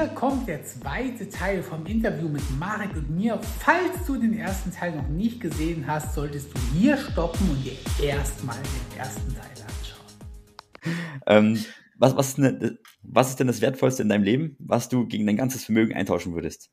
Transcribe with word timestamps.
hier 0.00 0.08
kommt 0.08 0.48
der 0.48 0.64
zweite 0.64 1.28
Teil 1.28 1.62
vom 1.62 1.84
Interview 1.84 2.26
mit 2.26 2.42
Marek 2.58 2.96
und 2.96 3.10
mir. 3.10 3.38
Falls 3.58 4.06
du 4.06 4.16
den 4.16 4.32
ersten 4.32 4.72
Teil 4.72 4.96
noch 4.96 5.08
nicht 5.08 5.42
gesehen 5.42 5.86
hast, 5.86 6.14
solltest 6.14 6.54
du 6.54 6.58
hier 6.72 6.96
stoppen 6.96 7.50
und 7.50 7.62
dir 7.62 7.74
erstmal 8.02 8.56
den 8.56 8.98
ersten 8.98 9.34
Teil 9.34 9.50
anschauen. 9.66 10.98
Ähm, 11.26 11.64
was, 11.98 12.16
was, 12.16 12.28
ist 12.28 12.38
ne, 12.38 12.78
was 13.02 13.28
ist 13.28 13.40
denn 13.40 13.46
das 13.46 13.60
Wertvollste 13.60 14.02
in 14.02 14.08
deinem 14.08 14.22
Leben, 14.22 14.56
was 14.58 14.88
du 14.88 15.06
gegen 15.06 15.26
dein 15.26 15.36
ganzes 15.36 15.64
Vermögen 15.64 15.94
eintauschen 15.94 16.32
würdest? 16.32 16.70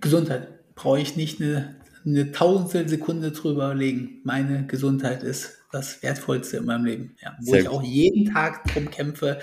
Gesundheit. 0.00 0.74
Brauche 0.74 1.00
ich 1.00 1.16
nicht 1.16 1.42
eine, 1.42 1.76
eine 2.06 2.32
Tausendstel 2.32 2.88
Sekunde 2.88 3.32
drüber 3.32 3.74
legen. 3.74 4.22
Meine 4.24 4.66
Gesundheit 4.66 5.22
ist 5.22 5.58
das 5.70 6.02
Wertvollste 6.02 6.56
in 6.56 6.64
meinem 6.64 6.86
Leben. 6.86 7.16
Ja, 7.20 7.36
wo 7.42 7.50
Sehr 7.50 7.60
ich 7.60 7.68
auch 7.68 7.82
jeden 7.82 8.32
Tag 8.32 8.64
drum 8.72 8.90
kämpfe, 8.90 9.38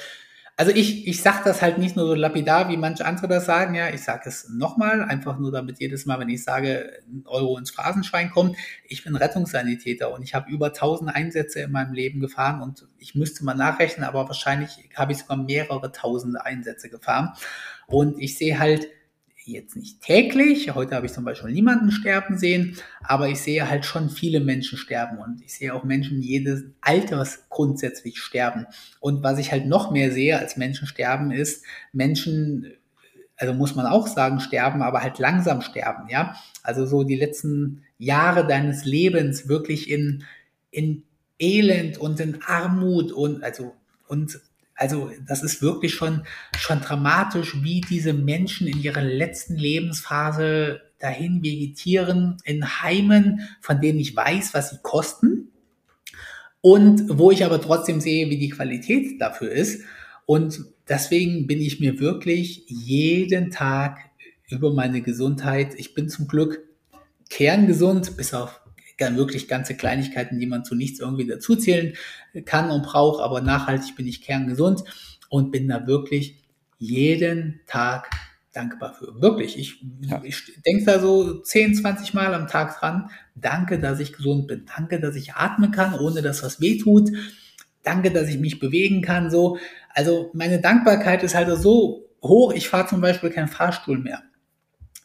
also 0.58 0.72
ich, 0.72 1.06
ich 1.06 1.22
sage 1.22 1.42
das 1.44 1.62
halt 1.62 1.78
nicht 1.78 1.98
nur 1.98 2.08
so 2.08 2.14
lapidar, 2.14 2.70
wie 2.70 2.78
manche 2.78 3.06
andere 3.06 3.28
das 3.28 3.46
sagen, 3.46 3.76
ja, 3.76 3.90
ich 3.90 4.04
sage 4.04 4.30
es 4.30 4.48
nochmal, 4.50 5.04
einfach 5.04 5.38
nur 5.38 5.52
damit 5.52 5.80
jedes 5.80 6.06
Mal, 6.06 6.18
wenn 6.20 6.30
ich 6.30 6.46
sage, 6.46 7.02
ein 7.10 7.24
Euro 7.26 7.58
ins 7.58 7.72
Phrasenschwein 7.72 8.30
kommt, 8.30 8.56
ich 8.88 9.04
bin 9.04 9.18
Rettungssanitäter 9.18 10.14
und 10.14 10.24
ich 10.24 10.34
habe 10.34 10.50
über 10.50 10.68
1000 10.68 11.14
Einsätze 11.14 11.60
in 11.60 11.72
meinem 11.72 11.92
Leben 11.92 12.22
gefahren 12.22 12.62
und 12.62 12.88
ich 13.00 13.16
müsste 13.16 13.44
mal 13.44 13.54
nachrechnen, 13.54 14.08
aber 14.08 14.28
wahrscheinlich 14.28 14.90
habe 14.96 15.12
ich 15.12 15.18
sogar 15.18 15.38
mehrere 15.38 15.92
tausende 15.92 16.46
Einsätze 16.46 16.90
gefahren. 16.90 17.34
Und 17.88 18.20
ich 18.22 18.38
sehe 18.38 18.58
halt, 18.58 18.88
jetzt 19.46 19.76
nicht 19.76 20.02
täglich. 20.02 20.74
Heute 20.74 20.96
habe 20.96 21.06
ich 21.06 21.14
zum 21.14 21.24
Beispiel 21.24 21.52
niemanden 21.52 21.92
sterben 21.92 22.38
sehen, 22.38 22.78
aber 23.04 23.30
ich 23.30 23.40
sehe 23.40 23.70
halt 23.70 23.86
schon 23.86 24.10
viele 24.10 24.40
Menschen 24.40 24.78
sterben 24.78 25.20
und 25.20 25.42
ich 25.42 25.54
sehe 25.54 25.74
auch 25.74 25.84
Menschen 25.84 26.22
jedes 26.22 26.64
Alters 26.82 27.46
grundsätzlich 27.50 28.20
sterben. 28.20 28.66
Und 29.00 29.24
was 29.24 29.40
ich 29.40 29.52
halt 29.52 29.68
noch 29.68 29.92
mehr 29.92 30.12
sehe 30.12 30.38
als 30.40 30.58
Menschen 30.58 30.88
sterben 30.88 31.32
ist, 31.32 31.64
Menschen, 31.94 32.74
also 33.38 33.54
muss 33.54 33.76
man 33.76 33.86
auch 33.86 34.08
sagen, 34.08 34.40
sterben, 34.40 34.82
aber 34.82 35.02
halt 35.02 35.20
langsam 35.20 35.62
sterben, 35.62 36.10
ja. 36.10 36.36
Also 36.64 36.86
so 36.86 37.04
die 37.04 37.16
letzten 37.16 37.84
Jahre 37.98 38.48
deines 38.48 38.86
Lebens 38.86 39.48
wirklich 39.48 39.90
in, 39.90 40.24
in 40.72 41.04
Elend 41.40 41.98
und 41.98 42.20
in 42.20 42.42
Armut 42.44 43.12
und 43.12 43.44
also 43.44 43.76
und 44.08 44.40
also 44.76 45.10
das 45.26 45.42
ist 45.42 45.62
wirklich 45.62 45.94
schon, 45.94 46.24
schon 46.58 46.82
dramatisch, 46.82 47.64
wie 47.64 47.82
diese 47.82 48.14
Menschen 48.14 48.68
in 48.68 48.82
ihrer 48.82 49.02
letzten 49.02 49.56
Lebensphase 49.56 50.82
dahin 51.00 51.44
vegetieren 51.44 52.38
in 52.44 52.82
Heimen, 52.82 53.42
von 53.62 53.80
denen 53.82 54.00
ich 54.00 54.16
weiß, 54.16 54.54
was 54.54 54.72
sie 54.72 54.80
kosten 54.82 55.52
und 56.62 57.18
wo 57.18 57.32
ich 57.32 57.46
aber 57.46 57.62
trotzdem 57.62 58.02
sehe, 58.02 58.30
wie 58.30 58.38
die 58.38 58.50
Qualität 58.50 59.22
dafür 59.22 59.52
ist. 59.52 59.84
Und 60.26 60.66
deswegen 60.90 61.48
bin 61.48 61.62
ich 61.62 61.80
mir 61.80 62.00
wirklich 62.00 62.66
jeden 62.68 63.52
Tag 63.52 64.00
über 64.50 64.74
meine 64.74 65.02
Gesundheit, 65.02 65.74
ich 65.78 65.94
bin 65.94 66.10
zum 66.10 66.28
Glück 66.28 66.64
kerngesund, 67.30 68.18
bis 68.18 68.34
auf 68.34 68.62
wirklich 68.98 69.48
ganze 69.48 69.76
Kleinigkeiten, 69.76 70.40
die 70.40 70.48
man 70.48 70.64
zu 70.64 70.76
nichts 70.76 71.00
irgendwie 71.00 71.28
dazuzählen 71.28 71.94
kann 72.46 72.72
und 72.72 72.84
braucht, 72.84 73.22
aber 73.22 73.42
nachhaltig 73.42 73.96
bin 73.96 74.08
ich 74.08 74.22
kerngesund 74.22 74.84
und 75.30 75.52
bin 75.52 75.68
da 75.68 75.88
wirklich 75.88 76.38
jeden 76.78 77.62
Tag 77.68 78.10
dankbar 78.54 78.94
für. 78.94 79.22
Wirklich, 79.22 79.58
ich, 79.60 79.84
ja. 80.02 80.22
ich 80.24 80.62
denke 80.66 80.86
da 80.86 81.00
so 81.00 81.42
10, 81.42 81.76
20 81.76 82.14
Mal 82.14 82.34
am 82.34 82.48
Tag 82.48 82.80
dran. 82.80 83.10
Danke, 83.36 83.80
dass 83.80 84.00
ich 84.00 84.14
gesund 84.14 84.48
bin. 84.48 84.66
Danke, 84.76 85.00
dass 85.00 85.16
ich 85.16 85.34
atmen 85.34 85.72
kann, 85.72 86.00
ohne 86.00 86.22
dass 86.22 86.44
was 86.44 86.62
weh 86.62 86.78
tut. 86.78 87.10
Danke, 87.84 88.12
dass 88.12 88.30
ich 88.30 88.40
mich 88.40 88.60
bewegen 88.60 89.02
kann. 89.02 89.30
So, 89.30 89.58
also 89.90 90.32
meine 90.34 90.60
Dankbarkeit 90.60 91.22
ist 91.24 91.36
halt 91.36 91.50
so 91.60 92.10
hoch. 92.24 92.54
Ich 92.54 92.70
fahre 92.70 92.88
zum 92.88 93.02
Beispiel 93.02 93.30
keinen 93.30 93.48
Fahrstuhl 93.48 94.00
mehr. 94.00 94.24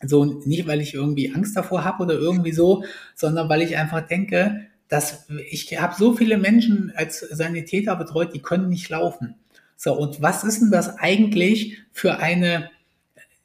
So 0.02 0.24
nicht, 0.24 0.66
weil 0.66 0.80
ich 0.80 0.94
irgendwie 0.94 1.34
Angst 1.34 1.56
davor 1.56 1.84
habe 1.84 2.02
oder 2.04 2.14
irgendwie 2.14 2.52
so, 2.52 2.84
sondern 3.14 3.48
weil 3.48 3.62
ich 3.62 3.76
einfach 3.76 4.06
denke, 4.06 4.66
dass 4.88 5.26
ich 5.50 5.80
habe 5.80 5.94
so 5.96 6.14
viele 6.14 6.38
Menschen 6.38 6.92
als 6.96 7.20
Sanitäter 7.20 7.96
betreut, 7.96 8.34
die 8.34 8.42
können 8.42 8.68
nicht 8.68 8.88
laufen. 8.88 9.36
So, 9.76 9.94
und 9.94 10.20
was 10.20 10.44
ist 10.44 10.60
denn 10.60 10.70
das 10.70 10.98
eigentlich 10.98 11.78
für 11.92 12.18
eine, 12.18 12.70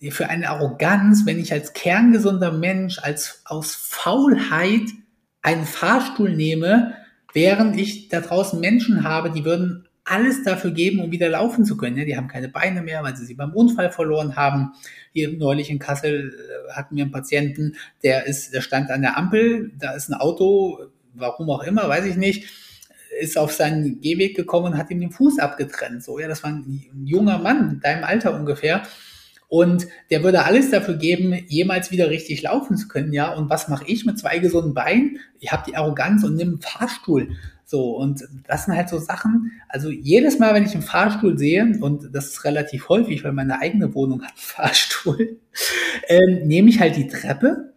für 0.10 0.28
eine 0.28 0.50
Arroganz, 0.50 1.26
wenn 1.26 1.40
ich 1.40 1.54
als 1.54 1.74
kerngesunder 1.74 2.52
Mensch, 2.52 3.00
als 3.00 3.42
aus 3.46 3.76
Faulheit 3.76 4.90
einen 5.42 5.66
Fahrstuhl 5.66 6.36
nehme, 6.36 6.96
während 7.34 7.80
ich 7.80 8.10
da 8.10 8.22
draußen 8.22 8.60
Menschen 8.60 9.04
habe, 9.04 9.30
die 9.30 9.46
würden 9.46 9.85
alles 10.06 10.44
dafür 10.44 10.72
geben, 10.72 11.00
um 11.00 11.12
wieder 11.12 11.30
laufen 11.30 11.66
zu 11.66 11.76
können. 11.76 12.06
Die 12.06 12.16
haben 12.16 12.28
keine 12.28 12.48
Beine 12.48 12.82
mehr, 12.82 13.04
weil 13.04 13.16
sie 13.16 13.26
sie 13.26 13.34
beim 13.34 13.54
Unfall 13.54 13.92
verloren 13.92 14.36
haben. 14.36 14.74
Hier 15.14 15.36
neulich 15.36 15.70
in 15.72 15.80
Kassel 15.80 16.32
äh, 16.32 16.74
hatten 16.74 16.96
wir 16.96 17.04
einen 17.04 17.12
Patienten, 17.12 17.76
der 18.04 18.28
ist, 18.28 18.54
der 18.54 18.62
stand 18.62 18.92
an 18.92 19.02
der 19.02 19.18
Ampel, 19.18 19.72
da 19.80 19.94
ist 19.94 20.10
ein 20.10 20.14
Auto, 20.14 20.80
warum 21.16 21.50
auch 21.50 21.64
immer, 21.64 21.90
weiß 21.90 22.06
ich 22.06 22.18
nicht, 22.18 22.46
ist 23.20 23.38
auf 23.38 23.52
seinen 23.52 24.00
Gehweg 24.00 24.36
gekommen 24.36 24.74
und 24.74 24.78
hat 24.78 24.92
ihm 24.92 25.00
den 25.00 25.12
Fuß 25.12 25.40
abgetrennt. 25.40 26.04
So, 26.04 26.20
ja, 26.20 26.28
das 26.28 26.44
war 26.44 26.52
ein 26.52 26.86
junger 27.06 27.40
Mann, 27.40 27.72
in 27.72 27.80
deinem 27.80 28.04
Alter 28.04 28.36
ungefähr. 28.36 28.84
Und 29.48 29.88
der 30.10 30.24
würde 30.24 30.44
alles 30.44 30.72
dafür 30.72 30.96
geben, 30.96 31.34
jemals 31.48 31.92
wieder 31.92 32.10
richtig 32.10 32.42
laufen 32.42 32.78
zu 32.78 32.88
können, 32.88 33.14
ja. 33.14 33.32
Und 33.32 33.50
was 33.50 33.68
mache 33.68 33.86
ich 33.88 34.06
mit 34.06 34.20
zwei 34.20 34.40
gesunden 34.40 34.74
Beinen? 34.74 35.20
Ich 35.40 35.52
habe 35.52 35.64
die 35.68 35.78
Arroganz 35.78 36.24
und 36.24 36.36
nehme 36.36 36.54
einen 36.54 36.62
Fahrstuhl. 36.62 37.38
So, 37.68 37.98
und 37.98 38.24
das 38.48 38.66
sind 38.66 38.76
halt 38.76 38.90
so 38.90 39.00
Sachen, 39.00 39.52
also 39.70 39.90
jedes 39.90 40.38
Mal, 40.38 40.54
wenn 40.54 40.66
ich 40.66 40.74
einen 40.74 40.84
Fahrstuhl 40.84 41.38
sehe, 41.38 41.78
und 41.82 42.14
das 42.14 42.28
ist 42.28 42.44
relativ 42.44 42.90
häufig, 42.90 43.24
weil 43.24 43.34
meine 43.34 43.60
eigene 43.60 43.96
Wohnung 43.96 44.22
hat 44.22 44.30
einen 44.30 44.38
Fahrstuhl, 44.38 45.40
ähm, 46.08 46.48
nehme 46.48 46.70
ich 46.70 46.80
halt 46.80 46.96
die 46.96 47.08
Treppe, 47.08 47.74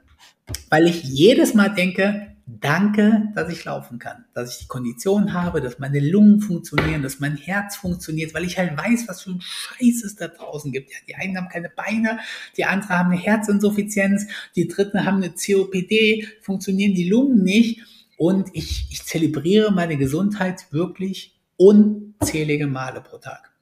weil 0.68 0.86
ich 0.86 1.02
jedes 1.04 1.54
Mal 1.54 1.70
denke, 1.70 2.28
danke, 2.46 3.28
dass 3.34 3.50
ich 3.50 3.64
laufen 3.64 3.98
kann, 3.98 4.24
dass 4.34 4.52
ich 4.52 4.58
die 4.60 4.68
Kondition 4.68 5.32
habe, 5.32 5.60
dass 5.60 5.78
meine 5.78 6.00
Lungen 6.00 6.40
funktionieren, 6.40 7.02
dass 7.02 7.20
mein 7.20 7.36
Herz 7.36 7.76
funktioniert, 7.76 8.34
weil 8.34 8.44
ich 8.44 8.58
halt 8.58 8.76
weiß, 8.76 9.06
was 9.08 9.22
für 9.22 9.30
ein 9.30 9.40
Scheiß 9.40 10.04
es 10.04 10.16
da 10.16 10.28
draußen 10.28 10.72
gibt. 10.72 10.90
Ja, 10.90 10.96
die 11.06 11.14
einen 11.14 11.36
haben 11.36 11.48
keine 11.48 11.70
Beine, 11.70 12.18
die 12.56 12.64
anderen 12.64 12.98
haben 12.98 13.12
eine 13.12 13.20
Herzinsuffizienz, 13.20 14.26
die 14.56 14.68
dritten 14.68 15.04
haben 15.04 15.22
eine 15.22 15.30
COPD, 15.32 16.26
funktionieren 16.42 16.94
die 16.94 17.08
Lungen 17.08 17.42
nicht 17.42 17.82
und 18.18 18.50
ich, 18.52 18.88
ich 18.90 19.04
zelebriere 19.04 19.72
meine 19.72 19.96
Gesundheit 19.96 20.66
wirklich 20.70 21.38
unzählige 21.56 22.66
Male 22.66 23.00
pro 23.00 23.16
Tag. 23.16 23.52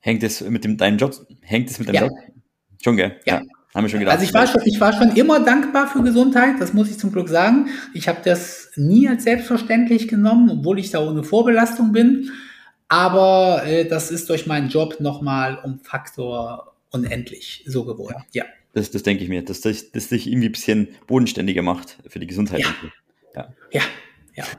Hängt 0.00 0.22
es 0.24 0.40
mit 0.40 0.64
dem, 0.64 0.76
deinem 0.76 0.98
Job? 0.98 1.14
Hängt 1.42 1.70
es 1.70 1.78
mit 1.78 1.88
deinem 1.88 1.94
ja. 1.94 2.02
Job? 2.02 2.12
Schon, 2.82 2.96
gell? 2.96 3.20
Ja. 3.26 3.40
ja. 3.40 3.42
Haben 3.74 3.84
wir 3.84 3.88
schon 3.88 4.00
gedacht. 4.00 4.18
Also 4.18 4.26
ich 4.26 4.34
war 4.34 4.46
schon, 4.46 4.62
ich 4.64 4.80
war 4.80 4.92
schon 4.92 5.16
immer 5.16 5.40
dankbar 5.40 5.88
für 5.88 6.02
Gesundheit, 6.02 6.56
das 6.58 6.74
muss 6.74 6.90
ich 6.90 6.98
zum 6.98 7.12
Glück 7.12 7.28
sagen. 7.28 7.68
Ich 7.94 8.08
habe 8.08 8.20
das 8.24 8.70
nie 8.76 9.08
als 9.08 9.24
selbstverständlich 9.24 10.08
genommen, 10.08 10.50
obwohl 10.50 10.78
ich 10.78 10.90
da 10.90 11.06
ohne 11.06 11.22
Vorbelastung 11.22 11.92
bin. 11.92 12.30
Aber 12.88 13.62
äh, 13.64 13.86
das 13.86 14.10
ist 14.10 14.28
durch 14.28 14.46
meinen 14.46 14.68
Job 14.68 15.00
nochmal 15.00 15.58
um 15.62 15.78
Faktor 15.80 16.74
unendlich 16.90 17.64
so 17.66 17.84
geworden. 17.84 18.24
Ja. 18.32 18.44
ja. 18.44 18.50
Das, 18.74 18.90
das 18.90 19.02
denke 19.02 19.22
ich 19.22 19.28
mir, 19.28 19.42
dass 19.42 19.60
das, 19.60 19.90
das 19.92 20.08
dich 20.08 20.26
irgendwie 20.26 20.48
ein 20.48 20.52
bisschen 20.52 20.88
bodenständiger 21.06 21.62
macht 21.62 21.98
für 22.06 22.18
die 22.18 22.26
Gesundheit. 22.26 22.60
Ja. 22.60 22.74
Ja. 23.34 23.48
ja, 23.70 23.82
ja. 24.34 24.44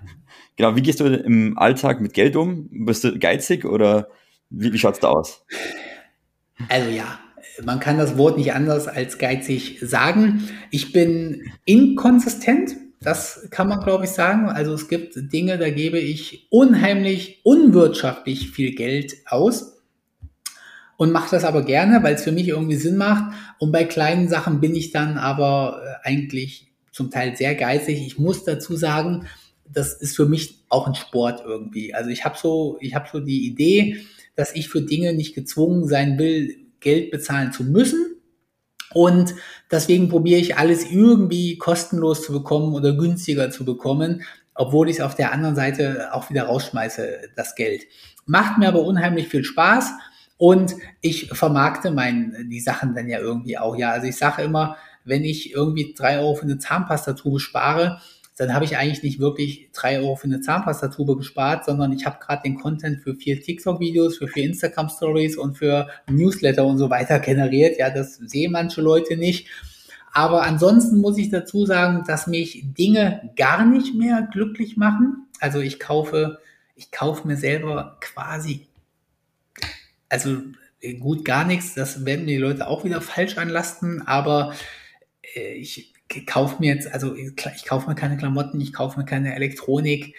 Genau, 0.55 0.75
wie 0.75 0.83
gehst 0.83 0.99
du 0.99 1.05
im 1.05 1.57
Alltag 1.57 1.99
mit 1.99 2.13
Geld 2.13 2.35
um? 2.35 2.69
Bist 2.85 3.03
du 3.03 3.17
geizig 3.17 3.65
oder 3.65 4.07
wie, 4.51 4.71
wie 4.71 4.77
schaut 4.77 4.93
es 4.93 4.99
da 4.99 5.09
aus? 5.09 5.43
Also 6.69 6.91
ja, 6.91 7.19
man 7.63 7.79
kann 7.79 7.97
das 7.97 8.17
Wort 8.19 8.37
nicht 8.37 8.53
anders 8.53 8.87
als 8.87 9.17
geizig 9.17 9.79
sagen. 9.81 10.47
Ich 10.69 10.91
bin 10.91 11.51
inkonsistent, 11.65 12.75
das 13.01 13.47
kann 13.49 13.67
man, 13.67 13.81
glaube 13.81 14.05
ich, 14.05 14.11
sagen. 14.11 14.47
Also 14.49 14.73
es 14.73 14.87
gibt 14.87 15.15
Dinge, 15.15 15.57
da 15.57 15.69
gebe 15.69 15.99
ich 15.99 16.47
unheimlich 16.49 17.41
unwirtschaftlich 17.43 18.51
viel 18.51 18.75
Geld 18.75 19.15
aus 19.25 19.81
und 20.97 21.11
mache 21.11 21.31
das 21.31 21.43
aber 21.43 21.63
gerne, 21.63 22.01
weil 22.03 22.15
es 22.15 22.23
für 22.23 22.31
mich 22.31 22.47
irgendwie 22.47 22.75
Sinn 22.75 22.97
macht. 22.97 23.33
Und 23.59 23.71
bei 23.71 23.83
kleinen 23.83 24.29
Sachen 24.29 24.61
bin 24.61 24.75
ich 24.75 24.91
dann 24.91 25.17
aber 25.17 25.81
äh, 25.83 26.07
eigentlich 26.07 26.72
zum 26.93 27.11
Teil 27.11 27.35
sehr 27.35 27.55
geizig. 27.55 28.05
Ich 28.05 28.17
muss 28.17 28.45
dazu 28.45 28.77
sagen, 28.77 29.27
das 29.65 29.93
ist 29.93 30.15
für 30.15 30.27
mich 30.27 30.63
auch 30.69 30.87
ein 30.87 30.95
Sport 30.95 31.43
irgendwie. 31.45 31.93
Also 31.93 32.09
ich 32.09 32.23
habe 32.23 32.37
so, 32.37 32.77
ich 32.79 32.95
habe 32.95 33.09
so 33.11 33.19
die 33.19 33.45
Idee, 33.45 34.05
dass 34.35 34.55
ich 34.55 34.69
für 34.69 34.81
Dinge 34.81 35.13
nicht 35.13 35.35
gezwungen 35.35 35.87
sein 35.87 36.17
will, 36.17 36.55
Geld 36.79 37.11
bezahlen 37.11 37.51
zu 37.51 37.63
müssen. 37.63 38.15
Und 38.93 39.33
deswegen 39.71 40.07
probiere 40.07 40.39
ich 40.39 40.57
alles 40.57 40.89
irgendwie 40.89 41.57
kostenlos 41.57 42.21
zu 42.21 42.31
bekommen 42.31 42.75
oder 42.75 42.93
günstiger 42.93 43.49
zu 43.49 43.65
bekommen, 43.65 44.21
obwohl 44.53 44.87
ich 44.87 44.97
es 44.97 45.01
auf 45.01 45.15
der 45.15 45.31
anderen 45.31 45.55
Seite 45.55 46.13
auch 46.13 46.29
wieder 46.29 46.43
rausschmeiße, 46.43 47.31
das 47.35 47.55
Geld. 47.55 47.83
Macht 48.25 48.59
mir 48.59 48.67
aber 48.67 48.83
unheimlich 48.83 49.29
viel 49.29 49.43
Spaß 49.43 49.91
und 50.37 50.75
ich 51.01 51.29
vermarkte 51.29 51.89
mein, 51.89 52.49
die 52.51 52.59
Sachen 52.59 52.93
dann 52.93 53.07
ja 53.07 53.19
irgendwie 53.19 53.57
auch. 53.57 53.75
Ja, 53.75 53.91
also 53.91 54.05
ich 54.05 54.15
sage 54.15 54.43
immer, 54.43 54.77
wenn 55.05 55.23
ich 55.23 55.53
irgendwie 55.53 55.93
drei 55.97 56.19
Euro 56.19 56.35
für 56.35 56.43
eine 56.43 56.57
Zahnpastatube 56.57 57.39
spare, 57.39 57.99
dann 58.37 58.53
habe 58.53 58.65
ich 58.65 58.77
eigentlich 58.77 59.03
nicht 59.03 59.19
wirklich 59.19 59.69
drei 59.73 59.99
Euro 59.99 60.15
für 60.15 60.25
eine 60.25 60.41
Zahnpastatube 60.41 61.15
gespart, 61.17 61.65
sondern 61.65 61.91
ich 61.91 62.05
habe 62.05 62.17
gerade 62.19 62.41
den 62.43 62.59
Content 62.59 63.01
für 63.01 63.13
vier 63.13 63.39
TikTok-Videos, 63.41 64.17
für 64.17 64.27
vier 64.27 64.45
Instagram-Stories 64.45 65.37
und 65.37 65.57
für 65.57 65.87
Newsletter 66.09 66.65
und 66.65 66.79
so 66.79 66.89
weiter 66.89 67.19
generiert. 67.19 67.77
Ja, 67.77 67.91
das 67.91 68.15
sehen 68.15 68.53
manche 68.53 68.81
Leute 68.81 69.17
nicht. 69.17 69.47
Aber 70.13 70.43
ansonsten 70.43 70.97
muss 70.97 71.17
ich 71.17 71.29
dazu 71.29 71.65
sagen, 71.65 72.03
dass 72.07 72.27
mich 72.27 72.63
Dinge 72.77 73.31
gar 73.35 73.65
nicht 73.65 73.95
mehr 73.95 74.27
glücklich 74.31 74.77
machen. 74.77 75.27
Also 75.39 75.59
ich 75.59 75.79
kaufe, 75.79 76.39
ich 76.75 76.91
kaufe 76.91 77.27
mir 77.27 77.37
selber 77.37 77.97
quasi, 77.99 78.67
also 80.09 80.37
gut 80.99 81.23
gar 81.23 81.45
nichts. 81.45 81.75
Das 81.75 82.05
werden 82.05 82.25
die 82.25 82.37
Leute 82.37 82.67
auch 82.67 82.83
wieder 82.83 83.01
falsch 83.01 83.37
anlasten. 83.37 84.07
Aber 84.07 84.53
äh, 84.53 84.82
ich 85.35 85.93
kaufe 86.25 86.57
mir 86.59 86.73
jetzt, 86.73 86.91
also 86.91 87.15
ich, 87.15 87.35
kaufe 87.65 87.89
mir 87.89 87.95
keine 87.95 88.17
Klamotten, 88.17 88.61
ich 88.61 88.73
kaufe 88.73 88.99
mir 88.99 89.05
keine 89.05 89.35
Elektronik. 89.35 90.15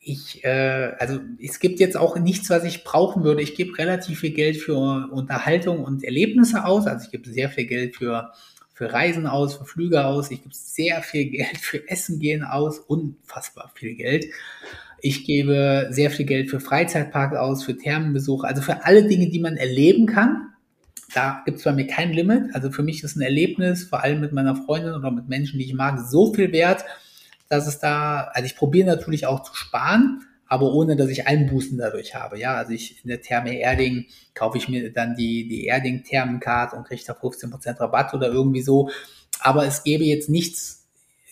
Ich, 0.00 0.44
äh, 0.44 0.92
also 0.98 1.20
es 1.42 1.60
gibt 1.60 1.80
jetzt 1.80 1.96
auch 1.96 2.18
nichts, 2.18 2.50
was 2.50 2.64
ich 2.64 2.84
brauchen 2.84 3.24
würde. 3.24 3.42
Ich 3.42 3.54
gebe 3.54 3.78
relativ 3.78 4.20
viel 4.20 4.32
Geld 4.32 4.56
für 4.58 5.08
Unterhaltung 5.10 5.82
und 5.82 6.04
Erlebnisse 6.04 6.64
aus. 6.64 6.86
Also 6.86 7.06
ich 7.06 7.10
gebe 7.10 7.28
sehr 7.30 7.48
viel 7.48 7.66
Geld 7.66 7.96
für 7.96 8.32
für 8.74 8.92
Reisen 8.92 9.26
aus, 9.26 9.54
für 9.54 9.64
Flüge 9.64 10.04
aus. 10.04 10.30
Ich 10.30 10.42
gebe 10.42 10.54
sehr 10.54 11.00
viel 11.02 11.26
Geld 11.26 11.58
für 11.58 11.88
Essen 11.88 12.18
gehen 12.18 12.42
aus, 12.42 12.80
unfassbar 12.80 13.70
viel 13.74 13.94
Geld. 13.94 14.26
Ich 15.00 15.24
gebe 15.24 15.88
sehr 15.90 16.10
viel 16.10 16.26
Geld 16.26 16.50
für 16.50 16.60
Freizeitparks 16.60 17.36
aus, 17.36 17.62
für 17.62 17.76
Thermenbesuch, 17.76 18.42
also 18.42 18.62
für 18.62 18.84
alle 18.84 19.06
Dinge, 19.06 19.28
die 19.28 19.38
man 19.38 19.56
erleben 19.56 20.06
kann. 20.06 20.53
Da 21.12 21.42
gibt 21.44 21.58
es 21.58 21.64
bei 21.64 21.72
mir 21.72 21.86
kein 21.86 22.12
Limit. 22.12 22.54
Also 22.54 22.70
für 22.70 22.82
mich 22.82 23.02
ist 23.02 23.16
ein 23.16 23.22
Erlebnis, 23.22 23.84
vor 23.84 24.02
allem 24.02 24.20
mit 24.20 24.32
meiner 24.32 24.56
Freundin 24.56 24.94
oder 24.94 25.10
mit 25.10 25.28
Menschen, 25.28 25.58
die 25.58 25.66
ich 25.66 25.74
mag, 25.74 26.00
so 26.00 26.32
viel 26.32 26.52
wert, 26.52 26.84
dass 27.48 27.66
es 27.66 27.78
da, 27.78 28.30
also 28.32 28.46
ich 28.46 28.56
probiere 28.56 28.86
natürlich 28.86 29.26
auch 29.26 29.42
zu 29.42 29.54
sparen, 29.54 30.24
aber 30.46 30.72
ohne, 30.72 30.96
dass 30.96 31.08
ich 31.08 31.26
Einbußen 31.26 31.78
dadurch 31.78 32.14
habe. 32.14 32.38
Ja, 32.38 32.54
also 32.54 32.72
ich 32.72 33.02
in 33.02 33.08
der 33.08 33.20
Therme 33.20 33.58
Erding 33.58 34.06
kaufe 34.34 34.58
ich 34.58 34.68
mir 34.68 34.92
dann 34.92 35.14
die, 35.14 35.48
die 35.48 35.64
Erding 35.66 36.04
Thermencard 36.04 36.74
und 36.74 36.84
kriege 36.84 37.02
da 37.06 37.12
15% 37.12 37.80
Rabatt 37.80 38.14
oder 38.14 38.28
irgendwie 38.28 38.62
so. 38.62 38.90
Aber 39.40 39.66
es 39.66 39.84
gäbe 39.84 40.04
jetzt 40.04 40.28
nichts, 40.28 40.86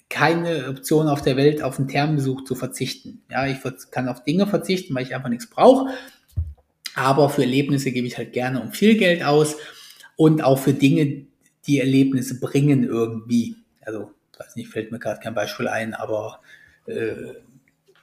keine 0.09 0.69
Option 0.69 1.09
auf 1.09 1.23
der 1.23 1.37
Welt, 1.37 1.63
auf 1.63 1.79
einen 1.79 1.89
Thermenbesuch 1.89 2.45
zu 2.45 2.55
verzichten. 2.55 3.23
Ja, 3.31 3.47
ich 3.47 3.59
kann 3.91 4.09
auf 4.09 4.25
Dinge 4.25 4.47
verzichten, 4.47 4.95
weil 4.95 5.05
ich 5.05 5.15
einfach 5.15 5.31
nichts 5.31 5.49
brauche. 5.49 5.91
Aber 6.95 7.31
für 7.31 7.43
Erlebnisse 7.43 7.93
gebe 7.93 8.07
ich 8.07 8.19
halt 8.19 8.33
gerne 8.33 8.61
um 8.61 8.73
viel 8.73 8.97
Geld 8.97 9.23
aus 9.23 9.57
und 10.17 10.43
auch 10.45 10.59
für 10.59 10.75
Dinge, 10.75 11.27
die 11.67 11.79
Erlebnisse 11.79 12.41
bringen 12.41 12.85
irgendwie. 12.85 13.57
Also, 13.81 14.11
weiß 14.39 14.57
nicht, 14.57 14.69
fällt 14.69 14.93
mir 14.93 14.99
gerade 14.99 15.21
kein 15.21 15.35
Beispiel 15.35 15.69
ein, 15.69 15.95
aber 15.95 16.41
äh, 16.87 17.15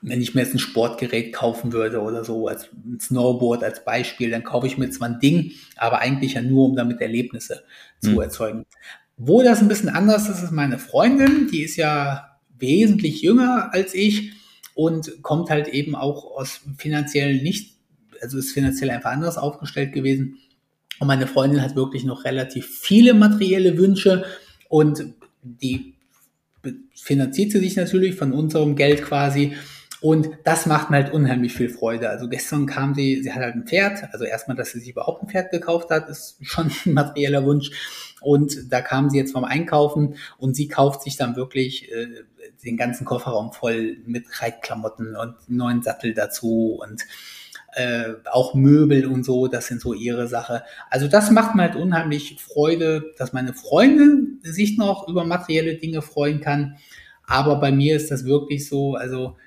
wenn 0.02 0.22
ich 0.22 0.34
mir 0.34 0.42
jetzt 0.42 0.54
ein 0.54 0.60
Sportgerät 0.60 1.34
kaufen 1.34 1.74
würde 1.74 2.02
oder 2.02 2.24
so, 2.24 2.48
als 2.48 2.70
ein 2.74 3.00
Snowboard 3.00 3.64
als 3.64 3.84
Beispiel, 3.84 4.32
dann 4.32 4.44
kaufe 4.44 4.68
ich 4.68 4.78
mir 4.78 4.90
zwar 4.92 5.10
ein 5.10 5.20
Ding, 5.20 5.52
aber 5.76 6.00
eigentlich 6.00 6.34
ja 6.34 6.42
nur, 6.42 6.66
um 6.66 6.76
damit 6.76 7.02
Erlebnisse 7.02 7.64
mhm. 8.02 8.08
zu 8.08 8.22
erzeugen. 8.22 8.66
Wo 9.18 9.44
das 9.44 9.60
ein 9.60 9.68
bisschen 9.68 9.90
anders 9.90 10.30
ist, 10.30 10.42
ist 10.42 10.52
meine 10.52 10.80
Freundin, 10.80 11.50
die 11.52 11.64
ist 11.64 11.76
ja 11.76 12.40
wesentlich 12.58 13.22
jünger 13.22 13.74
als 13.74 13.94
ich 13.94 14.34
und 14.74 15.22
kommt 15.22 15.50
halt 15.50 15.68
eben 15.68 15.96
auch 15.96 16.38
aus 16.38 16.62
finanziell 16.78 17.42
nicht, 17.42 17.79
also 18.22 18.38
ist 18.38 18.52
finanziell 18.52 18.90
einfach 18.90 19.12
anders 19.12 19.38
aufgestellt 19.38 19.94
gewesen. 19.94 20.38
Und 21.00 21.08
meine 21.08 21.28
Freundin 21.28 21.62
hat 21.62 21.76
wirklich 21.76 22.04
noch 22.04 22.26
relativ 22.26 22.68
viele 22.68 23.14
materielle 23.14 23.78
Wünsche 23.78 24.26
und 24.68 25.14
die 25.42 25.96
finanziert 26.94 27.52
sie 27.52 27.60
sich 27.60 27.78
natürlich 27.78 28.16
von 28.16 28.34
unserem 28.34 28.76
Geld 28.76 29.04
quasi 29.04 29.56
und 30.02 30.30
das 30.46 30.66
macht 30.66 30.90
mir 30.90 30.98
halt 30.98 31.14
unheimlich 31.14 31.54
viel 31.54 31.70
Freude. 31.70 32.10
Also 32.10 32.30
gestern 32.30 32.66
kam 32.66 32.96
sie, 32.96 33.22
sie 33.22 33.34
hat 33.34 33.42
halt 33.42 33.56
ein 33.56 33.68
Pferd. 33.68 34.02
Also 34.14 34.24
erstmal, 34.24 34.56
dass 34.56 34.72
sie 34.72 34.80
sich 34.80 34.92
überhaupt 34.92 35.24
ein 35.24 35.30
Pferd 35.30 35.52
gekauft 35.52 35.90
hat, 35.90 36.08
ist 36.08 36.38
schon 36.42 36.72
ein 36.86 36.94
materieller 36.94 37.44
Wunsch. 37.44 37.72
Und 38.22 38.72
da 38.72 38.82
kam 38.82 39.10
sie 39.10 39.18
jetzt 39.18 39.34
vom 39.34 39.44
Einkaufen 39.44 40.16
und 40.38 40.56
sie 40.56 40.68
kauft 40.68 41.02
sich 41.04 41.18
dann 41.18 41.36
wirklich 41.36 41.92
äh, 41.92 42.08
den 42.64 42.78
ganzen 42.78 43.06
Kofferraum 43.06 43.52
voll 43.52 43.98
mit 44.06 44.26
Reitklamotten 44.42 45.16
und 45.16 45.36
neuen 45.48 45.82
Sattel 45.82 46.14
dazu 46.14 46.80
und 46.82 47.06
äh, 47.74 48.14
auch 48.32 48.54
Möbel 48.54 49.06
und 49.06 49.24
so, 49.24 49.48
das 49.48 49.68
sind 49.68 49.82
so 49.82 49.94
ihre 49.94 50.28
Sache. 50.28 50.64
Also 50.90 51.08
das 51.08 51.32
macht 51.32 51.56
mir 51.56 51.64
halt 51.64 51.76
unheimlich 51.76 52.38
Freude, 52.40 53.14
dass 53.18 53.34
meine 53.34 53.54
Freundin 53.54 54.40
sich 54.44 54.78
noch 54.78 55.08
über 55.08 55.24
materielle 55.24 55.76
Dinge 55.76 56.02
freuen 56.02 56.42
kann. 56.42 56.78
Aber 57.26 57.58
bei 57.58 57.72
mir 57.72 57.96
ist 57.96 58.12
das 58.12 58.26
wirklich 58.26 58.68
so, 58.68 58.96
also 58.96 59.38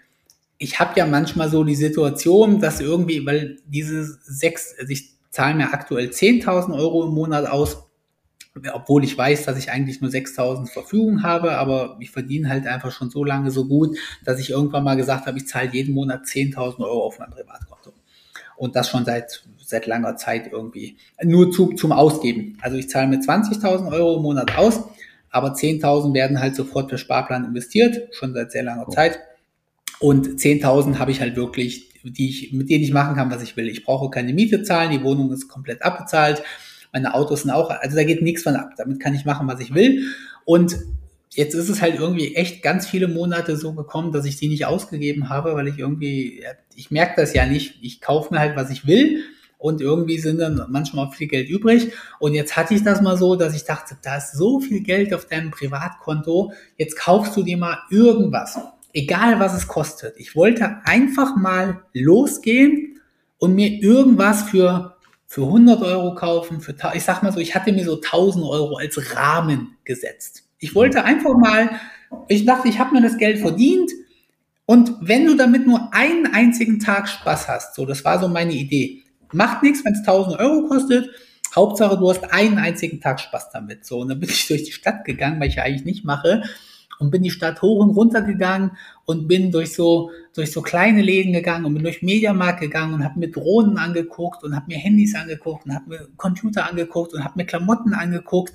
ich 0.63 0.79
habe 0.79 0.93
ja 0.97 1.07
manchmal 1.07 1.51
so 1.51 1.65
die 1.65 1.75
Situation, 1.75 2.61
dass 2.61 2.81
irgendwie, 2.81 3.27
weil 3.27 3.59
diese 3.67 4.05
sechs, 4.23 4.75
also 4.79 4.93
ich 4.93 5.13
zahle 5.31 5.57
mir 5.57 5.73
aktuell 5.73 6.11
10.000 6.11 6.73
Euro 6.79 7.05
im 7.05 7.15
Monat 7.15 7.47
aus, 7.47 7.89
obwohl 8.73 9.03
ich 9.03 9.19
weiß, 9.19 9.45
dass 9.45 9.59
ich 9.59 9.71
eigentlich 9.71 10.01
nur 10.01 10.11
6.000 10.11 10.67
zur 10.67 10.67
Verfügung 10.67 11.23
habe, 11.25 11.57
aber 11.57 11.97
ich 12.01 12.11
verdiene 12.11 12.49
halt 12.49 12.67
einfach 12.67 12.93
schon 12.93 13.11
so 13.11 13.25
lange 13.25 13.51
so 13.51 13.67
gut, 13.67 13.97
dass 14.25 14.39
ich 14.39 14.51
irgendwann 14.51 14.85
mal 14.85 14.97
gesagt 14.97 15.27
habe, 15.27 15.39
ich 15.39 15.49
zahle 15.49 15.71
jeden 15.73 15.95
Monat 15.95 16.27
10.000 16.27 16.79
Euro 16.81 17.07
auf 17.07 17.19
mein 17.19 17.31
Privatkonto. 17.31 17.93
Und 18.63 18.77
das 18.77 18.91
schon 18.91 19.05
seit, 19.05 19.43
seit 19.59 19.89
langer 19.89 20.15
Zeit 20.15 20.53
irgendwie. 20.53 20.97
Nur 21.25 21.51
zu, 21.51 21.73
zum 21.73 21.91
Ausgeben. 21.91 22.59
Also 22.61 22.77
ich 22.77 22.89
zahle 22.89 23.09
mir 23.09 23.17
20.000 23.19 23.91
Euro 23.91 24.19
im 24.19 24.23
Monat 24.23 24.57
aus, 24.57 24.85
aber 25.31 25.55
10.000 25.55 26.15
werden 26.15 26.39
halt 26.39 26.55
sofort 26.55 26.89
für 26.89 26.97
Sparplan 26.97 27.45
investiert, 27.45 28.15
schon 28.15 28.33
seit 28.35 28.53
sehr 28.53 28.63
langer 28.63 28.89
Zeit. 28.89 29.19
Und 29.99 30.39
10.000 30.39 31.01
habe 31.01 31.11
ich 31.11 31.21
halt 31.21 31.35
wirklich, 31.35 31.91
die 32.05 32.29
ich, 32.29 32.53
mit 32.53 32.71
denen 32.71 32.85
ich 32.85 32.93
machen 32.93 33.17
kann, 33.17 33.33
was 33.33 33.43
ich 33.43 33.57
will. 33.57 33.67
Ich 33.67 33.85
brauche 33.85 34.11
keine 34.11 34.33
Miete 34.33 34.63
zahlen, 34.63 34.93
die 34.93 35.03
Wohnung 35.03 35.33
ist 35.33 35.49
komplett 35.49 35.83
abbezahlt. 35.83 36.45
Meine 36.93 37.15
Autos 37.15 37.43
sind 37.43 37.51
auch, 37.51 37.69
also 37.69 37.97
da 37.97 38.05
geht 38.05 38.23
nichts 38.23 38.45
von 38.45 38.55
ab. 38.55 38.75
Damit 38.77 39.01
kann 39.01 39.17
ich 39.17 39.25
machen, 39.25 39.49
was 39.49 39.59
ich 39.59 39.75
will. 39.75 40.05
Und 40.45 40.77
jetzt 41.35 41.55
ist 41.55 41.69
es 41.69 41.83
halt 41.83 41.99
irgendwie 41.99 42.35
echt 42.35 42.63
ganz 42.63 42.87
viele 42.87 43.09
Monate 43.09 43.57
so 43.57 43.73
gekommen, 43.73 44.13
dass 44.13 44.25
ich 44.25 44.37
die 44.37 44.49
nicht 44.49 44.67
ausgegeben 44.67 45.29
habe, 45.29 45.55
weil 45.55 45.69
ich 45.69 45.79
irgendwie, 45.79 46.45
ich 46.75 46.91
merke 46.91 47.21
das 47.21 47.35
ja 47.35 47.47
nicht. 47.47 47.79
Ich 47.83 48.01
kaufe 48.01 48.33
mir 48.33 48.41
halt, 48.41 48.57
was 48.57 48.71
ich 48.71 48.87
will 48.87 49.25
und 49.59 49.81
irgendwie 49.81 50.19
sind 50.19 50.39
dann 50.39 50.67
manchmal 50.69 51.07
auch 51.07 51.15
viel 51.15 51.29
Geld 51.29 51.49
übrig. 51.49 51.93
Und 52.19 52.35
jetzt 52.35 52.57
hatte 52.57 52.75
ich 52.75 52.83
das 52.83 53.01
mal 53.01 53.17
so, 53.17 53.37
dass 53.37 53.55
ich 53.55 53.65
dachte, 53.65 53.97
da 54.03 54.17
ist 54.17 54.33
so 54.33 54.61
viel 54.61 54.83
Geld 54.83 55.15
auf 55.15 55.27
deinem 55.27 55.51
Privatkonto, 55.51 56.53
jetzt 56.79 56.97
kaufst 56.97 57.37
du 57.37 57.43
dir 57.43 57.57
mal 57.57 57.79
irgendwas 57.91 58.59
egal 58.93 59.41
was 59.41 59.55
es 59.55 59.69
kostet. 59.69 60.15
Ich 60.19 60.37
wollte 60.37 60.81
einfach 60.85 61.37
mal 61.37 61.83
losgehen 61.93 63.01
und 63.39 63.55
mir 63.55 63.69
irgendwas 63.69 64.43
für, 64.43 64.97
für 65.27 65.43
100 65.43 65.83
Euro 65.83 66.15
kaufen. 66.15 66.61
Für, 66.61 66.75
ich 66.95 67.03
sag 67.03 67.23
mal 67.23 67.33
so, 67.33 67.41
ich 67.41 67.55
hatte 67.55 67.73
mir 67.73 67.85
so 67.85 67.97
1000 67.97 68.45
Euro 68.45 68.77
als 68.77 69.17
Rahmen 69.17 69.77
gesetzt. 69.85 70.45
Ich 70.63 70.77
wollte 70.77 71.05
einfach 71.05 71.37
mal, 71.37 71.71
ich 72.29 72.47
dachte, 72.47 72.69
ich 72.69 72.79
habe 72.79 72.95
mir 72.95 73.03
das 73.03 73.19
Geld 73.19 73.41
verdient. 73.41 73.91
Und 74.65 74.95
wenn 75.01 75.27
du 75.27 75.35
damit 75.35 75.67
nur 75.67 75.93
einen 75.93 76.27
einzigen 76.33 76.79
Tag 76.79 77.09
Spaß 77.09 77.49
hast, 77.49 77.75
so, 77.75 77.85
das 77.85 78.05
war 78.05 78.21
so 78.21 78.29
meine 78.29 78.53
Idee. 78.53 79.03
Macht 79.33 79.65
nichts, 79.65 79.85
wenn 79.85 79.95
es 79.95 80.07
1000 80.07 80.39
Euro 80.39 80.69
kostet. 80.69 81.11
Hauptsache, 81.55 81.99
du 81.99 82.09
hast 82.09 82.33
einen 82.33 82.59
einzigen 82.59 83.01
Tag 83.01 83.19
Spaß 83.19 83.51
damit. 83.51 83.85
So, 83.85 83.99
und 83.99 84.09
dann 84.09 84.21
bin 84.21 84.29
ich 84.29 84.47
durch 84.49 84.63
die 84.63 84.71
Stadt 84.73 85.05
gegangen, 85.05 85.41
weil 85.41 85.49
ich 85.49 85.57
ja 85.57 85.65
eigentlich 85.65 85.85
nicht 85.85 86.05
mache 86.05 86.45
und 87.01 87.11
bin 87.11 87.25
die 87.25 87.31
Stadt 87.31 87.61
hoch 87.61 87.81
und 87.81 87.91
runter 87.91 88.23
gegangen 88.23 88.77
und 89.05 89.27
bin 89.27 89.51
durch 89.51 89.75
so, 89.75 90.13
durch 90.33 90.53
so 90.53 90.63
kleine 90.63 91.03
Läden 91.03 91.33
gegangen 91.33 91.65
und 91.65 91.75
bin 91.75 91.83
durch 91.83 92.03
Mediamarkt 92.03 92.61
gegangen 92.61 92.95
und 92.95 93.05
habe 93.05 93.19
mir 93.19 93.33
Drohnen 93.33 93.79
angeguckt 93.79 94.45
und 94.45 94.55
habe 94.55 94.67
mir 94.69 94.79
Handys 94.79 95.17
angeguckt 95.17 95.67
und 95.67 95.75
habe 95.75 95.89
mir 95.89 96.09
Computer 96.17 96.71
angeguckt 96.71 97.13
und 97.15 97.25
habe 97.25 97.35
mir 97.37 97.47
Klamotten 97.47 97.95
angeguckt 97.95 98.55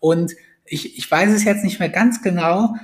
und 0.00 0.32
ich, 0.72 0.96
ich 0.96 1.10
weiß 1.10 1.30
es 1.32 1.44
jetzt 1.44 1.64
nicht 1.64 1.78
mehr 1.78 1.90
ganz 1.90 2.22
genau. 2.22 2.74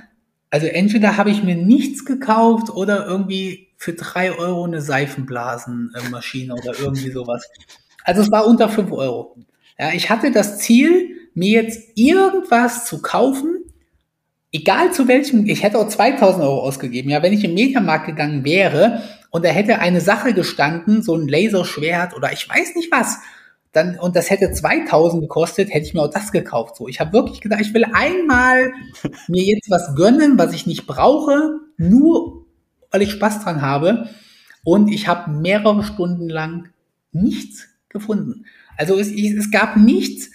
Also 0.51 0.67
entweder 0.67 1.17
habe 1.17 1.31
ich 1.31 1.43
mir 1.43 1.55
nichts 1.55 2.05
gekauft 2.05 2.69
oder 2.69 3.07
irgendwie 3.07 3.69
für 3.77 3.93
drei 3.93 4.31
Euro 4.37 4.65
eine 4.65 4.81
Seifenblasenmaschine 4.81 6.53
oder 6.53 6.77
irgendwie 6.79 7.11
sowas. 7.11 7.49
Also 8.03 8.21
es 8.21 8.31
war 8.31 8.45
unter 8.45 8.69
fünf 8.69 8.91
Euro. 8.91 9.37
Ja, 9.77 9.91
ich 9.93 10.09
hatte 10.09 10.31
das 10.31 10.59
Ziel, 10.59 11.15
mir 11.33 11.63
jetzt 11.63 11.97
irgendwas 11.97 12.85
zu 12.85 13.01
kaufen, 13.01 13.57
egal 14.51 14.91
zu 14.91 15.07
welchem, 15.07 15.45
ich 15.47 15.63
hätte 15.63 15.79
auch 15.79 15.87
2000 15.87 16.43
Euro 16.43 16.61
ausgegeben, 16.61 17.09
ja, 17.09 17.23
wenn 17.23 17.33
ich 17.33 17.43
im 17.43 17.53
Mediamarkt 17.53 18.05
gegangen 18.05 18.43
wäre 18.43 19.03
und 19.31 19.45
da 19.45 19.49
hätte 19.49 19.79
eine 19.79 20.01
Sache 20.01 20.33
gestanden, 20.33 21.01
so 21.01 21.15
ein 21.15 21.27
Laserschwert 21.27 22.15
oder 22.15 22.33
ich 22.33 22.47
weiß 22.49 22.75
nicht 22.75 22.91
was, 22.91 23.19
dann, 23.71 23.99
und 23.99 24.15
das 24.15 24.29
hätte 24.29 24.51
2000 24.51 25.21
gekostet, 25.21 25.69
hätte 25.69 25.85
ich 25.85 25.93
mir 25.93 26.01
auch 26.01 26.09
das 26.09 26.31
gekauft. 26.31 26.75
So, 26.75 26.87
ich 26.87 26.99
habe 26.99 27.13
wirklich 27.13 27.41
gedacht, 27.41 27.61
ich 27.61 27.73
will 27.73 27.85
einmal 27.93 28.71
mir 29.27 29.43
jetzt 29.43 29.69
was 29.69 29.95
gönnen, 29.95 30.37
was 30.37 30.53
ich 30.53 30.65
nicht 30.65 30.87
brauche, 30.87 31.59
nur 31.77 32.45
weil 32.91 33.03
ich 33.03 33.11
Spaß 33.11 33.43
dran 33.43 33.61
habe. 33.61 34.09
Und 34.63 34.91
ich 34.91 35.07
habe 35.07 35.31
mehrere 35.31 35.83
Stunden 35.83 36.29
lang 36.29 36.69
nichts 37.11 37.67
gefunden. 37.89 38.45
Also 38.77 38.97
es, 38.97 39.11
es 39.11 39.51
gab 39.51 39.77
nichts, 39.77 40.31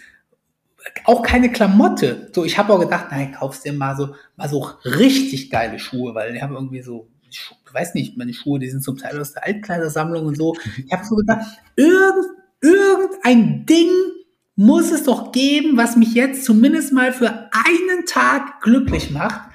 auch 1.04 1.22
keine 1.22 1.50
Klamotte. 1.50 2.30
So, 2.34 2.44
ich 2.44 2.58
habe 2.58 2.72
auch 2.72 2.80
gedacht, 2.80 3.06
nein, 3.10 3.32
kaufst 3.32 3.64
dir 3.64 3.72
mal 3.72 3.96
so, 3.96 4.14
mal 4.36 4.48
so 4.48 4.68
richtig 4.84 5.50
geile 5.50 5.78
Schuhe, 5.78 6.14
weil 6.14 6.34
ich 6.34 6.42
habe 6.42 6.54
irgendwie 6.54 6.82
so, 6.82 7.08
ich 7.30 7.50
weiß 7.72 7.94
nicht, 7.94 8.16
meine 8.16 8.32
Schuhe, 8.32 8.58
die 8.58 8.70
sind 8.70 8.82
zum 8.82 8.96
Teil 8.96 9.20
aus 9.20 9.32
der 9.32 9.44
Altkleidersammlung 9.44 10.26
und 10.26 10.36
so. 10.36 10.54
Ich 10.84 10.92
habe 10.92 11.04
so 11.04 11.16
gedacht, 11.16 11.46
irgend, 11.76 12.26
irgendein 12.64 13.66
Ding 13.66 13.90
muss 14.56 14.90
es 14.90 15.04
doch 15.04 15.32
geben, 15.32 15.76
was 15.76 15.96
mich 15.96 16.14
jetzt 16.14 16.44
zumindest 16.44 16.92
mal 16.92 17.12
für 17.12 17.28
einen 17.30 18.06
Tag 18.06 18.60
glücklich 18.62 19.10
macht. 19.10 19.50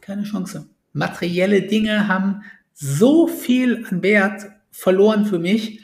Keine 0.00 0.22
Chance. 0.22 0.66
Materielle 0.92 1.62
Dinge 1.62 2.08
haben 2.08 2.42
so 2.72 3.26
viel 3.26 3.84
an 3.90 4.02
Wert 4.02 4.46
verloren 4.70 5.26
für 5.26 5.38
mich 5.38 5.82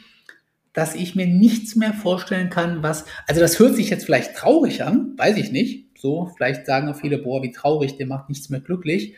dass 0.75 0.97
ich 0.97 1.15
mir 1.15 1.27
nichts 1.27 1.77
mehr 1.77 1.95
vorstellen 1.95 2.51
kann, 2.51 2.83
was, 2.83 3.07
also 3.27 3.41
das 3.41 3.59
hört 3.59 3.77
sich 3.77 3.89
jetzt 3.91 4.05
vielleicht 4.05 4.35
traurig 4.35 4.83
an, 4.83 5.15
weiß 5.17 5.37
ich 5.39 5.51
nicht. 5.53 5.87
So, 5.97 6.31
vielleicht 6.37 6.67
sagen 6.67 6.89
auch 6.89 6.97
viele, 6.97 7.17
boah, 7.17 7.43
wie 7.43 7.53
traurig, 7.53 7.97
der 7.97 8.07
macht 8.07 8.29
nichts 8.29 8.51
mehr 8.51 8.61
glücklich. 8.61 9.15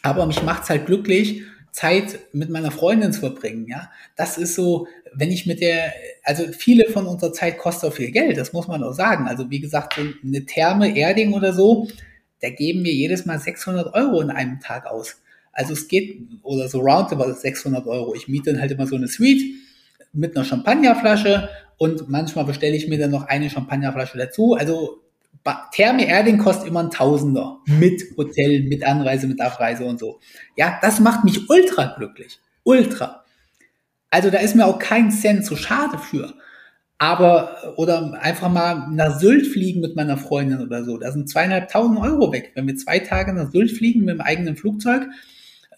Aber 0.00 0.26
mich 0.26 0.42
macht's 0.42 0.70
halt 0.70 0.86
glücklich, 0.86 1.42
Zeit 1.72 2.20
mit 2.32 2.50
meiner 2.50 2.70
Freundin 2.70 3.12
zu 3.12 3.20
verbringen, 3.20 3.66
ja. 3.66 3.90
Das 4.14 4.38
ist 4.38 4.54
so, 4.54 4.86
wenn 5.14 5.30
ich 5.30 5.46
mit 5.46 5.60
der, 5.60 5.92
also 6.22 6.44
viele 6.52 6.86
von 6.90 7.06
unserer 7.06 7.32
Zeit 7.32 7.58
kostet 7.58 7.90
auch 7.90 7.94
viel 7.94 8.10
Geld, 8.10 8.36
das 8.36 8.52
muss 8.52 8.68
man 8.68 8.82
auch 8.84 8.92
sagen. 8.92 9.26
Also 9.26 9.50
wie 9.50 9.60
gesagt, 9.60 9.94
so 9.94 10.02
eine 10.22 10.44
Therme 10.44 10.96
Erding 10.96 11.32
oder 11.32 11.52
so, 11.52 11.88
da 12.40 12.50
geben 12.50 12.84
wir 12.84 12.92
jedes 12.92 13.24
Mal 13.24 13.38
600 13.38 13.94
Euro 13.94 14.20
in 14.20 14.30
einem 14.30 14.60
Tag 14.60 14.86
aus. 14.86 15.22
Also 15.52 15.72
es 15.72 15.88
geht, 15.88 16.18
oder 16.42 16.68
so 16.68 16.80
roundabout 16.80 17.34
600 17.34 17.86
Euro. 17.86 18.14
Ich 18.14 18.28
miete 18.28 18.52
dann 18.52 18.60
halt 18.60 18.72
immer 18.72 18.86
so 18.86 18.96
eine 18.96 19.08
Suite 19.08 19.42
mit 20.12 20.36
einer 20.36 20.44
Champagnerflasche 20.44 21.48
und 21.78 22.08
manchmal 22.08 22.44
bestelle 22.44 22.76
ich 22.76 22.88
mir 22.88 22.98
dann 22.98 23.10
noch 23.10 23.26
eine 23.28 23.48
Champagnerflasche 23.48 24.18
dazu. 24.18 24.54
Also 24.54 25.01
Therme 25.72 26.06
Erding 26.06 26.38
kostet 26.38 26.68
immer 26.68 26.80
ein 26.80 26.90
Tausender 26.90 27.58
mit 27.66 28.02
Hotel, 28.16 28.62
mit 28.64 28.84
Anreise, 28.84 29.26
mit 29.26 29.40
Abreise 29.40 29.84
und 29.84 29.98
so. 29.98 30.20
Ja, 30.56 30.78
das 30.82 31.00
macht 31.00 31.24
mich 31.24 31.48
ultra 31.50 31.94
glücklich. 31.96 32.38
Ultra. 32.62 33.24
Also 34.10 34.30
da 34.30 34.38
ist 34.38 34.54
mir 34.54 34.66
auch 34.66 34.78
kein 34.78 35.10
Cent 35.10 35.44
zu 35.44 35.56
schade 35.56 35.98
für. 35.98 36.34
Aber, 36.98 37.74
oder 37.76 38.12
einfach 38.22 38.48
mal 38.48 38.88
nach 38.92 39.18
Sylt 39.18 39.48
fliegen 39.48 39.80
mit 39.80 39.96
meiner 39.96 40.16
Freundin 40.16 40.60
oder 40.60 40.84
so. 40.84 40.98
Da 40.98 41.10
sind 41.10 41.28
zweieinhalbtausend 41.28 41.98
Euro 41.98 42.32
weg. 42.32 42.52
Wenn 42.54 42.68
wir 42.68 42.76
zwei 42.76 43.00
Tage 43.00 43.32
nach 43.32 43.50
Sylt 43.50 43.72
fliegen 43.72 44.00
mit 44.00 44.10
dem 44.10 44.20
eigenen 44.20 44.56
Flugzeug, 44.56 45.08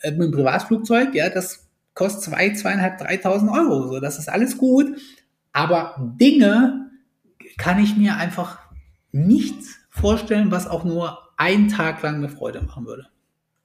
äh, 0.02 0.10
mit 0.10 0.20
dem 0.20 0.32
Privatflugzeug, 0.32 1.14
ja, 1.14 1.30
das 1.30 1.66
kostet 1.94 2.24
zwei, 2.24 2.50
zweieinhalb, 2.50 2.98
dreitausend 2.98 3.50
Euro. 3.50 3.86
So, 3.88 4.00
das 4.00 4.18
ist 4.18 4.28
alles 4.28 4.58
gut. 4.58 4.98
Aber 5.52 6.12
Dinge 6.20 6.90
kann 7.56 7.82
ich 7.82 7.96
mir 7.96 8.16
einfach 8.16 8.58
nichts 9.14 9.76
vorstellen, 9.90 10.50
was 10.50 10.66
auch 10.66 10.84
nur 10.84 11.18
einen 11.36 11.68
Tag 11.68 12.02
lang 12.02 12.16
eine 12.16 12.28
Freude 12.28 12.62
machen 12.62 12.84
würde. 12.86 13.06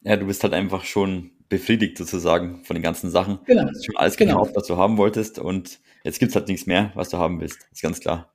Ja, 0.01 0.15
du 0.15 0.27
bist 0.27 0.43
halt 0.43 0.53
einfach 0.53 0.83
schon 0.83 1.31
befriedigt 1.49 1.97
sozusagen 1.97 2.63
von 2.63 2.75
den 2.75 2.83
ganzen 2.83 3.09
Sachen. 3.09 3.39
Genau. 3.45 3.63
Du 3.63 3.69
hast 3.69 3.85
schon 3.85 3.97
alles 3.97 4.15
genau. 4.15 4.33
gekauft, 4.33 4.51
was 4.55 4.67
du 4.67 4.77
haben 4.77 4.97
wolltest 4.97 5.39
und 5.39 5.79
jetzt 6.03 6.19
gibt 6.19 6.29
es 6.29 6.35
halt 6.35 6.47
nichts 6.47 6.67
mehr, 6.67 6.91
was 6.93 7.09
du 7.09 7.17
haben 7.17 7.41
willst. 7.41 7.67
ist 7.71 7.81
ganz 7.81 7.99
klar. 7.99 8.31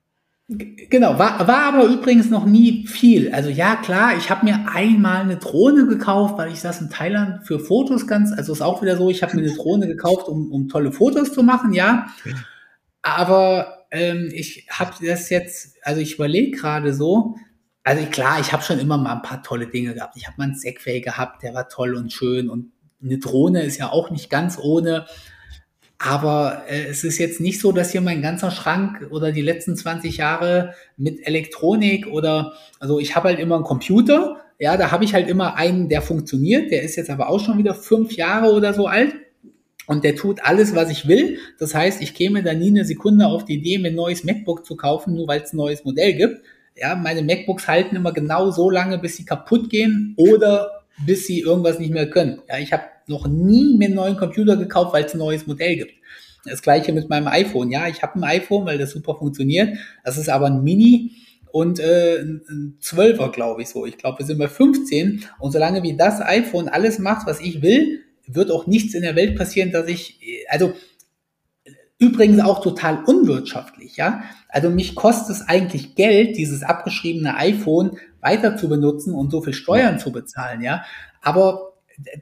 Genau, 0.46 1.18
war, 1.18 1.48
war 1.48 1.72
aber 1.72 1.84
übrigens 1.84 2.28
noch 2.28 2.44
nie 2.44 2.86
viel. 2.86 3.32
Also 3.32 3.48
ja, 3.48 3.76
klar, 3.76 4.14
ich 4.18 4.28
habe 4.28 4.44
mir 4.44 4.66
einmal 4.70 5.22
eine 5.22 5.38
Drohne 5.38 5.86
gekauft, 5.86 6.36
weil 6.36 6.52
ich 6.52 6.60
saß 6.60 6.82
in 6.82 6.90
Thailand 6.90 7.46
für 7.46 7.58
Fotos 7.58 8.06
ganz, 8.06 8.30
also 8.30 8.52
ist 8.52 8.60
auch 8.60 8.82
wieder 8.82 8.98
so, 8.98 9.08
ich 9.08 9.22
habe 9.22 9.36
mir 9.36 9.42
eine 9.42 9.54
Drohne 9.54 9.86
gekauft, 9.86 10.28
um, 10.28 10.52
um 10.52 10.68
tolle 10.68 10.92
Fotos 10.92 11.32
zu 11.32 11.42
machen, 11.42 11.72
ja. 11.72 12.08
Aber 13.00 13.73
ähm, 13.94 14.30
ich 14.32 14.66
habe 14.70 14.92
das 15.06 15.30
jetzt, 15.30 15.76
also 15.82 16.00
ich 16.00 16.14
überlege 16.14 16.56
gerade 16.56 16.92
so, 16.92 17.36
also 17.82 18.04
klar, 18.06 18.40
ich 18.40 18.52
habe 18.52 18.62
schon 18.62 18.78
immer 18.78 18.96
mal 18.96 19.14
ein 19.14 19.22
paar 19.22 19.42
tolle 19.42 19.66
Dinge 19.66 19.94
gehabt. 19.94 20.16
Ich 20.16 20.26
habe 20.26 20.36
mal 20.38 20.44
einen 20.44 20.54
Segway 20.54 21.00
gehabt, 21.00 21.42
der 21.42 21.54
war 21.54 21.68
toll 21.68 21.94
und 21.94 22.12
schön 22.12 22.48
und 22.48 22.72
eine 23.02 23.18
Drohne 23.18 23.62
ist 23.62 23.78
ja 23.78 23.90
auch 23.90 24.10
nicht 24.10 24.30
ganz 24.30 24.58
ohne. 24.58 25.06
Aber 25.98 26.64
äh, 26.68 26.86
es 26.86 27.04
ist 27.04 27.18
jetzt 27.18 27.40
nicht 27.40 27.60
so, 27.60 27.72
dass 27.72 27.92
hier 27.92 28.00
mein 28.00 28.22
ganzer 28.22 28.50
Schrank 28.50 29.06
oder 29.10 29.32
die 29.32 29.42
letzten 29.42 29.76
20 29.76 30.16
Jahre 30.16 30.74
mit 30.96 31.26
Elektronik 31.26 32.06
oder, 32.06 32.54
also 32.80 32.98
ich 32.98 33.14
habe 33.14 33.28
halt 33.28 33.38
immer 33.38 33.56
einen 33.56 33.64
Computer, 33.64 34.40
ja, 34.58 34.76
da 34.76 34.90
habe 34.90 35.04
ich 35.04 35.14
halt 35.14 35.28
immer 35.28 35.56
einen, 35.56 35.88
der 35.88 36.02
funktioniert, 36.02 36.70
der 36.70 36.82
ist 36.82 36.96
jetzt 36.96 37.10
aber 37.10 37.28
auch 37.28 37.40
schon 37.40 37.58
wieder 37.58 37.74
fünf 37.74 38.12
Jahre 38.12 38.52
oder 38.52 38.72
so 38.72 38.86
alt. 38.86 39.14
Und 39.86 40.04
der 40.04 40.16
tut 40.16 40.44
alles, 40.44 40.74
was 40.74 40.90
ich 40.90 41.08
will. 41.08 41.38
Das 41.58 41.74
heißt, 41.74 42.00
ich 42.00 42.14
käme 42.14 42.42
da 42.42 42.54
nie 42.54 42.68
eine 42.68 42.84
Sekunde 42.84 43.26
auf 43.26 43.44
die 43.44 43.54
Idee, 43.54 43.78
mir 43.78 43.88
ein 43.88 43.94
neues 43.94 44.24
MacBook 44.24 44.64
zu 44.64 44.76
kaufen, 44.76 45.14
nur 45.14 45.28
weil 45.28 45.42
es 45.42 45.52
ein 45.52 45.58
neues 45.58 45.84
Modell 45.84 46.14
gibt. 46.14 46.42
Ja, 46.76 46.96
meine 46.96 47.22
MacBooks 47.22 47.68
halten 47.68 47.94
immer 47.94 48.12
genau 48.12 48.50
so 48.50 48.68
lange, 48.70 48.98
bis 48.98 49.16
sie 49.16 49.24
kaputt 49.24 49.70
gehen 49.70 50.14
oder 50.16 50.84
bis 51.06 51.26
sie 51.26 51.40
irgendwas 51.40 51.78
nicht 51.78 51.92
mehr 51.92 52.10
können. 52.10 52.40
Ja, 52.48 52.58
ich 52.58 52.72
habe 52.72 52.84
noch 53.06 53.28
nie 53.28 53.76
mir 53.76 53.86
einen 53.86 53.94
neuen 53.94 54.16
Computer 54.16 54.56
gekauft, 54.56 54.92
weil 54.92 55.04
es 55.04 55.14
ein 55.14 55.18
neues 55.18 55.46
Modell 55.46 55.76
gibt. 55.76 55.92
Das 56.44 56.62
gleiche 56.62 56.92
mit 56.92 57.08
meinem 57.08 57.28
iPhone. 57.28 57.70
Ja, 57.70 57.88
ich 57.88 58.02
habe 58.02 58.18
ein 58.18 58.24
iPhone, 58.24 58.66
weil 58.66 58.78
das 58.78 58.90
super 58.90 59.14
funktioniert. 59.16 59.76
Das 60.04 60.18
ist 60.18 60.28
aber 60.28 60.46
ein 60.46 60.62
Mini 60.62 61.12
und 61.52 61.78
äh, 61.78 62.18
ein 62.20 62.78
12er, 62.82 63.30
glaube 63.30 63.62
ich 63.62 63.68
so. 63.68 63.86
Ich 63.86 63.96
glaube, 63.96 64.18
wir 64.18 64.26
sind 64.26 64.38
bei 64.38 64.48
15. 64.48 65.24
Und 65.38 65.52
solange 65.52 65.82
wie 65.82 65.96
das 65.96 66.20
iPhone 66.20 66.68
alles 66.68 66.98
macht, 66.98 67.26
was 67.26 67.40
ich 67.40 67.62
will, 67.62 68.03
wird 68.26 68.50
auch 68.50 68.66
nichts 68.66 68.94
in 68.94 69.02
der 69.02 69.16
Welt 69.16 69.36
passieren, 69.36 69.72
dass 69.72 69.88
ich, 69.88 70.20
also 70.48 70.74
übrigens 71.98 72.40
auch 72.40 72.62
total 72.62 73.04
unwirtschaftlich, 73.04 73.96
ja. 73.96 74.24
Also 74.48 74.70
mich 74.70 74.94
kostet 74.94 75.36
es 75.36 75.42
eigentlich 75.48 75.94
Geld, 75.94 76.36
dieses 76.36 76.62
abgeschriebene 76.62 77.36
iPhone 77.36 77.98
weiter 78.20 78.56
zu 78.56 78.68
benutzen 78.68 79.14
und 79.14 79.30
so 79.30 79.42
viel 79.42 79.54
Steuern 79.54 79.98
zu 79.98 80.12
bezahlen, 80.12 80.62
ja. 80.62 80.84
Aber 81.22 81.72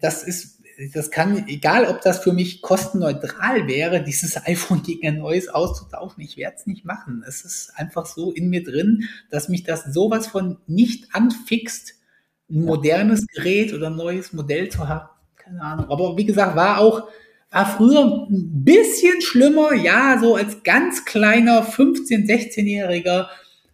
das 0.00 0.22
ist 0.22 0.62
das 0.94 1.10
kann, 1.10 1.46
egal 1.48 1.86
ob 1.86 2.00
das 2.00 2.20
für 2.20 2.32
mich 2.32 2.62
kostenneutral 2.62 3.66
wäre, 3.68 4.02
dieses 4.02 4.36
iPhone 4.46 4.82
gegen 4.82 5.06
ein 5.06 5.18
neues 5.18 5.48
auszutauschen, 5.48 6.22
ich 6.22 6.36
werde 6.36 6.56
es 6.58 6.66
nicht 6.66 6.84
machen. 6.84 7.24
Es 7.26 7.44
ist 7.44 7.72
einfach 7.76 8.06
so 8.06 8.32
in 8.32 8.48
mir 8.50 8.64
drin, 8.64 9.08
dass 9.30 9.48
mich 9.48 9.64
das 9.64 9.84
sowas 9.84 10.26
von 10.26 10.58
nicht 10.66 11.14
anfixt, 11.14 11.94
ein 12.50 12.64
modernes 12.64 13.26
Gerät 13.26 13.72
oder 13.72 13.88
ein 13.88 13.96
neues 13.96 14.32
Modell 14.32 14.68
zu 14.68 14.88
haben. 14.88 15.08
Keine 15.52 15.62
Ahnung. 15.62 15.90
Aber 15.90 16.16
wie 16.16 16.24
gesagt, 16.24 16.56
war 16.56 16.78
auch, 16.78 17.08
war 17.50 17.66
früher 17.66 18.26
ein 18.30 18.64
bisschen 18.64 19.20
schlimmer, 19.20 19.74
ja, 19.74 20.18
so 20.18 20.36
als 20.36 20.62
ganz 20.62 21.04
kleiner 21.04 21.62
15-, 21.62 22.26
16-Jähriger, 22.26 23.26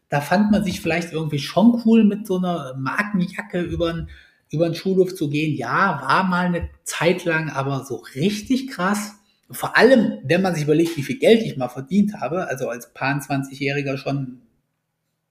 da 0.08 0.20
fand 0.20 0.50
man 0.50 0.64
sich 0.64 0.80
vielleicht 0.80 1.12
irgendwie 1.12 1.38
schon 1.38 1.80
cool 1.84 2.02
mit 2.02 2.26
so 2.26 2.38
einer 2.38 2.74
Markenjacke 2.76 3.60
über 3.60 3.90
ein 3.90 4.08
über 4.50 4.66
den 4.66 4.74
Schulhof 4.74 5.14
zu 5.14 5.28
gehen, 5.28 5.54
ja, 5.54 6.00
war 6.02 6.24
mal 6.24 6.46
eine 6.46 6.70
Zeit 6.84 7.26
lang, 7.26 7.50
aber 7.50 7.84
so 7.84 7.96
richtig 8.14 8.68
krass. 8.68 9.14
Vor 9.50 9.76
allem, 9.76 10.20
wenn 10.24 10.42
man 10.42 10.54
sich 10.54 10.64
überlegt, 10.64 10.96
wie 10.96 11.02
viel 11.02 11.18
Geld 11.18 11.42
ich 11.42 11.58
mal 11.58 11.68
verdient 11.68 12.14
habe, 12.20 12.48
also 12.48 12.68
als 12.68 12.92
paar 12.94 13.18
20-Jähriger 13.18 13.98
schon 13.98 14.40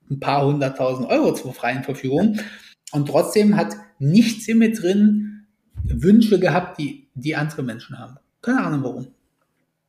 ein 0.09 0.19
paar 0.19 0.45
hunderttausend 0.45 1.09
Euro 1.09 1.33
zur 1.33 1.53
freien 1.53 1.83
Verfügung. 1.83 2.39
Und 2.91 3.07
trotzdem 3.07 3.55
hat 3.55 3.75
nichts 3.99 4.47
in 4.47 4.59
mir 4.59 4.71
drin 4.71 5.26
Wünsche 5.89 6.39
gehabt, 6.39 6.79
die, 6.79 7.07
die 7.15 7.35
andere 7.35 7.63
Menschen 7.63 7.97
haben. 7.99 8.17
Keine 8.41 8.63
Ahnung 8.63 8.83
warum. 8.83 9.07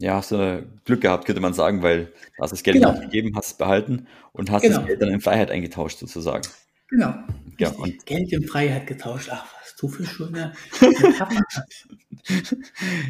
Ja, 0.00 0.14
hast 0.14 0.30
du 0.30 0.64
Glück 0.84 1.00
gehabt, 1.00 1.24
könnte 1.24 1.40
man 1.40 1.54
sagen, 1.54 1.82
weil 1.82 2.12
du 2.36 2.42
hast 2.42 2.52
das 2.52 2.62
Geld 2.62 2.76
genau. 2.76 2.98
gegeben, 2.98 3.32
hast 3.34 3.46
es 3.46 3.54
behalten 3.54 4.06
und 4.32 4.50
hast 4.50 4.62
genau. 4.62 4.78
das 4.78 4.86
Geld 4.86 5.02
dann 5.02 5.08
in 5.08 5.20
Freiheit 5.20 5.50
eingetauscht 5.50 5.98
sozusagen. 5.98 6.42
Genau. 6.88 7.14
Ja, 7.58 7.70
und 7.70 8.06
Geld 8.06 8.32
in 8.32 8.44
Freiheit 8.44 8.86
getauscht. 8.86 9.28
Ach, 9.32 9.44
was 9.60 9.74
du 9.76 9.88
für 9.88 10.06
schöne 10.06 10.52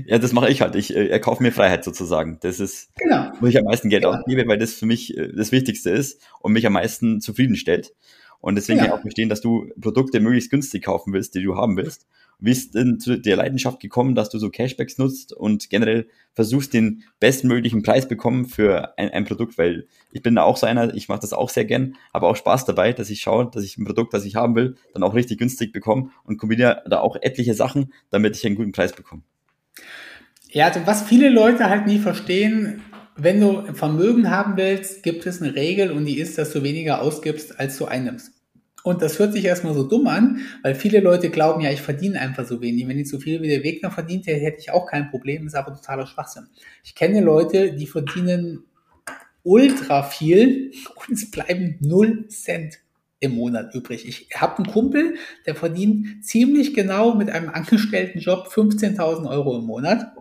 Ja, 0.06 0.18
das 0.18 0.32
mache 0.32 0.48
ich 0.50 0.62
halt. 0.62 0.74
Ich 0.74 0.94
äh, 0.94 1.08
erkaufe 1.08 1.42
mir 1.42 1.52
Freiheit 1.52 1.84
sozusagen. 1.84 2.38
Das 2.40 2.58
ist, 2.58 2.88
genau. 2.96 3.32
wo 3.40 3.46
ich 3.46 3.58
am 3.58 3.64
meisten 3.64 3.90
Geld 3.90 4.04
genau. 4.04 4.16
ausgebe, 4.16 4.46
weil 4.48 4.58
das 4.58 4.72
für 4.72 4.86
mich 4.86 5.16
äh, 5.16 5.32
das 5.32 5.52
Wichtigste 5.52 5.90
ist 5.90 6.20
und 6.40 6.52
mich 6.52 6.66
am 6.66 6.72
meisten 6.72 7.20
zufriedenstellt. 7.20 7.92
Und 8.40 8.54
deswegen 8.54 8.78
ja. 8.78 8.84
kann 8.84 8.94
ich 8.94 8.98
auch 8.98 9.02
verstehen, 9.02 9.28
dass 9.28 9.40
du 9.40 9.68
Produkte 9.80 10.20
möglichst 10.20 10.50
günstig 10.50 10.84
kaufen 10.84 11.12
willst, 11.12 11.34
die 11.34 11.42
du 11.42 11.56
haben 11.56 11.76
willst. 11.76 12.06
Wie 12.40 12.52
ist 12.52 12.74
denn 12.74 13.00
zu 13.00 13.18
der 13.18 13.36
Leidenschaft 13.36 13.80
gekommen, 13.80 14.14
dass 14.14 14.30
du 14.30 14.38
so 14.38 14.48
Cashbacks 14.48 14.96
nutzt 14.96 15.32
und 15.32 15.70
generell 15.70 16.06
versuchst, 16.34 16.72
den 16.72 17.02
bestmöglichen 17.18 17.82
Preis 17.82 18.06
bekommen 18.06 18.44
für 18.46 18.96
ein, 18.96 19.10
ein 19.10 19.24
Produkt? 19.24 19.58
Weil 19.58 19.88
ich 20.12 20.22
bin 20.22 20.36
da 20.36 20.42
auch 20.42 20.56
so 20.56 20.66
einer, 20.66 20.94
ich 20.94 21.08
mache 21.08 21.20
das 21.20 21.32
auch 21.32 21.50
sehr 21.50 21.64
gern, 21.64 21.96
habe 22.14 22.26
auch 22.26 22.36
Spaß 22.36 22.64
dabei, 22.64 22.92
dass 22.92 23.10
ich 23.10 23.20
schaue, 23.20 23.50
dass 23.52 23.64
ich 23.64 23.76
ein 23.76 23.84
Produkt, 23.84 24.14
das 24.14 24.24
ich 24.24 24.36
haben 24.36 24.54
will, 24.54 24.76
dann 24.94 25.02
auch 25.02 25.14
richtig 25.14 25.38
günstig 25.38 25.72
bekomme 25.72 26.10
und 26.24 26.38
kombiniere 26.38 26.82
da 26.88 27.00
auch 27.00 27.16
etliche 27.20 27.54
Sachen, 27.54 27.92
damit 28.10 28.36
ich 28.36 28.46
einen 28.46 28.54
guten 28.54 28.72
Preis 28.72 28.92
bekomme. 28.92 29.22
Ja, 30.50 30.66
also 30.66 30.80
was 30.86 31.02
viele 31.02 31.30
Leute 31.30 31.68
halt 31.68 31.86
nie 31.86 31.98
verstehen, 31.98 32.82
wenn 33.16 33.40
du 33.40 33.74
Vermögen 33.74 34.30
haben 34.30 34.56
willst, 34.56 35.02
gibt 35.02 35.26
es 35.26 35.42
eine 35.42 35.56
Regel 35.56 35.90
und 35.90 36.06
die 36.06 36.18
ist, 36.18 36.38
dass 36.38 36.52
du 36.52 36.62
weniger 36.62 37.02
ausgibst, 37.02 37.58
als 37.58 37.76
du 37.76 37.86
einnimmst. 37.86 38.37
Und 38.88 39.02
das 39.02 39.18
hört 39.18 39.34
sich 39.34 39.44
erstmal 39.44 39.74
so 39.74 39.82
dumm 39.82 40.06
an, 40.06 40.40
weil 40.62 40.74
viele 40.74 41.00
Leute 41.00 41.28
glauben, 41.28 41.60
ja, 41.60 41.70
ich 41.70 41.82
verdiene 41.82 42.18
einfach 42.18 42.46
so 42.46 42.62
wenig. 42.62 42.88
Wenn 42.88 42.98
ich 42.98 43.10
so 43.10 43.18
viel 43.18 43.42
wie 43.42 43.48
der 43.48 43.62
Wegner 43.62 43.90
verdient 43.90 44.26
hätte, 44.26 44.40
hätte 44.40 44.60
ich 44.60 44.70
auch 44.70 44.86
kein 44.86 45.10
Problem, 45.10 45.46
ist 45.46 45.54
aber 45.54 45.74
totaler 45.74 46.06
Schwachsinn. 46.06 46.46
Ich 46.82 46.94
kenne 46.94 47.20
Leute, 47.20 47.74
die 47.74 47.86
verdienen 47.86 48.64
ultra 49.42 50.02
viel 50.02 50.72
und 51.06 51.12
es 51.12 51.30
bleiben 51.30 51.76
0 51.80 52.28
Cent 52.28 52.78
im 53.20 53.32
Monat 53.32 53.74
übrig. 53.74 54.08
Ich 54.08 54.30
habe 54.34 54.56
einen 54.56 54.72
Kumpel, 54.72 55.16
der 55.44 55.54
verdient 55.54 56.24
ziemlich 56.24 56.72
genau 56.72 57.14
mit 57.14 57.28
einem 57.28 57.50
angestellten 57.50 58.20
Job 58.20 58.48
15.000 58.50 59.28
Euro 59.28 59.58
im 59.58 59.64
Monat 59.64 60.14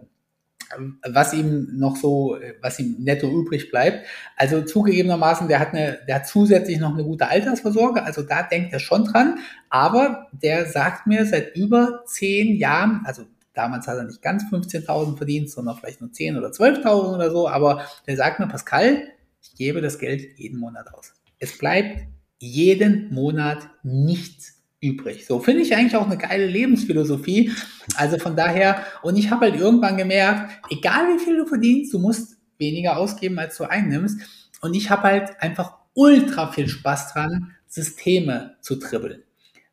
was 1.07 1.33
ihm 1.33 1.77
noch 1.77 1.95
so, 1.95 2.37
was 2.61 2.79
ihm 2.79 2.97
netto 2.99 3.27
übrig 3.27 3.69
bleibt. 3.69 4.05
Also 4.35 4.61
zugegebenermaßen, 4.61 5.47
der 5.47 5.59
hat 5.59 5.73
eine, 5.73 5.99
der 6.07 6.15
hat 6.15 6.27
zusätzlich 6.27 6.79
noch 6.79 6.93
eine 6.93 7.03
gute 7.03 7.27
Altersvorsorge, 7.27 8.03
also 8.03 8.21
da 8.21 8.43
denkt 8.43 8.73
er 8.73 8.79
schon 8.79 9.05
dran. 9.05 9.39
Aber 9.69 10.27
der 10.31 10.65
sagt 10.65 11.07
mir 11.07 11.25
seit 11.25 11.55
über 11.55 12.03
zehn 12.05 12.55
Jahren, 12.57 13.01
also 13.05 13.23
damals 13.53 13.87
hat 13.87 13.97
er 13.97 14.03
nicht 14.03 14.21
ganz 14.21 14.43
15.000 14.51 15.17
verdient, 15.17 15.49
sondern 15.49 15.77
vielleicht 15.77 16.01
nur 16.01 16.11
10 16.11 16.37
oder 16.37 16.49
12.000 16.49 17.15
oder 17.15 17.31
so, 17.31 17.49
aber 17.49 17.85
der 18.05 18.15
sagt 18.15 18.39
mir, 18.39 18.47
Pascal, 18.47 19.07
ich 19.41 19.55
gebe 19.55 19.81
das 19.81 19.99
Geld 19.99 20.37
jeden 20.37 20.59
Monat 20.59 20.93
aus. 20.93 21.13
Es 21.39 21.57
bleibt 21.57 22.07
jeden 22.39 23.13
Monat 23.13 23.69
nichts 23.83 24.56
übrig. 24.79 25.25
So 25.25 25.39
finde 25.39 25.63
ich 25.63 25.75
eigentlich 25.75 25.95
auch 25.95 26.05
eine 26.05 26.17
geile 26.17 26.45
Lebensphilosophie. 26.45 27.51
Also 27.95 28.17
von 28.17 28.35
daher, 28.35 28.83
und 29.01 29.17
ich 29.17 29.31
habe 29.31 29.45
halt 29.45 29.59
irgendwann 29.59 29.97
gemerkt, 29.97 30.51
egal 30.69 31.07
wie 31.13 31.19
viel 31.23 31.37
du 31.37 31.45
verdienst, 31.45 31.93
du 31.93 31.99
musst 31.99 32.37
weniger 32.57 32.97
ausgeben, 32.97 33.39
als 33.39 33.57
du 33.57 33.63
einnimmst. 33.63 34.19
Und 34.61 34.75
ich 34.75 34.89
habe 34.89 35.03
halt 35.03 35.41
einfach 35.41 35.77
ultra 35.93 36.51
viel 36.51 36.67
Spaß 36.67 37.13
dran, 37.13 37.51
Systeme 37.67 38.55
zu 38.61 38.75
dribbeln. 38.75 39.23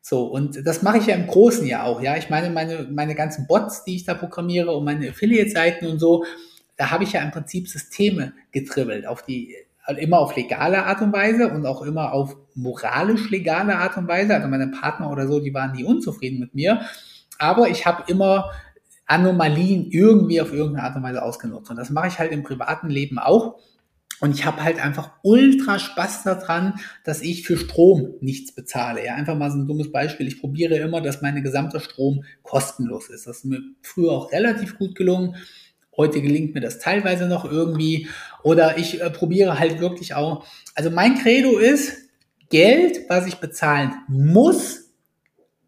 So, 0.01 0.25
und 0.25 0.65
das 0.67 0.83
mache 0.83 0.99
ich 0.99 1.07
ja 1.07 1.15
im 1.15 1.25
Großen 1.25 1.65
ja 1.65 1.83
auch, 1.83 2.01
ja. 2.01 2.15
Ich 2.15 2.29
meine, 2.29 2.51
meine, 2.51 2.87
meine 2.91 3.15
ganzen 3.15 3.47
Bots, 3.47 3.83
die 3.85 3.95
ich 3.95 4.03
da 4.05 4.13
programmiere 4.13 4.75
und 4.75 4.85
meine 4.85 5.09
Affiliate-Seiten 5.09 5.87
und 5.87 5.97
so, 5.97 6.25
da 6.77 6.91
habe 6.91 7.03
ich 7.03 7.13
ja 7.13 7.21
im 7.21 7.31
Prinzip 7.31 7.67
Systeme 7.67 8.33
getribbelt 8.51 9.07
auf 9.07 9.23
die 9.23 9.55
immer 9.97 10.19
auf 10.19 10.35
legale 10.35 10.85
Art 10.85 11.01
und 11.01 11.13
Weise 11.13 11.49
und 11.49 11.65
auch 11.65 11.81
immer 11.81 12.13
auf 12.13 12.35
moralisch 12.55 13.29
legale 13.29 13.77
Art 13.77 13.97
und 13.97 14.07
Weise. 14.07 14.35
Also 14.35 14.47
meine 14.47 14.67
Partner 14.67 15.11
oder 15.11 15.27
so, 15.27 15.39
die 15.39 15.53
waren 15.53 15.73
nie 15.73 15.83
unzufrieden 15.83 16.39
mit 16.39 16.55
mir. 16.55 16.81
Aber 17.37 17.69
ich 17.69 17.85
habe 17.85 18.03
immer 18.07 18.51
Anomalien 19.05 19.91
irgendwie 19.91 20.41
auf 20.41 20.53
irgendeine 20.53 20.87
Art 20.87 20.95
und 20.95 21.03
Weise 21.03 21.21
ausgenutzt. 21.21 21.69
Und 21.69 21.77
das 21.77 21.89
mache 21.89 22.07
ich 22.07 22.19
halt 22.19 22.31
im 22.31 22.43
privaten 22.43 22.89
Leben 22.89 23.19
auch. 23.19 23.59
Und 24.21 24.33
ich 24.33 24.45
habe 24.45 24.63
halt 24.63 24.83
einfach 24.83 25.11
ultra 25.23 25.77
Spaß 25.77 26.23
daran, 26.23 26.75
dass 27.03 27.21
ich 27.21 27.45
für 27.45 27.57
Strom 27.57 28.13
nichts 28.21 28.55
bezahle. 28.55 29.05
Ja, 29.05 29.15
einfach 29.15 29.35
mal 29.35 29.51
so 29.51 29.57
ein 29.57 29.67
dummes 29.67 29.91
Beispiel. 29.91 30.27
Ich 30.27 30.39
probiere 30.39 30.75
immer, 30.77 31.01
dass 31.01 31.21
meine 31.21 31.41
gesamte 31.41 31.81
Strom 31.81 32.23
kostenlos 32.41 33.09
ist. 33.09 33.27
Das 33.27 33.39
ist 33.39 33.45
mir 33.45 33.61
früher 33.81 34.11
auch 34.11 34.31
relativ 34.31 34.77
gut 34.77 34.95
gelungen. 34.95 35.35
Heute 35.97 36.21
gelingt 36.21 36.53
mir 36.53 36.61
das 36.61 36.79
teilweise 36.79 37.27
noch 37.27 37.45
irgendwie. 37.45 38.07
Oder 38.43 38.77
ich 38.77 39.01
äh, 39.01 39.09
probiere 39.09 39.59
halt 39.59 39.79
wirklich 39.79 40.13
auch. 40.13 40.45
Also 40.75 40.89
mein 40.89 41.15
Credo 41.15 41.57
ist, 41.57 42.05
Geld, 42.49 43.09
was 43.09 43.27
ich 43.27 43.35
bezahlen 43.37 43.93
muss, 44.07 44.91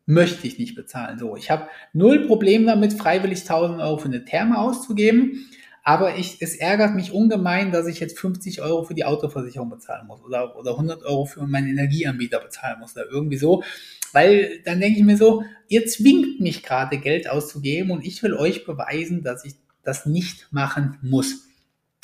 möchte 0.06 0.48
ich 0.48 0.58
nicht 0.58 0.76
bezahlen. 0.76 1.20
So, 1.20 1.36
ich 1.36 1.52
habe 1.52 1.68
null 1.94 2.28
Problem 2.28 2.66
damit, 2.66 2.94
freiwillig 2.94 3.42
1000 3.42 3.82
Euro 3.82 3.98
für 3.98 4.08
eine 4.08 4.26
Therme 4.26 4.58
auszugeben. 4.58 5.48
Aber 5.84 6.18
ich, 6.18 6.42
es 6.42 6.56
ärgert 6.56 6.96
mich 6.96 7.14
ungemein, 7.14 7.72
dass 7.72 7.88
ich 7.88 8.00
jetzt 8.00 8.20
50 8.20 8.62
Euro 8.62 8.84
für 8.84 8.94
die 8.94 9.06
Autoversicherung 9.06 9.70
bezahlen 9.70 10.06
muss 10.06 10.22
oder, 10.22 10.58
oder 10.58 10.72
100 10.72 11.04
Euro 11.04 11.26
für 11.26 11.48
meinen 11.48 11.70
Energieanbieter 11.70 12.42
bezahlen 12.42 12.80
muss 12.80 12.96
oder 12.96 13.06
irgendwie 13.10 13.38
so. 13.38 13.64
Weil 14.12 14.62
dann 14.66 14.82
denke 14.82 15.00
ich 15.00 15.06
mir 15.06 15.18
so, 15.18 15.44
ihr 15.68 15.86
zwingt 15.86 16.42
mich 16.42 16.64
gerade 16.64 16.98
Geld 16.98 17.30
auszugeben 17.30 17.92
und 17.92 18.06
ich 18.06 18.22
will 18.22 18.34
euch 18.34 18.66
beweisen, 18.66 19.24
dass 19.24 19.46
ich 19.46 19.56
das 19.88 20.06
nicht 20.06 20.48
machen 20.52 20.98
muss. 21.02 21.48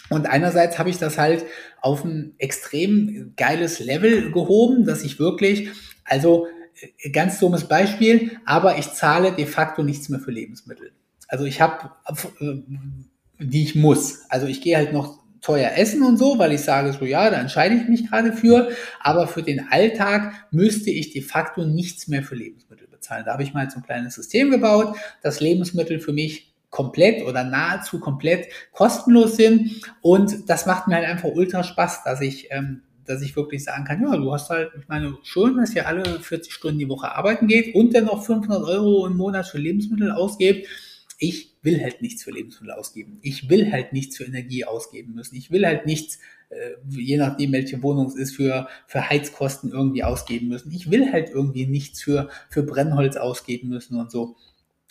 Und 0.09 0.25
einerseits 0.25 0.79
habe 0.79 0.89
ich 0.89 0.97
das 0.97 1.17
halt 1.17 1.45
auf 1.81 2.03
ein 2.05 2.33
extrem 2.37 3.33
geiles 3.35 3.79
Level 3.79 4.31
gehoben, 4.31 4.85
dass 4.85 5.03
ich 5.03 5.19
wirklich, 5.19 5.69
also 6.05 6.47
äh, 7.01 7.09
ganz 7.09 7.39
dummes 7.39 7.65
Beispiel, 7.67 8.37
aber 8.45 8.77
ich 8.77 8.91
zahle 8.93 9.33
de 9.33 9.45
facto 9.45 9.83
nichts 9.83 10.07
mehr 10.07 10.21
für 10.21 10.31
Lebensmittel. 10.31 10.91
Also 11.27 11.45
ich 11.45 11.59
habe, 11.59 11.91
äh, 12.39 12.53
die 13.39 13.63
ich 13.63 13.75
muss. 13.75 14.21
Also 14.29 14.47
ich 14.47 14.61
gehe 14.61 14.77
halt 14.77 14.93
noch 14.93 15.22
teuer 15.41 15.72
essen 15.75 16.03
und 16.03 16.17
so, 16.17 16.39
weil 16.39 16.53
ich 16.53 16.61
sage 16.61 16.93
so, 16.93 17.03
ja, 17.03 17.29
da 17.29 17.37
entscheide 17.39 17.75
ich 17.75 17.89
mich 17.89 18.07
gerade 18.07 18.31
für. 18.31 18.72
Aber 19.01 19.27
für 19.27 19.43
den 19.43 19.67
Alltag 19.72 20.33
müsste 20.51 20.89
ich 20.89 21.11
de 21.11 21.22
facto 21.22 21.65
nichts 21.65 22.07
mehr 22.07 22.24
für 22.24 22.35
Lebensmittel 22.35 22.87
bezahlen. 22.87 23.25
Da 23.25 23.33
habe 23.33 23.43
ich 23.43 23.53
mal 23.53 23.69
so 23.69 23.79
ein 23.79 23.83
kleines 23.83 24.15
System 24.15 24.51
gebaut, 24.51 24.96
dass 25.22 25.41
Lebensmittel 25.41 26.00
für 26.00 26.13
mich 26.13 26.52
komplett 26.74 27.24
oder 27.24 27.44
nahezu 27.44 28.00
komplett 28.00 28.48
kostenlos 28.72 29.36
sind. 29.36 29.83
Und 30.01 30.50
das 30.50 30.66
macht 30.66 30.88
mir 30.88 30.96
halt 30.96 31.05
einfach 31.05 31.29
ultra 31.29 31.64
Spaß, 31.64 32.03
dass 32.03 32.20
ich, 32.20 32.48
ähm, 32.50 32.81
dass 33.05 33.22
ich 33.22 33.36
wirklich 33.36 33.64
sagen 33.64 33.86
kann, 33.86 34.01
ja, 34.01 34.18
du 34.18 34.33
hast 34.33 34.50
halt, 34.50 34.72
ich 34.79 34.88
meine, 34.88 35.16
schön, 35.22 35.55
dass 35.55 35.75
ihr 35.75 35.88
alle 35.88 36.03
40 36.20 36.51
Stunden 36.51 36.79
die 36.79 36.90
Woche 36.90 37.12
arbeiten 37.12 37.46
geht 37.46 37.75
und 37.75 37.94
dann 37.94 38.05
noch 38.05 38.25
500 38.25 38.64
Euro 38.64 39.05
im 39.05 39.16
Monat 39.16 39.46
für 39.46 39.59
Lebensmittel 39.59 40.09
ausgebt. 40.12 40.68
Ich 41.20 41.55
will 41.62 41.79
halt 41.79 42.01
nichts 42.01 42.24
für 42.24 42.31
Lebensmittel 42.31 42.72
ausgeben. 42.72 43.20
Ich 43.22 43.50
will 43.50 43.72
halt 43.72 43.94
nichts 43.94 44.18
für 44.18 44.24
Energie 44.24 44.66
ausgeben 44.66 45.14
müssen. 45.14 45.36
Ich 45.36 45.51
will 45.51 45.68
halt 45.68 45.86
nichts, 45.86 46.18
äh, 46.50 46.72
je 46.90 47.18
nachdem, 47.18 47.51
welche 47.51 47.83
Wohnung 47.83 48.07
es 48.07 48.16
ist, 48.16 48.36
für, 48.36 48.68
für 48.88 49.07
Heizkosten 49.12 49.72
irgendwie 49.72 50.03
ausgeben 50.03 50.48
müssen. 50.48 50.72
Ich 50.72 50.90
will 50.90 51.12
halt 51.12 51.29
irgendwie 51.29 51.68
nichts 51.68 52.01
für, 52.01 52.29
für 52.50 52.64
Brennholz 52.64 53.16
ausgeben 53.16 53.70
müssen 53.70 54.00
und 54.00 54.09
so. 54.09 54.38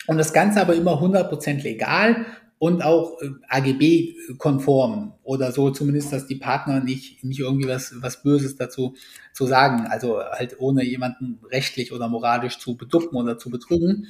Und 0.07 0.17
das 0.17 0.33
Ganze 0.33 0.61
aber 0.61 0.75
immer 0.75 1.01
100% 1.01 1.61
legal 1.63 2.25
und 2.59 2.81
auch 2.81 3.21
äh, 3.21 3.29
AGB-konform 3.49 5.13
oder 5.23 5.51
so 5.51 5.69
zumindest, 5.71 6.13
dass 6.13 6.27
die 6.27 6.35
Partner 6.35 6.79
nicht, 6.79 7.23
nicht 7.23 7.39
irgendwie 7.39 7.67
was, 7.67 7.93
was 8.01 8.23
Böses 8.23 8.55
dazu 8.55 8.95
zu 9.33 9.45
sagen, 9.45 9.87
also 9.87 10.19
halt 10.19 10.59
ohne 10.59 10.83
jemanden 10.83 11.39
rechtlich 11.51 11.91
oder 11.91 12.07
moralisch 12.07 12.59
zu 12.59 12.77
beduppen 12.77 13.17
oder 13.17 13.37
zu 13.37 13.49
betrügen. 13.49 14.07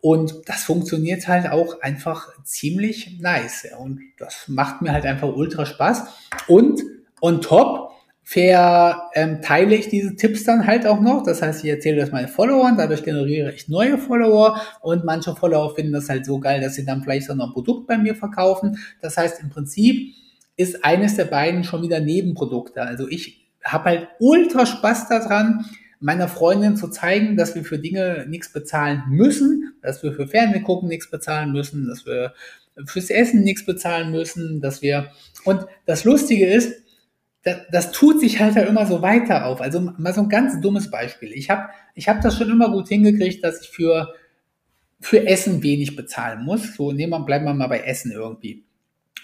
Und 0.00 0.34
das 0.46 0.64
funktioniert 0.64 1.28
halt 1.28 1.48
auch 1.50 1.80
einfach 1.80 2.28
ziemlich 2.42 3.20
nice. 3.20 3.68
Und 3.78 4.00
das 4.18 4.48
macht 4.48 4.82
mir 4.82 4.92
halt 4.92 5.04
einfach 5.04 5.28
ultra 5.28 5.66
Spaß. 5.66 6.04
Und 6.48 6.80
on 7.20 7.40
top 7.40 7.89
verteile 8.22 9.74
ähm, 9.74 9.80
ich 9.80 9.88
diese 9.88 10.14
Tipps 10.14 10.44
dann 10.44 10.66
halt 10.66 10.86
auch 10.86 11.00
noch. 11.00 11.24
Das 11.24 11.42
heißt, 11.42 11.64
ich 11.64 11.70
erzähle 11.70 12.00
das 12.00 12.12
meinen 12.12 12.28
Followern, 12.28 12.76
dadurch 12.76 13.02
generiere 13.02 13.52
ich 13.52 13.68
neue 13.68 13.98
Follower 13.98 14.60
und 14.82 15.04
manche 15.04 15.34
Follower 15.34 15.74
finden 15.74 15.92
das 15.92 16.08
halt 16.08 16.24
so 16.24 16.38
geil, 16.38 16.60
dass 16.60 16.74
sie 16.74 16.84
dann 16.84 17.02
vielleicht 17.02 17.28
noch 17.28 17.46
ein 17.46 17.52
Produkt 17.52 17.86
bei 17.86 17.98
mir 17.98 18.14
verkaufen. 18.14 18.78
Das 19.00 19.16
heißt, 19.16 19.40
im 19.40 19.50
Prinzip 19.50 20.14
ist 20.56 20.84
eines 20.84 21.16
der 21.16 21.24
beiden 21.24 21.64
schon 21.64 21.82
wieder 21.82 22.00
Nebenprodukte. 22.00 22.82
Also 22.82 23.08
ich 23.08 23.48
habe 23.64 23.84
halt 23.84 24.08
ultra 24.18 24.66
Spaß 24.66 25.08
daran, 25.08 25.64
meiner 26.00 26.28
Freundin 26.28 26.76
zu 26.76 26.88
zeigen, 26.88 27.36
dass 27.36 27.54
wir 27.54 27.64
für 27.64 27.78
Dinge 27.78 28.26
nichts 28.28 28.52
bezahlen 28.52 29.04
müssen, 29.08 29.74
dass 29.82 30.02
wir 30.02 30.12
für 30.12 30.26
Fernsehgucken 30.26 30.88
nichts 30.88 31.10
bezahlen 31.10 31.52
müssen, 31.52 31.88
dass 31.88 32.06
wir 32.06 32.32
fürs 32.86 33.10
Essen 33.10 33.42
nichts 33.42 33.66
bezahlen 33.66 34.10
müssen, 34.10 34.60
dass 34.60 34.82
wir 34.82 35.10
und 35.44 35.66
das 35.86 36.04
Lustige 36.04 36.46
ist, 36.46 36.79
das, 37.42 37.56
das 37.70 37.92
tut 37.92 38.20
sich 38.20 38.40
halt 38.40 38.56
ja 38.56 38.62
immer 38.62 38.86
so 38.86 39.02
weiter 39.02 39.46
auf. 39.46 39.60
Also 39.60 39.80
mal 39.80 40.12
so 40.12 40.22
ein 40.22 40.28
ganz 40.28 40.60
dummes 40.60 40.90
Beispiel. 40.90 41.32
Ich 41.32 41.48
habe 41.48 41.70
ich 41.94 42.08
hab 42.08 42.20
das 42.20 42.36
schon 42.36 42.50
immer 42.50 42.70
gut 42.70 42.88
hingekriegt, 42.88 43.42
dass 43.42 43.62
ich 43.62 43.70
für, 43.70 44.14
für 45.00 45.26
Essen 45.26 45.62
wenig 45.62 45.96
bezahlen 45.96 46.44
muss. 46.44 46.74
So, 46.74 46.92
nehmen 46.92 47.12
wir, 47.12 47.20
bleiben 47.20 47.46
wir 47.46 47.54
mal 47.54 47.68
bei 47.68 47.80
Essen 47.80 48.12
irgendwie. 48.12 48.64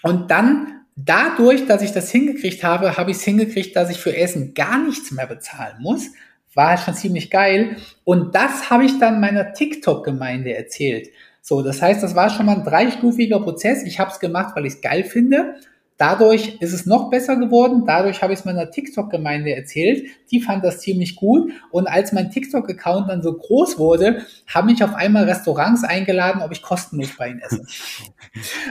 Und 0.01 0.31
dann, 0.31 0.81
dadurch, 0.95 1.67
dass 1.67 1.83
ich 1.83 1.91
das 1.91 2.09
hingekriegt 2.09 2.63
habe, 2.63 2.97
habe 2.97 3.11
ich 3.11 3.17
es 3.17 3.23
hingekriegt, 3.23 3.75
dass 3.75 3.91
ich 3.91 3.99
für 3.99 4.15
Essen 4.15 4.53
gar 4.55 4.83
nichts 4.83 5.11
mehr 5.11 5.27
bezahlen 5.27 5.77
muss. 5.79 6.07
War 6.55 6.69
halt 6.69 6.79
schon 6.79 6.95
ziemlich 6.95 7.29
geil. 7.29 7.77
Und 8.03 8.33
das 8.33 8.71
habe 8.71 8.85
ich 8.85 8.97
dann 8.97 9.21
meiner 9.21 9.53
TikTok-Gemeinde 9.53 10.55
erzählt. 10.55 11.09
So, 11.43 11.61
das 11.61 11.83
heißt, 11.83 12.01
das 12.01 12.15
war 12.15 12.31
schon 12.31 12.47
mal 12.47 12.57
ein 12.57 12.63
dreistufiger 12.63 13.39
Prozess. 13.39 13.83
Ich 13.83 13.99
habe 13.99 14.11
es 14.11 14.19
gemacht, 14.19 14.55
weil 14.55 14.65
ich 14.65 14.73
es 14.73 14.81
geil 14.81 15.03
finde. 15.03 15.55
Dadurch 15.97 16.57
ist 16.59 16.73
es 16.73 16.85
noch 16.85 17.09
besser 17.09 17.37
geworden. 17.37 17.83
Dadurch 17.87 18.21
habe 18.21 18.31
ich 18.31 18.39
es 18.39 18.45
meiner 18.45 18.69
TikTok-Gemeinde 18.69 19.55
erzählt. 19.55 20.07
Die 20.29 20.41
fand 20.41 20.63
das 20.63 20.79
ziemlich 20.79 21.15
gut. 21.15 21.51
Und 21.71 21.87
als 21.87 22.13
mein 22.13 22.29
TikTok-Account 22.29 23.09
dann 23.09 23.23
so 23.23 23.33
groß 23.33 23.79
wurde, 23.79 24.23
haben 24.45 24.67
mich 24.67 24.83
auf 24.83 24.93
einmal 24.93 25.23
Restaurants 25.23 25.83
eingeladen, 25.83 26.43
ob 26.43 26.51
ich 26.51 26.61
kostenlos 26.61 27.15
bei 27.17 27.29
ihnen 27.29 27.39
esse. 27.39 27.65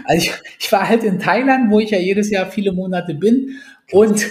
Also 0.05 0.29
ich, 0.29 0.33
ich 0.61 0.71
war 0.71 0.89
halt 0.89 1.03
in 1.03 1.19
Thailand, 1.19 1.71
wo 1.73 1.81
ich 1.81 1.91
ja 1.91 1.99
jedes 1.99 2.31
Jahr 2.31 2.47
viele 2.47 2.71
Monate 2.71 3.15
bin 3.15 3.57
und 3.91 4.25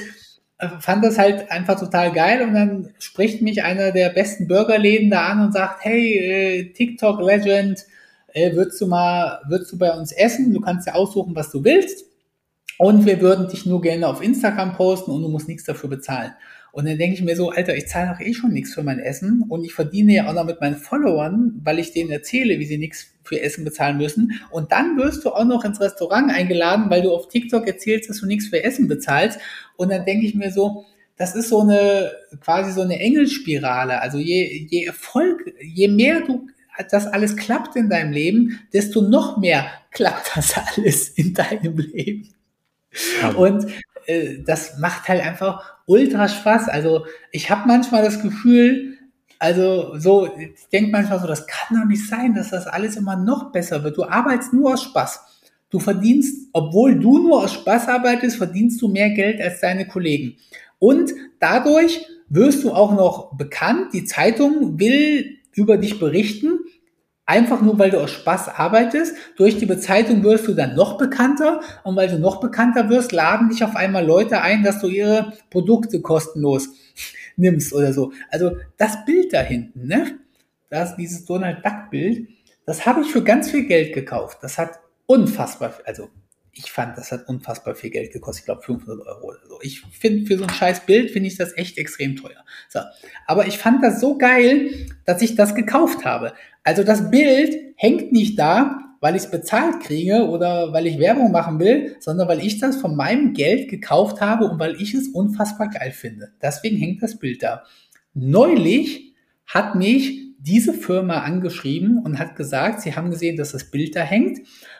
fand 0.79 1.03
das 1.03 1.17
halt 1.17 1.51
einfach 1.51 1.77
total 1.77 2.13
geil. 2.13 2.41
Und 2.41 2.53
dann 2.53 2.93
spricht 2.99 3.41
mich 3.41 3.63
einer 3.63 3.91
der 3.91 4.09
besten 4.09 4.47
Burgerläden 4.47 5.09
da 5.09 5.27
an 5.27 5.41
und 5.41 5.53
sagt, 5.53 5.83
hey, 5.83 6.17
äh, 6.17 6.73
TikTok-Legend, 6.73 7.83
äh, 8.33 8.55
würdest 8.55 8.79
du 8.79 8.87
mal, 8.87 9.41
würdest 9.47 9.73
du 9.73 9.77
bei 9.77 9.91
uns 9.91 10.11
essen? 10.11 10.53
Du 10.53 10.61
kannst 10.61 10.87
ja 10.87 10.93
aussuchen, 10.93 11.35
was 11.35 11.51
du 11.51 11.63
willst. 11.63 12.05
Und 12.77 13.05
wir 13.05 13.21
würden 13.21 13.47
dich 13.47 13.65
nur 13.65 13.81
gerne 13.81 14.07
auf 14.07 14.21
Instagram 14.21 14.73
posten 14.73 15.11
und 15.11 15.21
du 15.21 15.29
musst 15.29 15.47
nichts 15.47 15.63
dafür 15.63 15.89
bezahlen. 15.89 16.33
Und 16.75 16.89
dann 16.89 16.97
denke 16.97 17.15
ich 17.15 17.23
mir 17.23 17.37
so, 17.37 17.51
Alter, 17.51 17.73
ich 17.77 17.87
zahle 17.87 18.11
doch 18.11 18.19
eh 18.19 18.33
schon 18.33 18.51
nichts 18.51 18.73
für 18.73 18.83
mein 18.83 18.99
Essen 18.99 19.45
und 19.47 19.63
ich 19.63 19.73
verdiene 19.73 20.13
ja 20.13 20.27
auch 20.27 20.33
noch 20.33 20.43
mit 20.43 20.59
meinen 20.59 20.75
Followern, 20.75 21.61
weil 21.63 21.79
ich 21.79 21.93
denen 21.93 22.11
erzähle, 22.11 22.59
wie 22.59 22.65
sie 22.65 22.77
nichts 22.77 23.07
für 23.23 23.39
Essen 23.39 23.63
bezahlen 23.63 23.95
müssen. 23.95 24.41
Und 24.51 24.73
dann 24.73 24.97
wirst 24.97 25.23
du 25.23 25.29
auch 25.29 25.45
noch 25.45 25.63
ins 25.63 25.79
Restaurant 25.79 26.29
eingeladen, 26.29 26.89
weil 26.89 27.01
du 27.01 27.13
auf 27.13 27.29
TikTok 27.29 27.65
erzählst, 27.65 28.09
dass 28.09 28.19
du 28.19 28.25
nichts 28.25 28.47
für 28.47 28.61
Essen 28.61 28.89
bezahlst. 28.89 29.39
Und 29.77 29.89
dann 29.89 30.03
denke 30.03 30.25
ich 30.25 30.35
mir 30.35 30.51
so, 30.51 30.83
das 31.15 31.33
ist 31.33 31.47
so 31.47 31.61
eine, 31.61 32.11
quasi 32.41 32.73
so 32.73 32.81
eine 32.81 32.99
Engelspirale. 32.99 34.01
Also 34.01 34.17
je, 34.17 34.67
je 34.69 34.83
Erfolg, 34.83 35.53
je 35.61 35.87
mehr 35.87 36.21
du 36.27 36.47
das 36.89 37.07
alles 37.07 37.37
klappt 37.37 37.77
in 37.77 37.89
deinem 37.89 38.11
Leben, 38.11 38.59
desto 38.73 39.01
noch 39.01 39.37
mehr 39.37 39.65
klappt 39.91 40.31
das 40.35 40.55
alles 40.57 41.07
in 41.09 41.33
deinem 41.33 41.77
Leben. 41.77 42.35
Und 43.35 43.67
äh, 44.05 44.39
das 44.45 44.77
macht 44.77 45.07
halt 45.07 45.21
einfach 45.21 45.75
ultra 45.85 46.27
Spaß. 46.27 46.69
Also 46.69 47.05
ich 47.31 47.49
habe 47.49 47.67
manchmal 47.67 48.03
das 48.03 48.21
Gefühl, 48.21 48.97
also 49.39 49.97
so, 49.97 50.29
ich 50.37 50.69
denke 50.71 50.91
manchmal 50.91 51.19
so, 51.19 51.27
das 51.27 51.45
kann 51.47 51.79
doch 51.79 51.85
nicht 51.85 52.07
sein, 52.07 52.33
dass 52.33 52.49
das 52.51 52.67
alles 52.67 52.95
immer 52.95 53.15
noch 53.15 53.51
besser 53.51 53.83
wird. 53.83 53.97
Du 53.97 54.03
arbeitest 54.03 54.53
nur 54.53 54.73
aus 54.73 54.83
Spaß. 54.83 55.19
Du 55.69 55.79
verdienst, 55.79 56.49
obwohl 56.53 56.99
du 56.99 57.19
nur 57.19 57.43
aus 57.43 57.53
Spaß 57.53 57.87
arbeitest, 57.87 58.37
verdienst 58.37 58.81
du 58.81 58.87
mehr 58.87 59.09
Geld 59.09 59.41
als 59.41 59.59
deine 59.59 59.87
Kollegen. 59.87 60.37
Und 60.79 61.11
dadurch 61.39 62.05
wirst 62.29 62.63
du 62.63 62.71
auch 62.71 62.93
noch 62.93 63.35
bekannt. 63.35 63.93
Die 63.93 64.05
Zeitung 64.05 64.79
will 64.79 65.37
über 65.53 65.77
dich 65.77 65.99
berichten. 65.99 66.59
Einfach 67.27 67.61
nur, 67.61 67.79
weil 67.79 67.89
du 67.89 67.99
aus 67.99 68.11
Spaß 68.11 68.49
arbeitest. 68.49 69.15
Durch 69.35 69.57
die 69.57 69.65
Bezeitung 69.65 70.23
wirst 70.23 70.47
du 70.47 70.53
dann 70.53 70.75
noch 70.75 70.97
bekannter. 70.97 71.61
Und 71.83 71.95
weil 71.95 72.07
du 72.07 72.19
noch 72.19 72.39
bekannter 72.39 72.89
wirst, 72.89 73.11
laden 73.11 73.49
dich 73.49 73.63
auf 73.63 73.75
einmal 73.75 74.05
Leute 74.05 74.41
ein, 74.41 74.63
dass 74.63 74.79
du 74.79 74.87
ihre 74.87 75.33
Produkte 75.49 76.01
kostenlos 76.01 76.69
nimmst 77.35 77.73
oder 77.73 77.93
so. 77.93 78.11
Also 78.29 78.57
das 78.77 79.03
Bild 79.05 79.33
da 79.33 79.41
hinten, 79.41 79.87
ne? 79.87 80.19
Das, 80.69 80.95
dieses 80.95 81.25
Donald 81.25 81.63
Duck 81.65 81.89
Bild, 81.89 82.27
das 82.65 82.85
habe 82.85 83.01
ich 83.01 83.11
für 83.11 83.23
ganz 83.23 83.49
viel 83.49 83.65
Geld 83.65 83.93
gekauft. 83.93 84.39
Das 84.41 84.57
hat 84.57 84.79
unfassbar, 85.05 85.73
also 85.85 86.09
ich 86.57 86.71
fand, 86.71 86.97
das 86.97 87.11
hat 87.11 87.27
unfassbar 87.27 87.75
viel 87.75 87.89
Geld 87.89 88.13
gekostet. 88.13 88.41
Ich 88.41 88.45
glaube 88.45 88.61
500 88.63 89.05
Euro 89.05 89.27
oder 89.27 89.39
so. 89.47 89.59
Ich 89.61 89.81
finde, 89.81 90.25
für 90.25 90.37
so 90.37 90.45
ein 90.45 90.49
scheiß 90.49 90.85
Bild 90.85 91.11
finde 91.11 91.27
ich 91.27 91.37
das 91.37 91.55
echt 91.57 91.77
extrem 91.77 92.15
teuer. 92.15 92.45
So. 92.69 92.79
Aber 93.27 93.45
ich 93.45 93.57
fand 93.57 93.83
das 93.83 93.99
so 93.99 94.17
geil, 94.17 94.69
dass 95.05 95.21
ich 95.21 95.35
das 95.35 95.53
gekauft 95.53 96.05
habe. 96.05 96.33
Also 96.63 96.83
das 96.83 97.11
Bild 97.11 97.55
hängt 97.75 98.13
nicht 98.13 98.39
da, 98.39 98.79
weil 99.01 99.15
ich 99.15 99.23
es 99.23 99.31
bezahlt 99.31 99.81
kriege 99.81 100.27
oder 100.27 100.71
weil 100.71 100.87
ich 100.87 100.97
Werbung 100.97 101.31
machen 101.31 101.59
will, 101.59 101.97
sondern 101.99 102.27
weil 102.29 102.39
ich 102.39 102.57
das 102.59 102.77
von 102.77 102.95
meinem 102.95 103.33
Geld 103.33 103.69
gekauft 103.69 104.21
habe 104.21 104.45
und 104.45 104.57
weil 104.57 104.81
ich 104.81 104.93
es 104.93 105.09
unfassbar 105.09 105.69
geil 105.69 105.91
finde. 105.91 106.31
Deswegen 106.41 106.77
hängt 106.77 107.03
das 107.03 107.19
Bild 107.19 107.43
da. 107.43 107.63
Neulich 108.13 109.13
hat 109.45 109.75
mich 109.75 110.25
diese 110.39 110.73
Firma 110.73 111.19
angeschrieben 111.19 111.99
und 112.03 112.19
hat 112.19 112.35
gesagt, 112.35 112.81
sie 112.81 112.95
haben 112.95 113.09
gesehen, 113.09 113.35
dass 113.35 113.51
das 113.51 113.71
Bild 113.71 113.95
da 113.95 114.01
hängt 114.01 114.39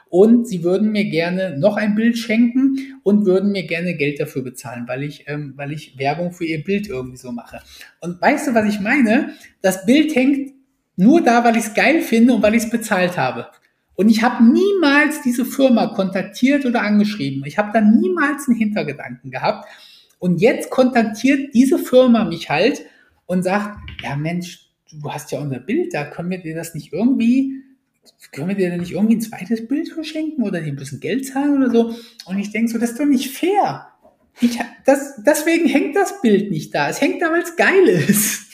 und 0.10 0.48
sie 0.48 0.64
würden 0.64 0.92
mir 0.92 1.06
gerne 1.06 1.58
noch 1.58 1.78
ein 1.78 1.96
Bild 1.96 2.18
schenken 2.18 3.00
und 3.04 3.26
würden 3.26 3.52
mir 3.52 3.66
gerne 3.66 3.96
Geld 3.96 4.20
dafür 4.20 4.44
bezahlen, 4.44 4.86
weil 4.88 5.04
ich, 5.04 5.26
ähm, 5.28 5.54
weil 5.56 5.72
ich 5.72 5.98
Werbung 5.98 6.32
für 6.32 6.46
ihr 6.46 6.64
Bild 6.64 6.88
irgendwie 6.88 7.18
so 7.18 7.32
mache. 7.32 7.62
Und 8.02 8.22
weißt 8.22 8.48
du, 8.48 8.54
was 8.54 8.68
ich 8.68 8.80
meine? 8.80 9.32
Das 9.62 9.86
Bild 9.86 10.16
hängt 10.16 10.54
nur 10.96 11.22
da, 11.22 11.44
weil 11.44 11.58
ich 11.58 11.66
es 11.66 11.74
geil 11.74 12.02
finde 12.02 12.36
und 12.36 12.42
weil 12.42 12.56
ich 12.56 12.64
es 12.64 12.70
bezahlt 12.70 13.18
habe. 13.18 13.48
Und 13.96 14.10
ich 14.10 14.24
habe 14.24 14.44
niemals 14.44 15.22
diese 15.22 15.46
Firma 15.46 15.88
kontaktiert 15.88 16.66
oder 16.66 16.82
angeschrieben. 16.82 17.44
Ich 17.46 17.58
habe 17.58 17.72
da 17.74 17.82
niemals 17.82 18.48
einen 18.48 18.58
Hintergedanken 18.58 19.32
gehabt. 19.32 19.68
Und 20.20 20.42
jetzt 20.42 20.70
kontaktiert 20.70 21.54
diese 21.54 21.78
Firma 21.78 22.26
mich 22.26 22.50
halt 22.50 22.82
und 23.26 23.44
sagt, 23.44 23.78
ja 24.02 24.16
Mensch, 24.16 24.70
du 24.92 25.12
hast 25.12 25.32
ja 25.32 25.40
unser 25.40 25.60
Bild, 25.60 25.94
da 25.94 26.06
können 26.06 26.30
wir 26.30 26.40
dir 26.40 26.56
das 26.56 26.74
nicht 26.74 26.94
irgendwie 26.94 27.65
können 28.32 28.50
wir 28.50 28.56
dir 28.56 28.70
denn 28.70 28.80
nicht 28.80 28.92
irgendwie 28.92 29.16
ein 29.16 29.22
zweites 29.22 29.68
Bild 29.68 29.90
verschenken 29.90 30.44
oder 30.44 30.62
dir 30.62 30.72
ein 30.72 30.76
bisschen 30.76 31.00
Geld 31.00 31.26
zahlen 31.26 31.58
oder 31.58 31.70
so? 31.70 31.96
Und 32.26 32.40
ich 32.40 32.52
denke 32.52 32.72
so, 32.72 32.78
das 32.78 32.92
ist 32.92 33.00
doch 33.00 33.06
nicht 33.06 33.32
fair. 33.32 33.88
Ich, 34.42 34.60
das, 34.86 35.22
deswegen 35.26 35.68
hängt 35.68 35.96
das 35.96 36.22
Bild 36.22 36.52
nicht 36.52 36.76
da. 36.76 36.90
Es 36.90 37.02
hängt 37.02 37.22
da, 37.22 37.32
weil 37.32 37.42
es 37.42 37.56
geil 37.56 37.88
ist. 37.88 38.46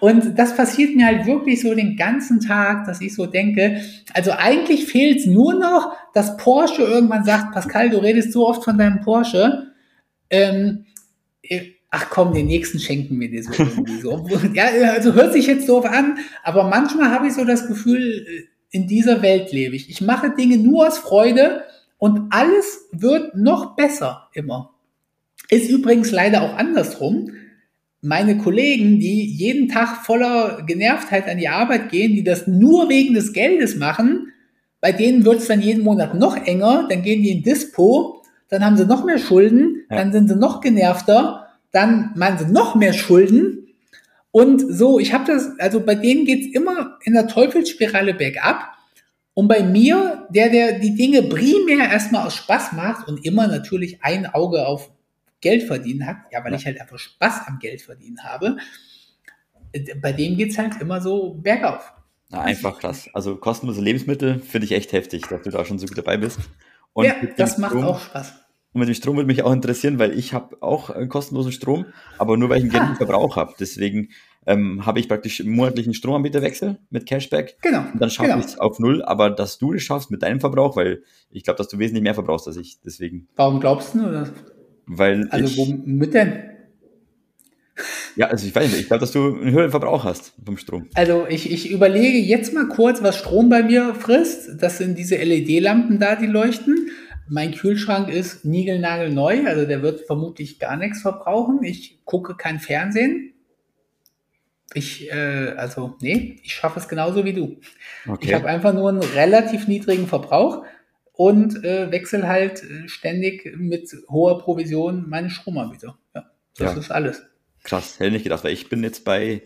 Und 0.00 0.38
das 0.38 0.56
passiert 0.56 0.96
mir 0.96 1.06
halt 1.06 1.26
wirklich 1.26 1.60
so 1.60 1.74
den 1.74 1.96
ganzen 1.96 2.40
Tag, 2.40 2.86
dass 2.86 3.00
ich 3.00 3.14
so 3.14 3.26
denke, 3.26 3.82
also 4.12 4.32
eigentlich 4.32 4.86
fehlt 4.86 5.20
es 5.20 5.26
nur 5.26 5.54
noch, 5.54 5.94
dass 6.14 6.36
Porsche 6.36 6.82
irgendwann 6.82 7.24
sagt, 7.24 7.52
Pascal, 7.52 7.90
du 7.90 7.98
redest 7.98 8.32
so 8.32 8.48
oft 8.48 8.64
von 8.64 8.78
deinem 8.78 9.00
Porsche, 9.00 9.72
ähm, 10.30 10.86
ach 11.92 12.08
komm, 12.08 12.32
den 12.32 12.46
nächsten 12.46 12.80
schenken 12.80 13.20
wir 13.20 13.30
dir 13.30 13.44
so 13.44 13.52
irgendwie 13.52 14.00
so. 14.00 14.26
Ja, 14.54 14.64
also 14.92 15.12
hört 15.12 15.32
sich 15.32 15.46
jetzt 15.46 15.68
doof 15.68 15.84
an, 15.84 16.18
aber 16.42 16.64
manchmal 16.64 17.10
habe 17.10 17.28
ich 17.28 17.34
so 17.34 17.44
das 17.44 17.68
Gefühl, 17.68 18.26
äh, 18.26 18.42
in 18.70 18.88
dieser 18.88 19.20
Welt 19.20 19.52
lebe 19.52 19.76
ich. 19.76 19.90
Ich 19.90 20.00
mache 20.00 20.34
Dinge 20.34 20.56
nur 20.56 20.88
aus 20.88 20.98
Freude 20.98 21.62
und 21.98 22.30
alles 22.30 22.88
wird 22.92 23.36
noch 23.36 23.76
besser 23.76 24.28
immer. 24.32 24.70
Ist 25.50 25.70
übrigens 25.70 26.10
leider 26.10 26.40
auch 26.40 26.56
andersrum. 26.56 27.30
Meine 28.00 28.38
Kollegen, 28.38 28.98
die 28.98 29.26
jeden 29.26 29.68
Tag 29.68 30.06
voller 30.06 30.62
Genervtheit 30.66 31.28
an 31.28 31.36
die 31.36 31.48
Arbeit 31.48 31.90
gehen, 31.90 32.14
die 32.14 32.24
das 32.24 32.46
nur 32.46 32.88
wegen 32.88 33.12
des 33.12 33.34
Geldes 33.34 33.76
machen, 33.76 34.32
bei 34.80 34.92
denen 34.92 35.26
wird 35.26 35.40
es 35.40 35.46
dann 35.46 35.60
jeden 35.60 35.84
Monat 35.84 36.14
noch 36.14 36.36
enger, 36.38 36.88
dann 36.88 37.02
gehen 37.02 37.22
die 37.22 37.32
in 37.32 37.42
Dispo, 37.42 38.22
dann 38.48 38.64
haben 38.64 38.78
sie 38.78 38.86
noch 38.86 39.04
mehr 39.04 39.18
Schulden, 39.18 39.84
ja. 39.90 39.98
dann 39.98 40.10
sind 40.10 40.28
sie 40.28 40.36
noch 40.36 40.62
genervter 40.62 41.41
dann 41.72 42.12
machen 42.14 42.38
sie 42.38 42.52
noch 42.52 42.74
mehr 42.74 42.92
Schulden. 42.92 43.68
Und 44.30 44.60
so, 44.60 44.98
ich 44.98 45.12
habe 45.12 45.24
das, 45.26 45.58
also 45.58 45.80
bei 45.80 45.94
denen 45.94 46.24
geht's 46.24 46.54
immer 46.54 46.98
in 47.02 47.14
der 47.14 47.26
Teufelsspirale 47.26 48.14
bergab. 48.14 48.68
Und 49.34 49.48
bei 49.48 49.62
mir, 49.62 50.28
der, 50.30 50.50
der 50.50 50.78
die 50.78 50.94
Dinge 50.94 51.22
primär 51.22 51.90
erstmal 51.90 52.26
aus 52.26 52.36
Spaß 52.36 52.72
macht 52.72 53.08
und 53.08 53.24
immer 53.24 53.46
natürlich 53.46 54.02
ein 54.04 54.26
Auge 54.26 54.66
auf 54.66 54.90
Geld 55.40 55.64
verdienen 55.64 56.06
hat, 56.06 56.18
ja, 56.30 56.44
weil 56.44 56.54
ich 56.54 56.66
halt 56.66 56.80
einfach 56.80 56.98
Spaß 56.98 57.46
am 57.46 57.58
Geld 57.58 57.82
verdienen 57.82 58.22
habe, 58.22 58.58
bei 60.00 60.12
dem 60.12 60.36
geht's 60.36 60.58
halt 60.58 60.80
immer 60.80 61.00
so 61.00 61.34
bergauf. 61.34 61.92
Na, 62.28 62.42
einfach 62.42 62.78
krass. 62.78 63.08
Also 63.12 63.36
kostenlose 63.36 63.80
Lebensmittel 63.80 64.38
finde 64.38 64.66
ich 64.66 64.72
echt 64.72 64.92
heftig, 64.92 65.22
dass 65.28 65.42
du 65.42 65.50
da 65.50 65.64
schon 65.64 65.78
so 65.78 65.86
gut 65.86 65.98
dabei 65.98 66.16
bist. 66.18 66.38
Und 66.92 67.06
ja, 67.06 67.14
das 67.36 67.58
macht 67.58 67.74
auch 67.76 68.00
Spaß. 68.00 68.34
Und 68.72 68.80
mit 68.80 68.88
dem 68.88 68.94
Strom 68.94 69.16
würde 69.16 69.26
mich 69.26 69.42
auch 69.42 69.52
interessieren, 69.52 69.98
weil 69.98 70.18
ich 70.18 70.32
habe 70.32 70.56
auch 70.60 70.90
einen 70.90 71.08
kostenlosen 71.08 71.52
Strom, 71.52 71.86
aber 72.18 72.36
nur 72.36 72.48
weil 72.48 72.58
ich 72.58 72.62
einen 72.64 72.72
geringen 72.72 72.92
ah. 72.92 72.96
Verbrauch 72.96 73.36
habe. 73.36 73.52
Deswegen 73.60 74.08
ähm, 74.46 74.86
habe 74.86 74.98
ich 74.98 75.08
praktisch 75.08 75.40
einen 75.40 75.50
monatlichen 75.50 75.94
Stromanbieterwechsel 75.94 76.78
mit 76.90 77.06
Cashback. 77.06 77.58
Genau. 77.60 77.84
Und 77.92 78.00
dann 78.00 78.10
schaffe 78.10 78.30
genau. 78.30 78.40
ich 78.40 78.46
es 78.46 78.58
auf 78.58 78.78
null, 78.78 79.02
aber 79.02 79.30
dass 79.30 79.58
du 79.58 79.74
es 79.74 79.82
schaffst 79.82 80.10
mit 80.10 80.22
deinem 80.22 80.40
Verbrauch, 80.40 80.76
weil 80.76 81.02
ich 81.30 81.44
glaube, 81.44 81.58
dass 81.58 81.68
du 81.68 81.78
wesentlich 81.78 82.02
mehr 82.02 82.14
verbrauchst 82.14 82.48
als 82.48 82.56
ich. 82.56 82.78
Deswegen. 82.84 83.28
Warum 83.36 83.60
glaubst 83.60 83.94
du? 83.94 84.00
Oder? 84.00 84.30
Weil 84.86 85.28
also 85.30 85.56
womit 85.58 86.14
denn? 86.14 86.44
Ja, 88.16 88.26
also 88.26 88.46
ich 88.46 88.54
weiß 88.54 88.70
nicht, 88.70 88.80
ich 88.80 88.86
glaube, 88.86 89.00
dass 89.00 89.12
du 89.12 89.34
einen 89.34 89.50
höheren 89.52 89.70
Verbrauch 89.70 90.04
hast 90.04 90.34
vom 90.44 90.56
Strom. 90.58 90.88
Also 90.94 91.26
ich, 91.28 91.50
ich 91.50 91.70
überlege 91.70 92.18
jetzt 92.18 92.52
mal 92.52 92.68
kurz, 92.68 93.02
was 93.02 93.16
Strom 93.16 93.48
bei 93.48 93.62
mir 93.62 93.94
frisst. 93.94 94.62
Das 94.62 94.78
sind 94.78 94.98
diese 94.98 95.16
LED-Lampen 95.16 95.98
da, 95.98 96.16
die 96.16 96.26
leuchten. 96.26 96.90
Mein 97.28 97.52
Kühlschrank 97.52 98.08
ist 98.08 98.44
niegelnagelneu, 98.44 99.46
also 99.46 99.64
der 99.66 99.82
wird 99.82 100.02
vermutlich 100.06 100.58
gar 100.58 100.76
nichts 100.76 101.02
verbrauchen. 101.02 101.62
Ich 101.62 102.04
gucke 102.04 102.36
kein 102.36 102.60
Fernsehen. 102.60 103.32
Ich, 104.74 105.10
äh, 105.10 105.54
also, 105.56 105.96
nee, 106.00 106.40
ich 106.42 106.54
schaffe 106.54 106.78
es 106.78 106.88
genauso 106.88 107.24
wie 107.24 107.32
du. 107.32 107.60
Okay. 108.06 108.26
Ich 108.26 108.34
habe 108.34 108.48
einfach 108.48 108.72
nur 108.72 108.88
einen 108.88 109.02
relativ 109.02 109.68
niedrigen 109.68 110.06
Verbrauch 110.06 110.64
und 111.12 111.62
äh, 111.64 111.90
wechsle 111.90 112.26
halt 112.26 112.62
äh, 112.62 112.88
ständig 112.88 113.54
mit 113.56 113.94
hoher 114.08 114.38
Provision 114.38 115.08
meine 115.08 115.30
Stromanbieter. 115.30 115.98
Ja, 116.14 116.30
das 116.56 116.72
ja. 116.74 116.78
ist 116.78 116.90
alles. 116.90 117.22
Krass, 117.64 118.00
hätte 118.00 118.10
nicht 118.10 118.24
gedacht, 118.24 118.44
weil 118.44 118.52
ich 118.52 118.68
bin 118.68 118.82
jetzt 118.82 119.04
bei 119.04 119.42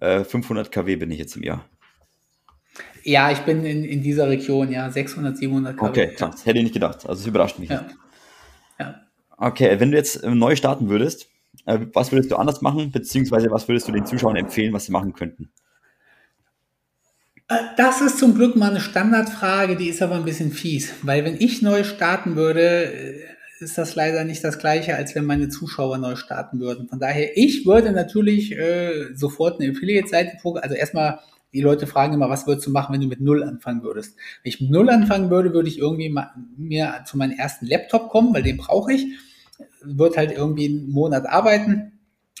äh, 0.00 0.24
500 0.24 0.72
kW 0.72 0.96
bin 0.96 1.10
ich 1.10 1.18
jetzt 1.18 1.36
im 1.36 1.42
Jahr. 1.42 1.68
Ja, 3.02 3.30
ich 3.30 3.40
bin 3.40 3.64
in, 3.64 3.84
in 3.84 4.02
dieser 4.02 4.28
Region, 4.28 4.70
ja, 4.70 4.90
600, 4.90 5.36
700 5.36 5.76
kW. 5.76 5.88
Okay, 5.88 6.14
krass. 6.14 6.46
Hätte 6.46 6.58
ich 6.58 6.64
nicht 6.64 6.72
gedacht. 6.72 7.06
Also 7.06 7.20
es 7.20 7.26
überrascht 7.26 7.58
mich. 7.58 7.68
Ja. 7.68 7.86
ja. 8.78 9.00
Okay, 9.36 9.78
wenn 9.78 9.90
du 9.90 9.96
jetzt 9.96 10.22
äh, 10.22 10.30
neu 10.34 10.56
starten 10.56 10.88
würdest, 10.88 11.28
äh, 11.66 11.80
was 11.92 12.12
würdest 12.12 12.30
du 12.30 12.36
anders 12.36 12.62
machen, 12.62 12.90
beziehungsweise 12.90 13.50
was 13.50 13.68
würdest 13.68 13.88
du 13.88 13.92
den 13.92 14.06
Zuschauern 14.06 14.36
empfehlen, 14.36 14.72
was 14.72 14.86
sie 14.86 14.92
machen 14.92 15.12
könnten? 15.12 15.50
Äh, 17.48 17.56
das 17.76 18.00
ist 18.00 18.18
zum 18.18 18.34
Glück 18.34 18.56
mal 18.56 18.70
eine 18.70 18.80
Standardfrage, 18.80 19.76
die 19.76 19.88
ist 19.88 20.02
aber 20.02 20.14
ein 20.14 20.24
bisschen 20.24 20.50
fies, 20.50 20.94
weil 21.02 21.24
wenn 21.24 21.36
ich 21.38 21.62
neu 21.62 21.84
starten 21.84 22.36
würde, 22.36 22.92
ist 23.60 23.78
das 23.78 23.94
leider 23.94 24.24
nicht 24.24 24.42
das 24.42 24.58
gleiche, 24.58 24.96
als 24.96 25.14
wenn 25.14 25.24
meine 25.24 25.48
Zuschauer 25.48 25.98
neu 25.98 26.16
starten 26.16 26.60
würden. 26.60 26.88
Von 26.88 27.00
daher, 27.00 27.36
ich 27.36 27.66
würde 27.66 27.92
natürlich 27.92 28.52
äh, 28.52 29.14
sofort 29.14 29.60
eine 29.60 29.72
Affiliate-Seite, 29.72 30.38
also 30.42 30.74
erstmal 30.74 31.20
die 31.54 31.60
Leute 31.60 31.86
fragen 31.86 32.14
immer, 32.14 32.28
was 32.28 32.46
würdest 32.46 32.66
du 32.66 32.70
machen, 32.70 32.92
wenn 32.92 33.00
du 33.00 33.06
mit 33.06 33.20
Null 33.20 33.42
anfangen 33.42 33.82
würdest? 33.82 34.16
Wenn 34.42 34.50
ich 34.50 34.60
mit 34.60 34.70
Null 34.70 34.90
anfangen 34.90 35.30
würde, 35.30 35.54
würde 35.54 35.68
ich 35.68 35.78
irgendwie 35.78 36.10
mal, 36.10 36.30
mir 36.56 37.04
zu 37.06 37.16
meinem 37.16 37.38
ersten 37.38 37.66
Laptop 37.66 38.10
kommen, 38.10 38.34
weil 38.34 38.42
den 38.42 38.56
brauche 38.56 38.92
ich. 38.92 39.06
Wird 39.82 40.16
halt 40.16 40.32
irgendwie 40.32 40.66
einen 40.66 40.90
Monat 40.90 41.26
arbeiten 41.26 41.92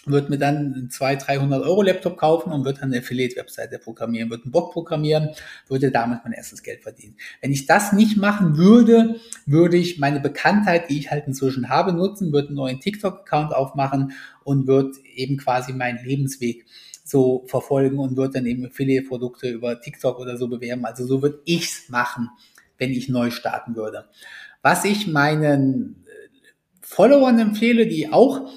wird 0.06 0.30
mir 0.30 0.38
dann 0.38 0.74
einen 0.74 0.90
200, 0.90 1.28
300 1.28 1.64
Euro 1.64 1.82
Laptop 1.82 2.16
kaufen 2.16 2.52
und 2.52 2.64
wird 2.64 2.78
dann 2.78 2.92
eine 2.92 2.98
Affiliate-Webseite 2.98 3.78
programmieren, 3.78 4.30
wird 4.30 4.44
einen 4.44 4.52
Blog 4.52 4.72
programmieren, 4.72 5.30
würde 5.68 5.90
damit 5.90 6.20
mein 6.24 6.32
erstes 6.32 6.62
Geld 6.62 6.82
verdienen. 6.82 7.16
Wenn 7.40 7.52
ich 7.52 7.66
das 7.66 7.92
nicht 7.92 8.16
machen 8.16 8.56
würde, 8.56 9.16
würde 9.46 9.76
ich 9.76 9.98
meine 9.98 10.20
Bekanntheit, 10.20 10.90
die 10.90 10.98
ich 10.98 11.10
halt 11.10 11.26
inzwischen 11.26 11.68
habe, 11.68 11.92
nutzen, 11.92 12.32
würde 12.32 12.48
einen 12.48 12.56
neuen 12.56 12.80
TikTok-Account 12.80 13.54
aufmachen 13.54 14.12
und 14.42 14.66
würde 14.66 14.92
eben 15.14 15.36
quasi 15.36 15.72
meinen 15.72 16.04
Lebensweg 16.04 16.66
so 17.04 17.44
verfolgen 17.46 17.98
und 17.98 18.16
würde 18.16 18.34
dann 18.34 18.46
eben 18.46 18.66
Affiliate-Produkte 18.66 19.50
über 19.50 19.80
TikTok 19.80 20.18
oder 20.18 20.36
so 20.38 20.48
bewerben. 20.48 20.84
Also 20.86 21.06
so 21.06 21.22
würde 21.22 21.40
ich's 21.44 21.88
machen, 21.90 22.30
wenn 22.78 22.90
ich 22.90 23.08
neu 23.08 23.30
starten 23.30 23.76
würde. 23.76 24.06
Was 24.62 24.84
ich 24.86 25.06
meinen 25.06 26.04
Followern 26.80 27.38
empfehle, 27.38 27.86
die 27.86 28.10
auch 28.10 28.48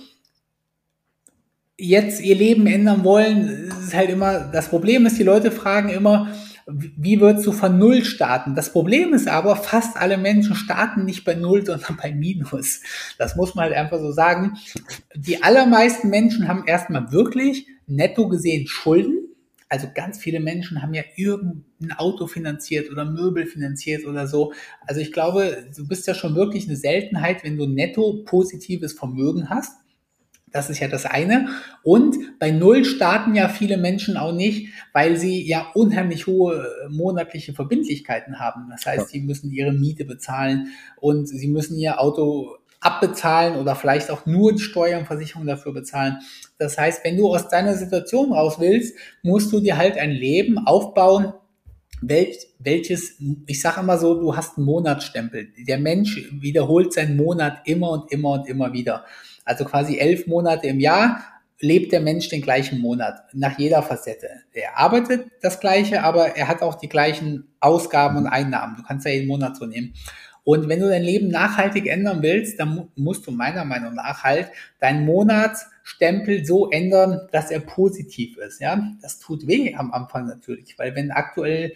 jetzt 1.78 2.22
ihr 2.22 2.36
Leben 2.36 2.66
ändern 2.66 3.04
wollen, 3.04 3.70
ist 3.82 3.94
halt 3.94 4.10
immer, 4.10 4.40
das 4.52 4.70
Problem 4.70 5.06
ist, 5.06 5.20
die 5.20 5.24
Leute 5.24 5.52
fragen 5.52 5.90
immer, 5.90 6.34
wie 6.66 7.22
würdest 7.22 7.46
du 7.46 7.54
von 7.54 7.78
Null 7.78 8.04
starten? 8.04 8.56
Das 8.56 8.74
Problem 8.74 9.14
ist 9.14 9.28
aber, 9.28 9.56
fast 9.56 9.96
alle 9.96 10.18
Menschen 10.18 10.56
starten 10.56 11.06
nicht 11.06 11.24
bei 11.24 11.36
Null, 11.36 11.66
sondern 11.66 11.98
bei 12.02 12.12
Minus. 12.14 12.82
Das 13.18 13.36
muss 13.36 13.56
man 13.56 13.66
halt 13.66 13.74
einfach 13.74 14.00
so 14.00 14.12
sagen. 14.12 14.58
Die 15.16 15.44
allermeisten 15.44 16.10
Menschen 16.10 16.48
haben 16.48 16.66
erstmal 16.66 17.12
wirklich 17.12 17.68
netto 17.88 18.28
gesehen 18.28 18.68
Schulden. 18.68 19.24
Also 19.70 19.88
ganz 19.94 20.18
viele 20.18 20.40
Menschen 20.40 20.82
haben 20.82 20.94
ja 20.94 21.04
irgendein 21.16 21.92
Auto 21.98 22.28
finanziert 22.28 22.90
oder 22.90 23.04
Möbel 23.04 23.46
finanziert 23.46 24.06
oder 24.06 24.28
so. 24.28 24.54
Also 24.86 25.02
ich 25.02 25.12
glaube, 25.12 25.68
du 25.76 25.88
bist 25.88 26.08
ja 26.08 26.14
schon 26.14 26.36
wirklich 26.36 26.68
eine 26.68 26.78
Seltenheit, 26.78 27.44
wenn 27.44 27.58
du 27.58 27.66
netto 27.66 28.24
positives 28.24 28.94
Vermögen 28.94 29.50
hast. 29.50 29.74
Das 30.52 30.70
ist 30.70 30.80
ja 30.80 30.88
das 30.88 31.06
eine. 31.06 31.50
Und 31.84 32.40
bei 32.40 32.52
Null 32.52 32.86
starten 32.86 33.36
ja 33.36 33.50
viele 33.50 33.76
Menschen 33.76 34.16
auch 34.16 34.32
nicht, 34.32 34.70
weil 34.94 35.18
sie 35.18 35.46
ja 35.46 35.72
unheimlich 35.74 36.26
hohe 36.28 36.56
äh, 36.56 36.90
monatliche 36.90 37.54
Verbindlichkeiten 37.54 38.40
haben. 38.40 38.70
Das 38.70 38.86
heißt, 38.86 39.10
sie 39.10 39.20
müssen 39.20 39.52
ihre 39.52 39.74
Miete 39.74 40.06
bezahlen 40.06 40.70
und 41.02 41.28
sie 41.28 41.50
müssen 41.50 41.78
ihr 41.78 42.00
Auto 42.00 42.56
abbezahlen 42.80 43.56
oder 43.56 43.76
vielleicht 43.76 44.12
auch 44.12 44.26
nur 44.26 44.54
die 44.54 44.62
Steuer 44.62 45.00
und 45.00 45.06
Versicherung 45.06 45.46
dafür 45.46 45.74
bezahlen. 45.74 46.18
Das 46.58 46.78
heißt, 46.78 47.04
wenn 47.04 47.18
du 47.18 47.34
aus 47.34 47.50
deiner 47.50 47.76
Situation 47.76 48.34
raus 48.34 48.58
willst, 48.60 48.96
musst 49.24 49.52
du 49.52 49.60
dir 49.60 49.78
halt 49.78 49.98
ein 49.98 50.12
Leben 50.12 50.60
aufbauen, 50.60 51.34
welches, 52.02 53.16
ich 53.48 53.62
sage 53.62 53.80
immer 53.80 53.98
so, 53.98 54.20
du 54.20 54.36
hast 54.36 54.58
einen 54.58 54.66
Monatsstempel. 54.66 55.50
Der 55.68 55.80
Mensch 55.80 56.30
wiederholt 56.32 56.94
seinen 56.94 57.18
Monat 57.18 57.62
immer 57.66 57.90
und 57.90 58.12
immer 58.12 58.32
und 58.32 58.48
immer 58.48 58.72
wieder. 58.74 59.06
Also 59.46 59.66
quasi 59.66 59.98
elf 59.98 60.28
Monate 60.28 60.68
im 60.68 60.80
Jahr 60.80 61.24
lebt 61.60 61.92
der 61.92 62.02
Mensch 62.02 62.30
den 62.30 62.42
gleichen 62.42 62.80
Monat 62.80 63.24
nach 63.34 63.58
jeder 63.58 63.82
Facette. 63.82 64.30
Er 64.54 64.78
arbeitet 64.78 65.32
das 65.42 65.60
gleiche, 65.60 66.04
aber 66.04 66.36
er 66.36 66.48
hat 66.48 66.62
auch 66.62 66.76
die 66.76 66.90
gleichen 66.90 67.48
Ausgaben 67.60 68.18
und 68.18 68.28
Einnahmen. 68.28 68.76
Du 68.76 68.84
kannst 68.84 69.06
ja 69.06 69.12
jeden 69.12 69.28
Monat 69.28 69.58
so 69.58 69.66
nehmen. 69.66 69.94
Und 70.48 70.70
wenn 70.70 70.80
du 70.80 70.88
dein 70.88 71.04
Leben 71.04 71.28
nachhaltig 71.28 71.88
ändern 71.88 72.22
willst, 72.22 72.58
dann 72.58 72.88
musst 72.96 73.28
du 73.28 73.32
meiner 73.32 73.66
Meinung 73.66 73.96
nach 73.96 74.24
halt 74.24 74.50
deinen 74.80 75.04
Monatsstempel 75.04 76.46
so 76.46 76.70
ändern, 76.70 77.28
dass 77.34 77.52
er 77.52 77.60
positiv 77.60 78.38
ist. 78.38 78.62
Ja, 78.62 78.82
das 79.02 79.20
tut 79.20 79.46
weh 79.46 79.76
am 79.76 79.92
Anfang 79.92 80.26
natürlich, 80.26 80.80
weil 80.80 80.96
wenn 80.96 81.12
aktuell 81.12 81.74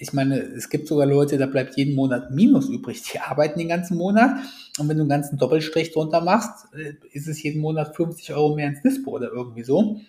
ich 0.00 0.12
meine, 0.12 0.40
es 0.40 0.68
gibt 0.68 0.88
sogar 0.88 1.06
Leute, 1.06 1.38
da 1.38 1.46
bleibt 1.46 1.76
jeden 1.76 1.94
Monat 1.94 2.32
Minus 2.32 2.68
übrig. 2.68 3.04
Die 3.12 3.20
arbeiten 3.20 3.60
den 3.60 3.68
ganzen 3.68 3.96
Monat 3.96 4.36
und 4.80 4.88
wenn 4.88 4.96
du 4.96 5.04
einen 5.04 5.08
ganzen 5.08 5.38
Doppelstrich 5.38 5.92
drunter 5.92 6.22
machst, 6.22 6.74
äh, 6.74 6.94
ist 7.12 7.28
es 7.28 7.40
jeden 7.40 7.60
Monat 7.60 7.94
50 7.94 8.34
Euro 8.34 8.56
mehr 8.56 8.66
ins 8.66 8.82
Dispo 8.82 9.12
oder 9.12 9.28
irgendwie 9.28 9.62
so. 9.62 10.00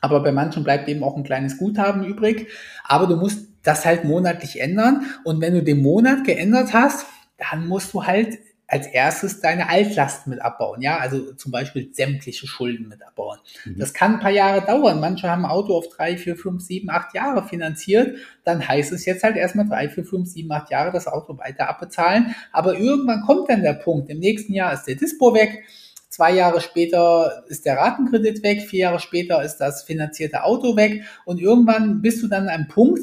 Aber 0.00 0.24
bei 0.24 0.32
manchen 0.32 0.64
bleibt 0.64 0.88
eben 0.88 1.04
auch 1.04 1.16
ein 1.16 1.22
kleines 1.22 1.56
Guthaben 1.56 2.04
übrig. 2.04 2.48
Aber 2.82 3.06
du 3.06 3.14
musst 3.14 3.46
das 3.62 3.86
halt 3.86 4.02
monatlich 4.02 4.60
ändern. 4.60 5.06
Und 5.22 5.40
wenn 5.40 5.54
du 5.54 5.62
den 5.62 5.82
Monat 5.82 6.24
geändert 6.24 6.72
hast, 6.72 7.06
dann 7.38 7.66
musst 7.66 7.94
du 7.94 8.04
halt 8.04 8.38
als 8.70 8.86
erstes 8.86 9.40
deine 9.40 9.70
Altlasten 9.70 10.28
mit 10.28 10.42
abbauen, 10.42 10.82
ja, 10.82 10.98
also 10.98 11.32
zum 11.32 11.50
Beispiel 11.50 11.88
sämtliche 11.90 12.46
Schulden 12.46 12.88
mit 12.88 13.02
abbauen. 13.02 13.38
Mhm. 13.64 13.78
Das 13.78 13.94
kann 13.94 14.14
ein 14.14 14.20
paar 14.20 14.30
Jahre 14.30 14.60
dauern. 14.60 15.00
Manche 15.00 15.30
haben 15.30 15.46
ein 15.46 15.50
Auto 15.50 15.74
auf 15.74 15.88
drei, 15.88 16.18
vier, 16.18 16.36
fünf, 16.36 16.62
sieben, 16.62 16.90
acht 16.90 17.14
Jahre 17.14 17.42
finanziert. 17.48 18.18
Dann 18.44 18.66
heißt 18.66 18.92
es 18.92 19.06
jetzt 19.06 19.24
halt 19.24 19.36
erstmal 19.36 19.66
drei, 19.66 19.88
vier, 19.88 20.04
fünf, 20.04 20.28
sieben, 20.28 20.52
acht 20.52 20.70
Jahre 20.70 20.92
das 20.92 21.06
Auto 21.06 21.38
weiter 21.38 21.66
abbezahlen. 21.66 22.34
Aber 22.52 22.78
irgendwann 22.78 23.22
kommt 23.22 23.48
dann 23.48 23.62
der 23.62 23.72
Punkt. 23.72 24.10
Im 24.10 24.18
nächsten 24.18 24.52
Jahr 24.52 24.74
ist 24.74 24.84
der 24.84 24.96
Dispo 24.96 25.32
weg. 25.32 25.64
Zwei 26.10 26.32
Jahre 26.32 26.60
später 26.60 27.44
ist 27.48 27.64
der 27.64 27.78
Ratenkredit 27.78 28.42
weg. 28.42 28.60
Vier 28.60 28.80
Jahre 28.80 29.00
später 29.00 29.42
ist 29.42 29.56
das 29.56 29.84
finanzierte 29.84 30.44
Auto 30.44 30.76
weg. 30.76 31.04
Und 31.24 31.40
irgendwann 31.40 32.02
bist 32.02 32.22
du 32.22 32.28
dann 32.28 32.42
an 32.42 32.48
einem 32.50 32.68
Punkt, 32.68 33.00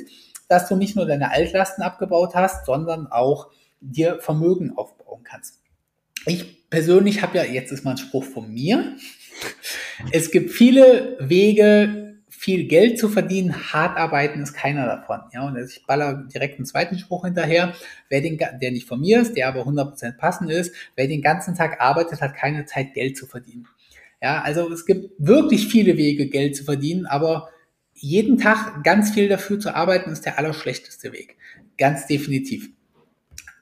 dass 0.47 0.67
du 0.67 0.75
nicht 0.75 0.95
nur 0.95 1.07
deine 1.07 1.31
Altlasten 1.31 1.83
abgebaut 1.83 2.35
hast, 2.35 2.67
sondern 2.67 3.07
auch 3.07 3.47
dir 3.91 4.19
Vermögen 4.19 4.73
aufbauen 4.75 5.23
kannst. 5.23 5.61
Ich 6.25 6.69
persönlich 6.69 7.21
habe 7.21 7.37
ja, 7.37 7.43
jetzt 7.43 7.71
ist 7.71 7.83
mal 7.83 7.91
ein 7.91 7.97
Spruch 7.97 8.23
von 8.23 8.51
mir, 8.51 8.95
es 10.11 10.31
gibt 10.31 10.51
viele 10.51 11.17
Wege, 11.19 12.05
viel 12.45 12.67
Geld 12.67 12.99
zu 12.99 13.09
verdienen, 13.09 13.73
hart 13.73 13.97
arbeiten 13.97 14.41
ist 14.41 14.53
keiner 14.53 14.85
davon. 14.85 15.21
Ja, 15.33 15.47
und 15.47 15.57
ich 15.57 15.85
baller 15.87 16.25
direkt 16.31 16.57
einen 16.57 16.65
zweiten 16.65 16.99
Spruch 16.99 17.25
hinterher. 17.25 17.73
Wer 18.09 18.21
den, 18.21 18.37
der 18.37 18.71
nicht 18.71 18.87
von 18.87 18.99
mir 18.99 19.21
ist, 19.21 19.35
der 19.35 19.47
aber 19.47 19.61
100% 19.61 20.17
passend 20.17 20.51
ist, 20.51 20.75
wer 20.95 21.07
den 21.07 21.21
ganzen 21.21 21.55
Tag 21.55 21.81
arbeitet, 21.81 22.21
hat 22.21 22.35
keine 22.35 22.65
Zeit, 22.65 22.93
Geld 22.93 23.17
zu 23.17 23.25
verdienen. 23.25 23.67
Ja, 24.21 24.41
also 24.41 24.71
es 24.71 24.85
gibt 24.85 25.11
wirklich 25.17 25.67
viele 25.67 25.97
Wege, 25.97 26.27
Geld 26.27 26.55
zu 26.55 26.63
verdienen, 26.63 27.05
aber 27.05 27.49
jeden 27.93 28.37
Tag 28.37 28.83
ganz 28.83 29.11
viel 29.11 29.29
dafür 29.29 29.59
zu 29.59 29.73
arbeiten, 29.73 30.11
ist 30.11 30.25
der 30.25 30.37
allerschlechteste 30.37 31.13
Weg. 31.13 31.37
Ganz 31.77 32.05
definitiv. 32.05 32.69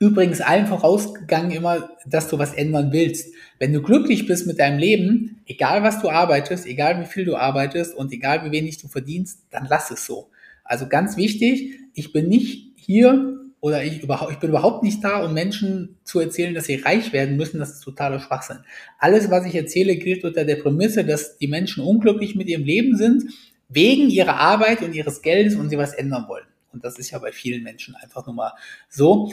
Übrigens 0.03 0.41
allen 0.41 0.67
vorausgegangen 0.67 1.51
immer, 1.51 1.89
dass 2.05 2.27
du 2.27 2.37
was 2.37 2.53
ändern 2.53 2.91
willst. 2.91 3.33
Wenn 3.57 3.71
du 3.71 3.81
glücklich 3.81 4.27
bist 4.27 4.45
mit 4.45 4.59
deinem 4.59 4.77
Leben, 4.77 5.41
egal 5.45 5.81
was 5.81 6.01
du 6.01 6.09
arbeitest, 6.09 6.65
egal 6.65 6.99
wie 6.99 7.05
viel 7.05 7.23
du 7.23 7.37
arbeitest 7.37 7.95
und 7.95 8.11
egal 8.11 8.43
wie 8.43 8.51
wenig 8.51 8.79
du 8.79 8.89
verdienst, 8.89 9.45
dann 9.49 9.65
lass 9.69 9.91
es 9.91 10.05
so. 10.05 10.29
Also 10.65 10.89
ganz 10.89 11.15
wichtig, 11.15 11.79
ich 11.93 12.11
bin 12.11 12.27
nicht 12.27 12.73
hier 12.75 13.39
oder 13.61 13.81
ich, 13.85 14.03
überhaupt, 14.03 14.33
ich 14.33 14.39
bin 14.39 14.49
überhaupt 14.49 14.83
nicht 14.83 15.01
da, 15.01 15.23
um 15.23 15.33
Menschen 15.33 15.95
zu 16.03 16.19
erzählen, 16.19 16.53
dass 16.53 16.65
sie 16.65 16.75
reich 16.75 17.13
werden 17.13 17.37
müssen. 17.37 17.59
Das 17.59 17.71
ist 17.71 17.79
totaler 17.79 18.19
Schwachsinn. 18.19 18.59
Alles, 18.99 19.31
was 19.31 19.45
ich 19.45 19.55
erzähle, 19.55 19.95
gilt 19.95 20.25
unter 20.25 20.43
der 20.43 20.57
Prämisse, 20.57 21.05
dass 21.05 21.37
die 21.37 21.47
Menschen 21.47 21.81
unglücklich 21.81 22.35
mit 22.35 22.49
ihrem 22.49 22.65
Leben 22.65 22.97
sind, 22.97 23.23
wegen 23.69 24.09
ihrer 24.09 24.35
Arbeit 24.35 24.81
und 24.81 24.93
ihres 24.93 25.21
Geldes 25.21 25.55
und 25.55 25.69
sie 25.69 25.77
was 25.77 25.93
ändern 25.93 26.25
wollen. 26.27 26.47
Und 26.73 26.83
das 26.83 26.99
ist 26.99 27.11
ja 27.11 27.19
bei 27.19 27.31
vielen 27.31 27.63
Menschen 27.63 27.95
einfach 27.95 28.25
nur 28.25 28.35
mal 28.35 28.51
so. 28.89 29.31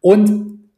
Und 0.00 0.70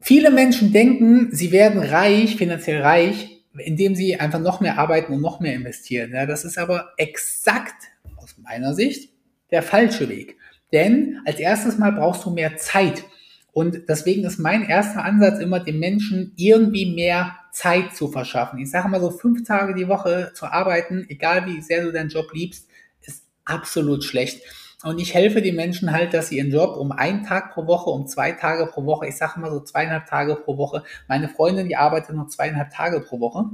viele 0.00 0.30
Menschen 0.30 0.72
denken, 0.72 1.28
sie 1.32 1.52
werden 1.52 1.82
reich, 1.82 2.36
finanziell 2.36 2.82
reich, 2.82 3.42
indem 3.58 3.94
sie 3.94 4.18
einfach 4.18 4.40
noch 4.40 4.60
mehr 4.60 4.78
arbeiten 4.78 5.12
und 5.12 5.20
noch 5.20 5.40
mehr 5.40 5.54
investieren. 5.54 6.12
Ja, 6.12 6.26
das 6.26 6.44
ist 6.44 6.58
aber 6.58 6.92
exakt 6.96 7.88
aus 8.16 8.36
meiner 8.38 8.74
Sicht 8.74 9.12
der 9.50 9.62
falsche 9.62 10.08
Weg. 10.08 10.36
Denn 10.72 11.20
als 11.24 11.40
erstes 11.40 11.78
Mal 11.78 11.92
brauchst 11.92 12.24
du 12.24 12.30
mehr 12.30 12.56
Zeit. 12.56 13.04
Und 13.52 13.88
deswegen 13.88 14.24
ist 14.24 14.38
mein 14.38 14.68
erster 14.68 15.04
Ansatz 15.04 15.40
immer, 15.40 15.58
den 15.58 15.80
Menschen 15.80 16.32
irgendwie 16.36 16.94
mehr 16.94 17.36
Zeit 17.52 17.96
zu 17.96 18.08
verschaffen. 18.08 18.60
Ich 18.60 18.70
sage 18.70 18.88
mal 18.88 19.00
so 19.00 19.10
fünf 19.10 19.42
Tage 19.44 19.74
die 19.74 19.88
Woche 19.88 20.30
zu 20.34 20.46
arbeiten, 20.46 21.04
egal 21.08 21.46
wie 21.46 21.60
sehr 21.60 21.82
du 21.82 21.92
deinen 21.92 22.10
Job 22.10 22.32
liebst, 22.32 22.68
ist 23.00 23.24
absolut 23.44 24.04
schlecht. 24.04 24.42
Und 24.82 24.98
ich 24.98 25.12
helfe 25.12 25.42
den 25.42 25.56
Menschen 25.56 25.92
halt, 25.92 26.14
dass 26.14 26.28
sie 26.28 26.38
ihren 26.38 26.50
Job 26.50 26.76
um 26.76 26.90
einen 26.90 27.22
Tag 27.24 27.52
pro 27.52 27.66
Woche, 27.66 27.90
um 27.90 28.06
zwei 28.06 28.32
Tage 28.32 28.66
pro 28.66 28.86
Woche, 28.86 29.08
ich 29.08 29.16
sage 29.16 29.38
mal 29.38 29.50
so 29.50 29.60
zweieinhalb 29.60 30.06
Tage 30.06 30.36
pro 30.36 30.56
Woche. 30.56 30.84
Meine 31.06 31.28
Freundin, 31.28 31.68
die 31.68 31.76
arbeitet 31.76 32.16
noch 32.16 32.28
zweieinhalb 32.28 32.70
Tage 32.70 33.00
pro 33.00 33.20
Woche. 33.20 33.44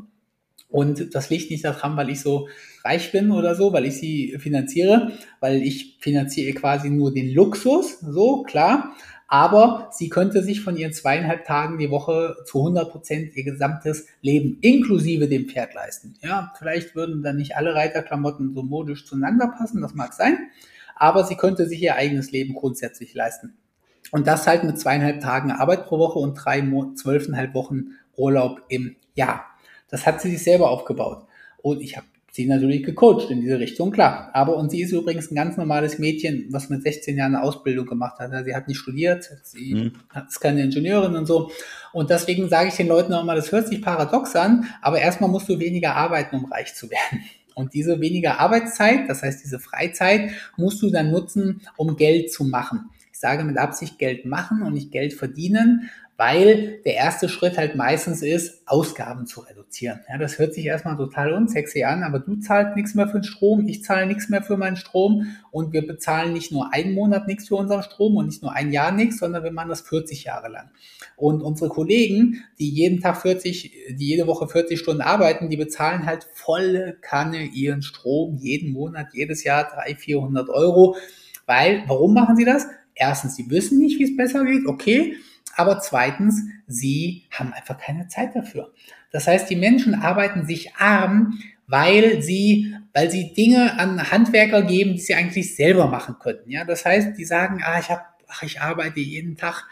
Und 0.68 1.14
das 1.14 1.30
liegt 1.30 1.50
nicht 1.50 1.64
daran, 1.64 1.96
weil 1.96 2.10
ich 2.10 2.20
so 2.20 2.48
reich 2.84 3.10
bin 3.12 3.30
oder 3.30 3.54
so, 3.54 3.72
weil 3.72 3.86
ich 3.86 3.98
sie 3.98 4.36
finanziere, 4.38 5.12
weil 5.40 5.62
ich 5.62 5.96
finanziere 6.00 6.52
quasi 6.54 6.90
nur 6.90 7.12
den 7.12 7.32
Luxus, 7.32 7.98
so 8.00 8.42
klar. 8.42 8.94
Aber 9.28 9.90
sie 9.92 10.08
könnte 10.08 10.44
sich 10.44 10.60
von 10.60 10.76
ihren 10.76 10.92
zweieinhalb 10.92 11.44
Tagen 11.44 11.78
die 11.78 11.90
Woche 11.90 12.36
zu 12.46 12.58
100 12.58 12.90
Prozent 12.90 13.36
ihr 13.36 13.42
gesamtes 13.42 14.06
Leben 14.22 14.58
inklusive 14.60 15.26
dem 15.26 15.48
Pferd 15.48 15.74
leisten. 15.74 16.14
Ja, 16.22 16.52
vielleicht 16.56 16.94
würden 16.94 17.24
dann 17.24 17.36
nicht 17.36 17.56
alle 17.56 17.74
Reiterklamotten 17.74 18.54
so 18.54 18.62
modisch 18.62 19.04
zueinander 19.04 19.48
passen, 19.48 19.80
das 19.80 19.94
mag 19.94 20.12
sein 20.12 20.38
aber 20.96 21.24
sie 21.24 21.36
könnte 21.36 21.66
sich 21.66 21.80
ihr 21.80 21.94
eigenes 21.94 22.32
Leben 22.32 22.54
grundsätzlich 22.54 23.14
leisten. 23.14 23.56
Und 24.12 24.26
das 24.26 24.46
halt 24.46 24.64
mit 24.64 24.78
zweieinhalb 24.78 25.20
Tagen 25.20 25.50
Arbeit 25.50 25.86
pro 25.86 25.98
Woche 25.98 26.18
und 26.18 26.34
drei, 26.34 26.62
zwölfeinhalb 26.94 27.54
Wochen 27.54 27.90
Urlaub 28.16 28.62
im 28.68 28.96
Jahr. 29.14 29.44
Das 29.88 30.06
hat 30.06 30.20
sie 30.20 30.30
sich 30.30 30.42
selber 30.42 30.70
aufgebaut. 30.70 31.26
Und 31.58 31.80
ich 31.80 31.96
habe 31.96 32.06
sie 32.36 32.46
natürlich 32.46 32.82
gecoacht 32.84 33.30
in 33.30 33.40
diese 33.40 33.58
Richtung, 33.58 33.90
klar. 33.90 34.30
Aber 34.34 34.56
und 34.56 34.70
sie 34.70 34.82
ist 34.82 34.92
übrigens 34.92 35.30
ein 35.30 35.34
ganz 35.34 35.56
normales 35.56 35.98
Mädchen, 35.98 36.46
was 36.50 36.68
mit 36.68 36.82
16 36.82 37.16
Jahren 37.16 37.34
eine 37.34 37.42
Ausbildung 37.42 37.86
gemacht 37.86 38.18
hat. 38.18 38.30
Sie 38.44 38.54
hat 38.54 38.68
nicht 38.68 38.78
studiert, 38.78 39.28
sie 39.42 39.74
mhm. 39.74 39.92
ist 40.28 40.40
keine 40.40 40.62
Ingenieurin 40.62 41.16
und 41.16 41.26
so. 41.26 41.50
Und 41.92 42.10
deswegen 42.10 42.48
sage 42.48 42.68
ich 42.68 42.74
den 42.74 42.88
Leuten 42.88 43.12
auch 43.14 43.24
mal, 43.24 43.36
das 43.36 43.52
hört 43.52 43.68
sich 43.68 43.80
paradox 43.80 44.36
an, 44.36 44.66
aber 44.82 45.00
erstmal 45.00 45.30
musst 45.30 45.48
du 45.48 45.58
weniger 45.58 45.96
arbeiten, 45.96 46.36
um 46.36 46.44
reich 46.44 46.74
zu 46.74 46.90
werden. 46.90 47.24
Und 47.56 47.72
diese 47.72 48.00
weniger 48.02 48.38
Arbeitszeit, 48.38 49.08
das 49.08 49.22
heißt 49.22 49.42
diese 49.42 49.58
Freizeit, 49.58 50.30
musst 50.58 50.82
du 50.82 50.90
dann 50.90 51.10
nutzen, 51.10 51.62
um 51.78 51.96
Geld 51.96 52.30
zu 52.30 52.44
machen. 52.44 52.90
Ich 53.10 53.18
sage 53.18 53.44
mit 53.44 53.56
Absicht 53.56 53.98
Geld 53.98 54.26
machen 54.26 54.62
und 54.62 54.74
nicht 54.74 54.92
Geld 54.92 55.14
verdienen, 55.14 55.88
weil 56.16 56.80
der 56.84 56.94
erste 56.94 57.28
Schritt 57.28 57.58
halt 57.58 57.76
meistens 57.76 58.22
ist, 58.22 58.66
Ausgaben 58.66 59.26
zu 59.26 59.40
reduzieren. 59.40 60.00
Ja, 60.08 60.16
das 60.16 60.38
hört 60.38 60.54
sich 60.54 60.64
erstmal 60.64 60.96
total 60.96 61.34
unsexy 61.34 61.84
an, 61.84 62.02
aber 62.02 62.20
du 62.20 62.36
zahlst 62.36 62.74
nichts 62.74 62.94
mehr 62.94 63.06
für 63.06 63.20
den 63.20 63.24
Strom, 63.24 63.68
ich 63.68 63.84
zahle 63.84 64.06
nichts 64.06 64.30
mehr 64.30 64.42
für 64.42 64.56
meinen 64.56 64.76
Strom 64.76 65.26
und 65.50 65.74
wir 65.74 65.86
bezahlen 65.86 66.32
nicht 66.32 66.52
nur 66.52 66.72
einen 66.72 66.94
Monat 66.94 67.26
nichts 67.26 67.48
für 67.48 67.56
unseren 67.56 67.82
Strom 67.82 68.16
und 68.16 68.26
nicht 68.26 68.42
nur 68.42 68.52
ein 68.52 68.72
Jahr 68.72 68.92
nichts, 68.92 69.18
sondern 69.18 69.44
wir 69.44 69.52
machen 69.52 69.68
das 69.68 69.82
40 69.82 70.24
Jahre 70.24 70.48
lang. 70.48 70.70
Und 71.16 71.42
unsere 71.42 71.68
Kollegen, 71.68 72.42
die 72.58 72.70
jeden 72.70 73.00
Tag 73.00 73.20
40, 73.20 73.72
die 73.90 74.06
jede 74.06 74.26
Woche 74.26 74.48
40 74.48 74.78
Stunden 74.78 75.02
arbeiten, 75.02 75.50
die 75.50 75.56
bezahlen 75.58 76.06
halt 76.06 76.26
volle 76.32 76.96
Kanne 77.02 77.44
ihren 77.44 77.82
Strom 77.82 78.36
jeden 78.36 78.72
Monat, 78.72 79.08
jedes 79.12 79.44
Jahr 79.44 79.64
300, 79.64 80.00
400 80.00 80.48
Euro. 80.48 80.96
Weil, 81.44 81.84
warum 81.86 82.14
machen 82.14 82.36
sie 82.36 82.44
das? 82.44 82.66
Erstens, 82.94 83.36
sie 83.36 83.50
wissen 83.50 83.78
nicht, 83.78 83.98
wie 83.98 84.04
es 84.04 84.16
besser 84.16 84.44
geht, 84.46 84.66
okay 84.66 85.16
aber 85.54 85.80
zweitens, 85.80 86.42
sie 86.66 87.24
haben 87.30 87.52
einfach 87.52 87.78
keine 87.78 88.08
Zeit 88.08 88.34
dafür. 88.34 88.72
Das 89.12 89.26
heißt, 89.26 89.48
die 89.48 89.56
Menschen 89.56 89.94
arbeiten 89.94 90.46
sich 90.46 90.74
arm, 90.76 91.38
weil 91.66 92.22
sie, 92.22 92.74
weil 92.92 93.10
sie 93.10 93.32
Dinge 93.32 93.78
an 93.78 94.10
Handwerker 94.10 94.62
geben, 94.62 94.92
die 94.92 95.00
sie 95.00 95.14
eigentlich 95.14 95.56
selber 95.56 95.86
machen 95.86 96.16
könnten. 96.20 96.50
Ja, 96.50 96.64
das 96.64 96.84
heißt, 96.84 97.16
die 97.16 97.24
sagen, 97.24 97.60
ah, 97.64 97.78
ich 97.78 97.90
habe, 97.90 98.02
ach, 98.28 98.42
ich 98.42 98.60
arbeite 98.60 99.00
jeden 99.00 99.36
Tag 99.36 99.66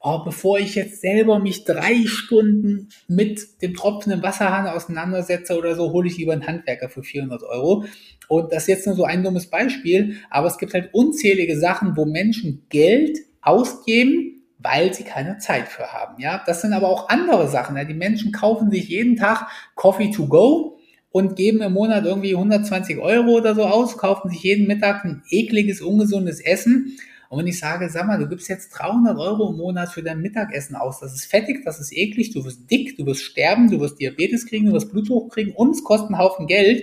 oh, 0.00 0.24
bevor 0.24 0.58
ich 0.58 0.74
jetzt 0.74 1.00
selber 1.02 1.38
mich 1.38 1.64
drei 1.64 2.06
Stunden 2.06 2.88
mit 3.06 3.62
dem 3.62 3.74
tropfenden 3.74 4.22
Wasserhahn 4.22 4.66
auseinandersetze 4.66 5.56
oder 5.56 5.76
so, 5.76 5.92
hole 5.92 6.08
ich 6.08 6.16
lieber 6.16 6.32
einen 6.32 6.46
Handwerker 6.46 6.88
für 6.88 7.02
400 7.02 7.42
Euro. 7.42 7.84
Und 8.28 8.52
das 8.52 8.62
ist 8.62 8.68
jetzt 8.68 8.86
nur 8.86 8.96
so 8.96 9.04
ein 9.04 9.22
dummes 9.22 9.48
Beispiel, 9.48 10.16
aber 10.30 10.46
es 10.46 10.58
gibt 10.58 10.72
halt 10.72 10.94
unzählige 10.94 11.58
Sachen, 11.58 11.96
wo 11.96 12.06
Menschen 12.06 12.64
Geld 12.70 13.18
ausgeben, 13.42 14.39
weil 14.62 14.92
sie 14.92 15.04
keine 15.04 15.38
Zeit 15.38 15.68
für 15.68 15.92
haben. 15.92 16.20
Ja, 16.20 16.42
das 16.44 16.60
sind 16.62 16.72
aber 16.72 16.88
auch 16.88 17.08
andere 17.08 17.48
Sachen. 17.48 17.76
Ja? 17.76 17.84
Die 17.84 17.94
Menschen 17.94 18.32
kaufen 18.32 18.70
sich 18.70 18.88
jeden 18.88 19.16
Tag 19.16 19.48
Coffee 19.74 20.10
to 20.10 20.26
go 20.26 20.78
und 21.10 21.36
geben 21.36 21.60
im 21.62 21.72
Monat 21.72 22.04
irgendwie 22.04 22.34
120 22.34 22.98
Euro 22.98 23.32
oder 23.32 23.54
so 23.54 23.64
aus, 23.64 23.96
kaufen 23.96 24.30
sich 24.30 24.42
jeden 24.42 24.66
Mittag 24.66 25.04
ein 25.04 25.22
ekliges, 25.30 25.80
ungesundes 25.80 26.40
Essen. 26.40 26.96
Und 27.28 27.38
wenn 27.38 27.46
ich 27.46 27.58
sage, 27.58 27.88
sag 27.88 28.06
mal, 28.06 28.18
du 28.18 28.28
gibst 28.28 28.48
jetzt 28.48 28.70
300 28.70 29.16
Euro 29.16 29.50
im 29.50 29.56
Monat 29.56 29.90
für 29.90 30.02
dein 30.02 30.20
Mittagessen 30.20 30.74
aus, 30.74 31.00
das 31.00 31.14
ist 31.14 31.26
fettig, 31.26 31.64
das 31.64 31.80
ist 31.80 31.92
eklig, 31.92 32.32
du 32.32 32.44
wirst 32.44 32.70
dick, 32.70 32.96
du 32.96 33.06
wirst 33.06 33.22
sterben, 33.22 33.70
du 33.70 33.80
wirst 33.80 34.00
Diabetes 34.00 34.46
kriegen, 34.46 34.66
du 34.66 34.72
wirst 34.72 34.90
Blutdruck 34.90 35.32
kriegen 35.32 35.52
und 35.52 35.70
es 35.70 35.84
kostet 35.84 36.08
einen 36.08 36.18
Haufen 36.18 36.48
Geld. 36.48 36.82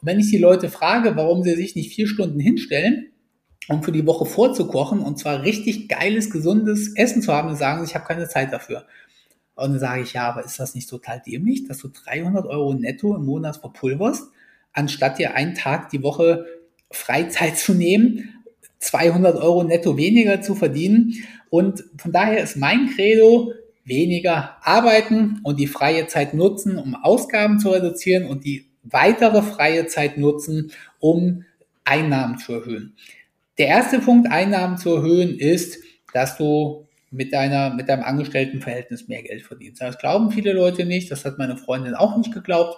Und 0.00 0.08
wenn 0.08 0.18
ich 0.18 0.30
die 0.30 0.38
Leute 0.38 0.70
frage, 0.70 1.16
warum 1.16 1.42
sie 1.42 1.54
sich 1.54 1.76
nicht 1.76 1.94
vier 1.94 2.06
Stunden 2.06 2.40
hinstellen, 2.40 3.10
um 3.68 3.82
für 3.82 3.92
die 3.92 4.06
Woche 4.06 4.26
vorzukochen 4.26 5.00
und 5.00 5.18
zwar 5.18 5.42
richtig 5.42 5.88
geiles, 5.88 6.30
gesundes 6.30 6.94
Essen 6.96 7.22
zu 7.22 7.32
haben, 7.32 7.54
sagen, 7.56 7.84
ich 7.84 7.94
habe 7.94 8.06
keine 8.06 8.28
Zeit 8.28 8.52
dafür. 8.52 8.84
Und 9.54 9.72
dann 9.72 9.80
sage 9.80 10.02
ich, 10.02 10.14
ja, 10.14 10.28
aber 10.28 10.44
ist 10.44 10.58
das 10.58 10.74
nicht 10.74 10.90
total 10.90 11.22
dämlich, 11.24 11.66
dass 11.66 11.78
du 11.78 11.88
300 11.88 12.46
Euro 12.46 12.74
netto 12.74 13.14
im 13.14 13.24
Monat 13.24 13.56
verpulverst, 13.56 14.28
anstatt 14.72 15.18
dir 15.18 15.34
einen 15.34 15.54
Tag 15.54 15.90
die 15.90 16.02
Woche 16.02 16.46
Freizeit 16.90 17.56
zu 17.58 17.74
nehmen, 17.74 18.30
200 18.80 19.36
Euro 19.36 19.64
netto 19.64 19.96
weniger 19.96 20.42
zu 20.42 20.54
verdienen. 20.54 21.14
Und 21.48 21.84
von 21.96 22.12
daher 22.12 22.42
ist 22.42 22.56
mein 22.56 22.90
Credo, 22.94 23.52
weniger 23.84 24.56
arbeiten 24.62 25.40
und 25.42 25.58
die 25.58 25.66
freie 25.66 26.06
Zeit 26.06 26.34
nutzen, 26.34 26.78
um 26.78 26.94
Ausgaben 26.94 27.58
zu 27.58 27.70
reduzieren 27.70 28.26
und 28.26 28.44
die 28.44 28.66
weitere 28.82 29.42
freie 29.42 29.86
Zeit 29.86 30.18
nutzen, 30.18 30.72
um 30.98 31.44
Einnahmen 31.84 32.38
zu 32.38 32.54
erhöhen. 32.54 32.96
Der 33.58 33.68
erste 33.68 34.00
Punkt, 34.00 34.30
Einnahmen 34.30 34.78
zu 34.78 34.96
erhöhen, 34.96 35.38
ist, 35.38 35.78
dass 36.12 36.36
du 36.36 36.88
mit 37.10 37.32
deiner, 37.32 37.72
mit 37.72 37.88
deinem 37.88 38.02
Angestelltenverhältnis 38.02 39.08
mehr 39.08 39.22
Geld 39.22 39.42
verdienst. 39.42 39.80
Das 39.80 39.98
glauben 39.98 40.32
viele 40.32 40.52
Leute 40.52 40.84
nicht. 40.84 41.10
Das 41.10 41.24
hat 41.24 41.38
meine 41.38 41.56
Freundin 41.56 41.94
auch 41.94 42.16
nicht 42.16 42.32
geglaubt. 42.32 42.76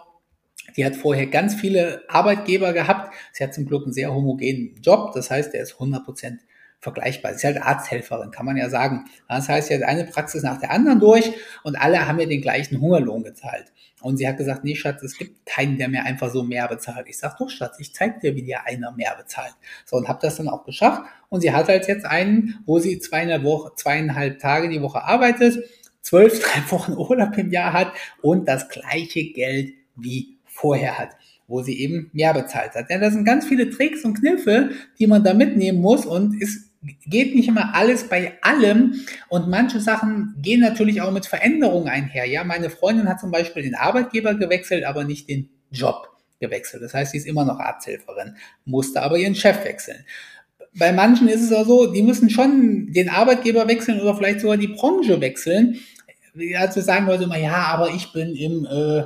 Die 0.76 0.84
hat 0.84 0.96
vorher 0.96 1.26
ganz 1.26 1.54
viele 1.54 2.02
Arbeitgeber 2.08 2.72
gehabt. 2.72 3.14
Sie 3.32 3.42
hat 3.42 3.54
zum 3.54 3.66
Glück 3.66 3.84
einen 3.84 3.92
sehr 3.92 4.12
homogenen 4.12 4.74
Job. 4.82 5.12
Das 5.14 5.30
heißt, 5.30 5.54
er 5.54 5.62
ist 5.62 5.74
100 5.74 6.04
Prozent 6.04 6.40
vergleichbar. 6.80 7.32
Sie 7.32 7.38
ist 7.38 7.44
halt 7.44 7.62
Arzthelferin, 7.62 8.30
kann 8.30 8.46
man 8.46 8.56
ja 8.56 8.68
sagen. 8.68 9.06
Das 9.28 9.48
heißt, 9.48 9.68
sie 9.68 9.74
hat 9.74 9.82
eine 9.82 10.04
Praxis 10.04 10.42
nach 10.42 10.58
der 10.58 10.70
anderen 10.70 11.00
durch 11.00 11.32
und 11.62 11.76
alle 11.76 12.06
haben 12.06 12.18
ihr 12.18 12.28
den 12.28 12.42
gleichen 12.42 12.80
Hungerlohn 12.80 13.22
gezahlt. 13.22 13.72
Und 14.02 14.18
sie 14.18 14.28
hat 14.28 14.36
gesagt, 14.36 14.62
nee, 14.62 14.74
Schatz, 14.74 15.02
es 15.02 15.16
gibt 15.16 15.46
keinen, 15.46 15.78
der 15.78 15.88
mir 15.88 16.04
einfach 16.04 16.30
so 16.30 16.42
mehr 16.42 16.68
bezahlt. 16.68 17.06
Ich 17.08 17.18
sag 17.18 17.38
doch, 17.38 17.48
Schatz, 17.48 17.80
ich 17.80 17.94
zeig 17.94 18.20
dir, 18.20 18.34
wie 18.36 18.42
dir 18.42 18.64
einer 18.64 18.92
mehr 18.92 19.16
bezahlt. 19.16 19.54
So, 19.84 19.96
und 19.96 20.06
habe 20.06 20.20
das 20.22 20.36
dann 20.36 20.48
auch 20.48 20.64
geschafft. 20.64 21.02
Und 21.28 21.40
sie 21.40 21.52
hat 21.52 21.68
halt 21.68 21.88
jetzt 21.88 22.04
einen, 22.04 22.62
wo 22.66 22.78
sie 22.78 22.98
zweieinhalb, 22.98 23.42
Woche, 23.42 23.72
zweieinhalb 23.74 24.38
Tage 24.38 24.68
die 24.68 24.82
Woche 24.82 25.02
arbeitet, 25.02 25.58
zwölf, 26.02 26.40
drei 26.42 26.70
Wochen 26.70 26.92
Urlaub 26.92 27.36
im 27.38 27.50
Jahr 27.50 27.72
hat 27.72 27.92
und 28.22 28.46
das 28.46 28.68
gleiche 28.68 29.24
Geld 29.32 29.74
wie 29.96 30.38
vorher 30.44 30.98
hat 30.98 31.16
wo 31.48 31.62
sie 31.62 31.78
eben 31.78 32.10
mehr 32.12 32.34
bezahlt 32.34 32.74
hat. 32.74 32.90
Ja, 32.90 32.98
das 32.98 33.12
sind 33.12 33.24
ganz 33.24 33.46
viele 33.46 33.70
Tricks 33.70 34.04
und 34.04 34.18
Kniffe, 34.18 34.70
die 34.98 35.06
man 35.06 35.24
da 35.24 35.34
mitnehmen 35.34 35.80
muss 35.80 36.06
und 36.06 36.40
ist 36.40 36.66
geht 37.06 37.34
nicht 37.34 37.48
immer 37.48 37.74
alles 37.74 38.08
bei 38.08 38.34
allem 38.42 38.94
und 39.28 39.48
manche 39.48 39.80
Sachen 39.80 40.34
gehen 40.38 40.60
natürlich 40.60 41.00
auch 41.00 41.10
mit 41.10 41.26
Veränderungen 41.26 41.88
einher. 41.88 42.26
Ja, 42.26 42.44
meine 42.44 42.70
Freundin 42.70 43.08
hat 43.08 43.20
zum 43.20 43.30
Beispiel 43.30 43.62
den 43.62 43.74
Arbeitgeber 43.74 44.34
gewechselt, 44.34 44.84
aber 44.84 45.04
nicht 45.04 45.28
den 45.28 45.48
Job 45.70 46.08
gewechselt. 46.40 46.82
Das 46.82 46.94
heißt, 46.94 47.12
sie 47.12 47.18
ist 47.18 47.26
immer 47.26 47.44
noch 47.44 47.58
Arzthelferin, 47.58 48.36
musste 48.64 49.02
aber 49.02 49.18
ihren 49.18 49.34
Chef 49.34 49.64
wechseln. 49.64 50.04
Bei 50.74 50.92
manchen 50.92 51.28
ist 51.28 51.42
es 51.42 51.52
auch 51.52 51.66
so, 51.66 51.92
die 51.92 52.02
müssen 52.02 52.28
schon 52.28 52.92
den 52.92 53.08
Arbeitgeber 53.08 53.66
wechseln 53.66 54.00
oder 54.00 54.14
vielleicht 54.14 54.40
sogar 54.40 54.58
die 54.58 54.68
Branche 54.68 55.20
wechseln. 55.20 55.78
Also 56.58 56.82
sagen 56.82 57.06
Leute 57.06 57.24
immer, 57.24 57.38
ja, 57.38 57.64
aber 57.64 57.94
ich 57.94 58.12
bin 58.12 58.36
im 58.36 58.66
äh, 58.66 59.04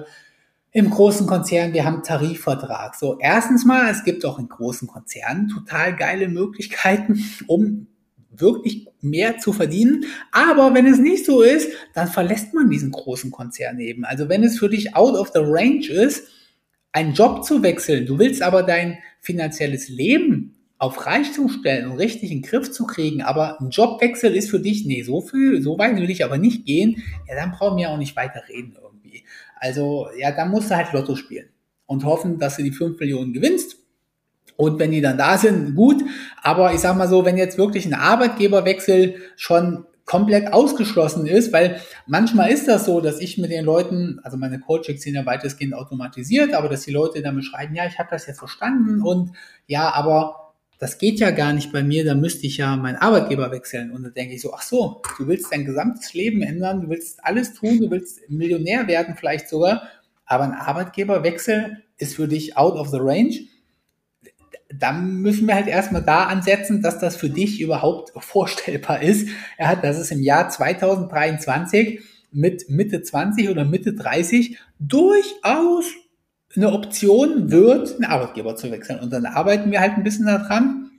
im 0.73 0.91
großen 0.91 1.27
Konzern, 1.27 1.73
wir 1.73 1.85
haben 1.85 2.03
Tarifvertrag. 2.03 2.95
So, 2.95 3.19
erstens 3.19 3.65
mal, 3.65 3.91
es 3.91 4.05
gibt 4.05 4.25
auch 4.25 4.39
in 4.39 4.49
großen 4.49 4.87
Konzernen 4.87 5.49
total 5.49 5.97
geile 5.97 6.29
Möglichkeiten, 6.29 7.25
um 7.47 7.89
wirklich 8.31 8.87
mehr 9.01 9.39
zu 9.39 9.53
verdienen. 9.53 10.05
Aber 10.31 10.73
wenn 10.75 10.87
es 10.87 10.99
nicht 10.99 11.27
so 11.27 11.43
ist, 11.43 11.71
dann 11.95 12.09
verlässt 12.09 12.55
man 12.55 12.71
diesen 12.71 12.93
großen 12.93 13.31
Konzern 13.31 13.81
eben. 13.81 14.05
Also 14.05 14.29
wenn 14.29 14.45
es 14.45 14.59
für 14.59 14.69
dich 14.69 14.95
out 14.95 15.15
of 15.15 15.31
the 15.35 15.41
range 15.43 15.89
ist, 15.89 16.29
einen 16.93 17.15
Job 17.15 17.45
zu 17.45 17.63
wechseln, 17.63 18.07
du 18.07 18.19
willst 18.19 18.43
aber 18.43 18.63
dein 18.63 18.99
finanzielles 19.21 19.89
Leben 19.89 20.57
auf 20.79 21.07
Reichtum 21.07 21.49
stellen 21.51 21.91
und 21.91 21.99
richtig 21.99 22.31
in 22.31 22.39
den 22.39 22.49
Griff 22.49 22.71
zu 22.73 22.87
kriegen, 22.87 23.21
aber 23.21 23.61
ein 23.61 23.69
Jobwechsel 23.69 24.35
ist 24.35 24.49
für 24.49 24.61
dich, 24.61 24.87
nee, 24.87 25.03
so 25.03 25.21
viel, 25.21 25.61
so 25.61 25.79
weit 25.79 25.97
will 25.97 26.09
ich 26.09 26.25
aber 26.25 26.39
nicht 26.39 26.65
gehen, 26.65 27.03
ja, 27.29 27.35
dann 27.35 27.53
brauchen 27.53 27.77
wir 27.77 27.91
auch 27.91 27.99
nicht 27.99 28.17
weiter 28.17 28.43
reden 28.49 28.77
irgendwie. 28.83 29.25
Also, 29.61 30.09
ja, 30.19 30.33
dann 30.33 30.51
musst 30.51 30.71
du 30.71 30.77
halt 30.77 30.93
Lotto 30.93 31.15
spielen 31.15 31.51
und 31.87 32.05
hoffen, 32.05 32.39
dass 32.39 32.57
du 32.57 32.63
die 32.63 32.73
5 32.73 32.99
Millionen 32.99 33.33
gewinnst. 33.33 33.77
Und 34.57 34.79
wenn 34.79 34.91
die 34.91 35.01
dann 35.01 35.19
da 35.19 35.39
sind, 35.39 35.75
gut. 35.75 36.03
Aber 36.43 36.75
ich 36.75 36.81
sag 36.81 36.97
mal 36.97 37.09
so, 37.09 37.25
wenn 37.25 37.37
jetzt 37.37 37.59
wirklich 37.59 37.87
ein 37.87 37.95
Arbeitgeberwechsel 37.95 39.17
schon 39.37 39.87
komplett 40.05 40.53
ausgeschlossen 40.53 41.27
ist, 41.27 41.53
weil 41.53 41.81
manchmal 42.07 42.51
ist 42.51 42.67
das 42.67 42.85
so, 42.85 43.01
dass 43.01 43.21
ich 43.21 43.39
mit 43.39 43.53
den 43.53 43.65
Leuten, 43.65 44.19
also 44.25 44.37
meine 44.37 44.59
Coachings 44.59 45.03
sind 45.03 45.15
ja 45.15 45.25
weitestgehend 45.25 45.73
automatisiert, 45.73 46.53
aber 46.53 46.69
dass 46.69 46.83
die 46.83 46.91
Leute 46.91 47.23
dann 47.23 47.37
beschreiben, 47.37 47.77
ja, 47.77 47.87
ich 47.87 47.99
habe 47.99 48.09
das 48.11 48.27
jetzt 48.27 48.41
verstanden 48.41 49.03
und 49.03 49.31
ja, 49.69 49.93
aber 49.95 50.50
das 50.81 50.97
geht 50.97 51.21
ja 51.21 51.31
gar 51.31 51.53
nicht 51.53 51.73
bei 51.73 51.83
mir, 51.83 52.07
da 52.07 52.15
müsste 52.15 52.47
ich 52.47 52.57
ja 52.57 52.75
meinen 52.75 52.97
Arbeitgeber 52.97 53.53
wechseln. 53.53 53.91
Und 53.91 54.03
dann 54.03 54.15
denke 54.15 54.35
ich 54.35 54.41
so, 54.41 54.55
ach 54.55 54.63
so, 54.63 55.03
du 55.19 55.29
willst 55.29 55.53
dein 55.53 55.67
gesamtes 55.67 56.15
Leben 56.15 56.41
ändern, 56.41 56.81
du 56.81 56.89
willst 56.89 57.23
alles 57.23 57.53
tun, 57.53 57.81
du 57.81 57.91
willst 57.91 58.29
Millionär 58.31 58.89
werden 58.89 59.15
vielleicht 59.15 59.51
sogar, 59.51 59.83
aber 60.25 60.45
ein 60.45 60.55
Arbeitgeberwechsel 60.55 61.83
ist 61.99 62.17
für 62.17 62.27
dich 62.27 62.57
out 62.57 62.77
of 62.77 62.89
the 62.89 62.97
range. 62.99 63.41
Dann 64.75 65.17
müssen 65.21 65.47
wir 65.47 65.55
halt 65.55 65.67
erstmal 65.67 66.03
da 66.03 66.25
ansetzen, 66.25 66.81
dass 66.81 66.99
das 66.99 67.15
für 67.15 67.29
dich 67.29 67.61
überhaupt 67.61 68.13
vorstellbar 68.25 69.03
ist. 69.03 69.29
Er 69.59 69.69
hat, 69.69 69.85
das 69.85 69.99
ist 69.99 70.11
im 70.11 70.23
Jahr 70.23 70.49
2023 70.49 72.01
mit 72.33 72.71
Mitte 72.71 73.03
20 73.03 73.51
oder 73.51 73.67
Mitte 73.67 73.93
30 73.93 74.57
durchaus 74.79 75.85
eine 76.57 76.73
Option 76.73 77.51
wird, 77.51 77.95
einen 77.95 78.05
Arbeitgeber 78.05 78.57
zu 78.57 78.71
wechseln. 78.71 79.01
Und 79.01 79.13
dann 79.13 79.27
arbeiten 79.27 79.71
wir 79.71 79.81
halt 79.81 79.95
ein 79.95 80.03
bisschen 80.03 80.27
daran. 80.27 80.91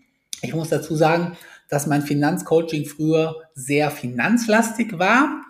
Ich 0.41 0.54
muss 0.54 0.70
dazu 0.70 0.95
sagen, 0.95 1.38
dass 1.70 1.88
mein 1.88 2.02
Finanzcoaching 2.02 2.86
früher 2.86 3.36
sehr 3.54 3.91
finanzlastig 3.91 4.97
war 4.97 5.43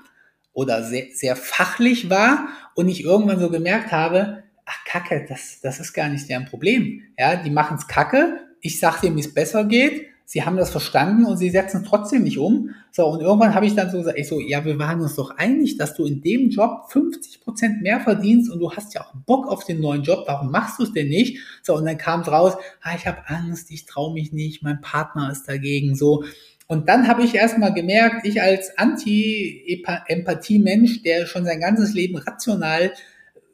oder 0.53 0.83
sehr, 0.83 1.05
sehr 1.13 1.35
fachlich 1.35 2.09
war 2.09 2.47
und 2.75 2.89
ich 2.89 3.03
irgendwann 3.03 3.39
so 3.39 3.49
gemerkt 3.49 3.91
habe, 3.91 4.43
ach 4.65 4.85
Kacke, 4.85 5.25
das, 5.27 5.59
das 5.61 5.79
ist 5.79 5.93
gar 5.93 6.09
nicht 6.09 6.29
deren 6.29 6.45
Problem. 6.45 7.01
Ja, 7.17 7.35
die 7.35 7.49
machen 7.49 7.77
es 7.77 7.87
Kacke, 7.87 8.37
ich 8.61 8.79
sag 8.79 9.01
dir, 9.01 9.15
wie 9.15 9.19
es 9.19 9.33
besser 9.33 9.65
geht, 9.65 10.07
sie 10.31 10.43
haben 10.45 10.55
das 10.55 10.69
verstanden 10.69 11.25
und 11.25 11.35
sie 11.35 11.49
setzen 11.49 11.83
trotzdem 11.83 12.23
nicht 12.23 12.37
um. 12.37 12.69
So, 12.93 13.05
und 13.05 13.19
irgendwann 13.19 13.53
habe 13.53 13.65
ich 13.65 13.75
dann 13.75 13.91
so 13.91 13.97
gesagt, 13.97 14.17
ich 14.17 14.29
so, 14.29 14.39
ja, 14.39 14.63
wir 14.63 14.79
waren 14.79 15.01
uns 15.01 15.15
doch 15.15 15.31
einig, 15.31 15.75
dass 15.75 15.93
du 15.93 16.05
in 16.05 16.21
dem 16.21 16.49
Job 16.49 16.85
50 16.87 17.41
Prozent 17.41 17.81
mehr 17.81 17.99
verdienst 17.99 18.49
und 18.49 18.61
du 18.61 18.71
hast 18.71 18.93
ja 18.93 19.01
auch 19.01 19.13
Bock 19.25 19.49
auf 19.49 19.65
den 19.65 19.81
neuen 19.81 20.03
Job, 20.03 20.23
warum 20.27 20.49
machst 20.49 20.79
du 20.79 20.83
es 20.83 20.93
denn 20.93 21.09
nicht? 21.09 21.39
So, 21.63 21.75
und 21.75 21.83
dann 21.83 21.97
kam 21.97 22.21
es 22.21 22.29
raus, 22.29 22.53
ah, 22.81 22.95
ich 22.95 23.07
habe 23.07 23.27
Angst, 23.27 23.71
ich 23.71 23.85
traue 23.85 24.13
mich 24.13 24.31
nicht, 24.31 24.63
mein 24.63 24.79
Partner 24.79 25.33
ist 25.33 25.49
dagegen, 25.49 25.95
so. 25.95 26.23
Und 26.65 26.87
dann 26.87 27.09
habe 27.09 27.23
ich 27.23 27.35
erstmal 27.35 27.73
gemerkt, 27.73 28.25
ich 28.25 28.41
als 28.41 28.77
Anti-Empathie-Mensch, 28.77 31.03
der 31.03 31.25
schon 31.25 31.43
sein 31.43 31.59
ganzes 31.59 31.93
Leben 31.93 32.15
rational 32.15 32.93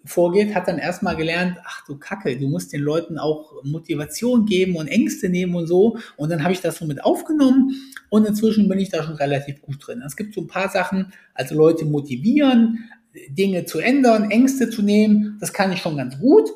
vorgeht, 0.07 0.55
hat 0.55 0.67
dann 0.67 0.79
erstmal 0.79 1.15
gelernt, 1.15 1.57
ach 1.63 1.85
du 1.85 1.97
Kacke, 1.97 2.37
du 2.37 2.47
musst 2.47 2.73
den 2.73 2.81
Leuten 2.81 3.17
auch 3.17 3.63
Motivation 3.63 4.45
geben 4.45 4.75
und 4.75 4.87
Ängste 4.87 5.29
nehmen 5.29 5.55
und 5.55 5.67
so. 5.67 5.97
Und 6.15 6.29
dann 6.29 6.43
habe 6.43 6.53
ich 6.53 6.61
das 6.61 6.77
so 6.77 6.85
mit 6.85 7.03
aufgenommen 7.03 7.75
und 8.09 8.25
inzwischen 8.25 8.67
bin 8.69 8.79
ich 8.79 8.89
da 8.89 9.03
schon 9.03 9.15
relativ 9.15 9.61
gut 9.61 9.85
drin. 9.85 10.01
Es 10.05 10.15
gibt 10.15 10.33
so 10.33 10.41
ein 10.41 10.47
paar 10.47 10.69
Sachen, 10.69 11.13
also 11.33 11.55
Leute 11.55 11.85
motivieren, 11.85 12.89
Dinge 13.29 13.65
zu 13.65 13.79
ändern, 13.79 14.31
Ängste 14.31 14.69
zu 14.69 14.81
nehmen, 14.81 15.37
das 15.39 15.53
kann 15.53 15.71
ich 15.71 15.81
schon 15.81 15.97
ganz 15.97 16.19
gut. 16.19 16.49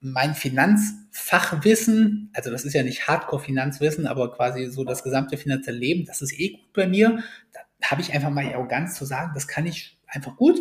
Mein 0.00 0.34
Finanzfachwissen, 0.34 2.30
also 2.34 2.50
das 2.50 2.64
ist 2.64 2.74
ja 2.74 2.82
nicht 2.82 3.08
Hardcore-Finanzwissen, 3.08 4.06
aber 4.06 4.32
quasi 4.32 4.66
so 4.66 4.84
das 4.84 5.02
gesamte 5.02 5.36
finanzielle 5.36 5.78
Leben, 5.78 6.04
das 6.04 6.20
ist 6.22 6.38
eh 6.38 6.50
gut 6.50 6.72
bei 6.74 6.86
mir. 6.86 7.20
Da 7.52 7.90
habe 7.90 8.02
ich 8.02 8.12
einfach 8.12 8.30
mal 8.30 8.44
die 8.44 8.54
Arroganz 8.54 8.96
zu 8.96 9.04
sagen, 9.04 9.32
das 9.34 9.48
kann 9.48 9.66
ich 9.66 9.98
einfach 10.06 10.36
gut. 10.36 10.60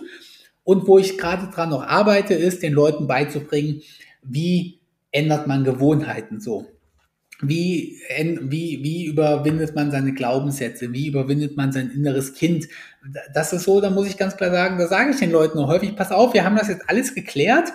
Und 0.64 0.88
wo 0.88 0.97
ich 0.97 1.18
gerade 1.18 1.51
dran 1.53 1.70
noch 1.70 1.84
arbeite, 1.84 2.34
ist, 2.34 2.64
den 2.64 2.74
Leuten 2.74 3.07
beizubringen, 3.07 3.82
wie 4.24 4.80
ändert 5.11 5.47
man 5.47 5.64
Gewohnheiten 5.64 6.39
so. 6.39 6.68
Wie, 7.41 7.99
wie, 8.41 8.80
wie 8.84 9.05
überwindet 9.05 9.76
man 9.76 9.91
seine 9.91 10.14
Glaubenssätze? 10.14 10.93
Wie 10.93 11.07
überwindet 11.07 11.57
man 11.57 11.72
sein 11.74 11.91
inneres 11.91 12.34
Kind? 12.34 12.68
Das 13.34 13.51
ist 13.51 13.64
so, 13.64 13.82
da 13.82 13.89
muss 13.89 14.07
ich 14.07 14.18
ganz 14.18 14.38
klar 14.38 14.51
sagen, 14.51 14.78
da 14.78 14.88
sage 14.88 15.11
ich 15.11 15.18
den 15.18 15.32
Leuten 15.32 15.59
auch 15.59 15.68
häufig, 15.68 15.95
pass 15.95 16.11
auf, 16.11 16.34
wir 16.34 16.45
haben 16.45 16.55
das 16.55 16.70
jetzt 16.70 16.89
alles 16.89 17.14
geklärt. 17.14 17.74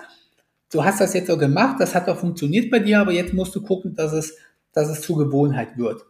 Du 0.71 0.83
hast 0.83 0.99
das 0.99 1.13
jetzt 1.13 1.29
auch 1.29 1.37
gemacht, 1.37 1.77
das 1.79 1.93
hat 1.93 2.07
auch 2.09 2.19
funktioniert 2.19 2.71
bei 2.71 2.79
dir, 2.79 2.99
aber 2.99 3.11
jetzt 3.11 3.33
musst 3.33 3.55
du 3.55 3.61
gucken, 3.61 3.95
dass 3.95 4.13
es, 4.13 4.37
dass 4.73 4.89
es 4.89 5.01
zur 5.01 5.17
Gewohnheit 5.17 5.77
wird. 5.77 6.01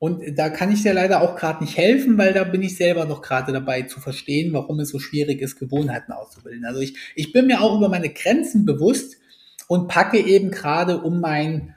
Und 0.00 0.38
da 0.38 0.48
kann 0.48 0.72
ich 0.72 0.82
dir 0.82 0.94
leider 0.94 1.20
auch 1.20 1.36
gerade 1.36 1.62
nicht 1.62 1.76
helfen, 1.76 2.16
weil 2.16 2.32
da 2.32 2.44
bin 2.44 2.62
ich 2.62 2.74
selber 2.74 3.04
noch 3.04 3.20
gerade 3.20 3.52
dabei 3.52 3.82
zu 3.82 4.00
verstehen, 4.00 4.54
warum 4.54 4.80
es 4.80 4.88
so 4.88 4.98
schwierig 4.98 5.42
ist, 5.42 5.58
Gewohnheiten 5.58 6.12
auszubilden. 6.12 6.64
Also 6.64 6.80
ich, 6.80 6.96
ich 7.14 7.34
bin 7.34 7.46
mir 7.46 7.60
auch 7.60 7.76
über 7.76 7.90
meine 7.90 8.08
Grenzen 8.08 8.64
bewusst 8.64 9.18
und 9.68 9.88
packe 9.88 10.18
eben 10.18 10.50
gerade 10.50 11.02
um 11.02 11.20
mein 11.20 11.74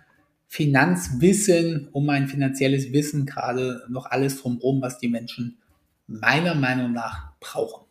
Finanzwissen, 0.48 1.90
um 1.92 2.06
mein 2.06 2.30
finanzielles 2.30 2.94
Wissen 2.94 3.26
gerade 3.26 3.82
noch 3.90 4.06
alles 4.06 4.42
drumherum, 4.42 4.82
was 4.82 5.00
die 5.00 5.10
Menschen 5.10 5.58
meiner 6.08 6.56
Meinung 6.56 6.94
nach 6.94 7.34
brauchen. 7.42 7.84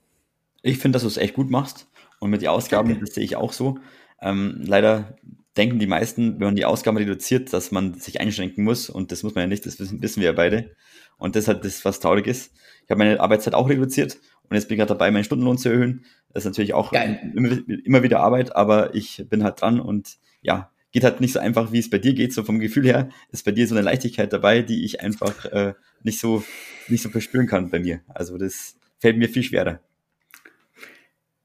Ich 0.63 0.79
finde, 0.79 0.97
dass 0.97 1.03
du 1.03 1.09
es 1.09 1.19
echt 1.19 1.35
gut 1.35 1.51
machst 1.51 1.89
und 2.21 2.31
mit 2.31 2.41
den 2.41 2.49
Ausgaben, 2.49 2.91
okay. 2.91 3.01
das 3.01 3.15
sehe 3.15 3.25
ich 3.25 3.37
auch 3.37 3.53
so. 3.53 3.81
Ähm, 4.23 4.63
leider 4.65 5.15
denken 5.57 5.79
die 5.79 5.87
meisten, 5.87 6.41
wenn 6.41 6.49
man 6.49 6.57
die 6.57 6.65
Ausgaben 6.65 6.97
reduziert, 6.97 7.53
dass 7.53 7.71
man 7.71 7.95
sich 7.95 8.21
einschränken 8.21 8.65
muss 8.65 8.89
und 8.89 9.13
das 9.13 9.23
muss 9.23 9.35
man 9.35 9.43
ja 9.43 9.49
nicht, 9.49 9.67
das 9.67 9.79
wissen, 9.79 10.03
wissen 10.03 10.21
wir 10.21 10.29
ja 10.29 10.33
beide. 10.33 10.75
Und 11.19 11.37
das 11.37 11.45
ist 11.45 11.49
halt 11.49 11.65
das, 11.65 11.85
was 11.85 12.01
traurig 12.01 12.27
ist. 12.27 12.53
Ich 12.85 12.91
habe 12.91 12.99
meine 12.99 13.21
Arbeitszeit 13.21 13.55
auch 13.55 13.69
reduziert 13.69 14.19
und 14.49 14.57
jetzt 14.57 14.69
bin 14.69 14.77
ich 14.77 14.79
gerade 14.79 14.89
dabei, 14.89 15.11
meinen 15.11 15.25
Stundenlohn 15.25 15.59
zu 15.59 15.69
erhöhen. 15.69 16.05
Das 16.33 16.45
ist 16.45 16.51
natürlich 16.51 16.75
auch 16.75 16.93
immer, 16.93 17.59
immer, 17.85 18.03
wieder 18.03 18.21
Arbeit, 18.21 18.57
aber 18.57 18.95
ich 18.95 19.25
bin 19.29 19.45
halt 19.45 19.61
dran 19.61 19.81
und 19.81 20.17
ja, 20.41 20.71
geht 20.91 21.05
halt 21.05 21.21
nicht 21.21 21.33
so 21.33 21.39
einfach, 21.39 21.73
wie 21.73 21.79
es 21.79 21.91
bei 21.91 21.99
dir 21.99 22.15
geht. 22.15 22.33
So 22.33 22.45
vom 22.45 22.59
Gefühl 22.59 22.87
her 22.87 23.09
ist 23.31 23.45
bei 23.45 23.53
dir 23.53 23.67
so 23.67 23.75
eine 23.75 23.83
Leichtigkeit 23.83 24.33
dabei, 24.33 24.63
die 24.63 24.85
ich 24.85 25.01
einfach 25.01 25.45
äh, 25.47 25.75
nicht 26.03 26.19
so 26.19 26.43
nicht 26.89 27.03
so 27.03 27.11
verspüren 27.11 27.47
kann 27.47 27.71
bei 27.71 27.79
mir. 27.79 28.01
Also 28.09 28.39
das 28.39 28.77
fällt 28.99 29.19
mir 29.19 29.29
viel 29.29 29.43
schwerer. 29.43 29.81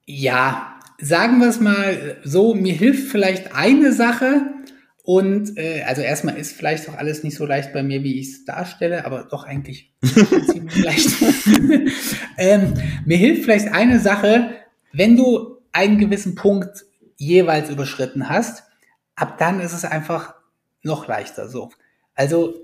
Ja, 0.05 0.76
sagen 0.99 1.39
wir 1.39 1.47
es 1.47 1.59
mal 1.59 2.17
so, 2.23 2.53
mir 2.53 2.73
hilft 2.73 3.09
vielleicht 3.09 3.55
eine 3.55 3.93
Sache 3.93 4.41
und 5.03 5.57
äh, 5.57 5.83
also 5.83 6.01
erstmal 6.01 6.37
ist 6.37 6.53
vielleicht 6.53 6.89
auch 6.89 6.95
alles 6.95 7.23
nicht 7.23 7.35
so 7.35 7.45
leicht 7.45 7.71
bei 7.71 7.83
mir, 7.83 8.03
wie 8.03 8.19
ich 8.19 8.27
es 8.27 8.45
darstelle, 8.45 9.05
aber 9.05 9.27
doch 9.29 9.45
eigentlich 9.45 9.93
ziemlich 10.51 10.83
leicht. 10.83 11.09
ähm, 12.37 12.73
mir 13.05 13.17
hilft 13.17 13.43
vielleicht 13.43 13.69
eine 13.69 13.99
Sache, 13.99 14.49
wenn 14.91 15.15
du 15.15 15.57
einen 15.71 15.97
gewissen 15.97 16.35
Punkt 16.35 16.85
jeweils 17.15 17.69
überschritten 17.69 18.29
hast, 18.29 18.63
ab 19.15 19.37
dann 19.37 19.59
ist 19.59 19.73
es 19.73 19.85
einfach 19.85 20.35
noch 20.83 21.07
leichter 21.07 21.47
so. 21.47 21.71
Also 22.13 22.55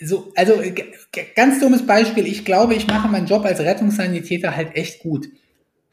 so, 0.00 0.32
also 0.34 0.60
ganz 1.36 1.60
dummes 1.60 1.86
Beispiel. 1.86 2.26
Ich 2.26 2.44
glaube, 2.44 2.74
ich 2.74 2.86
mache 2.86 3.08
meinen 3.08 3.26
Job 3.26 3.44
als 3.44 3.60
Rettungssanitäter 3.60 4.56
halt 4.56 4.74
echt 4.74 5.02
gut. 5.02 5.28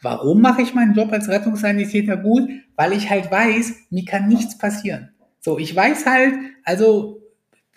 Warum 0.02 0.42
mache 0.42 0.62
ich 0.62 0.74
meinen 0.74 0.94
Job 0.94 1.12
als 1.12 1.28
Rettungssanitäter 1.28 2.18
gut? 2.18 2.50
Weil 2.76 2.94
ich 2.94 3.10
halt 3.10 3.32
weiß, 3.32 3.74
mir 3.90 4.06
kann 4.06 4.28
nichts 4.28 4.58
passieren. 4.58 5.12
So, 5.40 5.58
ich 5.58 5.76
weiß 5.76 6.06
halt, 6.06 6.36
also 6.64 7.22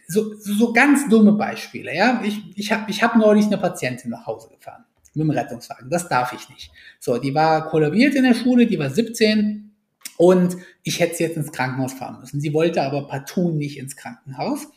so, 0.07 0.35
so 0.37 0.73
ganz 0.73 1.09
dumme 1.09 1.33
Beispiele. 1.33 1.95
Ja, 1.95 2.21
ich, 2.25 2.41
ich 2.57 2.73
habe 2.73 2.91
ich 2.91 3.03
hab 3.03 3.16
neulich 3.16 3.47
eine 3.47 3.59
Patientin 3.59 4.11
nach 4.11 4.27
Hause 4.27 4.49
gefahren 4.49 4.85
mit 5.14 5.25
dem 5.25 5.31
Rettungswagen. 5.31 5.89
Das 5.91 6.09
darf 6.09 6.33
ich 6.33 6.49
nicht. 6.49 6.71
So, 6.99 7.18
die 7.18 7.35
war 7.35 7.68
kollabiert 7.68 8.14
in 8.14 8.25
der 8.25 8.35
Schule, 8.35 8.66
die 8.66 8.79
war 8.79 8.91
17 8.91 9.73
und 10.16 10.57
ich 10.83 11.01
hätte 11.01 11.16
sie 11.16 11.25
jetzt 11.25 11.37
ins 11.37 11.53
Krankenhaus 11.53 11.95
fahren 11.95 12.21
müssen. 12.21 12.41
Sie 12.41 12.53
wollte 12.53 12.83
aber 12.83 13.07
partout 13.07 13.53
nicht 13.53 13.79
ins 13.79 13.97
Krankenhaus 13.97 14.68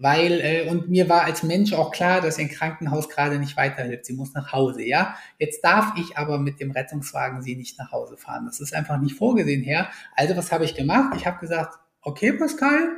weil, 0.00 0.40
äh, 0.40 0.68
und 0.68 0.88
mir 0.88 1.08
war 1.08 1.24
als 1.24 1.42
Mensch 1.42 1.74
auch 1.74 1.92
klar, 1.92 2.22
dass 2.22 2.38
ein 2.38 2.48
Krankenhaus 2.48 3.10
gerade 3.10 3.38
nicht 3.38 3.56
weiterhilft. 3.56 4.06
Sie 4.06 4.14
muss 4.14 4.32
nach 4.32 4.50
Hause, 4.52 4.82
ja. 4.82 5.14
Jetzt 5.38 5.62
darf 5.62 5.92
ich 5.98 6.16
aber 6.16 6.38
mit 6.38 6.58
dem 6.58 6.70
Rettungswagen 6.70 7.42
sie 7.42 7.54
nicht 7.54 7.78
nach 7.78 7.92
Hause 7.92 8.16
fahren. 8.16 8.46
Das 8.46 8.60
ist 8.60 8.74
einfach 8.74 8.98
nicht 8.98 9.16
vorgesehen 9.16 9.62
her. 9.62 9.90
Also 10.16 10.36
was 10.36 10.50
habe 10.52 10.64
ich 10.64 10.74
gemacht? 10.74 11.14
Ich 11.16 11.26
habe 11.26 11.38
gesagt, 11.38 11.78
okay, 12.00 12.32
Pascal, 12.32 12.88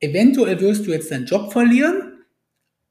eventuell 0.00 0.60
wirst 0.60 0.86
du 0.86 0.90
jetzt 0.90 1.10
deinen 1.10 1.26
Job 1.26 1.52
verlieren, 1.52 2.24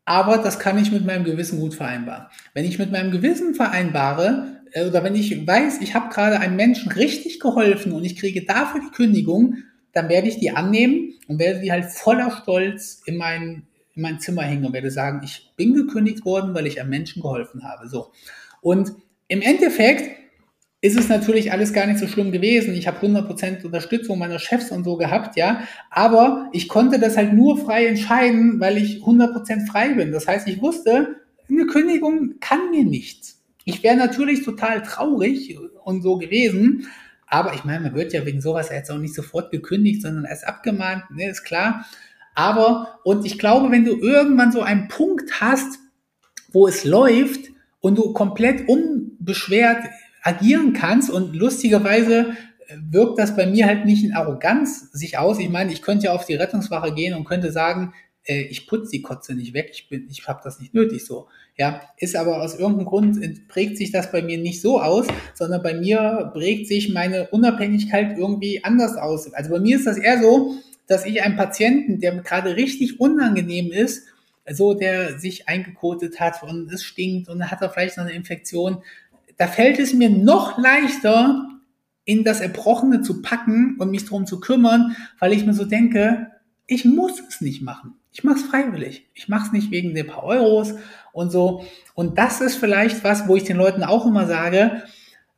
aber 0.06 0.38
das 0.38 0.60
kann 0.60 0.78
ich 0.78 0.92
mit 0.92 1.06
meinem 1.06 1.26
Gewissen 1.26 1.60
gut 1.60 1.74
vereinbaren. 1.74 2.28
Wenn 2.54 2.64
ich 2.64 2.80
mit 2.80 2.92
meinem 2.92 3.12
Gewissen 3.12 3.56
vereinbare, 3.56 4.62
äh, 4.72 4.86
oder 4.86 5.04
wenn 5.04 5.16
ich 5.16 5.46
weiß, 5.46 5.82
ich 5.82 5.96
habe 5.96 6.14
gerade 6.14 6.40
einem 6.40 6.56
Menschen 6.56 6.94
richtig 6.94 7.42
geholfen 7.42 7.92
und 7.92 8.06
ich 8.06 8.16
kriege 8.16 8.46
dafür 8.46 8.80
die 8.80 8.96
Kündigung, 8.96 9.58
dann 9.96 10.10
werde 10.10 10.28
ich 10.28 10.38
die 10.38 10.52
annehmen 10.52 11.14
und 11.28 11.40
werde 11.40 11.62
die 11.62 11.72
halt 11.72 11.86
voller 11.86 12.30
Stolz 12.30 13.02
in 13.06 13.16
mein, 13.16 13.64
in 13.96 14.02
mein 14.02 14.20
Zimmer 14.20 14.44
hängen 14.44 14.66
und 14.66 14.74
werde 14.74 14.92
sagen, 14.92 15.22
ich 15.24 15.54
bin 15.56 15.74
gekündigt 15.74 16.26
worden, 16.26 16.54
weil 16.54 16.68
ich 16.68 16.80
einem 16.80 16.90
Menschen 16.90 17.22
geholfen 17.22 17.64
habe. 17.64 17.88
So. 17.88 18.12
Und 18.62 18.92
im 19.30 19.42
Endeffekt 19.42 20.12
ist 20.82 21.00
es 21.00 21.08
natürlich 21.08 21.54
alles 21.54 21.72
gar 21.72 21.88
nicht 21.88 22.00
so 22.00 22.08
schlimm 22.08 22.34
gewesen. 22.34 22.76
Ich 22.76 22.88
habe 22.88 23.04
100% 23.08 23.64
Unterstützung 23.64 24.20
meiner 24.20 24.38
Chefs 24.38 24.70
und 24.70 24.84
so 24.84 24.98
gehabt, 24.98 25.38
ja. 25.38 25.62
Aber 25.90 26.50
ich 26.52 26.68
konnte 26.68 27.00
das 27.00 27.16
halt 27.16 27.34
nur 27.34 27.58
frei 27.58 27.88
entscheiden, 27.88 28.60
weil 28.60 28.78
ich 28.78 28.98
100% 28.98 29.66
frei 29.66 29.94
bin. 29.94 30.12
Das 30.12 30.28
heißt, 30.28 30.48
ich 30.50 30.62
wusste, 30.62 31.16
eine 31.50 31.66
Kündigung 31.68 32.36
kann 32.42 32.70
mir 32.70 32.84
nichts. 32.84 33.42
Ich 33.64 33.82
wäre 33.82 33.96
natürlich 33.96 34.44
total 34.44 34.84
traurig 34.84 35.58
und 35.86 36.02
so 36.04 36.18
gewesen, 36.18 36.88
aber 37.28 37.54
ich 37.54 37.64
meine, 37.64 37.82
man 37.82 37.96
wird 37.96 38.14
ja 38.14 38.26
wegen 38.26 38.42
sowas 38.42 38.70
jetzt 38.70 38.92
auch 38.92 38.98
nicht 38.98 39.16
sofort 39.16 39.52
gekündigt, 39.52 40.02
sondern 40.02 40.26
erst 40.26 40.48
abgemahnt, 40.48 41.04
ne, 41.12 41.30
ist 41.30 41.44
klar. 41.44 41.86
Aber, 42.36 43.00
und 43.04 43.26
ich 43.26 43.40
glaube, 43.40 43.72
wenn 43.72 43.86
du 43.86 43.98
irgendwann 43.98 44.52
so 44.52 44.62
einen 44.62 44.88
Punkt 44.88 45.42
hast, 45.42 45.80
wo 46.52 46.68
es 46.68 46.84
läuft 46.84 47.50
und 47.80 47.98
du 47.98 48.14
komplett 48.14 48.68
unbeschwert 48.68 49.86
agieren 50.22 50.74
kannst 50.74 51.10
und 51.10 51.36
lustigerweise 51.36 52.36
wirkt 52.90 53.20
das 53.20 53.36
bei 53.36 53.46
mir 53.46 53.68
halt 53.68 53.86
nicht 53.86 54.04
in 54.04 54.14
Arroganz 54.14 54.92
sich 54.92 55.18
aus. 55.18 55.40
Ich 55.40 55.50
meine, 55.50 55.72
ich 55.72 55.82
könnte 55.82 56.06
ja 56.06 56.14
auf 56.14 56.26
die 56.26 56.36
Rettungswache 56.36 56.94
gehen 56.94 57.14
und 57.14 57.26
könnte 57.26 57.52
sagen, 57.52 57.94
äh, 58.26 58.42
ich 58.44 58.68
putze 58.68 58.92
die 58.92 59.02
Kotze 59.02 59.34
nicht 59.34 59.54
weg, 59.54 59.70
ich 59.74 59.90
bin, 59.90 60.08
ich 60.10 60.28
habe 60.28 60.42
das 60.44 60.60
nicht 60.60 60.74
nötig 60.74 61.06
so. 61.06 61.28
Ja, 61.58 61.82
ist 61.98 62.16
aber 62.16 62.42
aus 62.42 62.60
irgendeinem 62.60 62.86
Grund 62.86 63.48
prägt 63.48 63.78
sich 63.78 63.92
das 63.92 64.12
bei 64.12 64.22
mir 64.22 64.38
nicht 64.38 64.62
so 64.62 64.82
aus, 64.82 65.08
sondern 65.34 65.64
bei 65.64 65.74
mir 65.74 66.32
prägt 66.34 66.68
sich 66.68 66.94
meine 66.94 67.30
Unabhängigkeit 67.30 68.18
irgendwie 68.18 68.64
anders 68.64 68.98
aus. 68.98 69.34
Also 69.34 69.52
bei 69.52 69.60
mir 69.60 69.78
ist 69.78 69.88
das 69.88 69.98
eher 69.98 70.22
so, 70.22 70.56
dass 70.88 71.06
ich 71.06 71.24
einen 71.24 71.38
Patienten, 71.38 72.00
der 72.00 72.16
gerade 72.18 72.56
richtig 72.56 73.00
unangenehm 73.00 73.72
ist, 73.72 74.08
so 74.52 74.74
der 74.74 75.18
sich 75.18 75.48
eingekotet 75.48 76.20
hat 76.20 76.44
und 76.44 76.72
es 76.72 76.84
stinkt 76.84 77.30
und 77.30 77.50
hat 77.50 77.62
er 77.62 77.70
vielleicht 77.70 77.98
noch 77.98 78.06
eine 78.06 78.14
Infektion, 78.14 78.84
da 79.38 79.48
fällt 79.48 79.80
es 79.80 79.94
mir 79.94 80.10
noch 80.10 80.58
leichter, 80.58 81.50
in 82.06 82.24
das 82.24 82.40
Erbrochene 82.40 83.02
zu 83.02 83.22
packen 83.22 83.78
und 83.80 83.90
mich 83.90 84.06
darum 84.06 84.28
zu 84.28 84.40
kümmern, 84.40 84.96
weil 85.20 85.34
ich 85.34 85.46
mir 85.46 85.54
so 85.54 85.66
denke, 85.66 86.32
ich 86.68 86.86
muss 86.86 87.22
es 87.28 87.42
nicht 87.42 87.62
machen. 87.62 87.96
Ich 88.12 88.24
mache 88.24 88.40
es 88.40 88.44
freiwillig. 88.44 89.08
Ich 89.14 89.28
mache 89.28 89.48
es 89.48 89.52
nicht 89.52 89.72
wegen 89.72 89.94
der 89.94 90.06
paar 90.06 90.24
Euros 90.24 90.76
und 91.12 91.32
so. 91.32 91.66
Und 91.94 92.18
das 92.18 92.42
ist 92.42 92.56
vielleicht 92.56 93.04
was, 93.04 93.28
wo 93.28 93.36
ich 93.36 93.44
den 93.44 93.58
Leuten 93.58 93.84
auch 93.84 94.06
immer 94.06 94.28
sage, 94.28 94.84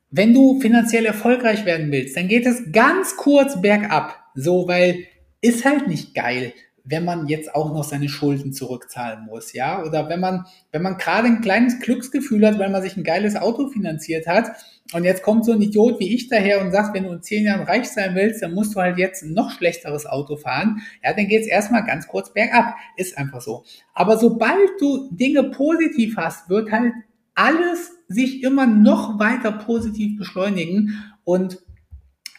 wenn 0.10 0.34
du 0.34 0.60
finanziell 0.62 1.06
erfolgreich 1.06 1.66
werden 1.66 1.92
willst, 1.92 2.16
dann 2.16 2.28
geht 2.28 2.46
es 2.46 2.72
ganz 2.72 3.18
kurz 3.18 3.62
bergab. 3.62 4.16
So, 4.36 4.68
weil 4.68 5.06
ist 5.42 5.66
halt 5.66 5.88
nicht 5.88 6.16
geil, 6.16 6.54
wenn 6.90 7.04
man 7.04 7.28
jetzt 7.28 7.54
auch 7.54 7.74
noch 7.74 7.84
seine 7.84 8.08
Schulden 8.08 8.54
zurückzahlen 8.54 9.26
muss, 9.26 9.52
ja? 9.54 9.84
Oder 9.84 10.08
wenn 10.10 10.20
man, 10.20 10.46
wenn 10.72 10.82
man 10.82 10.98
gerade 10.98 11.28
ein 11.28 11.42
kleines 11.42 11.80
Glücksgefühl 11.80 12.46
hat, 12.48 12.60
weil 12.60 12.70
man 12.70 12.82
sich 12.82 12.96
ein 12.96 13.04
geiles 13.04 13.36
Auto 13.36 13.68
finanziert 13.68 14.26
hat 14.26 14.52
und 14.94 15.04
jetzt 15.04 15.22
kommt 15.22 15.44
so 15.44 15.52
ein 15.52 15.62
Idiot 15.62 16.00
wie 16.00 16.16
ich 16.16 16.30
daher 16.30 16.62
und 16.62 16.72
sagt, 16.72 16.96
wenn 16.96 17.04
du 17.04 17.12
in 17.12 17.22
zehn 17.22 17.44
Jahren 17.44 17.66
reich 17.66 17.90
sein 17.90 18.16
willst, 18.16 18.42
dann 18.42 18.54
musst 18.54 18.74
du 18.74 18.80
halt 18.80 18.98
jetzt 18.98 19.22
ein 19.24 19.34
noch 19.34 19.52
schlechteres 19.52 20.06
Auto 20.06 20.38
fahren, 20.38 20.82
ja, 21.04 21.14
dann 21.14 21.28
geht's 21.28 21.48
erstmal 21.48 21.86
ganz 21.86 22.08
kurz 22.08 22.32
bergab. 22.32 22.76
Ist 22.96 23.18
einfach 23.18 23.42
so. 23.42 23.66
Aber 23.94 24.18
sobald 24.18 24.70
du 24.80 25.10
Dinge 25.12 25.44
positiv 25.44 26.16
hast, 26.16 26.50
wird 26.50 26.72
halt 26.72 26.94
alles 27.36 27.92
sich 28.08 28.44
immer 28.44 28.66
noch 28.66 29.20
weiter 29.20 29.52
positiv 29.52 30.18
beschleunigen 30.18 31.04
und 31.26 31.60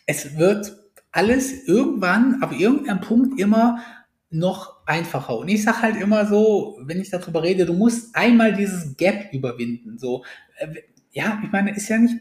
es 0.07 0.39
wird 0.39 0.75
alles 1.13 1.69
irgendwann, 1.69 2.43
auf 2.43 2.59
irgendeinem 2.59 3.01
Punkt 3.01 3.39
immer 3.39 3.81
noch 4.31 4.87
einfacher. 4.87 5.39
Und 5.39 5.49
ich 5.49 5.63
sage 5.63 5.83
halt 5.83 5.97
immer 5.97 6.27
so, 6.27 6.79
wenn 6.83 7.01
ich 7.01 7.11
darüber 7.11 7.43
rede, 7.43 7.65
du 7.65 7.73
musst 7.73 8.15
einmal 8.15 8.53
dieses 8.53 8.97
Gap 8.97 9.33
überwinden. 9.33 9.99
So, 9.99 10.25
äh, 10.59 10.69
ja, 11.13 11.41
ich 11.43 11.51
meine, 11.51 11.75
ist 11.75 11.89
ja 11.89 11.99
nicht 11.99 12.17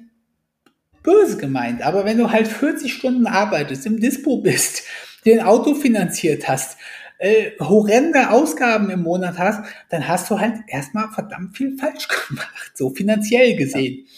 böse 1.03 1.37
gemeint, 1.37 1.81
aber 1.81 2.05
wenn 2.05 2.17
du 2.17 2.31
halt 2.31 2.47
40 2.47 2.93
Stunden 2.93 3.27
arbeitest, 3.27 3.85
im 3.85 3.99
Dispo 3.99 4.37
bist, 4.41 4.83
den 5.25 5.41
Auto 5.41 5.75
finanziert 5.75 6.47
hast, 6.47 6.77
äh, 7.19 7.51
horrende 7.59 8.29
Ausgaben 8.29 8.89
im 8.89 9.03
Monat 9.03 9.37
hast, 9.37 9.63
dann 9.89 10.07
hast 10.07 10.29
du 10.29 10.39
halt 10.39 10.55
erstmal 10.67 11.09
verdammt 11.11 11.57
viel 11.57 11.77
falsch 11.77 12.07
gemacht, 12.27 12.71
so 12.75 12.91
finanziell 12.91 13.55
gesehen. 13.55 14.05
Ja. 14.05 14.11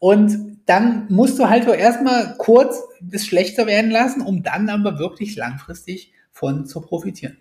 Und 0.00 0.58
dann 0.66 1.06
musst 1.08 1.38
du 1.38 1.48
halt 1.48 1.64
so 1.64 1.72
erstmal 1.72 2.36
kurz 2.36 2.80
das 3.00 3.26
schlechter 3.26 3.66
werden 3.66 3.90
lassen, 3.90 4.20
um 4.20 4.42
dann 4.42 4.68
aber 4.68 4.98
wirklich 4.98 5.34
langfristig 5.34 6.12
von 6.38 6.66
zu 6.66 6.80
profitieren. 6.80 7.36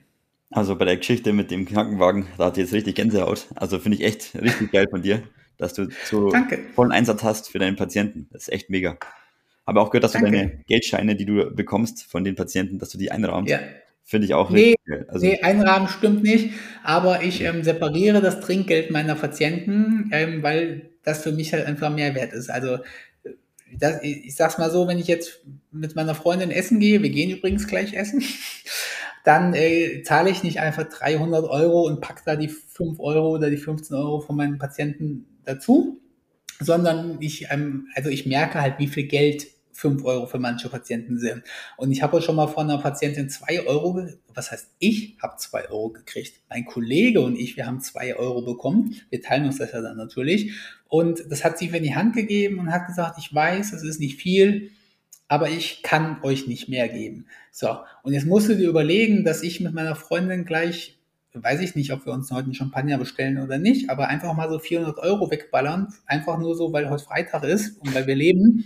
Also 0.50 0.76
bei 0.76 0.86
der 0.86 0.98
Geschichte 0.98 1.32
mit 1.32 1.52
dem 1.52 1.66
Krankenwagen, 1.66 2.26
da 2.38 2.46
hat 2.46 2.58
jetzt 2.58 2.74
richtig 2.74 2.96
Gänsehaut. 2.96 3.48
Also 3.56 3.78
finde 3.80 3.98
ich 3.98 4.04
echt 4.04 4.34
richtig 4.42 4.72
geil 4.72 4.88
von 4.90 5.04
dir, 5.04 5.22
dass 5.58 5.74
du 5.74 5.90
so 6.06 6.32
Danke. 6.32 6.60
vollen 6.74 6.92
Einsatz 6.92 7.22
hast 7.24 7.50
für 7.50 7.60
deinen 7.60 7.76
Patienten. 7.76 8.28
Das 8.32 8.44
ist 8.44 8.54
echt 8.54 8.70
mega. 8.70 8.98
Aber 9.66 9.82
auch 9.82 9.92
gehört, 9.92 10.06
dass 10.06 10.14
Danke. 10.14 10.32
du 10.32 10.38
deine 10.38 10.64
Geldscheine, 10.68 11.16
die 11.16 11.26
du 11.26 11.52
bekommst 11.52 12.06
von 12.06 12.24
den 12.24 12.36
Patienten, 12.36 12.80
dass 12.80 12.90
du 12.90 12.98
die 12.98 13.12
einrahmst. 13.12 13.52
Ja. 13.52 13.60
Finde 14.04 14.26
ich 14.26 14.34
auch 14.34 14.50
nee, 14.50 14.76
richtig. 14.88 15.10
Also, 15.10 15.26
nee, 15.26 15.42
einrahmen 15.42 15.90
stimmt 15.90 16.24
nicht, 16.24 16.54
aber 16.82 17.24
ich 17.24 17.42
ähm, 17.42 17.62
separiere 17.64 18.22
das 18.22 18.40
Trinkgeld 18.40 18.90
meiner 18.90 19.16
Patienten, 19.16 20.10
ähm, 20.14 20.42
weil 20.42 20.92
das 21.04 21.24
für 21.24 21.34
mich 21.34 21.52
halt 21.52 21.66
einfach 21.66 21.94
mehr 21.94 22.16
wert 22.16 22.32
ist. 22.32 22.50
Also 22.50 22.80
das, 23.74 24.02
ich 24.02 24.36
sag's 24.36 24.58
mal 24.58 24.72
so, 24.72 24.88
wenn 24.88 25.00
ich 25.00 25.08
jetzt 25.08 25.42
mit 25.72 25.96
meiner 25.96 26.16
Freundin 26.16 26.52
essen 26.52 26.80
gehe, 26.80 27.02
wir 27.02 27.10
gehen 27.10 27.32
übrigens 27.32 27.68
gleich 27.68 27.94
essen, 27.94 28.24
dann 29.24 29.54
äh, 29.54 30.04
zahle 30.04 30.30
ich 30.30 30.44
nicht 30.44 30.60
einfach 30.60 30.86
300 30.86 31.46
Euro 31.50 31.84
und 31.86 32.02
pack 32.02 32.24
da 32.26 32.36
die 32.36 32.50
5 32.50 33.00
Euro 33.00 33.36
oder 33.36 33.50
die 33.50 33.58
15 33.58 33.96
Euro 33.96 34.22
von 34.22 34.36
meinen 34.36 34.58
Patienten 34.58 35.26
dazu, 35.44 36.00
sondern 36.60 37.18
ich, 37.20 37.48
ähm, 37.52 37.88
also 37.96 38.10
ich 38.10 38.26
merke 38.26 38.62
halt, 38.62 38.80
wie 38.80 38.88
viel 38.88 39.08
Geld 39.08 39.48
5 39.78 40.04
Euro 40.06 40.26
für 40.26 40.40
manche 40.40 40.70
Patienten 40.70 41.20
sind. 41.20 41.44
Und 41.78 41.92
ich 41.92 42.02
habe 42.02 42.20
schon 42.22 42.36
mal 42.36 42.48
von 42.48 42.70
einer 42.70 42.82
Patientin 42.82 43.30
2 43.30 43.68
Euro, 43.68 44.08
was 44.34 44.52
heißt, 44.52 44.72
ich 44.80 45.18
habe 45.22 45.38
2 45.38 45.70
Euro 45.70 45.90
gekriegt. 45.90 46.42
Mein 46.50 46.66
Kollege 46.66 47.22
und 47.22 47.38
ich, 47.38 47.58
wir 47.58 47.68
haben 47.68 47.80
2 47.80 48.16
Euro 48.16 48.42
bekommen. 48.42 48.96
Wir 49.12 49.22
teilen 49.22 49.46
uns 49.46 49.60
das 49.60 49.72
ja 49.72 49.82
dann 49.82 49.96
natürlich. 49.96 50.54
Und 50.88 51.24
das 51.30 51.44
hat 51.44 51.60
sie 51.60 51.70
mir 51.70 51.78
in 51.78 51.84
die 51.84 51.96
Hand 51.96 52.16
gegeben 52.16 52.58
und 52.58 52.72
hat 52.72 52.88
gesagt, 52.88 53.20
ich 53.20 53.34
weiß, 53.34 53.72
es 53.74 53.84
ist 53.84 54.00
nicht 54.00 54.20
viel, 54.20 54.72
aber 55.28 55.50
ich 55.50 55.84
kann 55.84 56.24
euch 56.24 56.48
nicht 56.48 56.70
mehr 56.70 56.90
geben. 56.90 57.28
So, 57.52 57.78
und 58.02 58.14
jetzt 58.14 58.26
musst 58.26 58.50
du 58.50 58.56
dir 58.56 58.70
überlegen, 58.70 59.24
dass 59.26 59.44
ich 59.44 59.62
mit 59.62 59.74
meiner 59.74 59.96
Freundin 59.96 60.46
gleich, 60.46 60.98
weiß 61.34 61.62
ich 61.62 61.76
nicht, 61.76 61.94
ob 61.94 62.04
wir 62.08 62.14
uns 62.14 62.32
heute 62.32 62.46
einen 62.46 62.56
Champagner 62.56 62.98
bestellen 62.98 63.40
oder 63.40 63.60
nicht, 63.60 63.92
aber 63.92 64.08
einfach 64.08 64.34
mal 64.34 64.50
so 64.50 64.58
400 64.58 64.98
Euro 64.98 65.30
wegballern, 65.30 65.94
einfach 66.08 66.40
nur 66.40 66.56
so, 66.56 66.74
weil 66.74 66.90
heute 66.90 67.04
Freitag 67.04 67.44
ist 67.44 67.80
und 67.80 67.94
weil 67.94 68.08
wir 68.08 68.16
leben. 68.16 68.66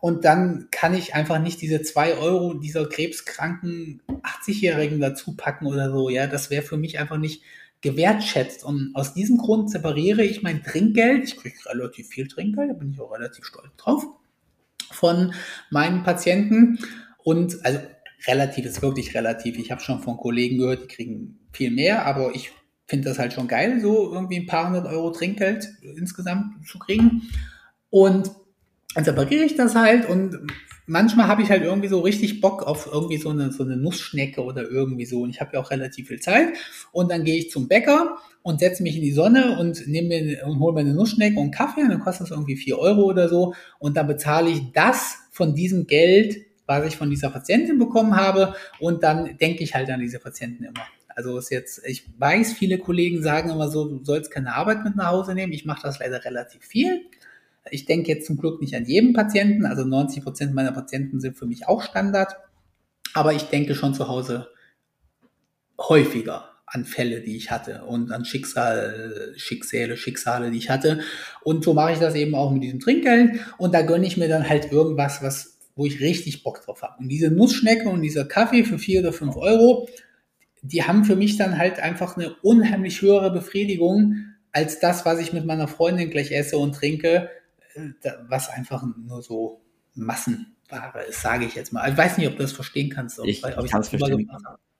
Und 0.00 0.24
dann 0.24 0.68
kann 0.70 0.94
ich 0.94 1.14
einfach 1.14 1.40
nicht 1.40 1.60
diese 1.60 1.82
zwei 1.82 2.16
Euro 2.16 2.54
dieser 2.54 2.88
krebskranken 2.88 4.00
80-Jährigen 4.08 5.00
dazu 5.00 5.34
packen 5.36 5.66
oder 5.66 5.90
so. 5.90 6.08
Ja, 6.08 6.26
das 6.26 6.50
wäre 6.50 6.62
für 6.62 6.76
mich 6.76 6.98
einfach 6.98 7.18
nicht 7.18 7.42
gewertschätzt. 7.80 8.64
Und 8.64 8.92
aus 8.94 9.14
diesem 9.14 9.38
Grund 9.38 9.70
separiere 9.70 10.22
ich 10.22 10.42
mein 10.42 10.62
Trinkgeld. 10.62 11.24
Ich 11.24 11.36
kriege 11.36 11.56
relativ 11.66 12.08
viel 12.08 12.28
Trinkgeld, 12.28 12.70
da 12.70 12.74
bin 12.74 12.92
ich 12.92 13.00
auch 13.00 13.12
relativ 13.12 13.44
stolz 13.44 13.70
drauf, 13.76 14.04
von 14.90 15.34
meinen 15.70 16.04
Patienten. 16.04 16.78
Und 17.24 17.64
also 17.64 17.80
relativ 18.26 18.66
ist 18.66 18.82
wirklich 18.82 19.14
relativ. 19.14 19.58
Ich 19.58 19.70
habe 19.70 19.80
schon 19.80 20.00
von 20.00 20.16
Kollegen 20.16 20.58
gehört, 20.58 20.84
die 20.84 20.94
kriegen 20.94 21.40
viel 21.52 21.70
mehr, 21.70 22.06
aber 22.06 22.34
ich 22.34 22.52
finde 22.86 23.08
das 23.08 23.18
halt 23.18 23.32
schon 23.32 23.48
geil, 23.48 23.80
so 23.80 24.12
irgendwie 24.12 24.38
ein 24.38 24.46
paar 24.46 24.66
hundert 24.66 24.86
Euro 24.86 25.10
Trinkgeld 25.10 25.68
insgesamt 25.96 26.66
zu 26.66 26.78
kriegen. 26.78 27.22
Und 27.90 28.30
dann 28.94 29.04
separiere 29.04 29.44
ich 29.44 29.54
das 29.54 29.74
halt 29.74 30.08
und 30.08 30.38
manchmal 30.88 31.28
habe 31.28 31.42
ich 31.42 31.50
halt 31.50 31.62
irgendwie 31.62 31.88
so 31.88 32.00
richtig 32.00 32.40
Bock 32.40 32.62
auf 32.64 32.88
irgendwie 32.90 33.18
so 33.18 33.28
eine, 33.28 33.52
so 33.52 33.62
eine 33.62 33.76
Nussschnecke 33.76 34.42
oder 34.42 34.68
irgendwie 34.68 35.04
so. 35.04 35.20
Und 35.20 35.30
ich 35.30 35.40
habe 35.40 35.52
ja 35.54 35.60
auch 35.60 35.70
relativ 35.70 36.08
viel 36.08 36.20
Zeit. 36.20 36.48
Und 36.90 37.12
dann 37.12 37.24
gehe 37.24 37.36
ich 37.36 37.50
zum 37.50 37.68
Bäcker 37.68 38.16
und 38.42 38.60
setze 38.60 38.82
mich 38.82 38.96
in 38.96 39.02
die 39.02 39.12
Sonne 39.12 39.58
und 39.60 39.86
nehme 39.86 40.08
mir 40.08 40.46
und 40.46 40.58
hole 40.58 40.72
mir 40.72 40.80
eine 40.80 40.94
Nussschnecke 40.94 41.36
und 41.36 41.42
einen 41.42 41.50
Kaffee. 41.52 41.82
Und 41.82 41.90
dann 41.90 42.00
kostet 42.00 42.26
das 42.26 42.30
irgendwie 42.30 42.56
vier 42.56 42.78
Euro 42.78 43.02
oder 43.02 43.28
so. 43.28 43.54
Und 43.78 43.96
dann 43.96 44.06
bezahle 44.06 44.50
ich 44.50 44.72
das 44.72 45.16
von 45.30 45.54
diesem 45.54 45.86
Geld, 45.86 46.38
was 46.66 46.86
ich 46.86 46.96
von 46.96 47.10
dieser 47.10 47.30
Patientin 47.30 47.78
bekommen 47.78 48.16
habe. 48.16 48.54
Und 48.80 49.02
dann 49.02 49.36
denke 49.38 49.62
ich 49.62 49.74
halt 49.74 49.90
an 49.90 50.00
diese 50.00 50.18
Patienten 50.18 50.64
immer. 50.64 50.86
Also 51.14 51.36
ist 51.36 51.50
jetzt, 51.50 51.82
ich 51.84 52.04
weiß, 52.18 52.52
viele 52.52 52.78
Kollegen 52.78 53.22
sagen 53.22 53.50
immer 53.50 53.68
so, 53.68 53.88
du 53.88 54.04
sollst 54.04 54.30
keine 54.30 54.54
Arbeit 54.54 54.84
mit 54.84 54.96
nach 54.96 55.10
Hause 55.10 55.34
nehmen. 55.34 55.52
Ich 55.52 55.64
mache 55.64 55.82
das 55.82 55.98
leider 55.98 56.24
relativ 56.24 56.64
viel. 56.64 57.02
Ich 57.70 57.84
denke 57.84 58.08
jetzt 58.08 58.26
zum 58.26 58.38
Glück 58.38 58.60
nicht 58.60 58.74
an 58.74 58.86
jeden 58.86 59.12
Patienten, 59.12 59.66
also 59.66 59.84
90 59.84 60.22
Prozent 60.22 60.54
meiner 60.54 60.72
Patienten 60.72 61.20
sind 61.20 61.36
für 61.36 61.46
mich 61.46 61.68
auch 61.68 61.82
Standard, 61.82 62.36
aber 63.14 63.32
ich 63.32 63.44
denke 63.44 63.74
schon 63.74 63.94
zu 63.94 64.08
Hause 64.08 64.48
häufiger 65.78 66.50
an 66.66 66.84
Fälle, 66.84 67.20
die 67.20 67.36
ich 67.36 67.50
hatte 67.50 67.84
und 67.84 68.12
an 68.12 68.24
Schicksal, 68.24 69.32
Schicksale, 69.36 69.96
Schicksale, 69.96 70.50
die 70.50 70.58
ich 70.58 70.70
hatte. 70.70 71.00
Und 71.42 71.64
so 71.64 71.72
mache 71.72 71.92
ich 71.92 71.98
das 71.98 72.14
eben 72.14 72.34
auch 72.34 72.50
mit 72.50 72.62
diesem 72.62 72.80
Trinkgeld 72.80 73.40
und 73.56 73.74
da 73.74 73.82
gönne 73.82 74.06
ich 74.06 74.16
mir 74.16 74.28
dann 74.28 74.48
halt 74.48 74.70
irgendwas, 74.70 75.22
was, 75.22 75.58
wo 75.76 75.86
ich 75.86 76.00
richtig 76.00 76.42
Bock 76.42 76.62
drauf 76.64 76.82
habe. 76.82 77.02
Und 77.02 77.08
diese 77.08 77.30
Nussschnecke 77.30 77.88
und 77.88 78.02
dieser 78.02 78.26
Kaffee 78.26 78.64
für 78.64 78.78
vier 78.78 79.00
oder 79.00 79.12
fünf 79.12 79.36
Euro, 79.36 79.88
die 80.62 80.82
haben 80.82 81.04
für 81.04 81.16
mich 81.16 81.36
dann 81.36 81.56
halt 81.56 81.80
einfach 81.80 82.16
eine 82.16 82.34
unheimlich 82.42 83.00
höhere 83.00 83.32
Befriedigung 83.32 84.16
als 84.52 84.80
das, 84.80 85.04
was 85.04 85.20
ich 85.20 85.32
mit 85.32 85.46
meiner 85.46 85.68
Freundin 85.68 86.10
gleich 86.10 86.32
esse 86.32 86.58
und 86.58 86.74
trinke, 86.74 87.30
was 88.28 88.48
einfach 88.48 88.84
nur 88.96 89.22
so 89.22 89.62
Massenware 89.94 91.04
ist, 91.08 91.22
sage 91.22 91.44
ich 91.44 91.54
jetzt 91.54 91.72
mal. 91.72 91.90
Ich 91.90 91.96
weiß 91.96 92.18
nicht, 92.18 92.28
ob 92.28 92.36
du 92.36 92.42
das 92.42 92.52
verstehen 92.52 92.90
kannst. 92.90 93.18
ich, 93.24 93.42
ich 93.44 93.70
kann 93.70 93.80
es 93.80 93.88
verstehen. 93.88 94.30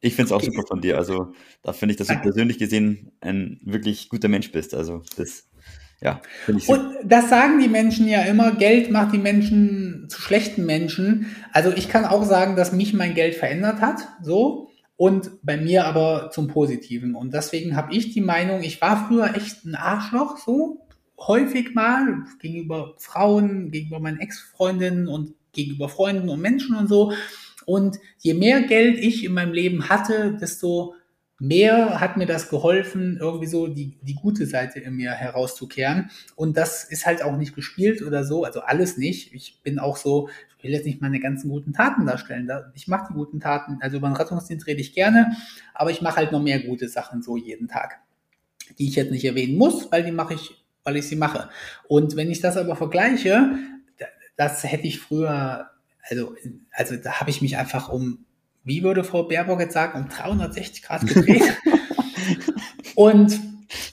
Ich 0.00 0.14
finde 0.14 0.26
es 0.26 0.32
auch 0.32 0.36
okay. 0.36 0.52
super 0.54 0.66
von 0.66 0.80
dir. 0.80 0.96
Also 0.96 1.32
da 1.62 1.72
finde 1.72 1.92
ich, 1.92 1.96
dass 1.96 2.06
Danke. 2.06 2.22
du 2.22 2.28
persönlich 2.28 2.58
gesehen 2.58 3.12
ein 3.20 3.60
wirklich 3.64 4.08
guter 4.08 4.28
Mensch 4.28 4.52
bist. 4.52 4.74
Also 4.74 5.02
das, 5.16 5.48
ja, 6.00 6.20
Und 6.46 6.94
das 7.04 7.28
sagen 7.28 7.58
die 7.58 7.68
Menschen 7.68 8.06
ja 8.06 8.22
immer, 8.22 8.52
Geld 8.52 8.92
macht 8.92 9.12
die 9.12 9.18
Menschen 9.18 10.06
zu 10.08 10.20
schlechten 10.20 10.64
Menschen. 10.64 11.34
Also 11.52 11.72
ich 11.72 11.88
kann 11.88 12.04
auch 12.04 12.24
sagen, 12.24 12.54
dass 12.54 12.72
mich 12.72 12.94
mein 12.94 13.14
Geld 13.14 13.34
verändert 13.34 13.80
hat, 13.80 14.06
so. 14.22 14.70
Und 14.96 15.30
bei 15.42 15.56
mir 15.56 15.86
aber 15.86 16.30
zum 16.32 16.48
Positiven. 16.48 17.14
Und 17.14 17.32
deswegen 17.32 17.76
habe 17.76 17.94
ich 17.94 18.12
die 18.12 18.20
Meinung, 18.20 18.62
ich 18.62 18.80
war 18.80 19.06
früher 19.06 19.36
echt 19.36 19.64
ein 19.64 19.76
Arschloch, 19.76 20.38
so 20.38 20.87
häufig 21.18 21.74
mal 21.74 22.24
gegenüber 22.40 22.94
Frauen, 22.98 23.70
gegenüber 23.70 24.00
meinen 24.00 24.20
Ex-Freundinnen 24.20 25.08
und 25.08 25.34
gegenüber 25.52 25.88
Freunden 25.88 26.28
und 26.28 26.40
Menschen 26.40 26.76
und 26.76 26.88
so. 26.88 27.12
Und 27.66 27.98
je 28.18 28.34
mehr 28.34 28.62
Geld 28.62 28.98
ich 28.98 29.24
in 29.24 29.34
meinem 29.34 29.52
Leben 29.52 29.88
hatte, 29.88 30.36
desto 30.40 30.94
mehr 31.40 32.00
hat 32.00 32.16
mir 32.16 32.26
das 32.26 32.48
geholfen, 32.48 33.18
irgendwie 33.20 33.46
so 33.46 33.68
die, 33.68 33.96
die 34.02 34.14
gute 34.14 34.46
Seite 34.46 34.80
in 34.80 34.94
mir 34.94 35.12
herauszukehren. 35.12 36.10
Und 36.34 36.56
das 36.56 36.84
ist 36.84 37.06
halt 37.06 37.22
auch 37.22 37.36
nicht 37.36 37.54
gespielt 37.54 38.02
oder 38.02 38.24
so, 38.24 38.44
also 38.44 38.60
alles 38.60 38.96
nicht. 38.96 39.34
Ich 39.34 39.60
bin 39.62 39.78
auch 39.78 39.96
so, 39.96 40.28
ich 40.58 40.64
will 40.64 40.72
jetzt 40.72 40.86
nicht 40.86 41.00
meine 41.00 41.20
ganzen 41.20 41.48
guten 41.48 41.72
Taten 41.72 42.06
darstellen. 42.06 42.50
Ich 42.74 42.88
mache 42.88 43.12
die 43.12 43.14
guten 43.14 43.38
Taten, 43.38 43.78
also 43.80 43.98
über 43.98 44.08
den 44.08 44.16
Rettungsdienst 44.16 44.66
rede 44.66 44.80
ich 44.80 44.94
gerne, 44.94 45.36
aber 45.74 45.90
ich 45.90 46.00
mache 46.00 46.16
halt 46.16 46.32
noch 46.32 46.42
mehr 46.42 46.60
gute 46.60 46.88
Sachen 46.88 47.22
so 47.22 47.36
jeden 47.36 47.68
Tag, 47.68 48.00
die 48.78 48.88
ich 48.88 48.96
jetzt 48.96 49.12
nicht 49.12 49.24
erwähnen 49.24 49.56
muss, 49.56 49.92
weil 49.92 50.02
die 50.04 50.12
mache 50.12 50.34
ich 50.34 50.64
weil 50.84 50.96
ich 50.96 51.06
sie 51.06 51.16
mache. 51.16 51.48
Und 51.86 52.16
wenn 52.16 52.30
ich 52.30 52.40
das 52.40 52.56
aber 52.56 52.76
vergleiche, 52.76 53.58
das 54.36 54.64
hätte 54.64 54.86
ich 54.86 55.00
früher, 55.00 55.68
also, 56.08 56.34
also 56.72 56.96
da 56.96 57.20
habe 57.20 57.30
ich 57.30 57.42
mich 57.42 57.56
einfach 57.56 57.88
um, 57.88 58.24
wie 58.64 58.82
würde 58.82 59.04
Frau 59.04 59.24
Baerbock 59.24 59.60
jetzt 59.60 59.74
sagen, 59.74 60.00
um 60.00 60.08
360 60.08 60.82
Grad 60.82 61.06
gedreht. 61.06 61.42
und 62.94 63.38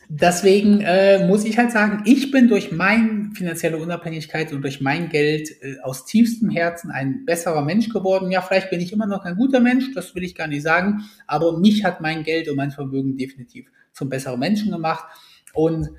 deswegen 0.07 0.81
äh, 0.81 1.27
muss 1.27 1.45
ich 1.45 1.57
halt 1.57 1.71
sagen, 1.71 2.03
ich 2.05 2.31
bin 2.31 2.47
durch 2.47 2.71
meine 2.71 3.31
finanzielle 3.33 3.77
Unabhängigkeit 3.77 4.53
und 4.53 4.61
durch 4.61 4.81
mein 4.81 5.09
Geld 5.09 5.49
äh, 5.61 5.79
aus 5.81 6.05
tiefstem 6.05 6.49
Herzen 6.49 6.91
ein 6.91 7.25
besserer 7.25 7.63
Mensch 7.63 7.89
geworden. 7.89 8.31
Ja, 8.31 8.41
vielleicht 8.41 8.69
bin 8.69 8.79
ich 8.79 8.93
immer 8.93 9.07
noch 9.07 9.25
ein 9.25 9.35
guter 9.35 9.59
Mensch, 9.59 9.93
das 9.93 10.15
will 10.15 10.23
ich 10.23 10.35
gar 10.35 10.47
nicht 10.47 10.63
sagen, 10.63 11.05
aber 11.27 11.57
mich 11.59 11.83
hat 11.83 12.01
mein 12.01 12.23
Geld 12.23 12.47
und 12.49 12.55
mein 12.55 12.71
Vermögen 12.71 13.17
definitiv 13.17 13.71
zum 13.93 14.09
besseren 14.09 14.39
Menschen 14.39 14.71
gemacht. 14.71 15.05
Und 15.53 15.89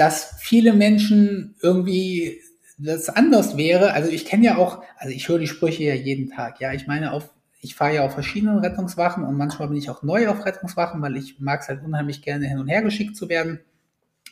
dass 0.00 0.36
viele 0.38 0.72
Menschen 0.72 1.56
irgendwie 1.60 2.40
das 2.78 3.10
anders 3.10 3.58
wäre, 3.58 3.92
also 3.92 4.10
ich 4.10 4.24
kenne 4.24 4.46
ja 4.46 4.56
auch, 4.56 4.82
also 4.96 5.14
ich 5.14 5.28
höre 5.28 5.38
die 5.38 5.46
Sprüche 5.46 5.84
ja 5.84 5.94
jeden 5.94 6.30
Tag, 6.30 6.58
ja, 6.58 6.72
ich 6.72 6.86
meine, 6.86 7.12
auf 7.12 7.28
ich 7.60 7.74
fahre 7.74 7.96
ja 7.96 8.06
auf 8.06 8.14
verschiedenen 8.14 8.60
Rettungswachen 8.60 9.22
und 9.22 9.36
manchmal 9.36 9.68
bin 9.68 9.76
ich 9.76 9.90
auch 9.90 10.02
neu 10.02 10.28
auf 10.28 10.46
Rettungswachen, 10.46 11.02
weil 11.02 11.18
ich 11.18 11.38
mag 11.38 11.60
es 11.60 11.68
halt 11.68 11.84
unheimlich 11.84 12.22
gerne 12.22 12.46
hin 12.46 12.58
und 12.58 12.68
her 12.68 12.80
geschickt 12.80 13.14
zu 13.14 13.28
werden. 13.28 13.60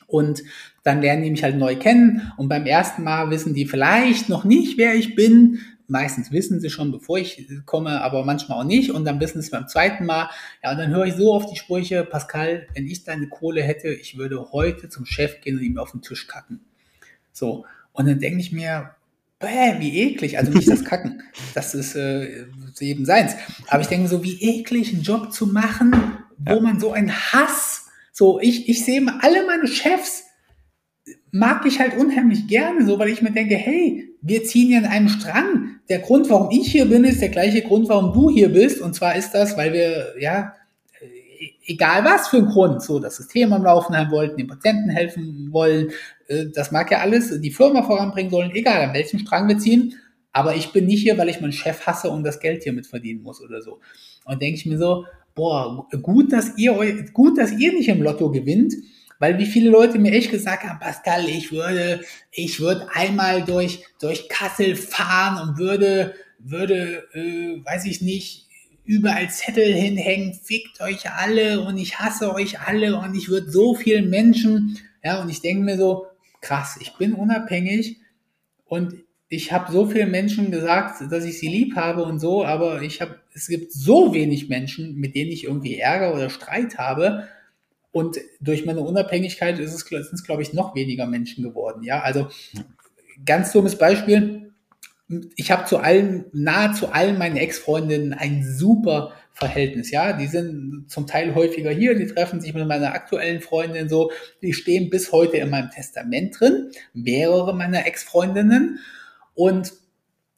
Und 0.06 0.42
dann 0.84 1.02
lernen 1.02 1.24
die 1.24 1.30
mich 1.30 1.42
halt 1.42 1.58
neu 1.58 1.76
kennen 1.76 2.32
und 2.38 2.48
beim 2.48 2.64
ersten 2.64 3.04
Mal 3.04 3.28
wissen 3.28 3.52
die 3.52 3.66
vielleicht 3.66 4.30
noch 4.30 4.44
nicht, 4.44 4.78
wer 4.78 4.94
ich 4.94 5.14
bin. 5.14 5.58
Meistens 5.90 6.30
wissen 6.30 6.60
sie 6.60 6.68
schon, 6.68 6.92
bevor 6.92 7.18
ich 7.18 7.48
komme, 7.64 8.02
aber 8.02 8.24
manchmal 8.24 8.60
auch 8.60 8.64
nicht. 8.64 8.90
Und 8.90 9.04
dann 9.04 9.20
wissen 9.20 9.40
sie 9.40 9.46
es 9.46 9.50
beim 9.50 9.68
zweiten 9.68 10.04
Mal. 10.04 10.28
Ja, 10.62 10.72
und 10.72 10.78
dann 10.78 10.90
höre 10.90 11.06
ich 11.06 11.14
so 11.14 11.32
auf 11.32 11.46
die 11.46 11.56
Sprüche, 11.56 12.04
Pascal, 12.04 12.68
wenn 12.74 12.86
ich 12.86 13.04
deine 13.04 13.28
Kohle 13.28 13.62
hätte, 13.62 13.88
ich 13.88 14.18
würde 14.18 14.52
heute 14.52 14.90
zum 14.90 15.06
Chef 15.06 15.40
gehen 15.40 15.56
und 15.56 15.62
ihm 15.62 15.78
auf 15.78 15.92
den 15.92 16.02
Tisch 16.02 16.26
kacken. 16.26 16.60
So. 17.32 17.64
Und 17.92 18.06
dann 18.06 18.20
denke 18.20 18.40
ich 18.40 18.52
mir, 18.52 18.90
bäh, 19.38 19.78
wie 19.78 19.98
eklig. 19.98 20.38
Also 20.38 20.52
nicht 20.52 20.68
das 20.68 20.84
Kacken. 20.84 21.22
Das 21.54 21.74
ist 21.74 21.96
äh, 21.96 22.44
eben 22.80 23.04
seins. 23.04 23.32
Aber 23.68 23.80
ich 23.80 23.88
denke 23.88 24.08
so, 24.08 24.22
wie 24.22 24.40
eklig, 24.40 24.92
einen 24.92 25.02
Job 25.02 25.32
zu 25.32 25.46
machen, 25.46 25.92
wo 26.36 26.54
ja. 26.54 26.60
man 26.60 26.78
so 26.78 26.92
einen 26.92 27.12
Hass, 27.12 27.86
so 28.12 28.38
ich, 28.40 28.68
ich 28.68 28.84
sehe 28.84 29.02
alle 29.20 29.46
meine 29.46 29.66
Chefs, 29.66 30.24
mag 31.30 31.66
ich 31.66 31.80
halt 31.80 31.96
unheimlich 31.96 32.46
gerne, 32.46 32.86
so 32.86 32.98
weil 32.98 33.08
ich 33.08 33.22
mir 33.22 33.32
denke, 33.32 33.56
hey, 33.56 34.08
wir 34.20 34.44
ziehen 34.44 34.70
ja 34.70 34.78
in 34.78 34.86
einem 34.86 35.08
Strang. 35.08 35.76
Der 35.88 36.00
Grund, 36.00 36.28
warum 36.30 36.50
ich 36.50 36.70
hier 36.70 36.86
bin, 36.86 37.04
ist 37.04 37.20
der 37.20 37.28
gleiche 37.28 37.62
Grund, 37.62 37.88
warum 37.88 38.12
du 38.12 38.30
hier 38.30 38.52
bist. 38.52 38.80
Und 38.80 38.94
zwar 38.94 39.16
ist 39.16 39.32
das, 39.32 39.56
weil 39.56 39.72
wir, 39.72 40.14
ja, 40.20 40.54
egal 41.66 42.04
was 42.04 42.28
für 42.28 42.38
ein 42.38 42.46
Grund, 42.46 42.82
so 42.82 42.98
das 42.98 43.16
System 43.16 43.52
am 43.52 43.62
Laufen 43.62 43.96
haben 43.96 44.10
wollten, 44.10 44.36
den 44.36 44.46
Patienten 44.46 44.90
helfen 44.90 45.48
wollen, 45.52 45.90
äh, 46.28 46.46
das 46.54 46.72
mag 46.72 46.90
ja 46.90 46.98
alles 46.98 47.40
die 47.40 47.50
Firma 47.50 47.82
voranbringen 47.82 48.30
sollen, 48.30 48.50
egal 48.54 48.82
an 48.82 48.94
welchem 48.94 49.20
Strang 49.20 49.48
wir 49.48 49.58
ziehen. 49.58 49.94
Aber 50.32 50.54
ich 50.56 50.72
bin 50.72 50.86
nicht 50.86 51.02
hier, 51.02 51.16
weil 51.18 51.28
ich 51.28 51.40
meinen 51.40 51.52
Chef 51.52 51.86
hasse 51.86 52.10
und 52.10 52.22
das 52.22 52.40
Geld 52.40 52.62
hier 52.62 52.72
mit 52.72 52.86
verdienen 52.86 53.22
muss 53.22 53.42
oder 53.42 53.62
so. 53.62 53.80
Und 54.24 54.42
denke 54.42 54.56
ich 54.56 54.66
mir 54.66 54.78
so, 54.78 55.04
boah, 55.34 55.86
gut, 56.02 56.32
dass 56.32 56.56
ihr 56.58 56.76
euch, 56.76 57.12
gut, 57.12 57.38
dass 57.38 57.52
ihr 57.52 57.72
nicht 57.72 57.88
im 57.88 58.02
Lotto 58.02 58.30
gewinnt, 58.30 58.74
weil 59.18 59.38
wie 59.38 59.46
viele 59.46 59.70
Leute 59.70 59.98
mir 59.98 60.12
echt 60.12 60.30
gesagt 60.30 60.64
haben, 60.64 60.78
Pascal, 60.78 61.28
ich 61.28 61.52
würde, 61.52 62.02
ich 62.30 62.60
würde 62.60 62.88
einmal 62.94 63.44
durch, 63.44 63.84
durch 64.00 64.28
Kassel 64.28 64.76
fahren 64.76 65.48
und 65.48 65.58
würde, 65.58 66.14
würde, 66.38 67.08
äh, 67.14 67.64
weiß 67.64 67.86
ich 67.86 68.00
nicht, 68.00 68.46
überall 68.84 69.28
Zettel 69.28 69.74
hinhängen, 69.74 70.32
fickt 70.32 70.80
euch 70.80 71.10
alle 71.10 71.60
und 71.60 71.76
ich 71.76 71.98
hasse 71.98 72.34
euch 72.34 72.60
alle 72.60 72.96
und 72.96 73.14
ich 73.14 73.28
würde 73.28 73.50
so 73.50 73.74
vielen 73.74 74.08
Menschen, 74.08 74.78
ja, 75.04 75.20
und 75.20 75.28
ich 75.28 75.42
denke 75.42 75.64
mir 75.64 75.76
so, 75.76 76.06
krass, 76.40 76.78
ich 76.80 76.94
bin 76.94 77.12
unabhängig 77.12 77.98
und 78.64 78.94
ich 79.28 79.52
habe 79.52 79.70
so 79.70 79.86
vielen 79.86 80.10
Menschen 80.10 80.50
gesagt, 80.50 81.02
dass 81.12 81.24
ich 81.24 81.38
sie 81.38 81.48
lieb 81.48 81.76
habe 81.76 82.02
und 82.04 82.18
so, 82.18 82.44
aber 82.44 82.80
ich 82.80 83.02
habe, 83.02 83.20
es 83.34 83.48
gibt 83.48 83.72
so 83.72 84.14
wenig 84.14 84.48
Menschen, 84.48 84.96
mit 84.96 85.14
denen 85.14 85.32
ich 85.32 85.44
irgendwie 85.44 85.76
Ärger 85.76 86.14
oder 86.14 86.30
Streit 86.30 86.78
habe. 86.78 87.28
Und 87.98 88.20
durch 88.40 88.64
meine 88.64 88.78
Unabhängigkeit 88.78 89.58
ist 89.58 89.74
es, 89.74 89.80
sind 89.80 90.12
es, 90.12 90.22
glaube 90.22 90.42
ich, 90.42 90.52
noch 90.52 90.76
weniger 90.76 91.04
Menschen 91.04 91.42
geworden. 91.42 91.82
Ja, 91.82 92.00
also 92.00 92.28
ganz 93.26 93.50
dummes 93.50 93.76
Beispiel. 93.76 94.52
Ich 95.34 95.50
habe 95.50 95.64
zu 95.64 95.78
allen, 95.78 96.26
nahezu 96.32 96.92
allen 96.92 97.18
meinen 97.18 97.36
Ex-Freundinnen 97.36 98.12
ein 98.12 98.44
super 98.44 99.14
Verhältnis. 99.32 99.90
Ja, 99.90 100.12
die 100.12 100.28
sind 100.28 100.84
zum 100.86 101.08
Teil 101.08 101.34
häufiger 101.34 101.72
hier, 101.72 101.96
die 101.96 102.06
treffen 102.06 102.40
sich 102.40 102.54
mit 102.54 102.68
meiner 102.68 102.92
aktuellen 102.92 103.40
Freundin 103.40 103.88
so, 103.88 104.12
die 104.42 104.52
stehen 104.52 104.90
bis 104.90 105.10
heute 105.10 105.38
in 105.38 105.50
meinem 105.50 105.70
Testament 105.70 106.38
drin, 106.38 106.70
mehrere 106.94 107.52
meiner 107.52 107.84
Ex-Freundinnen. 107.84 108.78
Und 109.34 109.72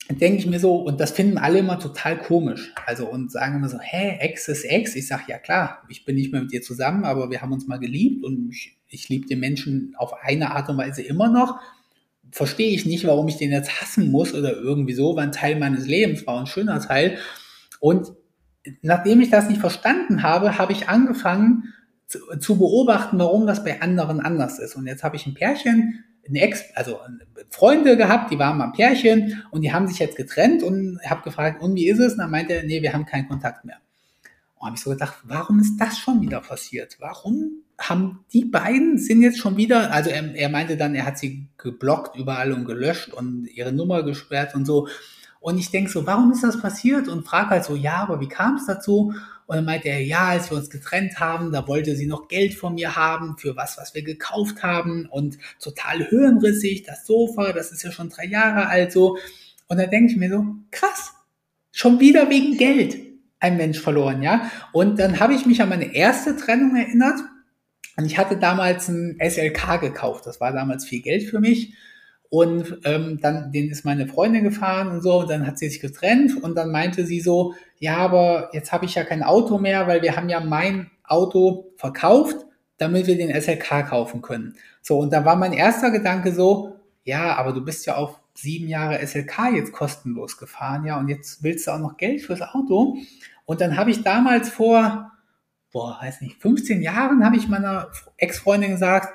denke 0.09 0.39
ich 0.39 0.47
mir 0.47 0.59
so, 0.59 0.77
und 0.77 1.01
das 1.01 1.13
finden 1.13 1.39
alle 1.39 1.59
immer 1.59 1.79
total 1.79 2.19
komisch. 2.19 2.73
Also 2.87 3.09
und 3.09 3.31
sagen 3.31 3.57
immer 3.57 3.69
so, 3.69 3.79
hä, 3.81 4.19
Ex 4.21 4.49
ist 4.49 4.65
Ex. 4.65 4.97
Ich 4.97 5.07
sage, 5.07 5.25
ja 5.29 5.39
klar, 5.39 5.83
ich 5.89 6.05
bin 6.05 6.17
nicht 6.17 6.33
mehr 6.33 6.43
mit 6.43 6.53
dir 6.53 6.63
zusammen, 6.63 7.05
aber 7.05 7.31
wir 7.31 7.43
haben 7.43 7.53
uns 7.53 7.67
mal 7.67 7.79
geliebt 7.79 8.25
und 8.25 8.51
ich, 8.51 8.77
ich 8.89 9.09
liebe 9.09 9.27
den 9.27 9.41
Menschen 9.41 9.95
auf 9.97 10.15
eine 10.23 10.53
Art 10.53 10.69
und 10.69 10.79
Weise 10.79 11.03
immer 11.03 11.29
noch. 11.29 11.61
Verstehe 12.33 12.71
ich 12.71 12.87
nicht, 12.87 13.07
warum 13.07 13.29
ich 13.29 13.37
den 13.37 13.51
jetzt 13.51 13.81
hassen 13.81 14.11
muss 14.11 14.35
oder 14.35 14.57
irgendwie 14.57 14.95
so, 14.95 15.17
war 15.17 15.23
ein 15.23 15.33
Teil 15.33 15.59
meines 15.59 15.87
Lebens, 15.87 16.27
war 16.27 16.41
ein 16.41 16.47
schöner 16.47 16.81
Teil. 16.81 17.19
Und 17.79 18.13
nachdem 18.83 19.21
ich 19.21 19.31
das 19.31 19.49
nicht 19.49 19.61
verstanden 19.61 20.23
habe, 20.23 20.59
habe 20.59 20.73
ich 20.73 20.89
angefangen 20.89 21.73
zu, 22.07 22.19
zu 22.39 22.59
beobachten, 22.59 23.19
warum 23.19 23.47
das 23.47 23.65
bei 23.65 23.81
anderen 23.81 24.21
anders 24.21 24.59
ist. 24.59 24.75
Und 24.75 24.87
jetzt 24.87 25.05
habe 25.05 25.17
ich 25.17 25.27
ein 25.27 25.35
Pärchen, 25.35 26.05
Ex, 26.37 26.65
also 26.75 26.99
Freunde 27.51 27.97
gehabt, 27.97 28.31
die 28.33 28.39
waren 28.39 28.59
mal 28.59 28.67
ein 28.67 28.73
Pärchen 28.73 29.43
und 29.51 29.63
die 29.63 29.73
haben 29.73 29.89
sich 29.89 29.99
jetzt 29.99 30.17
getrennt 30.17 30.63
und 30.63 31.01
habe 31.05 31.23
gefragt, 31.23 31.63
und 31.63 31.75
wie 31.75 31.89
ist 31.89 31.99
es? 31.99 32.13
Und 32.13 32.19
dann 32.19 32.31
meinte 32.31 32.55
er, 32.55 32.65
nee, 32.65 32.83
wir 32.83 32.93
haben 32.93 33.07
keinen 33.07 33.29
Kontakt 33.29 33.65
mehr. 33.65 33.79
Und 34.57 34.67
habe 34.67 34.77
ich 34.77 34.83
so 34.83 34.91
gedacht, 34.91 35.17
warum 35.25 35.59
ist 35.59 35.79
das 35.79 35.99
schon 35.99 36.21
wieder 36.21 36.41
passiert? 36.41 36.97
Warum 37.01 37.63
haben 37.79 38.25
die 38.33 38.45
beiden 38.45 38.99
sind 38.99 39.23
jetzt 39.23 39.39
schon 39.39 39.57
wieder, 39.57 39.91
also 39.93 40.11
er, 40.11 40.35
er 40.35 40.51
meinte 40.51 40.77
dann, 40.77 40.95
er 40.95 41.07
hat 41.07 41.19
sie 41.19 41.49
geblockt 41.57 42.15
überall 42.17 42.53
und 42.53 42.67
gelöscht 42.67 43.13
und 43.13 43.47
ihre 43.47 43.73
Nummer 43.73 44.03
gesperrt 44.03 44.55
und 44.55 44.67
so. 44.67 44.87
Und 45.41 45.59
ich 45.59 45.71
denke 45.71 45.91
so, 45.91 46.07
warum 46.07 46.31
ist 46.33 46.45
das 46.45 46.61
passiert? 46.61 47.09
Und 47.09 47.27
frage 47.27 47.51
halt 47.51 47.65
so, 47.65 47.75
ja, 47.75 47.97
aber 47.97 48.21
wie 48.21 48.29
kam 48.29 48.57
es 48.57 48.67
dazu? 48.67 49.15
Und 49.47 49.57
dann 49.57 49.65
meinte 49.65 49.89
er, 49.89 50.01
ja, 50.01 50.29
als 50.29 50.51
wir 50.51 50.59
uns 50.59 50.71
getrennt 50.71 51.19
haben, 51.19 51.51
da 51.51 51.67
wollte 51.67 51.97
sie 51.97 52.07
noch 52.07 52.29
Geld 52.29 52.55
von 52.55 52.75
mir 52.75 52.95
haben 52.95 53.37
für 53.37 53.57
was, 53.57 53.79
was 53.79 53.95
wir 53.95 54.05
gekauft 54.05 54.63
haben 54.63 55.07
und 55.07 55.39
total 55.61 56.09
höhenrissig, 56.09 56.85
das 56.85 57.05
Sofa, 57.05 57.53
das 57.53 57.73
ist 57.73 57.83
ja 57.83 57.91
schon 57.91 58.11
drei 58.11 58.27
Jahre 58.27 58.69
alt 58.69 58.93
so. 58.93 59.17
Und 59.67 59.79
da 59.79 59.87
denke 59.87 60.13
ich 60.13 60.19
mir 60.19 60.31
so, 60.31 60.45
krass, 60.71 61.15
schon 61.73 61.99
wieder 61.99 62.31
wegen 62.31 62.59
Geld 62.59 62.99
ein 63.41 63.57
Mensch 63.57 63.81
verloren, 63.81 64.23
ja. 64.23 64.51
Und 64.73 65.01
dann 65.01 65.19
habe 65.19 65.35
ich 65.35 65.47
mich 65.47 65.63
an 65.63 65.71
meine 65.71 65.95
erste 65.95 66.37
Trennung 66.37 66.77
erinnert. 66.77 67.19
Und 67.97 68.05
ich 68.05 68.19
hatte 68.19 68.37
damals 68.37 68.89
ein 68.89 69.19
SLK 69.21 69.81
gekauft. 69.81 70.27
Das 70.27 70.41
war 70.41 70.53
damals 70.53 70.85
viel 70.85 71.03
Geld 71.03 71.25
für 71.25 71.41
mich. 71.41 71.75
Und 72.31 72.79
ähm, 72.85 73.19
dann 73.21 73.51
den 73.51 73.71
ist 73.71 73.85
meine 73.85 74.07
Freundin 74.07 74.45
gefahren 74.45 74.89
und 74.89 75.03
so, 75.03 75.19
und 75.21 75.31
dann 75.31 75.47
hat 75.47 75.59
sie 75.59 75.69
sich 75.69 75.81
getrennt 75.81 76.41
und 76.43 76.55
dann 76.55 76.71
meinte 76.71 77.05
sie 77.05 77.21
so, 77.21 77.55
ja, 77.79 77.97
aber 77.97 78.51
jetzt 78.53 78.71
habe 78.73 78.85
ich 78.85 78.95
ja 78.95 79.03
kein 79.03 79.25
Auto 79.25 79.59
mehr, 79.59 79.89
weil 79.89 80.01
wir 80.03 80.17
haben 80.17 80.29
ja 80.29 80.39
mein 80.39 80.91
Auto 81.03 81.73
verkauft, 81.77 82.37
damit 82.79 83.09
wir 83.09 83.17
den 83.17 83.39
SLK 83.39 83.89
kaufen 83.89 84.23
können. 84.23 84.55
So, 84.81 84.99
und 84.99 85.13
da 85.13 85.25
war 85.25 85.35
mein 85.35 85.53
erster 85.53 85.91
Gedanke 85.91 86.33
so, 86.33 86.77
ja, 87.03 87.37
aber 87.37 87.53
du 87.53 87.65
bist 87.65 87.85
ja 87.87 87.97
auf 87.97 88.21
sieben 88.35 88.69
Jahre 88.69 89.05
SLK 89.05 89.57
jetzt 89.57 89.73
kostenlos 89.73 90.39
gefahren, 90.39 90.85
ja, 90.85 90.99
und 90.99 91.09
jetzt 91.09 91.43
willst 91.43 91.67
du 91.67 91.73
auch 91.73 91.81
noch 91.81 91.97
Geld 91.97 92.23
fürs 92.23 92.43
Auto. 92.43 92.97
Und 93.45 93.61
dann 93.61 93.77
habe 93.77 93.91
ich 93.91 94.05
damals 94.05 94.51
vor, 94.51 95.11
boah, 95.73 95.99
weiß 96.01 96.21
nicht, 96.21 96.41
15 96.41 96.81
Jahren 96.81 97.25
habe 97.25 97.37
ich 97.37 97.49
meiner 97.49 97.91
Ex-Freundin 98.17 98.71
gesagt, 98.71 99.09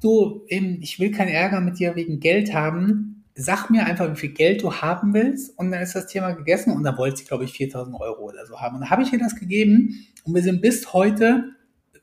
du, 0.00 0.44
ich 0.48 0.98
will 0.98 1.10
keinen 1.10 1.28
Ärger 1.28 1.60
mit 1.60 1.78
dir 1.78 1.96
wegen 1.96 2.20
Geld 2.20 2.54
haben. 2.54 3.24
Sag 3.34 3.70
mir 3.70 3.86
einfach, 3.86 4.10
wie 4.10 4.18
viel 4.18 4.32
Geld 4.32 4.62
du 4.62 4.72
haben 4.72 5.14
willst 5.14 5.56
und 5.58 5.70
dann 5.70 5.82
ist 5.82 5.94
das 5.94 6.06
Thema 6.06 6.32
gegessen 6.32 6.72
und 6.72 6.82
da 6.84 6.98
wollte 6.98 7.18
sie, 7.18 7.24
glaube 7.24 7.44
ich, 7.44 7.52
4000 7.52 7.98
Euro 8.00 8.28
oder 8.28 8.44
so 8.46 8.60
haben. 8.60 8.74
Und 8.74 8.82
dann 8.82 8.90
habe 8.90 9.02
ich 9.02 9.12
ihr 9.12 9.18
das 9.18 9.36
gegeben 9.36 10.06
und 10.24 10.34
wir 10.34 10.42
sind 10.42 10.60
bis 10.60 10.92
heute, 10.92 11.44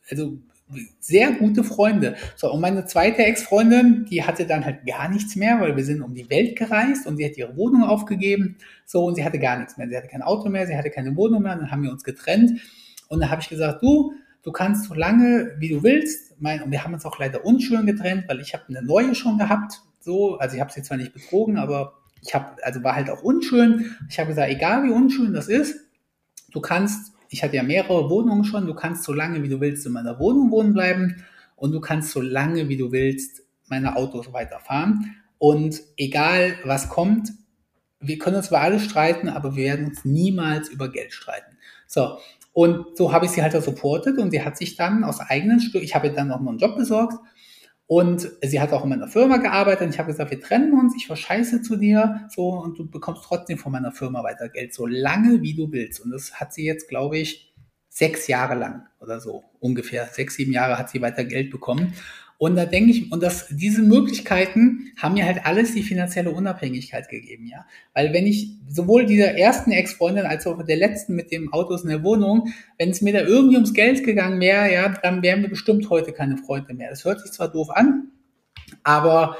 also 0.09 0.39
sehr 0.99 1.31
gute 1.31 1.63
Freunde. 1.63 2.15
So, 2.35 2.51
und 2.51 2.61
meine 2.61 2.85
zweite 2.85 3.23
Ex-Freundin, 3.23 4.05
die 4.09 4.23
hatte 4.23 4.45
dann 4.45 4.65
halt 4.65 4.85
gar 4.85 5.09
nichts 5.09 5.35
mehr, 5.35 5.59
weil 5.61 5.75
wir 5.77 5.85
sind 5.85 6.01
um 6.01 6.13
die 6.13 6.29
Welt 6.29 6.57
gereist 6.57 7.07
und 7.07 7.17
sie 7.17 7.25
hat 7.25 7.37
ihre 7.37 7.55
Wohnung 7.55 7.83
aufgegeben. 7.83 8.57
So, 8.85 9.05
und 9.05 9.15
sie 9.15 9.23
hatte 9.23 9.39
gar 9.39 9.57
nichts 9.57 9.77
mehr. 9.77 9.87
Sie 9.87 9.95
hatte 9.95 10.07
kein 10.07 10.21
Auto 10.21 10.49
mehr, 10.49 10.67
sie 10.67 10.75
hatte 10.75 10.89
keine 10.89 11.15
Wohnung 11.15 11.43
mehr. 11.43 11.53
Und 11.53 11.61
dann 11.61 11.71
haben 11.71 11.83
wir 11.83 11.91
uns 11.91 12.03
getrennt. 12.03 12.59
Und 13.07 13.21
dann 13.21 13.29
habe 13.29 13.41
ich 13.41 13.49
gesagt, 13.49 13.81
du, 13.81 14.13
du 14.47 14.53
kannst 14.53 14.85
so 14.85 14.93
lange, 14.93 15.55
wie 15.59 15.67
du 15.67 15.83
willst, 15.83 16.39
mein, 16.39 16.61
und 16.61 16.71
wir 16.71 16.81
haben 16.81 16.93
uns 16.93 17.05
auch 17.05 17.19
leider 17.19 17.43
unschön 17.43 17.85
getrennt, 17.85 18.29
weil 18.29 18.39
ich 18.39 18.53
habe 18.53 18.63
eine 18.69 18.81
neue 18.81 19.13
schon 19.13 19.37
gehabt, 19.37 19.81
so, 19.99 20.37
also 20.37 20.55
ich 20.55 20.61
habe 20.61 20.71
sie 20.71 20.81
zwar 20.81 20.95
nicht 20.95 21.11
betrogen, 21.11 21.57
aber 21.57 21.95
ich 22.21 22.33
habe, 22.33 22.55
also 22.63 22.81
war 22.81 22.95
halt 22.95 23.09
auch 23.09 23.21
unschön. 23.21 23.97
Ich 24.07 24.17
habe 24.19 24.29
gesagt, 24.29 24.49
egal 24.49 24.85
wie 24.85 24.91
unschön 24.91 25.33
das 25.33 25.49
ist, 25.49 25.75
du 26.51 26.61
kannst, 26.61 27.11
ich 27.27 27.43
hatte 27.43 27.57
ja 27.57 27.63
mehrere 27.63 28.09
Wohnungen 28.09 28.45
schon, 28.45 28.67
du 28.67 28.73
kannst 28.73 29.03
so 29.03 29.11
lange, 29.11 29.43
wie 29.43 29.49
du 29.49 29.59
willst, 29.59 29.85
in 29.85 29.91
meiner 29.91 30.17
Wohnung 30.17 30.49
wohnen 30.49 30.71
bleiben 30.71 31.25
und 31.57 31.73
du 31.73 31.81
kannst 31.81 32.11
so 32.11 32.21
lange, 32.21 32.69
wie 32.69 32.77
du 32.77 32.93
willst, 32.93 33.43
meine 33.67 33.97
Autos 33.97 34.31
weiterfahren. 34.31 35.17
Und 35.39 35.81
egal 35.97 36.53
was 36.63 36.87
kommt, 36.87 37.33
wir 37.99 38.17
können 38.17 38.37
uns 38.37 38.47
über 38.47 38.61
alles 38.61 38.85
streiten, 38.85 39.27
aber 39.27 39.57
wir 39.57 39.65
werden 39.65 39.87
uns 39.87 40.05
niemals 40.05 40.69
über 40.69 40.89
Geld 40.89 41.11
streiten. 41.11 41.57
So, 41.85 42.17
Und 42.57 42.97
so 42.97 43.13
habe 43.13 43.25
ich 43.25 43.31
sie 43.33 43.43
halt 43.43 43.53
supportet 43.63 44.17
und 44.17 44.31
sie 44.31 44.43
hat 44.43 44.57
sich 44.57 44.75
dann 44.75 45.03
aus 45.03 45.19
eigenen 45.19 45.59
Stück, 45.59 45.83
ich 45.83 45.93
habe 45.93 46.07
ihr 46.07 46.13
dann 46.13 46.29
noch 46.29 46.39
einen 46.39 46.57
Job 46.57 46.75
besorgt 46.75 47.13
und 47.85 48.31
sie 48.41 48.59
hat 48.59 48.73
auch 48.73 48.81
in 48.81 48.89
meiner 48.89 49.07
Firma 49.07 49.37
gearbeitet 49.37 49.83
und 49.83 49.93
ich 49.93 49.99
habe 49.99 50.11
gesagt, 50.11 50.31
wir 50.31 50.41
trennen 50.41 50.73
uns, 50.73 50.95
ich 50.97 51.07
war 51.07 51.15
scheiße 51.15 51.61
zu 51.61 51.75
dir, 51.75 52.27
so, 52.35 52.49
und 52.49 52.79
du 52.79 52.89
bekommst 52.89 53.25
trotzdem 53.25 53.59
von 53.59 53.71
meiner 53.71 53.91
Firma 53.91 54.23
weiter 54.23 54.49
Geld, 54.49 54.73
so 54.73 54.87
lange 54.87 55.43
wie 55.43 55.53
du 55.53 55.71
willst. 55.71 55.99
Und 55.99 56.09
das 56.09 56.39
hat 56.39 56.51
sie 56.51 56.65
jetzt, 56.65 56.89
glaube 56.89 57.19
ich, 57.19 57.53
sechs 57.89 58.25
Jahre 58.25 58.55
lang 58.55 58.87
oder 58.99 59.19
so, 59.19 59.43
ungefähr 59.59 60.07
sechs, 60.07 60.33
sieben 60.33 60.51
Jahre 60.51 60.79
hat 60.79 60.89
sie 60.89 60.99
weiter 60.99 61.25
Geld 61.25 61.51
bekommen. 61.51 61.93
Und 62.39 62.55
da 62.55 62.65
denke 62.65 62.91
ich, 62.91 63.11
und 63.11 63.23
das, 63.23 63.47
diese 63.49 63.81
Möglichkeiten 63.81 64.91
haben 64.95 65.15
mir 65.15 65.25
halt 65.25 65.45
alles 65.45 65.73
die 65.73 65.81
finanzielle 65.81 66.29
Unabhängigkeit 66.29 67.09
gegeben, 67.09 67.47
ja. 67.47 67.65
Weil 67.95 68.13
wenn 68.13 68.27
ich 68.27 68.51
sowohl 68.69 69.07
dieser 69.07 69.35
ersten 69.35 69.71
Ex-Freundin 69.71 70.25
als 70.25 70.45
auch 70.45 70.61
der 70.63 70.77
letzten 70.77 71.15
mit 71.15 71.31
dem 71.31 71.51
Autos 71.51 71.81
in 71.81 71.89
der 71.89 72.03
Wohnung, 72.03 72.53
wenn 72.77 72.91
es 72.91 73.01
mir 73.01 73.13
da 73.13 73.21
irgendwie 73.21 73.55
ums 73.55 73.73
Geld 73.73 74.03
gegangen 74.03 74.39
wäre, 74.39 74.71
ja, 74.71 74.89
dann 74.89 75.23
wären 75.23 75.41
wir 75.41 75.49
bestimmt 75.49 75.89
heute 75.89 76.13
keine 76.13 76.37
Freunde 76.37 76.75
mehr. 76.75 76.91
Das 76.91 77.05
hört 77.05 77.21
sich 77.21 77.31
zwar 77.31 77.51
doof 77.51 77.69
an, 77.71 78.11
aber 78.83 79.37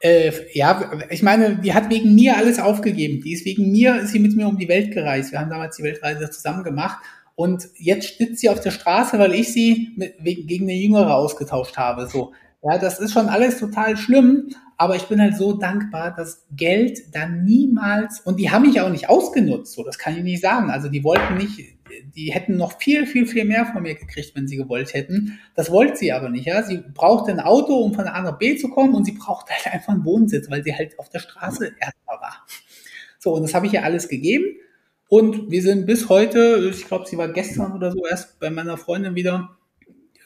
äh, 0.00 0.32
ja, 0.54 0.92
ich 1.10 1.22
meine, 1.22 1.56
die 1.56 1.74
hat 1.74 1.90
wegen 1.90 2.14
mir 2.14 2.38
alles 2.38 2.58
aufgegeben. 2.58 3.22
Die 3.22 3.34
ist 3.34 3.44
wegen 3.44 3.70
mir, 3.70 4.00
ist 4.00 4.12
sie 4.12 4.18
mit 4.18 4.34
mir 4.34 4.48
um 4.48 4.56
die 4.56 4.68
Welt 4.68 4.92
gereist. 4.92 5.30
Wir 5.32 5.40
haben 5.40 5.50
damals 5.50 5.76
die 5.76 5.82
Weltreise 5.82 6.30
zusammen 6.30 6.64
gemacht 6.64 7.00
und 7.40 7.70
jetzt 7.78 8.18
sitzt 8.18 8.40
sie 8.40 8.50
auf 8.50 8.60
der 8.60 8.70
Straße, 8.70 9.18
weil 9.18 9.32
ich 9.32 9.50
sie 9.50 9.94
mit, 9.96 10.18
gegen 10.22 10.64
eine 10.64 10.74
Jüngere 10.74 11.14
ausgetauscht 11.14 11.78
habe. 11.78 12.06
So, 12.06 12.34
ja, 12.62 12.76
das 12.76 13.00
ist 13.00 13.14
schon 13.14 13.30
alles 13.30 13.58
total 13.58 13.96
schlimm, 13.96 14.50
aber 14.76 14.96
ich 14.96 15.04
bin 15.04 15.22
halt 15.22 15.38
so 15.38 15.54
dankbar, 15.54 16.14
dass 16.14 16.44
Geld 16.54 17.14
dann 17.14 17.44
niemals 17.44 18.20
und 18.20 18.38
die 18.38 18.50
haben 18.50 18.66
mich 18.66 18.78
auch 18.82 18.90
nicht 18.90 19.08
ausgenutzt. 19.08 19.72
So, 19.72 19.82
das 19.82 19.96
kann 19.96 20.18
ich 20.18 20.22
nicht 20.22 20.42
sagen. 20.42 20.68
Also 20.68 20.90
die 20.90 21.02
wollten 21.02 21.38
nicht, 21.38 21.58
die 22.14 22.30
hätten 22.30 22.58
noch 22.58 22.78
viel, 22.78 23.06
viel, 23.06 23.26
viel 23.26 23.46
mehr 23.46 23.64
von 23.64 23.84
mir 23.84 23.94
gekriegt, 23.94 24.36
wenn 24.36 24.46
sie 24.46 24.58
gewollt 24.58 24.92
hätten. 24.92 25.38
Das 25.54 25.70
wollte 25.70 25.96
sie 25.96 26.12
aber 26.12 26.28
nicht. 26.28 26.44
Ja, 26.44 26.62
sie 26.62 26.82
brauchte 26.92 27.30
ein 27.30 27.40
Auto, 27.40 27.72
um 27.72 27.94
von 27.94 28.06
A 28.06 28.20
nach 28.20 28.36
B 28.36 28.56
zu 28.56 28.68
kommen, 28.68 28.94
und 28.94 29.06
sie 29.06 29.12
brauchte 29.12 29.54
halt 29.54 29.72
einfach 29.72 29.94
einen 29.94 30.04
Wohnsitz, 30.04 30.50
weil 30.50 30.62
sie 30.62 30.76
halt 30.76 30.98
auf 30.98 31.08
der 31.08 31.20
Straße 31.20 31.72
erstmal 31.80 32.20
war. 32.20 32.46
So, 33.18 33.32
und 33.32 33.44
das 33.44 33.54
habe 33.54 33.64
ich 33.64 33.72
ihr 33.72 33.82
alles 33.82 34.08
gegeben. 34.10 34.44
Und 35.10 35.50
wir 35.50 35.60
sind 35.60 35.86
bis 35.86 36.08
heute, 36.08 36.70
ich 36.72 36.86
glaube, 36.86 37.04
sie 37.04 37.18
war 37.18 37.26
gestern 37.32 37.72
oder 37.72 37.90
so 37.90 38.06
erst 38.06 38.38
bei 38.38 38.48
meiner 38.48 38.76
Freundin 38.76 39.16
wieder, 39.16 39.56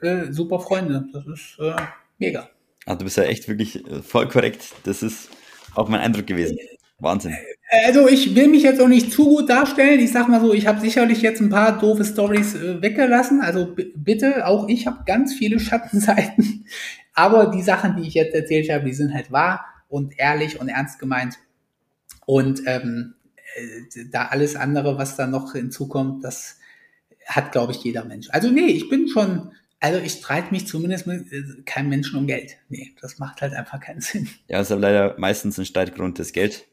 äh, 0.03 0.31
super 0.31 0.61
Freunde. 0.61 1.07
Das 1.11 1.27
ist 1.27 1.57
äh, 1.59 1.75
mega. 2.19 2.51
Ah, 2.85 2.95
du 2.95 3.05
bist 3.05 3.17
ja 3.17 3.23
echt 3.23 3.49
wirklich 3.49 3.83
äh, 3.89 4.03
voll 4.03 4.29
korrekt. 4.29 4.75
Das 4.85 5.03
ist 5.03 5.31
auch 5.75 5.89
mein 5.89 6.01
Eindruck 6.01 6.27
gewesen. 6.27 6.59
Wahnsinn. 6.99 7.33
Äh, 7.71 7.87
also 7.87 8.07
ich 8.09 8.37
will 8.37 8.49
mich 8.49 8.63
jetzt 8.63 8.79
auch 8.79 8.89
nicht 8.89 9.11
zu 9.11 9.25
gut 9.25 9.49
darstellen. 9.49 10.01
Ich 10.01 10.13
sag 10.13 10.29
mal 10.29 10.43
so, 10.43 10.53
ich 10.53 10.67
habe 10.67 10.83
sicherlich 10.83 11.23
jetzt 11.23 11.41
ein 11.41 11.49
paar 11.49 11.79
doofe 11.79 12.05
Stories 12.05 12.55
äh, 12.55 12.83
weggelassen. 12.83 13.41
Also 13.41 13.75
bitte, 13.97 14.47
auch 14.47 14.69
ich 14.69 14.87
habe 14.87 15.05
ganz 15.07 15.33
viele 15.33 15.61
Schattenseiten. 15.61 16.67
Aber 17.15 17.47
die 17.47 17.63
Sachen, 17.63 17.97
die 17.97 18.07
ich 18.07 18.13
jetzt 18.13 18.35
erzählt 18.35 18.69
habe, 18.71 18.85
die 18.85 18.93
sind 18.93 19.15
halt 19.15 19.33
wahr 19.33 19.65
und 19.89 20.19
ehrlich 20.19 20.61
und 20.61 20.69
ernst 20.69 20.99
gemeint. 20.99 21.39
Und 22.27 22.61
ähm, 22.67 23.15
äh, 23.15 23.24
da 24.11 24.27
alles 24.27 24.57
andere, 24.57 24.99
was 24.99 25.17
da 25.17 25.27
noch 25.27 25.53
hinzukommt, 25.53 26.25
das 26.25 26.59
hat, 27.27 27.53
glaube 27.53 27.73
ich, 27.73 27.83
jeder 27.83 28.05
Mensch. 28.05 28.29
Also 28.31 28.51
nee, 28.51 28.67
ich 28.67 28.89
bin 28.89 29.09
schon, 29.09 29.53
also 29.81 30.01
ich 30.01 30.13
streite 30.13 30.51
mich 30.51 30.67
zumindest 30.67 31.07
mit 31.07 31.33
äh, 31.33 31.63
keinem 31.65 31.89
Menschen 31.89 32.19
um 32.19 32.27
Geld. 32.27 32.57
Nee, 32.69 32.95
das 33.01 33.19
macht 33.19 33.41
halt 33.41 33.55
einfach 33.55 33.81
keinen 33.81 34.01
Sinn. 34.03 34.29
Ja, 34.49 34.61
ist 34.61 34.73
aber 34.73 34.81
leider 34.81 35.15
meistens 35.19 35.59
ein 35.59 35.67
Streitgrund 35.67 36.19
das 36.19 36.33
Geld. 36.33 36.67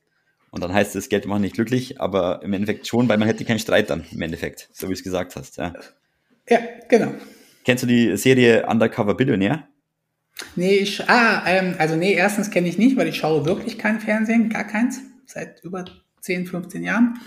Und 0.52 0.62
dann 0.62 0.74
heißt 0.74 0.96
das 0.96 1.08
Geld 1.08 1.26
macht 1.26 1.40
nicht 1.40 1.56
glücklich, 1.56 2.02
aber 2.02 2.42
im 2.44 2.52
Endeffekt 2.52 2.86
schon, 2.86 3.08
weil 3.08 3.18
man 3.18 3.28
hätte 3.28 3.46
keinen 3.46 3.60
Streit 3.60 3.90
dann 3.90 4.04
im 4.12 4.22
Endeffekt, 4.22 4.70
so 4.74 4.90
wie 4.90 4.94
es 4.94 5.04
gesagt 5.04 5.38
hast. 5.38 5.58
Ja, 5.58 5.74
ja 6.50 6.60
genau. 6.90 7.14
Kennst 7.64 7.84
du 7.84 7.88
die 7.88 8.18
Serie 8.18 8.68
Undercover 8.68 9.16
Billionär? 9.16 9.68
Nee, 10.56 10.78
ich, 10.78 11.08
ah, 11.10 11.44
ähm, 11.48 11.76
also 11.78 11.96
nee, 11.96 12.14
erstens 12.14 12.52
kenne 12.52 12.68
ich 12.68 12.78
nicht, 12.78 12.98
weil 12.98 13.08
ich 13.08 13.18
schaue 13.18 13.46
wirklich 13.46 13.78
kein 13.78 14.02
Fernsehen, 14.02 14.50
gar 14.50 14.66
keins, 14.66 15.00
seit 15.26 15.64
über 15.64 15.86
10, 16.22 16.46
15 16.48 16.84
Jahren. 16.84 17.20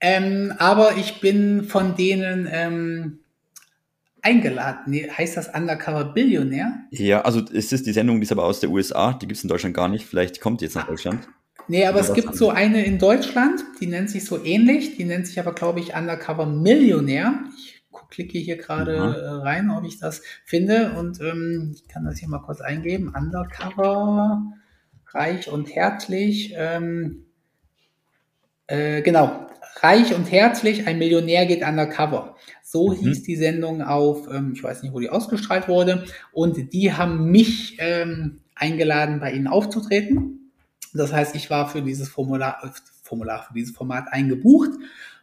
Ähm, 0.00 0.54
aber 0.58 0.96
ich 0.96 1.20
bin 1.20 1.64
von 1.64 1.94
denen 1.94 2.48
ähm, 2.50 3.18
eingeladen. 4.22 4.84
Nee, 4.86 5.10
heißt 5.10 5.36
das 5.36 5.48
Undercover 5.48 6.04
Billionär? 6.04 6.84
Ja, 6.90 7.22
also 7.22 7.42
es 7.52 7.72
ist 7.72 7.86
die 7.86 7.92
Sendung, 7.92 8.16
die 8.20 8.24
ist 8.24 8.32
aber 8.32 8.44
aus 8.44 8.60
der 8.60 8.70
USA, 8.70 9.12
die 9.12 9.26
gibt 9.26 9.38
es 9.38 9.44
in 9.44 9.48
Deutschland 9.48 9.76
gar 9.76 9.88
nicht. 9.88 10.06
Vielleicht 10.06 10.40
kommt 10.40 10.60
die 10.60 10.64
jetzt 10.66 10.74
nach 10.74 10.86
Deutschland. 10.86 11.28
Nee, 11.68 11.86
aber 11.86 12.00
es 12.00 12.14
gibt 12.14 12.34
so 12.34 12.50
eine 12.50 12.84
in 12.84 12.98
Deutschland, 12.98 13.62
die 13.80 13.86
nennt 13.86 14.10
sich 14.10 14.24
so 14.24 14.42
ähnlich, 14.44 14.96
die 14.96 15.04
nennt 15.04 15.26
sich 15.26 15.38
aber, 15.38 15.52
glaube 15.52 15.78
ich, 15.78 15.94
Undercover 15.94 16.46
Millionär. 16.46 17.44
Ich 17.56 17.84
klicke 18.10 18.38
hier 18.38 18.56
gerade 18.56 18.98
mhm. 18.98 19.40
rein, 19.42 19.70
ob 19.70 19.84
ich 19.84 19.98
das 19.98 20.22
finde 20.44 20.94
und 20.98 21.20
ähm, 21.20 21.72
ich 21.74 21.86
kann 21.86 22.04
das 22.04 22.18
hier 22.18 22.28
mal 22.28 22.40
kurz 22.40 22.60
eingeben. 22.60 23.14
Undercover, 23.16 24.42
reich 25.12 25.48
und 25.48 25.72
herzlich. 25.72 26.54
Ähm, 26.56 27.26
äh, 28.70 29.02
genau, 29.02 29.46
reich 29.80 30.14
und 30.14 30.30
herzlich, 30.30 30.86
ein 30.86 30.98
Millionär 30.98 31.46
geht 31.46 31.62
undercover. 31.62 32.36
So 32.62 32.90
mhm. 32.90 32.96
hieß 32.96 33.24
die 33.24 33.36
Sendung 33.36 33.82
auf, 33.82 34.28
ähm, 34.32 34.52
ich 34.54 34.62
weiß 34.62 34.82
nicht, 34.82 34.92
wo 34.92 35.00
die 35.00 35.10
ausgestrahlt 35.10 35.68
wurde. 35.68 36.04
Und 36.32 36.72
die 36.72 36.92
haben 36.92 37.30
mich 37.30 37.76
ähm, 37.80 38.40
eingeladen, 38.54 39.20
bei 39.20 39.32
ihnen 39.32 39.48
aufzutreten. 39.48 40.52
Das 40.94 41.12
heißt, 41.12 41.34
ich 41.34 41.50
war 41.50 41.68
für 41.68 41.82
dieses 41.82 42.08
Formular, 42.08 42.58
Formular 43.02 43.44
für 43.44 43.54
dieses 43.54 43.74
Format 43.74 44.06
eingebucht. 44.12 44.70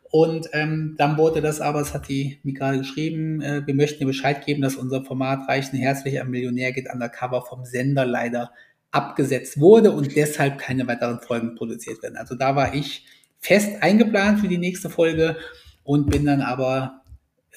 Und 0.10 0.50
ähm, 0.54 0.96
dann 0.98 1.18
wurde 1.18 1.42
das 1.42 1.60
aber, 1.60 1.80
das 1.80 1.94
hat 1.94 2.08
die 2.08 2.40
mir 2.44 2.54
gerade 2.54 2.80
geschrieben, 2.80 3.42
äh, 3.42 3.66
wir 3.66 3.76
möchten 3.76 4.00
dir 4.00 4.06
Bescheid 4.06 4.46
geben, 4.46 4.62
dass 4.62 4.76
unser 4.76 5.04
Format 5.04 5.48
Reich 5.50 5.72
und 5.72 5.80
Herzlich 5.80 6.20
ein 6.20 6.30
Millionär 6.30 6.72
geht 6.72 6.88
undercover 6.92 7.44
vom 7.44 7.66
Sender 7.66 8.06
leider 8.06 8.52
abgesetzt 8.92 9.60
wurde 9.60 9.92
und 9.92 10.16
deshalb 10.16 10.60
keine 10.60 10.88
weiteren 10.88 11.20
Folgen 11.20 11.56
produziert 11.56 12.02
werden. 12.02 12.16
Also 12.16 12.36
da 12.36 12.56
war 12.56 12.74
ich 12.74 13.06
fest 13.40 13.82
eingeplant 13.82 14.40
für 14.40 14.48
die 14.48 14.58
nächste 14.58 14.90
Folge 14.90 15.38
und 15.84 16.10
bin 16.10 16.26
dann 16.26 16.42
aber, 16.42 17.02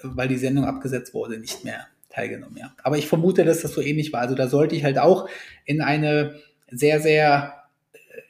weil 0.02 0.28
die 0.28 0.38
Sendung 0.38 0.64
abgesetzt 0.64 1.14
wurde, 1.14 1.38
nicht 1.38 1.64
mehr 1.64 1.86
teilgenommen. 2.10 2.56
Ja. 2.58 2.72
Aber 2.82 2.98
ich 2.98 3.06
vermute, 3.06 3.44
dass 3.44 3.62
das 3.62 3.72
so 3.72 3.80
ähnlich 3.80 4.12
war. 4.12 4.20
Also 4.20 4.34
da 4.34 4.48
sollte 4.48 4.76
ich 4.76 4.84
halt 4.84 4.98
auch 4.98 5.28
in 5.64 5.80
eine 5.80 6.36
sehr, 6.70 7.00
sehr, 7.00 7.54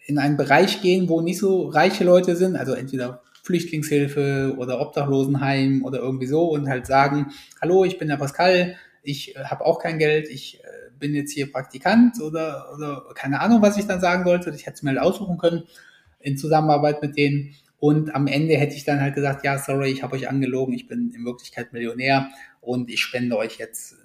in 0.06 0.18
einen 0.18 0.36
Bereich 0.36 0.80
gehen, 0.80 1.08
wo 1.08 1.20
nicht 1.20 1.38
so 1.38 1.68
reiche 1.68 2.04
Leute 2.04 2.36
sind, 2.36 2.56
also 2.56 2.72
entweder 2.72 3.22
Flüchtlingshilfe 3.42 4.54
oder 4.58 4.80
Obdachlosenheim 4.80 5.84
oder 5.84 5.98
irgendwie 5.98 6.26
so 6.26 6.50
und 6.50 6.68
halt 6.68 6.86
sagen, 6.86 7.32
hallo, 7.60 7.84
ich 7.84 7.98
bin 7.98 8.08
der 8.08 8.16
Pascal, 8.16 8.76
ich 9.02 9.34
äh, 9.36 9.44
habe 9.44 9.64
auch 9.64 9.78
kein 9.78 9.98
Geld, 9.98 10.28
ich 10.28 10.60
äh, 10.62 10.90
bin 10.98 11.14
jetzt 11.14 11.32
hier 11.32 11.50
Praktikant 11.50 12.20
oder, 12.20 12.70
oder 12.74 13.04
keine 13.14 13.40
Ahnung, 13.40 13.62
was 13.62 13.78
ich 13.78 13.86
dann 13.86 14.00
sagen 14.00 14.24
sollte. 14.24 14.50
Ich 14.50 14.66
hätte 14.66 14.74
es 14.74 14.82
mir 14.82 14.90
halt 14.90 15.00
aussuchen 15.00 15.38
können 15.38 15.64
in 16.20 16.36
Zusammenarbeit 16.36 17.02
mit 17.02 17.16
denen. 17.16 17.54
Und 17.78 18.14
am 18.14 18.26
Ende 18.26 18.56
hätte 18.56 18.76
ich 18.76 18.84
dann 18.84 19.00
halt 19.00 19.14
gesagt, 19.14 19.44
ja, 19.44 19.58
sorry, 19.58 19.90
ich 19.90 20.02
habe 20.02 20.14
euch 20.14 20.28
angelogen, 20.28 20.74
ich 20.74 20.86
bin 20.86 21.12
in 21.14 21.24
Wirklichkeit 21.24 21.72
Millionär 21.72 22.28
und 22.60 22.90
ich 22.90 23.00
spende 23.00 23.36
euch 23.38 23.56
jetzt 23.56 23.96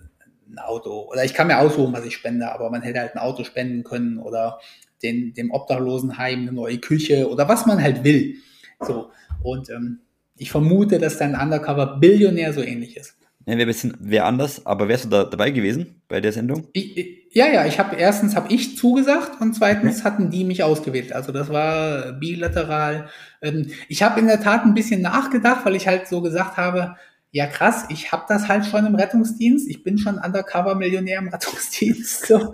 ein 0.49 0.59
Auto. 0.59 1.09
Oder 1.11 1.26
ich 1.26 1.34
kann 1.34 1.47
mir 1.47 1.59
aussuchen, 1.59 1.93
was 1.93 2.05
ich 2.05 2.16
spende, 2.16 2.51
aber 2.51 2.70
man 2.70 2.82
hätte 2.82 2.99
halt 2.99 3.16
ein 3.16 3.20
Auto 3.20 3.43
spenden 3.43 3.84
können 3.84 4.18
oder 4.18 4.59
den, 5.03 5.34
dem 5.34 5.51
Obdachlosenheim 5.51 6.41
eine 6.41 6.51
neue 6.53 6.78
Küche 6.78 7.30
oder 7.30 7.49
was 7.49 7.66
man 7.66 7.82
halt 7.82 8.03
will. 8.03 8.36
So. 8.80 9.11
Und 9.43 9.70
ähm, 9.70 9.99
ich 10.38 10.51
vermute, 10.51 10.97
dass 10.97 11.18
dein 11.18 11.36
Undercover-Billionär 11.36 12.53
so 12.53 12.61
ähnlich 12.61 12.97
ist. 12.97 13.18
Ja, 13.45 13.57
wäre 13.57 13.67
bisschen 13.67 13.95
wär 13.99 14.25
anders, 14.25 14.65
aber 14.65 14.87
wärst 14.87 15.05
du 15.05 15.09
da 15.09 15.23
dabei 15.23 15.51
gewesen 15.51 16.01
bei 16.07 16.19
der 16.19 16.31
Sendung? 16.31 16.67
Ich, 16.73 16.97
ich, 16.97 17.27
ja, 17.31 17.47
ja, 17.47 17.65
ich 17.65 17.77
habe 17.77 17.95
erstens 17.95 18.35
habe 18.35 18.51
ich 18.51 18.75
zugesagt 18.75 19.39
und 19.39 19.53
zweitens 19.53 20.03
hatten 20.03 20.31
die 20.31 20.43
mich 20.43 20.63
ausgewählt. 20.63 21.13
Also 21.13 21.31
das 21.31 21.49
war 21.49 22.13
bilateral. 22.13 23.07
Ähm, 23.41 23.71
ich 23.87 24.01
habe 24.01 24.19
in 24.19 24.27
der 24.27 24.41
Tat 24.41 24.65
ein 24.65 24.73
bisschen 24.73 25.01
nachgedacht, 25.01 25.63
weil 25.65 25.75
ich 25.75 25.87
halt 25.87 26.07
so 26.07 26.21
gesagt 26.21 26.57
habe, 26.57 26.95
ja 27.31 27.45
krass, 27.45 27.85
ich 27.89 28.11
habe 28.11 28.23
das 28.27 28.47
halt 28.47 28.65
schon 28.65 28.85
im 28.85 28.95
Rettungsdienst. 28.95 29.69
Ich 29.69 29.83
bin 29.83 29.97
schon 29.97 30.17
Undercover-Millionär 30.17 31.19
im 31.19 31.27
Rettungsdienst. 31.27 32.25
So. 32.25 32.51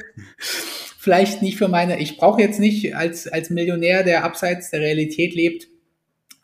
Vielleicht 0.98 1.42
nicht 1.42 1.58
für 1.58 1.68
meine, 1.68 2.00
ich 2.00 2.18
brauche 2.18 2.42
jetzt 2.42 2.60
nicht 2.60 2.96
als, 2.96 3.28
als 3.28 3.50
Millionär, 3.50 4.04
der 4.04 4.24
abseits 4.24 4.72
der 4.72 4.82
Realität 4.82 5.36
lebt, 5.36 5.68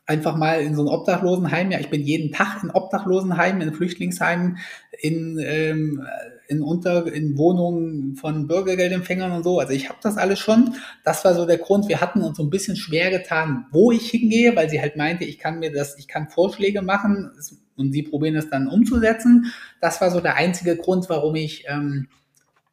einfach 0.07 0.37
mal 0.37 0.61
in 0.61 0.73
so 0.73 0.83
ein 0.83 0.87
Obdachlosenheim. 0.87 1.69
Ja, 1.69 1.79
ich 1.79 1.89
bin 1.89 2.01
jeden 2.01 2.31
Tag 2.31 2.63
in 2.63 2.71
Obdachlosenheimen, 2.71 3.61
in 3.61 3.73
Flüchtlingsheimen, 3.73 4.57
in, 4.99 5.37
ähm, 5.39 6.07
in 6.47 6.61
Unter, 6.61 7.11
in 7.11 7.37
Wohnungen 7.37 8.15
von 8.15 8.47
Bürgergeldempfängern 8.47 9.33
und 9.33 9.43
so. 9.43 9.59
Also 9.59 9.73
ich 9.73 9.89
habe 9.89 9.99
das 10.01 10.17
alles 10.17 10.39
schon. 10.39 10.75
Das 11.03 11.25
war 11.25 11.35
so 11.35 11.45
der 11.45 11.57
Grund. 11.57 11.89
Wir 11.89 11.99
hatten 11.99 12.21
uns 12.21 12.37
so 12.37 12.43
ein 12.43 12.49
bisschen 12.49 12.77
schwer 12.77 13.11
getan, 13.11 13.65
wo 13.71 13.91
ich 13.91 14.09
hingehe, 14.09 14.55
weil 14.55 14.69
sie 14.69 14.79
halt 14.79 14.95
meinte, 14.95 15.25
ich 15.25 15.39
kann 15.39 15.59
mir 15.59 15.73
das, 15.73 15.97
ich 15.99 16.07
kann 16.07 16.29
Vorschläge 16.29 16.81
machen 16.81 17.29
und 17.75 17.91
sie 17.91 18.03
probieren 18.03 18.35
das 18.35 18.49
dann 18.49 18.69
umzusetzen. 18.69 19.51
Das 19.81 19.99
war 19.99 20.09
so 20.09 20.21
der 20.21 20.35
einzige 20.35 20.77
Grund, 20.77 21.09
warum 21.09 21.35
ich 21.35 21.65
ähm, 21.67 22.07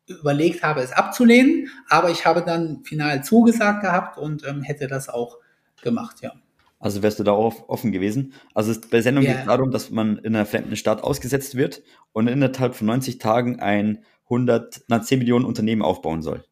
überlegt 0.06 0.62
habe, 0.62 0.82
es 0.82 0.92
abzulehnen. 0.92 1.68
Aber 1.88 2.10
ich 2.10 2.24
habe 2.26 2.42
dann 2.42 2.84
final 2.84 3.24
zugesagt 3.24 3.82
gehabt 3.82 4.18
und 4.18 4.46
ähm, 4.46 4.62
hätte 4.62 4.86
das 4.86 5.08
auch 5.08 5.38
gemacht, 5.82 6.18
ja. 6.22 6.32
Also 6.78 7.02
wärst 7.02 7.18
du 7.18 7.24
da 7.24 7.32
auch 7.32 7.68
offen 7.68 7.92
gewesen. 7.92 8.34
Also 8.54 8.70
es, 8.70 8.80
bei 8.80 9.00
Sendung 9.00 9.24
yeah. 9.24 9.32
geht 9.32 9.40
es 9.42 9.46
darum, 9.46 9.70
dass 9.70 9.90
man 9.90 10.18
in 10.18 10.34
einer 10.34 10.46
fremden 10.46 10.76
Stadt 10.76 11.02
ausgesetzt 11.02 11.56
wird 11.56 11.82
und 12.12 12.28
innerhalb 12.28 12.74
von 12.74 12.86
90 12.86 13.18
Tagen 13.18 13.60
ein 13.60 14.04
100, 14.24 14.82
na, 14.88 15.02
10 15.02 15.18
Millionen 15.18 15.44
Unternehmen 15.44 15.82
aufbauen 15.82 16.22
soll. 16.22 16.44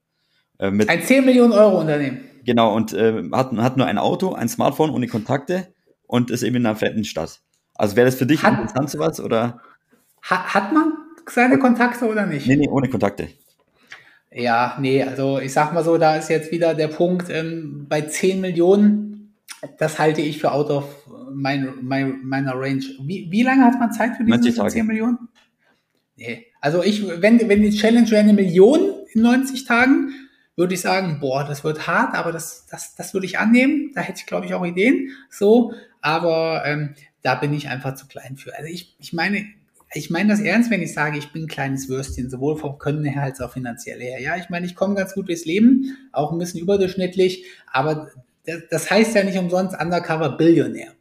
Äh, 0.58 0.68
ein 0.68 1.02
10 1.02 1.24
Millionen 1.24 1.52
Euro 1.52 1.80
Unternehmen. 1.80 2.20
Genau, 2.44 2.74
und 2.74 2.92
äh, 2.92 3.22
hat, 3.32 3.52
hat 3.52 3.76
nur 3.76 3.86
ein 3.86 3.98
Auto, 3.98 4.32
ein 4.32 4.48
Smartphone 4.48 4.90
ohne 4.90 5.06
Kontakte 5.06 5.68
und 6.06 6.30
ist 6.30 6.42
eben 6.42 6.56
in 6.56 6.66
einer 6.66 6.76
fremden 6.76 7.04
Stadt. 7.04 7.40
Also 7.74 7.96
wäre 7.96 8.06
das 8.06 8.16
für 8.16 8.26
dich 8.26 8.42
hat, 8.42 8.54
interessant 8.54 8.90
sowas 8.90 9.20
oder? 9.20 9.60
Hat, 10.22 10.54
hat 10.54 10.72
man 10.72 10.92
seine 11.28 11.58
Kontakte 11.58 12.06
oder 12.06 12.26
nicht? 12.26 12.46
Nee, 12.46 12.56
nee, 12.56 12.68
ohne 12.68 12.88
Kontakte. 12.88 13.28
Ja, 14.30 14.76
nee, 14.80 15.02
also 15.02 15.38
ich 15.38 15.52
sag 15.52 15.72
mal 15.72 15.84
so, 15.84 15.98
da 15.98 16.16
ist 16.16 16.30
jetzt 16.30 16.50
wieder 16.52 16.74
der 16.74 16.88
Punkt, 16.88 17.28
ähm, 17.30 17.86
bei 17.88 18.02
10 18.02 18.40
Millionen, 18.40 19.21
das 19.78 19.98
halte 19.98 20.20
ich 20.20 20.38
für 20.38 20.52
out 20.52 20.70
of 20.70 20.84
mein, 21.32 21.74
mein, 21.82 22.20
meiner 22.24 22.54
Range. 22.54 22.82
Wie, 23.02 23.28
wie 23.30 23.42
lange 23.42 23.64
hat 23.64 23.78
man 23.78 23.92
Zeit 23.92 24.16
für 24.16 24.24
diese 24.24 24.66
10 24.68 24.86
Millionen? 24.86 25.28
Nee. 26.16 26.46
Also 26.60 26.82
ich, 26.82 27.06
wenn, 27.06 27.48
wenn 27.48 27.62
die 27.62 27.70
Challenge 27.70 28.10
wäre 28.10 28.22
eine 28.22 28.32
Million 28.32 28.80
in 29.12 29.22
90 29.22 29.64
Tagen, 29.64 30.10
würde 30.56 30.74
ich 30.74 30.80
sagen, 30.80 31.18
boah, 31.20 31.44
das 31.44 31.64
wird 31.64 31.86
hart, 31.86 32.14
aber 32.14 32.30
das, 32.30 32.66
das, 32.70 32.94
das 32.94 33.14
würde 33.14 33.26
ich 33.26 33.38
annehmen. 33.38 33.92
Da 33.94 34.02
hätte 34.02 34.18
ich, 34.20 34.26
glaube 34.26 34.46
ich, 34.46 34.54
auch 34.54 34.64
Ideen. 34.64 35.10
So, 35.30 35.72
aber 36.00 36.62
ähm, 36.66 36.94
da 37.22 37.36
bin 37.36 37.54
ich 37.54 37.68
einfach 37.68 37.94
zu 37.94 38.06
klein 38.06 38.36
für. 38.36 38.56
Also 38.56 38.70
ich, 38.70 38.94
ich 38.98 39.12
meine, 39.12 39.46
ich 39.94 40.10
meine 40.10 40.30
das 40.30 40.40
ernst, 40.40 40.70
wenn 40.70 40.82
ich 40.82 40.92
sage, 40.92 41.18
ich 41.18 41.32
bin 41.32 41.44
ein 41.44 41.48
kleines 41.48 41.88
Würstchen, 41.88 42.30
sowohl 42.30 42.56
vom 42.56 42.78
Können 42.78 43.04
her 43.04 43.22
als 43.22 43.40
auch 43.40 43.52
finanziell 43.52 44.00
her. 44.00 44.20
Ja, 44.20 44.36
ich 44.36 44.50
meine, 44.50 44.66
ich 44.66 44.74
komme 44.74 44.94
ganz 44.94 45.14
gut 45.14 45.28
durchs 45.28 45.44
Leben, 45.44 45.96
auch 46.12 46.32
ein 46.32 46.38
bisschen 46.38 46.60
überdurchschnittlich, 46.60 47.44
aber 47.70 48.10
das 48.70 48.90
heißt 48.90 49.14
ja 49.14 49.24
nicht 49.24 49.38
umsonst 49.38 49.76
Undercover 49.80 50.36
Billionär. 50.36 50.92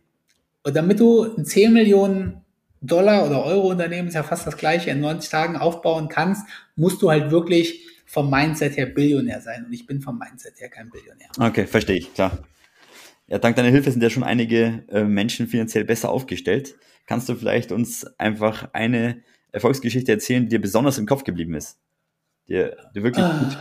Und 0.64 0.76
damit 0.76 1.00
du 1.00 1.24
ein 1.24 1.46
10 1.46 1.74
Millionen 1.74 2.42
Dollar 2.82 3.26
oder 3.26 3.44
Euro 3.44 3.70
Unternehmen, 3.70 4.08
ist 4.08 4.16
ja 4.16 4.24
fast 4.24 4.46
das 4.48 4.58
gleiche, 4.58 4.89
in 4.89 5.00
90 5.02 5.30
Tagen 5.30 5.56
aufbauen 5.56 6.10
kannst, 6.10 6.46
musst 6.76 7.02
du 7.02 7.10
halt 7.10 7.32
wirklich 7.32 7.88
vom 8.06 8.30
Mindset 8.30 8.76
her 8.78 8.88
Billionär 8.88 9.42
sein. 9.42 9.66
Und 9.66 9.74
ich 9.74 9.86
bin 9.86 10.02
vom 10.02 10.18
Mindset 10.18 10.60
her 10.60 10.70
kein 10.70 10.89
Billionär. 10.89 11.30
Okay, 11.39 11.66
verstehe 11.66 11.98
ich, 11.98 12.14
klar. 12.14 12.39
Ja, 13.28 13.38
dank 13.38 13.56
deiner 13.56 13.70
Hilfe 13.70 13.92
sind 13.92 14.04
ja 14.04 14.10
schon 14.10 14.24
einige 14.24 14.84
äh, 14.89 15.04
Menschen 15.04 15.48
finanziell 15.48 15.86
besser 15.86 16.10
aufgestellt. 16.10 16.76
Kannst 17.06 17.30
du 17.30 17.36
vielleicht 17.36 17.72
uns 17.72 18.06
einfach 18.20 18.70
eine 18.74 19.22
Erfolgsgeschichte 19.52 20.12
erzählen, 20.12 20.44
die 20.44 20.50
dir 20.50 20.62
besonders 20.62 20.98
im 20.98 21.06
Kopf 21.06 21.24
geblieben 21.24 21.56
ist? 21.56 21.80
Die 22.48 22.54
dir 22.54 23.04
wirklich 23.04 23.24
ah. 23.24 23.39
gut 23.39 23.58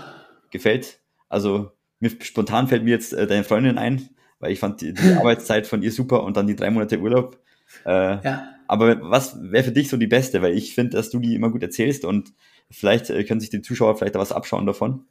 gefällt? 0.51 1.01
Also 1.29 1.71
mir 2.01 2.11
spontan 2.21 2.69
fällt 2.69 2.85
mir 2.85 2.91
jetzt 2.91 3.13
äh, 3.13 3.27
deine 3.27 3.45
Freundin 3.45 3.79
ein, 3.79 4.09
weil 4.39 4.53
ich 4.53 4.59
fand 4.59 4.81
die, 4.81 4.93
die 4.93 5.13
Arbeitszeit 5.19 5.67
von 5.67 5.83
ihr 5.83 5.93
super 5.93 6.25
und 6.25 6.37
dann 6.37 6.47
die 6.47 6.57
drei 6.57 6.71
Monate 6.71 6.99
Urlaub. 6.99 7.39
Äh, 7.87 7.91
ja. 8.25 8.49
Aber 8.67 9.01
was 9.03 9.39
wäre 9.41 9.65
für 9.65 9.73
dich 9.73 9.89
so 9.89 9.97
die 9.97 10.07
beste? 10.07 10.43
Weil 10.43 10.57
ich 10.57 10.75
finde, 10.75 10.97
dass 10.97 11.11
du 11.11 11.19
die 11.19 11.35
immer 11.35 11.51
gut 11.51 11.63
erzählst 11.63 12.05
und 12.05 12.33
vielleicht 12.71 13.11
äh, 13.11 13.25
können 13.25 13.41
sich 13.41 13.51
die 13.51 13.63
Zuschauer 13.63 13.97
vielleicht 13.97 14.15
da 14.15 14.19
was 14.19 14.33
abschauen 14.33 14.67
davon 14.67 15.05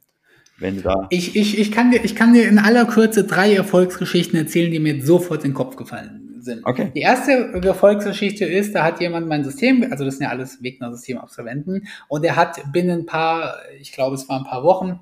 wenn 0.60 0.76
du 0.76 0.82
da. 0.82 1.06
Ich, 1.10 1.36
ich, 1.36 1.58
ich, 1.58 1.72
kann 1.72 1.90
dir, 1.90 2.04
ich 2.04 2.14
kann 2.14 2.34
dir 2.34 2.48
in 2.48 2.58
aller 2.58 2.84
Kürze 2.84 3.24
drei 3.24 3.54
Erfolgsgeschichten 3.54 4.38
erzählen, 4.38 4.70
die 4.70 4.78
mir 4.78 5.02
sofort 5.02 5.44
in 5.44 5.50
den 5.50 5.54
Kopf 5.54 5.76
gefallen 5.76 6.36
sind. 6.38 6.64
Okay. 6.64 6.90
Die 6.94 7.00
erste 7.00 7.32
Erfolgsgeschichte 7.62 8.44
ist, 8.44 8.74
da 8.74 8.84
hat 8.84 9.00
jemand 9.00 9.26
mein 9.28 9.44
System, 9.44 9.86
also 9.90 10.04
das 10.04 10.16
sind 10.16 10.24
ja 10.24 10.30
alles 10.30 10.62
Wegner-System-Absolventen, 10.62 11.86
und 12.08 12.24
er 12.24 12.36
hat 12.36 12.60
binnen 12.72 13.00
ein 13.00 13.06
paar, 13.06 13.56
ich 13.78 13.92
glaube, 13.92 14.14
es 14.14 14.28
waren 14.28 14.42
ein 14.42 14.48
paar 14.48 14.62
Wochen, 14.62 15.00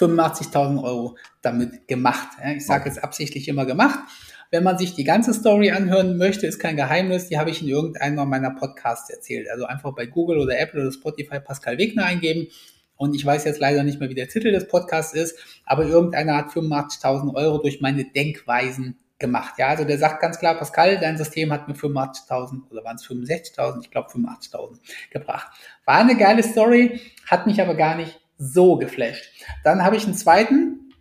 85.000 0.00 0.82
Euro 0.82 1.16
damit 1.42 1.86
gemacht. 1.88 2.28
Ich 2.56 2.66
sage 2.66 2.88
jetzt 2.88 3.02
absichtlich 3.02 3.48
immer 3.48 3.66
gemacht. 3.66 3.98
Wenn 4.50 4.64
man 4.64 4.78
sich 4.78 4.94
die 4.94 5.04
ganze 5.04 5.32
Story 5.32 5.70
anhören 5.70 6.16
möchte, 6.16 6.46
ist 6.46 6.58
kein 6.58 6.76
Geheimnis, 6.76 7.28
die 7.28 7.38
habe 7.38 7.50
ich 7.50 7.62
in 7.62 7.68
irgendeiner 7.68 8.24
meiner 8.24 8.50
Podcasts 8.50 9.08
erzählt. 9.08 9.48
Also 9.48 9.64
einfach 9.64 9.94
bei 9.94 10.06
Google 10.06 10.38
oder 10.38 10.58
Apple 10.58 10.80
oder 10.80 10.92
Spotify 10.92 11.38
Pascal 11.38 11.78
Wegner 11.78 12.04
eingeben 12.04 12.48
und 13.00 13.14
ich 13.14 13.24
weiß 13.24 13.44
jetzt 13.44 13.60
leider 13.60 13.82
nicht 13.82 13.98
mehr, 13.98 14.10
wie 14.10 14.14
der 14.14 14.28
Titel 14.28 14.52
des 14.52 14.68
Podcasts 14.68 15.14
ist, 15.14 15.38
aber 15.64 15.86
irgendeiner 15.86 16.36
hat 16.36 16.48
85.000 16.48 17.34
Euro 17.34 17.56
durch 17.56 17.80
meine 17.80 18.04
Denkweisen 18.04 18.98
gemacht. 19.18 19.54
Ja, 19.56 19.68
also 19.68 19.84
der 19.84 19.96
sagt 19.96 20.20
ganz 20.20 20.38
klar, 20.38 20.56
Pascal, 20.56 20.98
dein 20.98 21.16
System 21.16 21.50
hat 21.50 21.66
mir 21.66 21.74
85.000 21.74 22.70
oder 22.70 22.84
waren 22.84 22.96
es 22.96 23.06
65.000? 23.06 23.80
Ich 23.82 23.90
glaube 23.90 24.10
85.000 24.10 24.80
gebracht. 25.10 25.50
War 25.86 25.96
eine 25.96 26.14
geile 26.14 26.42
Story, 26.42 27.00
hat 27.26 27.46
mich 27.46 27.62
aber 27.62 27.74
gar 27.74 27.94
nicht 27.94 28.19
so 28.40 28.76
geflasht. 28.76 29.30
Dann 29.62 29.84
habe 29.84 29.96
ich 29.96 30.04
einen 30.04 30.14
zweiten, 30.14 30.92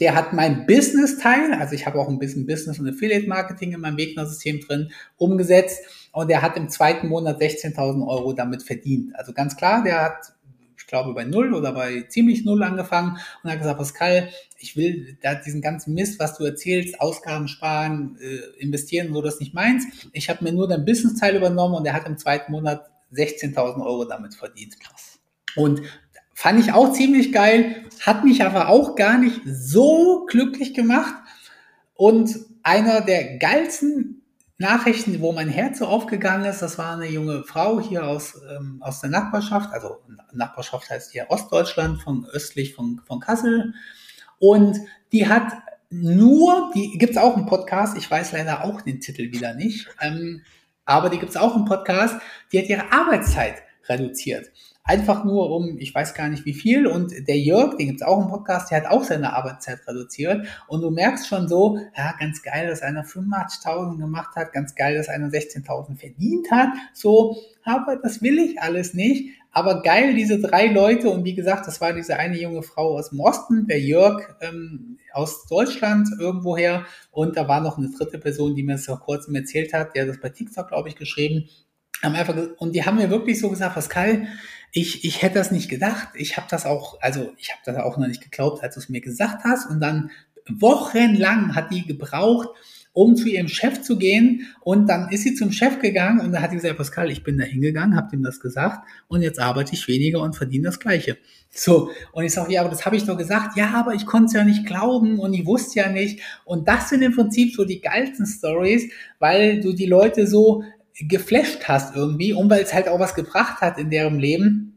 der 0.00 0.14
hat 0.14 0.32
mein 0.32 0.66
Business-Teil, 0.66 1.52
also 1.54 1.74
ich 1.74 1.86
habe 1.86 1.98
auch 1.98 2.08
ein 2.08 2.18
bisschen 2.18 2.46
Business- 2.46 2.78
und 2.78 2.88
Affiliate-Marketing 2.88 3.72
in 3.72 3.80
meinem 3.80 3.98
Wegner-System 3.98 4.60
drin, 4.60 4.92
umgesetzt 5.16 5.84
und 6.12 6.30
der 6.30 6.40
hat 6.40 6.56
im 6.56 6.68
zweiten 6.68 7.08
Monat 7.08 7.40
16.000 7.40 8.06
Euro 8.06 8.32
damit 8.32 8.62
verdient. 8.62 9.14
Also 9.16 9.32
ganz 9.32 9.56
klar, 9.56 9.82
der 9.82 10.00
hat 10.00 10.34
ich 10.76 10.88
glaube, 10.88 11.14
bei 11.14 11.24
null 11.24 11.54
oder 11.54 11.72
bei 11.72 12.02
ziemlich 12.02 12.44
null 12.44 12.62
angefangen 12.62 13.16
und 13.42 13.50
hat 13.50 13.58
gesagt, 13.58 13.78
Pascal, 13.78 14.28
ich 14.58 14.76
will 14.76 15.16
da 15.22 15.34
diesen 15.34 15.62
ganzen 15.62 15.94
Mist, 15.94 16.20
was 16.20 16.36
du 16.36 16.44
erzählst, 16.44 17.00
Ausgaben 17.00 17.48
sparen, 17.48 18.18
äh, 18.20 18.62
investieren, 18.62 19.14
so 19.14 19.22
das 19.22 19.40
nicht 19.40 19.54
meins. 19.54 19.86
Ich 20.12 20.28
habe 20.28 20.44
mir 20.44 20.52
nur 20.52 20.68
dein 20.68 20.84
Business-Teil 20.84 21.36
übernommen 21.36 21.74
und 21.74 21.86
er 21.86 21.94
hat 21.94 22.06
im 22.06 22.18
zweiten 22.18 22.52
Monat 22.52 22.90
16.000 23.14 23.82
Euro 23.82 24.04
damit 24.04 24.34
verdient. 24.34 24.78
Krass. 24.78 25.18
Und 25.56 25.80
fand 26.34 26.60
ich 26.60 26.72
auch 26.72 26.92
ziemlich 26.92 27.32
geil, 27.32 27.84
hat 28.00 28.24
mich 28.24 28.44
aber 28.44 28.68
auch 28.68 28.96
gar 28.96 29.18
nicht 29.18 29.40
so 29.46 30.26
glücklich 30.28 30.74
gemacht. 30.74 31.14
Und 31.94 32.36
einer 32.62 33.00
der 33.00 33.38
geilsten 33.38 34.22
Nachrichten, 34.58 35.20
wo 35.20 35.32
mein 35.32 35.48
Herz 35.48 35.78
so 35.78 35.86
aufgegangen 35.86 36.44
ist, 36.44 36.62
das 36.62 36.78
war 36.78 36.94
eine 36.94 37.08
junge 37.08 37.44
Frau 37.44 37.80
hier 37.80 38.06
aus, 38.06 38.40
ähm, 38.56 38.78
aus 38.80 39.00
der 39.00 39.10
Nachbarschaft, 39.10 39.72
also 39.72 40.00
Nachbarschaft 40.32 40.90
heißt 40.90 41.12
hier 41.12 41.26
Ostdeutschland, 41.28 42.02
von 42.02 42.26
östlich 42.26 42.74
von, 42.74 43.00
von 43.06 43.20
Kassel. 43.20 43.74
Und 44.38 44.78
die 45.12 45.28
hat 45.28 45.52
nur, 45.90 46.72
die 46.74 46.98
gibt 46.98 47.12
es 47.12 47.18
auch 47.18 47.36
im 47.36 47.46
Podcast, 47.46 47.96
ich 47.96 48.10
weiß 48.10 48.32
leider 48.32 48.64
auch 48.64 48.80
den 48.80 49.00
Titel 49.00 49.32
wieder 49.32 49.54
nicht, 49.54 49.88
ähm, 50.00 50.42
aber 50.84 51.08
die 51.08 51.18
gibt 51.18 51.30
es 51.30 51.36
auch 51.36 51.56
im 51.56 51.64
Podcast, 51.64 52.16
die 52.52 52.58
hat 52.58 52.68
ihre 52.68 52.92
Arbeitszeit 52.92 53.62
reduziert. 53.88 54.50
Einfach 54.86 55.24
nur 55.24 55.50
um, 55.50 55.78
ich 55.78 55.94
weiß 55.94 56.12
gar 56.12 56.28
nicht 56.28 56.44
wie 56.44 56.52
viel. 56.52 56.86
Und 56.86 57.26
der 57.26 57.38
Jörg, 57.38 57.78
den 57.78 57.86
gibt's 57.86 58.02
auch 58.02 58.20
im 58.22 58.28
Podcast, 58.28 58.70
der 58.70 58.82
hat 58.82 58.90
auch 58.90 59.02
seine 59.02 59.32
Arbeitszeit 59.32 59.80
reduziert. 59.88 60.46
Und 60.68 60.82
du 60.82 60.90
merkst 60.90 61.26
schon 61.26 61.48
so, 61.48 61.78
ja, 61.96 62.14
ganz 62.20 62.42
geil, 62.42 62.68
dass 62.68 62.82
einer 62.82 63.02
85.000 63.02 63.96
gemacht 63.98 64.36
hat, 64.36 64.52
ganz 64.52 64.74
geil, 64.74 64.94
dass 64.94 65.08
einer 65.08 65.28
16.000 65.28 65.96
verdient 65.96 66.50
hat. 66.50 66.68
So, 66.92 67.34
aber 67.64 67.96
das 67.96 68.20
will 68.20 68.38
ich 68.38 68.60
alles 68.60 68.92
nicht. 68.92 69.30
Aber 69.52 69.82
geil, 69.82 70.14
diese 70.14 70.38
drei 70.38 70.66
Leute. 70.66 71.08
Und 71.08 71.24
wie 71.24 71.34
gesagt, 71.34 71.66
das 71.66 71.80
war 71.80 71.94
diese 71.94 72.16
eine 72.16 72.38
junge 72.38 72.62
Frau 72.62 72.98
aus 72.98 73.08
dem 73.08 73.20
Osten, 73.20 73.66
der 73.66 73.80
Jörg 73.80 74.36
ähm, 74.42 74.98
aus 75.14 75.46
Deutschland 75.46 76.08
irgendwoher. 76.18 76.84
Und 77.10 77.38
da 77.38 77.48
war 77.48 77.62
noch 77.62 77.78
eine 77.78 77.88
dritte 77.88 78.18
Person, 78.18 78.54
die 78.54 78.64
mir 78.64 78.72
das 78.72 78.84
vor 78.84 79.00
kurzem 79.00 79.34
erzählt 79.36 79.72
hat, 79.72 79.94
der 79.94 80.02
hat 80.02 80.10
das 80.10 80.20
bei 80.20 80.28
TikTok, 80.28 80.68
glaube 80.68 80.90
ich, 80.90 80.96
geschrieben. 80.96 81.48
Haben 82.04 82.14
einfach, 82.14 82.36
und 82.58 82.74
die 82.74 82.84
haben 82.84 82.96
mir 82.96 83.10
wirklich 83.10 83.40
so 83.40 83.50
gesagt, 83.50 83.74
Pascal, 83.74 84.26
ich, 84.72 85.04
ich 85.04 85.22
hätte 85.22 85.36
das 85.36 85.50
nicht 85.50 85.68
gedacht. 85.68 86.08
Ich 86.14 86.36
habe 86.36 86.46
das 86.50 86.66
auch, 86.66 87.00
also 87.00 87.32
ich 87.38 87.50
habe 87.50 87.60
das 87.64 87.76
auch 87.76 87.96
noch 87.96 88.08
nicht 88.08 88.22
geglaubt, 88.22 88.62
als 88.62 88.74
du 88.74 88.80
es 88.80 88.88
mir 88.88 89.00
gesagt 89.00 89.44
hast. 89.44 89.70
Und 89.70 89.80
dann 89.80 90.10
wochenlang 90.48 91.54
hat 91.54 91.70
die 91.70 91.86
gebraucht, 91.86 92.48
um 92.92 93.16
zu 93.16 93.28
ihrem 93.28 93.48
Chef 93.48 93.82
zu 93.82 93.98
gehen. 93.98 94.46
Und 94.62 94.88
dann 94.88 95.10
ist 95.10 95.24
sie 95.24 95.34
zum 95.34 95.52
Chef 95.52 95.80
gegangen 95.80 96.20
und 96.20 96.32
da 96.32 96.40
hat 96.40 96.50
sie 96.50 96.56
gesagt, 96.56 96.76
Pascal, 96.76 97.10
ich 97.10 97.22
bin 97.22 97.36
da 97.36 97.44
hingegangen, 97.44 97.96
habe 97.96 98.14
ihm 98.16 98.22
das 98.22 98.40
gesagt 98.40 98.86
und 99.08 99.22
jetzt 99.22 99.40
arbeite 99.40 99.74
ich 99.74 99.86
weniger 99.88 100.20
und 100.20 100.36
verdiene 100.36 100.64
das 100.64 100.80
Gleiche. 100.80 101.18
So, 101.50 101.90
und 102.12 102.24
ich 102.24 102.32
sage, 102.32 102.52
ja, 102.52 102.60
aber 102.62 102.70
das 102.70 102.86
habe 102.86 102.96
ich 102.96 103.04
doch 103.04 103.18
gesagt. 103.18 103.56
Ja, 103.56 103.74
aber 103.74 103.94
ich 103.94 104.06
konnte 104.06 104.26
es 104.26 104.32
ja 104.32 104.44
nicht 104.44 104.66
glauben 104.66 105.18
und 105.18 105.34
ich 105.34 105.44
wusste 105.44 105.80
ja 105.80 105.88
nicht. 105.88 106.20
Und 106.44 106.68
das 106.68 106.88
sind 106.88 107.02
im 107.02 107.14
Prinzip 107.14 107.54
so 107.54 107.64
die 107.64 107.80
geilsten 107.80 108.26
Stories, 108.26 108.90
weil 109.18 109.60
du 109.60 109.72
die 109.72 109.86
Leute 109.86 110.26
so 110.26 110.64
geflasht 111.00 111.64
hast 111.64 111.96
irgendwie 111.96 112.32
und 112.32 112.50
weil 112.50 112.62
es 112.62 112.74
halt 112.74 112.88
auch 112.88 113.00
was 113.00 113.14
gebracht 113.14 113.60
hat 113.60 113.78
in 113.78 113.90
deren 113.90 114.18
Leben. 114.18 114.70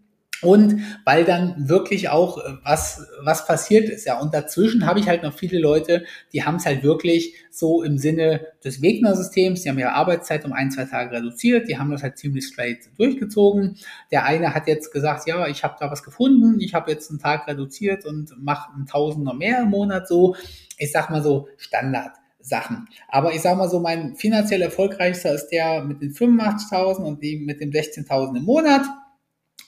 Und 0.43 0.81
weil 1.03 1.25
dann 1.25 1.67
wirklich 1.67 2.09
auch 2.09 2.37
äh, 2.37 2.57
was, 2.63 3.07
was 3.23 3.47
passiert 3.47 3.89
ist, 3.89 4.05
ja. 4.05 4.19
Und 4.19 4.33
dazwischen 4.35 4.85
habe 4.85 4.99
ich 4.99 5.07
halt 5.07 5.23
noch 5.23 5.33
viele 5.33 5.59
Leute, 5.59 6.03
die 6.31 6.43
haben 6.43 6.57
es 6.57 6.65
halt 6.65 6.83
wirklich 6.83 7.33
so 7.49 7.81
im 7.81 7.97
Sinne 7.97 8.45
des 8.63 8.81
Wegner-Systems, 8.81 9.63
die 9.63 9.69
haben 9.69 9.79
ihre 9.79 9.93
Arbeitszeit 9.93 10.45
um 10.45 10.53
ein, 10.53 10.69
zwei 10.69 10.85
Tage 10.85 11.15
reduziert, 11.15 11.67
die 11.67 11.79
haben 11.79 11.89
das 11.89 12.03
halt 12.03 12.19
ziemlich 12.19 12.45
straight 12.45 12.89
durchgezogen. 12.97 13.77
Der 14.11 14.25
eine 14.25 14.53
hat 14.53 14.67
jetzt 14.67 14.91
gesagt, 14.91 15.27
ja, 15.27 15.47
ich 15.47 15.63
habe 15.63 15.75
da 15.79 15.89
was 15.89 16.03
gefunden, 16.03 16.59
ich 16.59 16.75
habe 16.75 16.91
jetzt 16.91 17.09
einen 17.09 17.19
Tag 17.19 17.47
reduziert 17.47 18.05
und 18.05 18.31
mache 18.37 18.71
einen 18.75 18.85
Tausender 18.85 19.33
mehr 19.33 19.63
im 19.63 19.69
Monat 19.69 20.07
so. 20.07 20.35
Ich 20.77 20.91
sag 20.91 21.09
mal 21.09 21.23
so 21.23 21.47
Standard. 21.57 22.11
Sachen. 22.47 22.87
Aber 23.07 23.33
ich 23.33 23.41
sage 23.41 23.57
mal 23.57 23.69
so, 23.69 23.79
mein 23.79 24.15
finanziell 24.15 24.61
erfolgreichster 24.61 25.33
ist 25.33 25.49
der 25.49 25.83
mit 25.83 26.01
den 26.01 26.13
85.000 26.13 26.97
und 27.03 27.21
die 27.21 27.37
mit 27.37 27.59
den 27.59 27.71
16.000 27.71 28.37
im 28.37 28.43
Monat. 28.43 28.83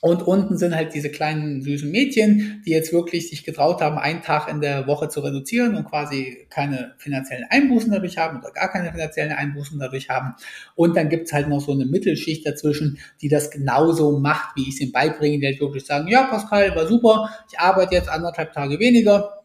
Und 0.02 0.26
unten 0.26 0.56
sind 0.56 0.74
halt 0.74 0.94
diese 0.94 1.10
kleinen 1.10 1.60
süßen 1.60 1.90
Mädchen, 1.90 2.62
die 2.64 2.70
jetzt 2.70 2.90
wirklich 2.90 3.28
sich 3.28 3.44
getraut 3.44 3.82
haben, 3.82 3.98
einen 3.98 4.22
Tag 4.22 4.48
in 4.48 4.62
der 4.62 4.86
Woche 4.86 5.10
zu 5.10 5.20
reduzieren 5.20 5.74
und 5.74 5.84
quasi 5.84 6.46
keine 6.48 6.94
finanziellen 6.96 7.44
Einbußen 7.50 7.92
dadurch 7.92 8.16
haben 8.16 8.38
oder 8.38 8.50
gar 8.50 8.72
keine 8.72 8.90
finanziellen 8.92 9.32
Einbußen 9.32 9.78
dadurch 9.78 10.08
haben. 10.08 10.34
Und 10.74 10.96
dann 10.96 11.10
gibt's 11.10 11.34
halt 11.34 11.50
noch 11.50 11.60
so 11.60 11.72
eine 11.72 11.84
Mittelschicht 11.84 12.46
dazwischen, 12.46 12.98
die 13.20 13.28
das 13.28 13.50
genauso 13.50 14.18
macht, 14.18 14.56
wie 14.56 14.62
ich 14.62 14.70
es 14.70 14.80
ihnen 14.80 14.92
beibringe, 14.92 15.38
die 15.38 15.46
halt 15.46 15.60
wirklich 15.60 15.84
sagen, 15.84 16.08
ja, 16.08 16.24
Pascal, 16.24 16.74
war 16.74 16.86
super, 16.86 17.28
ich 17.52 17.58
arbeite 17.58 17.94
jetzt 17.94 18.08
anderthalb 18.08 18.54
Tage 18.54 18.78
weniger, 18.78 19.39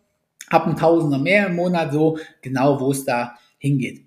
habe 0.51 0.65
einen 0.65 0.75
Tausender 0.75 1.17
mehr 1.17 1.47
im 1.47 1.55
Monat, 1.55 1.91
so 1.91 2.17
genau, 2.41 2.79
wo 2.79 2.91
es 2.91 3.05
da 3.05 3.35
hingeht. 3.57 4.05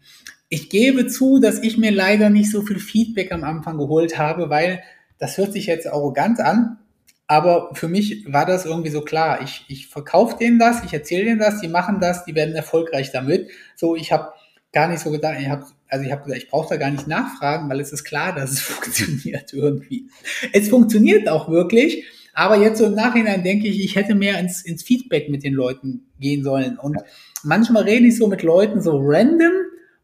Ich 0.49 0.71
gebe 0.71 1.07
zu, 1.07 1.39
dass 1.41 1.63
ich 1.63 1.77
mir 1.77 1.91
leider 1.91 2.31
nicht 2.31 2.51
so 2.51 2.63
viel 2.63 2.79
Feedback 2.79 3.33
am 3.33 3.45
Anfang 3.45 3.79
geholt 3.79 4.19
habe, 4.19 4.49
weil 4.49 4.83
das 5.19 5.37
hört 5.37 5.53
sich 5.53 5.67
jetzt 5.67 5.87
arrogant 5.87 6.41
an, 6.41 6.79
aber 7.27 7.75
für 7.75 7.89
mich 7.89 8.25
war 8.33 8.47
das 8.47 8.65
irgendwie 8.65 8.91
so 8.91 9.03
klar. 9.03 9.43
Ich, 9.43 9.67
ich 9.69 9.89
verkaufe 9.89 10.39
denen 10.39 10.59
das, 10.59 10.83
ich 10.85 10.95
erzähle 10.95 11.25
denen 11.25 11.39
das, 11.39 11.61
die 11.61 11.69
machen 11.69 12.01
das, 12.01 12.25
die 12.25 12.35
werden 12.35 12.55
erfolgreich 12.55 13.13
damit. 13.13 13.51
So, 13.77 13.97
ich 13.97 14.13
habe 14.13 14.33
gar 14.73 14.89
nicht 14.89 15.01
so 15.01 15.11
gedacht, 15.11 15.37
ich 15.39 15.49
habe 15.49 15.67
also 15.89 16.05
ich 16.05 16.13
habe 16.13 16.25
gesagt, 16.25 16.43
ich 16.43 16.51
brauche 16.51 16.69
da 16.69 16.77
gar 16.77 16.91
nicht 16.91 17.07
nachfragen, 17.07 17.69
weil 17.69 17.81
es 17.81 17.93
ist 17.93 18.05
klar, 18.05 18.35
dass 18.35 18.53
es 18.53 18.61
funktioniert 18.61 19.53
irgendwie. 19.53 20.09
Es 20.53 20.69
funktioniert 20.69 21.29
auch 21.29 21.49
wirklich, 21.49 22.05
aber 22.39 22.57
jetzt 22.57 22.79
so 22.79 22.87
im 22.87 22.95
Nachhinein 22.95 23.43
denke 23.43 23.67
ich, 23.67 23.83
ich 23.83 23.97
hätte 23.97 24.15
mehr 24.15 24.39
ins, 24.39 24.63
ins 24.63 24.85
Feedback 24.85 25.29
mit 25.29 25.43
den 25.43 25.55
Leuten 25.55 26.07
gehen 26.21 26.45
sollen. 26.45 26.79
Und 26.79 26.97
manchmal 27.43 27.83
rede 27.83 28.07
ich 28.07 28.17
so 28.17 28.29
mit 28.29 28.45
Leuten 28.45 28.81
so 28.81 28.97
random 29.03 29.51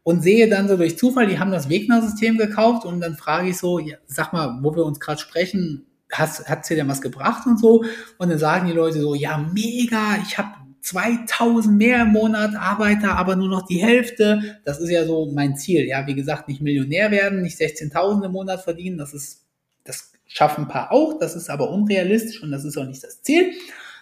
und 0.03 0.21
sehe 0.21 0.49
dann 0.49 0.67
so 0.67 0.75
durch 0.75 0.97
Zufall, 0.97 1.27
die 1.27 1.39
haben 1.39 1.51
das 1.51 1.69
Wegner-System 1.69 2.37
gekauft 2.37 2.83
und 2.83 2.99
dann 2.99 3.15
frage 3.15 3.47
ich 3.47 3.57
so, 3.57 3.79
ja, 3.79 3.95
sag 4.05 4.33
mal, 4.33 4.59
wo 4.61 4.75
wir 4.75 4.83
uns 4.83 4.99
gerade 4.99 5.17
sprechen, 5.17 5.85
hast, 6.11 6.49
hat 6.49 6.69
dir 6.69 6.75
denn 6.75 6.89
was 6.89 7.01
gebracht 7.01 7.47
und 7.47 7.57
so? 7.57 7.85
Und 8.17 8.29
dann 8.29 8.37
sagen 8.37 8.67
die 8.67 8.73
Leute 8.73 8.99
so, 8.99 9.15
ja, 9.15 9.37
mega, 9.37 10.17
ich 10.21 10.37
habe 10.37 10.49
2000 10.81 11.77
mehr 11.77 12.01
im 12.01 12.11
Monat, 12.11 12.53
Arbeiter, 12.53 13.15
aber 13.15 13.37
nur 13.37 13.47
noch 13.47 13.65
die 13.65 13.81
Hälfte. 13.81 14.59
Das 14.65 14.81
ist 14.81 14.89
ja 14.89 15.05
so 15.05 15.31
mein 15.33 15.55
Ziel. 15.55 15.85
Ja, 15.87 16.05
wie 16.05 16.15
gesagt, 16.15 16.49
nicht 16.49 16.59
Millionär 16.59 17.11
werden, 17.11 17.43
nicht 17.43 17.57
16.000 17.57 18.25
im 18.25 18.33
Monat 18.33 18.61
verdienen. 18.61 18.97
Das 18.97 19.13
ist, 19.13 19.45
das 19.85 20.11
schaffen 20.27 20.65
ein 20.65 20.67
paar 20.67 20.91
auch. 20.91 21.19
Das 21.19 21.35
ist 21.35 21.49
aber 21.49 21.69
unrealistisch 21.69 22.41
und 22.43 22.51
das 22.51 22.65
ist 22.65 22.77
auch 22.77 22.85
nicht 22.85 23.03
das 23.03 23.21
Ziel, 23.21 23.51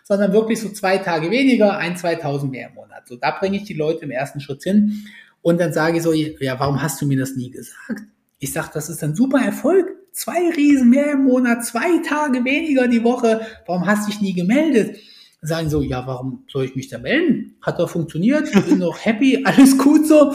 sondern 0.03 0.34
wirklich 0.34 0.59
so 0.59 0.69
zwei 0.69 0.97
Tage 0.97 1.32
weniger, 1.32 1.78
ein, 1.78 1.97
2000 1.97 2.51
mehr 2.51 2.69
im 2.69 2.76
Monat. 2.76 3.07
So, 3.07 3.15
da 3.15 3.32
bringe 3.32 3.57
ich 3.57 3.63
die 3.63 3.74
Leute 3.74 4.03
im 4.05 4.11
ersten 4.11 4.39
Schritt 4.39 4.63
hin. 4.63 5.05
Und 5.41 5.59
dann 5.59 5.74
sage 5.74 5.97
ich 5.97 6.03
so, 6.03 6.13
ja, 6.13 6.59
warum 6.59 6.82
hast 6.82 7.01
du 7.01 7.05
mir 7.05 7.17
das 7.17 7.36
nie 7.36 7.51
gesagt? 7.51 8.01
Ich 8.39 8.51
sage, 8.53 8.69
das 8.74 8.89
ist 8.89 9.03
ein 9.03 9.15
super 9.15 9.39
Erfolg. 9.39 9.88
Zwei 10.11 10.49
Riesen 10.55 10.89
mehr 10.89 11.11
im 11.13 11.24
Monat, 11.24 11.65
zwei 11.65 11.97
Tage 12.07 12.45
weniger 12.45 12.88
die 12.88 13.03
Woche. 13.03 13.41
Warum 13.65 13.86
hast 13.86 14.07
du 14.07 14.11
dich 14.11 14.21
nie 14.21 14.34
gemeldet? 14.34 14.97
Dann 15.41 15.47
sagen 15.47 15.69
so, 15.69 15.82
ja, 15.82 16.05
warum 16.05 16.45
soll 16.47 16.65
ich 16.65 16.76
mich 16.76 16.88
da 16.88 16.99
melden? 16.99 17.57
Hat 17.61 17.80
doch 17.80 17.89
funktioniert, 17.89 18.51
bin 18.67 18.80
doch 18.82 19.03
happy, 19.03 19.43
alles 19.43 19.78
gut 19.78 20.07
so. 20.07 20.34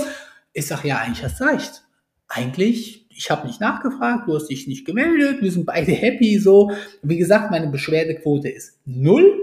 Ich 0.52 0.66
sage, 0.66 0.88
ja, 0.88 0.98
eigentlich 0.98 1.24
hast 1.24 1.40
du 1.40 1.44
recht. 1.44 1.84
Eigentlich, 2.28 3.06
ich 3.10 3.30
habe 3.30 3.46
nicht 3.46 3.60
nachgefragt, 3.60 4.28
du 4.28 4.34
hast 4.34 4.48
dich 4.48 4.66
nicht 4.66 4.84
gemeldet, 4.84 5.42
wir 5.42 5.50
sind 5.50 5.66
beide 5.66 5.92
happy 5.92 6.38
so. 6.38 6.70
Wie 7.02 7.16
gesagt, 7.16 7.50
meine 7.50 7.68
Beschwerdequote 7.68 8.48
ist 8.48 8.78
null. 8.84 9.34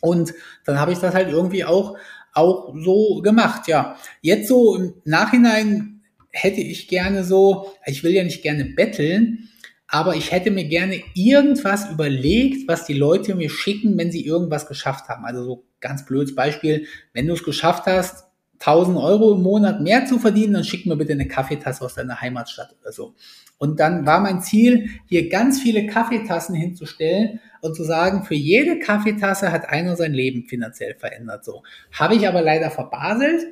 Und 0.00 0.32
dann 0.64 0.80
habe 0.80 0.92
ich 0.92 0.98
das 0.98 1.14
halt 1.14 1.28
irgendwie 1.28 1.64
auch 1.64 1.96
auch 2.34 2.74
so 2.76 3.20
gemacht, 3.22 3.68
ja. 3.68 3.96
Jetzt 4.20 4.48
so 4.48 4.76
im 4.76 4.94
Nachhinein 5.04 6.02
hätte 6.30 6.60
ich 6.60 6.88
gerne 6.88 7.24
so, 7.24 7.72
ich 7.86 8.02
will 8.02 8.12
ja 8.12 8.24
nicht 8.24 8.42
gerne 8.42 8.64
betteln, 8.64 9.48
aber 9.86 10.16
ich 10.16 10.32
hätte 10.32 10.50
mir 10.50 10.64
gerne 10.64 11.00
irgendwas 11.14 11.88
überlegt, 11.90 12.66
was 12.66 12.84
die 12.86 12.94
Leute 12.94 13.36
mir 13.36 13.50
schicken, 13.50 13.96
wenn 13.96 14.10
sie 14.10 14.26
irgendwas 14.26 14.66
geschafft 14.66 15.08
haben. 15.08 15.24
Also 15.24 15.44
so 15.44 15.64
ganz 15.80 16.04
blödes 16.04 16.34
Beispiel, 16.34 16.86
wenn 17.12 17.28
du 17.28 17.34
es 17.34 17.44
geschafft 17.44 17.86
hast, 17.86 18.24
1000 18.66 18.96
Euro 18.96 19.34
im 19.34 19.42
Monat 19.42 19.80
mehr 19.80 20.06
zu 20.06 20.18
verdienen, 20.18 20.54
dann 20.54 20.64
schick 20.64 20.86
mir 20.86 20.96
bitte 20.96 21.12
eine 21.12 21.28
Kaffeetasse 21.28 21.84
aus 21.84 21.94
deiner 21.94 22.20
Heimatstadt 22.20 22.74
oder 22.80 22.92
so. 22.92 23.14
Und 23.58 23.78
dann 23.80 24.04
war 24.06 24.20
mein 24.20 24.42
Ziel, 24.42 24.90
hier 25.06 25.28
ganz 25.28 25.60
viele 25.60 25.86
Kaffeetassen 25.86 26.54
hinzustellen 26.54 27.40
und 27.60 27.76
zu 27.76 27.84
sagen, 27.84 28.24
für 28.24 28.34
jede 28.34 28.78
Kaffeetasse 28.78 29.52
hat 29.52 29.68
einer 29.68 29.96
sein 29.96 30.12
Leben 30.12 30.44
finanziell 30.44 30.94
verändert. 30.94 31.44
So 31.44 31.62
habe 31.92 32.14
ich 32.14 32.26
aber 32.26 32.42
leider 32.42 32.70
verbaselt. 32.70 33.46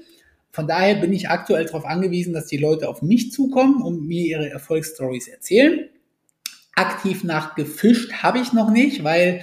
Von 0.51 0.67
daher 0.67 0.97
bin 0.97 1.13
ich 1.13 1.31
aktuell 1.31 1.65
darauf 1.65 1.87
angewiesen, 1.87 2.35
dass 2.35 2.47
die 2.47 2.59
Leute 2.59 2.89
auf 2.89 3.01
mich 3.01 3.33
zukommen 3.33 3.81
und 3.81 4.07
mir 4.07 4.25
ihre 4.27 4.51
Erfolgsstories 4.51 5.29
erzählen. 5.29 5.89
Aktiv 6.75 7.25
nachgefischt 7.25 8.13
habe 8.23 8.39
ich 8.39 8.53
noch 8.53 8.71
nicht, 8.71 9.05
weil 9.05 9.43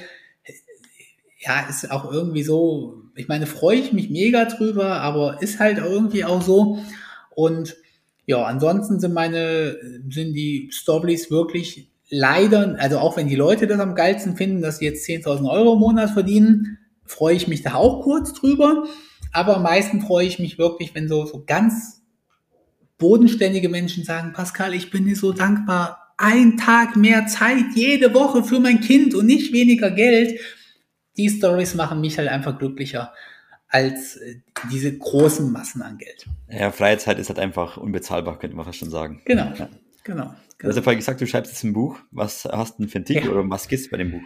ja, 1.39 1.67
ist 1.69 1.89
auch 1.89 2.11
irgendwie 2.11 2.43
so, 2.43 2.98
ich 3.19 3.27
meine, 3.27 3.47
freue 3.47 3.77
ich 3.77 3.91
mich 3.91 4.09
mega 4.09 4.45
drüber, 4.45 5.01
aber 5.01 5.41
ist 5.41 5.59
halt 5.59 5.77
irgendwie 5.77 6.23
auch 6.23 6.41
so. 6.41 6.79
Und 7.35 7.75
ja, 8.25 8.43
ansonsten 8.45 8.99
sind 9.01 9.13
meine, 9.13 9.77
sind 10.09 10.33
die 10.33 10.69
Stories 10.71 11.29
wirklich 11.29 11.89
leider, 12.09 12.77
also 12.79 12.99
auch 12.99 13.17
wenn 13.17 13.27
die 13.27 13.35
Leute 13.35 13.67
das 13.67 13.79
am 13.79 13.93
geilsten 13.93 14.37
finden, 14.37 14.61
dass 14.61 14.79
sie 14.79 14.85
jetzt 14.85 15.05
10.000 15.05 15.49
Euro 15.49 15.73
im 15.73 15.79
Monat 15.79 16.11
verdienen, 16.11 16.77
freue 17.05 17.35
ich 17.35 17.49
mich 17.49 17.61
da 17.61 17.73
auch 17.73 18.03
kurz 18.03 18.31
drüber. 18.31 18.85
Aber 19.33 19.57
am 19.57 19.63
meisten 19.63 19.99
freue 19.99 20.25
ich 20.25 20.39
mich 20.39 20.57
wirklich, 20.57 20.95
wenn 20.95 21.09
so, 21.09 21.25
so 21.25 21.43
ganz 21.45 22.01
bodenständige 22.97 23.67
Menschen 23.67 24.05
sagen, 24.05 24.31
Pascal, 24.31 24.73
ich 24.73 24.91
bin 24.91 25.05
dir 25.05 25.17
so 25.17 25.33
dankbar, 25.33 26.13
ein 26.17 26.55
Tag 26.55 26.95
mehr 26.95 27.27
Zeit 27.27 27.65
jede 27.75 28.13
Woche 28.13 28.45
für 28.45 28.61
mein 28.61 28.79
Kind 28.79 29.13
und 29.13 29.25
nicht 29.25 29.51
weniger 29.51 29.91
Geld. 29.91 30.39
Die 31.19 31.29
Stories 31.29 31.75
machen 31.75 31.99
mich 31.99 32.17
halt 32.17 32.29
einfach 32.29 32.57
glücklicher 32.57 33.13
als 33.67 34.15
äh, 34.15 34.37
diese 34.71 34.97
großen 34.97 35.51
Massen 35.51 35.81
an 35.81 35.97
Geld. 35.97 36.25
Ja, 36.49 36.71
Freizeit 36.71 37.19
ist 37.19 37.27
halt 37.27 37.39
einfach 37.39 37.75
unbezahlbar, 37.75 38.39
könnte 38.39 38.55
man 38.55 38.65
fast 38.65 38.79
schon 38.79 38.89
sagen. 38.89 39.21
Genau, 39.25 39.43
ja. 39.43 39.51
genau. 39.51 39.67
genau. 40.03 40.35
Du 40.59 40.67
hast 40.69 40.75
ja 40.77 40.81
vorhin 40.81 40.99
gesagt, 40.99 41.19
du 41.19 41.27
schreibst 41.27 41.51
jetzt 41.51 41.63
ein 41.65 41.73
Buch. 41.73 41.99
Was 42.11 42.45
hast 42.45 42.75
du 42.79 42.83
denn 42.83 42.89
für 42.89 42.99
einen 42.99 43.05
Titel 43.05 43.25
ja. 43.25 43.31
oder 43.31 43.49
was 43.49 43.67
gibt's 43.67 43.89
bei 43.89 43.97
dem 43.97 44.11
Buch? 44.11 44.21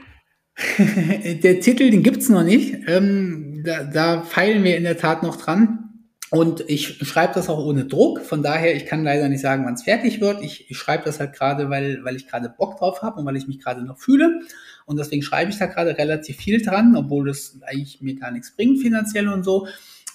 der 0.78 1.60
Titel, 1.62 1.90
den 1.90 2.04
gibt's 2.04 2.30
noch 2.30 2.44
nicht. 2.44 2.76
Ähm, 2.88 3.64
da, 3.66 3.84
da 3.84 4.22
feilen 4.22 4.64
wir 4.64 4.78
in 4.78 4.84
der 4.84 4.98
Tat 4.98 5.24
noch 5.24 5.36
dran. 5.36 5.90
Und 6.30 6.68
ich 6.68 6.98
schreibe 7.08 7.34
das 7.34 7.50
auch 7.50 7.64
ohne 7.64 7.86
Druck. 7.86 8.22
Von 8.22 8.42
daher, 8.42 8.76
ich 8.76 8.86
kann 8.86 9.04
leider 9.04 9.30
nicht 9.30 9.42
sagen, 9.42 9.66
wann 9.66 9.76
es 9.76 9.84
fertig 9.84 10.22
wird. 10.22 10.44
Ich, 10.44 10.70
ich 10.72 10.78
schreibe 10.78 11.04
das 11.06 11.20
halt 11.20 11.34
gerade, 11.34 11.70
weil, 11.70 12.04
weil 12.04 12.16
ich 12.16 12.28
gerade 12.28 12.50
Bock 12.50 12.78
drauf 12.78 13.02
habe 13.04 13.20
und 13.20 13.26
weil 13.26 13.36
ich 13.36 13.48
mich 13.48 13.60
gerade 13.60 13.84
noch 13.84 14.00
fühle. 14.00 14.42
Und 14.86 14.98
deswegen 14.98 15.24
schreibe 15.24 15.52
ich 15.52 15.58
da 15.58 15.66
gerade 15.66 15.98
relativ 15.98 16.38
viel 16.38 16.62
dran, 16.62 16.96
obwohl 16.96 17.28
das 17.28 17.58
eigentlich 17.62 18.02
mir 18.02 18.16
gar 18.16 18.32
nichts 18.32 18.56
bringt 18.56 18.80
finanziell 18.82 19.28
und 19.28 19.44
so. 19.44 19.68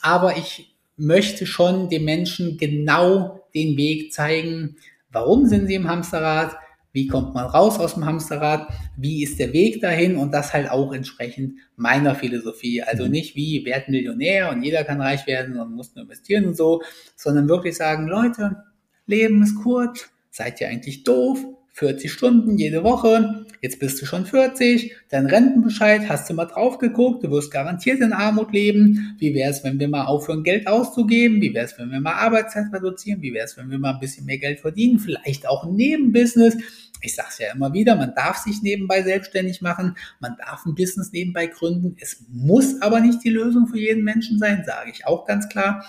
Aber 0.02 0.36
ich 0.36 0.74
möchte 0.96 1.46
schon 1.46 1.88
den 1.88 2.04
Menschen 2.04 2.58
genau 2.58 3.46
den 3.54 3.76
Weg 3.76 4.12
zeigen, 4.12 4.76
warum 5.10 5.46
sind 5.46 5.66
sie 5.66 5.74
im 5.74 5.88
Hamsterrad, 5.88 6.56
wie 6.92 7.06
kommt 7.06 7.34
man 7.34 7.46
raus 7.46 7.78
aus 7.78 7.94
dem 7.94 8.04
Hamsterrad, 8.06 8.68
wie 8.96 9.22
ist 9.22 9.38
der 9.38 9.52
Weg 9.52 9.80
dahin 9.80 10.16
und 10.16 10.32
das 10.32 10.52
halt 10.52 10.70
auch 10.70 10.92
entsprechend 10.92 11.54
meiner 11.76 12.14
Philosophie. 12.14 12.82
Also 12.82 13.04
mhm. 13.04 13.10
nicht 13.10 13.36
wie, 13.36 13.64
werd 13.64 13.88
Millionär 13.88 14.50
und 14.50 14.62
jeder 14.62 14.84
kann 14.84 15.00
reich 15.00 15.26
werden 15.26 15.58
und 15.60 15.74
muss 15.74 15.94
nur 15.94 16.04
investieren 16.04 16.46
und 16.46 16.56
so, 16.56 16.82
sondern 17.14 17.48
wirklich 17.48 17.76
sagen, 17.76 18.08
Leute, 18.08 18.64
Leben 19.06 19.42
ist 19.42 19.54
kurz, 19.62 20.08
seid 20.30 20.60
ihr 20.60 20.68
eigentlich 20.68 21.04
doof, 21.04 21.38
40 21.78 22.10
Stunden 22.10 22.58
jede 22.58 22.82
Woche, 22.82 23.46
jetzt 23.62 23.78
bist 23.78 24.02
du 24.02 24.06
schon 24.06 24.26
40, 24.26 24.96
dein 25.10 25.26
Rentenbescheid, 25.26 26.08
hast 26.08 26.28
du 26.28 26.34
mal 26.34 26.46
drauf 26.46 26.78
geguckt, 26.78 27.22
du 27.22 27.30
wirst 27.30 27.52
garantiert 27.52 28.00
in 28.00 28.12
Armut 28.12 28.52
leben. 28.52 29.14
Wie 29.20 29.32
wäre 29.32 29.50
es, 29.50 29.62
wenn 29.62 29.78
wir 29.78 29.88
mal 29.88 30.06
aufhören, 30.06 30.42
Geld 30.42 30.66
auszugeben? 30.66 31.40
Wie 31.40 31.54
wäre 31.54 31.66
es, 31.66 31.78
wenn 31.78 31.92
wir 31.92 32.00
mal 32.00 32.14
Arbeitszeit 32.14 32.66
reduzieren? 32.72 33.22
Wie 33.22 33.32
wäre 33.32 33.44
es, 33.44 33.56
wenn 33.56 33.70
wir 33.70 33.78
mal 33.78 33.94
ein 33.94 34.00
bisschen 34.00 34.26
mehr 34.26 34.38
Geld 34.38 34.58
verdienen? 34.58 34.98
Vielleicht 34.98 35.46
auch 35.46 35.62
ein 35.62 35.76
Nebenbusiness. 35.76 36.56
Ich 37.00 37.14
sage 37.14 37.28
es 37.30 37.38
ja 37.38 37.52
immer 37.54 37.72
wieder, 37.72 37.94
man 37.94 38.12
darf 38.16 38.38
sich 38.38 38.60
nebenbei 38.60 39.04
selbstständig 39.04 39.62
machen, 39.62 39.96
man 40.18 40.34
darf 40.36 40.66
ein 40.66 40.74
Business 40.74 41.12
nebenbei 41.12 41.46
gründen. 41.46 41.94
Es 42.00 42.24
muss 42.28 42.82
aber 42.82 42.98
nicht 42.98 43.22
die 43.22 43.30
Lösung 43.30 43.68
für 43.68 43.78
jeden 43.78 44.02
Menschen 44.02 44.40
sein, 44.40 44.64
sage 44.66 44.90
ich 44.90 45.06
auch 45.06 45.26
ganz 45.26 45.48
klar. 45.48 45.84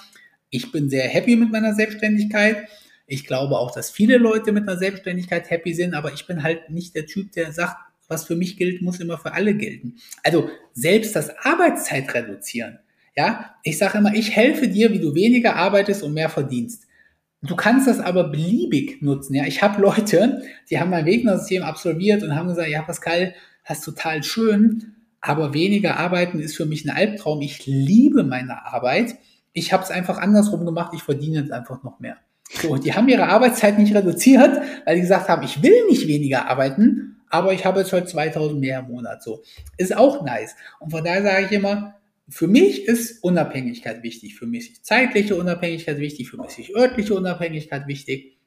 Ich 0.51 0.71
bin 0.71 0.87
sehr 0.87 1.07
happy 1.07 1.35
mit 1.35 1.51
meiner 1.51 1.73
Selbstständigkeit. 1.73 2.67
Ich 3.09 3.25
glaube 3.25 3.57
auch, 3.57 3.71
dass 3.71 3.89
viele 3.89 4.17
Leute 4.17 4.51
mit 4.51 4.67
einer 4.67 4.77
Selbstständigkeit 4.77 5.49
happy 5.49 5.73
sind, 5.73 5.95
aber 5.95 6.13
ich 6.13 6.27
bin 6.27 6.43
halt 6.43 6.69
nicht 6.69 6.95
der 6.95 7.07
Typ, 7.07 7.31
der 7.31 7.51
sagt, 7.51 7.77
was 8.07 8.25
für 8.25 8.35
mich 8.35 8.55
gilt, 8.57 8.81
muss 8.81 8.99
immer 8.99 9.17
für 9.17 9.33
alle 9.33 9.55
gelten. 9.55 9.95
Also 10.23 10.49
selbst 10.73 11.15
das 11.15 11.31
Arbeitszeit 11.43 12.13
reduzieren. 12.13 12.79
Ja, 13.15 13.55
ich 13.63 13.77
sage 13.77 13.97
immer, 13.97 14.13
ich 14.13 14.35
helfe 14.35 14.67
dir, 14.67 14.91
wie 14.93 14.99
du 14.99 15.15
weniger 15.15 15.55
arbeitest 15.55 16.03
und 16.03 16.13
mehr 16.13 16.29
verdienst. 16.29 16.83
Du 17.41 17.55
kannst 17.55 17.87
das 17.87 17.99
aber 17.99 18.25
beliebig 18.25 19.01
nutzen. 19.01 19.33
Ja, 19.33 19.45
ich 19.45 19.61
habe 19.63 19.81
Leute, 19.81 20.43
die 20.69 20.79
haben 20.79 20.91
mein 20.91 21.05
Wegner-System 21.05 21.63
absolviert 21.63 22.21
und 22.21 22.35
haben 22.35 22.49
gesagt, 22.49 22.69
ja, 22.69 22.83
Pascal, 22.83 23.33
das 23.67 23.79
ist 23.79 23.85
total 23.85 24.23
schön, 24.23 24.95
aber 25.19 25.53
weniger 25.53 25.97
arbeiten 25.97 26.39
ist 26.39 26.55
für 26.55 26.65
mich 26.65 26.85
ein 26.85 26.95
Albtraum. 26.95 27.41
Ich 27.41 27.65
liebe 27.65 28.23
meine 28.23 28.65
Arbeit. 28.65 29.15
Ich 29.53 29.73
habe 29.73 29.83
es 29.83 29.89
einfach 29.89 30.17
andersrum 30.19 30.65
gemacht. 30.65 30.93
Ich 30.93 31.03
verdiene 31.03 31.39
jetzt 31.39 31.51
einfach 31.51 31.83
noch 31.83 31.99
mehr. 31.99 32.17
So, 32.49 32.77
die 32.77 32.93
haben 32.93 33.07
ihre 33.07 33.27
Arbeitszeit 33.27 33.77
nicht 33.77 33.93
reduziert, 33.93 34.61
weil 34.85 34.95
die 34.95 35.01
gesagt 35.01 35.29
haben, 35.29 35.43
ich 35.43 35.61
will 35.61 35.85
nicht 35.87 36.07
weniger 36.07 36.49
arbeiten, 36.49 37.21
aber 37.29 37.53
ich 37.53 37.65
habe 37.65 37.79
jetzt 37.79 37.93
heute 37.93 38.07
2000 38.07 38.59
mehr 38.59 38.79
im 38.79 38.87
Monat. 38.87 39.21
So 39.23 39.43
ist 39.77 39.95
auch 39.95 40.25
nice. 40.25 40.55
Und 40.79 40.89
von 40.89 41.03
daher 41.03 41.21
sage 41.23 41.45
ich 41.45 41.51
immer, 41.51 41.95
für 42.27 42.47
mich 42.47 42.87
ist 42.87 43.23
Unabhängigkeit 43.23 44.03
wichtig. 44.03 44.35
Für 44.35 44.45
mich 44.45 44.71
ist 44.71 44.85
zeitliche 44.85 45.35
Unabhängigkeit 45.35 45.99
wichtig. 45.99 46.29
Für 46.29 46.37
mich 46.37 46.59
ist 46.59 46.75
örtliche 46.75 47.15
Unabhängigkeit 47.15 47.87
wichtig. 47.87 48.37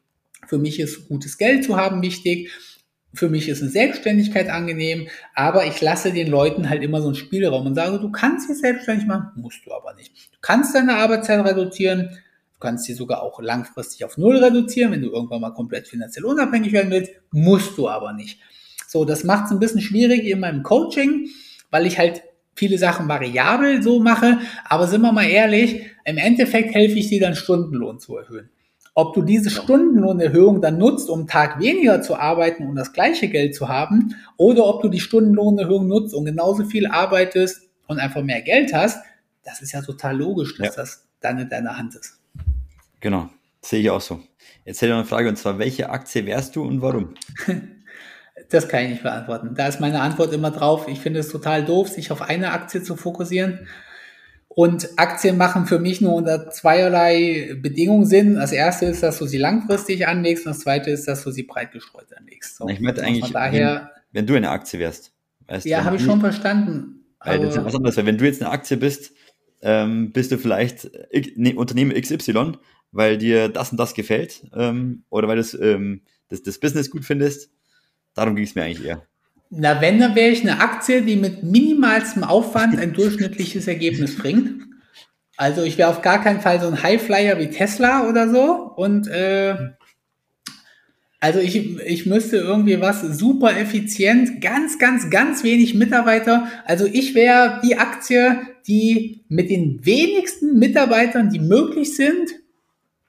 Für 0.46 0.58
mich 0.58 0.80
ist 0.80 1.08
gutes 1.08 1.38
Geld 1.38 1.64
zu 1.64 1.76
haben 1.76 2.02
wichtig. 2.02 2.50
Für 3.14 3.28
mich 3.28 3.48
ist 3.48 3.60
eine 3.60 3.70
Selbstständigkeit 3.70 4.48
angenehm, 4.48 5.08
aber 5.34 5.66
ich 5.66 5.82
lasse 5.82 6.12
den 6.12 6.28
Leuten 6.28 6.70
halt 6.70 6.82
immer 6.82 7.02
so 7.02 7.08
einen 7.08 7.14
Spielraum 7.14 7.66
und 7.66 7.74
sage, 7.74 7.98
du 7.98 8.10
kannst 8.10 8.48
dich 8.48 8.58
selbstständig 8.58 9.06
machen, 9.06 9.32
musst 9.36 9.66
du 9.66 9.72
aber 9.72 9.92
nicht. 9.94 10.14
Du 10.32 10.38
kannst 10.40 10.74
deine 10.74 10.96
Arbeitszeit 10.96 11.44
reduzieren, 11.44 12.08
du 12.08 12.31
kannst 12.62 12.84
sie 12.84 12.94
sogar 12.94 13.22
auch 13.22 13.40
langfristig 13.40 14.04
auf 14.04 14.16
Null 14.16 14.36
reduzieren, 14.36 14.92
wenn 14.92 15.02
du 15.02 15.10
irgendwann 15.10 15.40
mal 15.40 15.50
komplett 15.50 15.88
finanziell 15.88 16.24
unabhängig 16.24 16.72
werden 16.72 16.90
willst, 16.90 17.12
musst 17.32 17.76
du 17.76 17.88
aber 17.88 18.12
nicht. 18.12 18.40
So, 18.86 19.04
das 19.04 19.24
macht 19.24 19.46
es 19.46 19.50
ein 19.50 19.58
bisschen 19.58 19.80
schwierig 19.80 20.24
in 20.24 20.40
meinem 20.40 20.62
Coaching, 20.62 21.28
weil 21.70 21.86
ich 21.86 21.98
halt 21.98 22.22
viele 22.54 22.78
Sachen 22.78 23.08
variabel 23.08 23.82
so 23.82 24.00
mache, 24.00 24.38
aber 24.64 24.86
sind 24.86 25.00
wir 25.00 25.12
mal 25.12 25.26
ehrlich, 25.26 25.86
im 26.04 26.18
Endeffekt 26.18 26.74
helfe 26.74 26.98
ich 26.98 27.08
dir 27.08 27.20
dann 27.20 27.34
Stundenlohn 27.34 27.98
zu 27.98 28.16
erhöhen. 28.16 28.50
Ob 28.94 29.14
du 29.14 29.22
diese 29.22 29.48
Stundenlohnerhöhung 29.48 30.60
dann 30.60 30.76
nutzt, 30.76 31.08
um 31.08 31.20
einen 31.20 31.28
Tag 31.28 31.58
weniger 31.58 32.02
zu 32.02 32.14
arbeiten 32.14 32.66
und 32.66 32.76
das 32.76 32.92
gleiche 32.92 33.28
Geld 33.28 33.54
zu 33.54 33.68
haben, 33.68 34.14
oder 34.36 34.66
ob 34.66 34.82
du 34.82 34.88
die 34.88 35.00
Stundenlohnerhöhung 35.00 35.88
nutzt 35.88 36.14
und 36.14 36.26
genauso 36.26 36.64
viel 36.66 36.86
arbeitest 36.86 37.62
und 37.86 37.98
einfach 37.98 38.22
mehr 38.22 38.42
Geld 38.42 38.74
hast, 38.74 39.02
das 39.44 39.62
ist 39.62 39.72
ja 39.72 39.80
total 39.80 40.18
logisch, 40.18 40.56
dass 40.58 40.76
ja. 40.76 40.82
das 40.82 41.08
dann 41.20 41.38
in 41.38 41.48
deiner 41.48 41.78
Hand 41.78 41.94
ist. 41.94 42.21
Genau, 43.02 43.28
sehe 43.60 43.80
ich 43.80 43.90
auch 43.90 44.00
so. 44.00 44.20
Jetzt 44.64 44.78
hätte 44.78 44.86
ich 44.86 44.90
noch 44.92 44.98
eine 44.98 45.06
Frage, 45.06 45.28
und 45.28 45.36
zwar, 45.36 45.58
welche 45.58 45.90
Aktie 45.90 46.24
wärst 46.24 46.56
du 46.56 46.62
und 46.62 46.80
warum? 46.80 47.14
Das 48.48 48.68
kann 48.68 48.84
ich 48.84 48.90
nicht 48.90 49.02
beantworten. 49.02 49.54
Da 49.54 49.68
ist 49.68 49.80
meine 49.80 50.00
Antwort 50.00 50.32
immer 50.32 50.50
drauf. 50.50 50.86
Ich 50.88 51.00
finde 51.00 51.20
es 51.20 51.28
total 51.28 51.64
doof, 51.64 51.88
sich 51.88 52.10
auf 52.10 52.22
eine 52.22 52.52
Aktie 52.52 52.82
zu 52.82 52.96
fokussieren. 52.96 53.66
Und 54.48 54.88
Aktien 54.96 55.38
machen 55.38 55.66
für 55.66 55.78
mich 55.78 56.00
nur 56.00 56.14
unter 56.14 56.50
zweierlei 56.50 57.56
Bedingungen 57.60 58.04
Sinn. 58.04 58.34
Das 58.34 58.52
erste 58.52 58.86
ist, 58.86 59.02
dass 59.02 59.18
du 59.18 59.26
sie 59.26 59.38
langfristig 59.38 60.06
anlegst 60.06 60.44
und 60.44 60.52
das 60.52 60.60
zweite 60.60 60.90
ist, 60.90 61.08
dass 61.08 61.24
du 61.24 61.30
sie 61.30 61.44
breit 61.44 61.72
gestreut 61.72 62.08
anlegst. 62.16 62.56
So. 62.56 62.68
Ich 62.68 62.80
möchte 62.80 63.02
eigentlich, 63.02 63.32
daher, 63.32 63.92
wenn, 64.12 64.20
wenn, 64.20 64.26
du 64.26 64.34
eine 64.34 64.50
Aktie 64.50 64.78
wärst. 64.78 65.12
Weißt 65.46 65.64
ja, 65.64 65.84
habe 65.84 65.96
ich 65.96 66.02
schon 66.02 66.20
verstanden. 66.20 67.04
Weil 67.20 67.40
das 67.40 67.56
ist 67.56 67.64
was 67.64 67.74
anderes, 67.74 67.96
weil 67.96 68.06
wenn 68.06 68.18
du 68.18 68.24
jetzt 68.24 68.42
eine 68.42 68.50
Aktie 68.50 68.76
bist, 68.76 69.12
ähm, 69.62 70.12
bist 70.12 70.32
du 70.32 70.38
vielleicht 70.38 70.90
ne, 71.36 71.54
Unternehmen 71.54 71.98
XY, 71.98 72.58
weil 72.92 73.18
dir 73.18 73.48
das 73.48 73.72
und 73.72 73.78
das 73.78 73.94
gefällt 73.94 74.46
ähm, 74.54 75.04
oder 75.10 75.26
weil 75.26 75.42
du 75.42 75.58
ähm, 75.58 76.02
das, 76.28 76.42
das 76.42 76.58
Business 76.58 76.90
gut 76.90 77.04
findest. 77.04 77.50
Darum 78.14 78.36
ging 78.36 78.44
es 78.44 78.54
mir 78.54 78.62
eigentlich 78.62 78.86
eher. 78.86 79.02
Na, 79.50 79.80
wenn, 79.80 79.98
dann 79.98 80.14
wäre 80.14 80.30
ich 80.30 80.42
eine 80.42 80.60
Aktie, 80.60 81.02
die 81.02 81.16
mit 81.16 81.42
minimalstem 81.42 82.24
Aufwand 82.24 82.78
ein 82.78 82.94
durchschnittliches 82.94 83.66
Ergebnis 83.66 84.16
bringt. 84.16 84.62
Also 85.36 85.62
ich 85.62 85.76
wäre 85.76 85.90
auf 85.90 86.02
gar 86.02 86.22
keinen 86.22 86.40
Fall 86.40 86.60
so 86.60 86.68
ein 86.68 86.82
Highflyer 86.82 87.38
wie 87.38 87.50
Tesla 87.50 88.08
oder 88.08 88.30
so. 88.30 88.72
Und 88.76 89.08
äh, 89.08 89.56
also 91.20 91.38
ich, 91.38 91.78
ich 91.78 92.06
müsste 92.06 92.36
irgendwie 92.36 92.80
was 92.80 93.02
super 93.02 93.56
effizient, 93.56 94.40
ganz, 94.40 94.78
ganz, 94.78 95.08
ganz 95.10 95.44
wenig 95.44 95.74
Mitarbeiter. 95.74 96.48
Also 96.64 96.84
ich 96.84 97.14
wäre 97.14 97.60
die 97.62 97.76
Aktie, 97.76 98.40
die 98.66 99.24
mit 99.28 99.50
den 99.50 99.84
wenigsten 99.84 100.58
Mitarbeitern, 100.58 101.30
die 101.30 101.38
möglich 101.38 101.94
sind, 101.94 102.41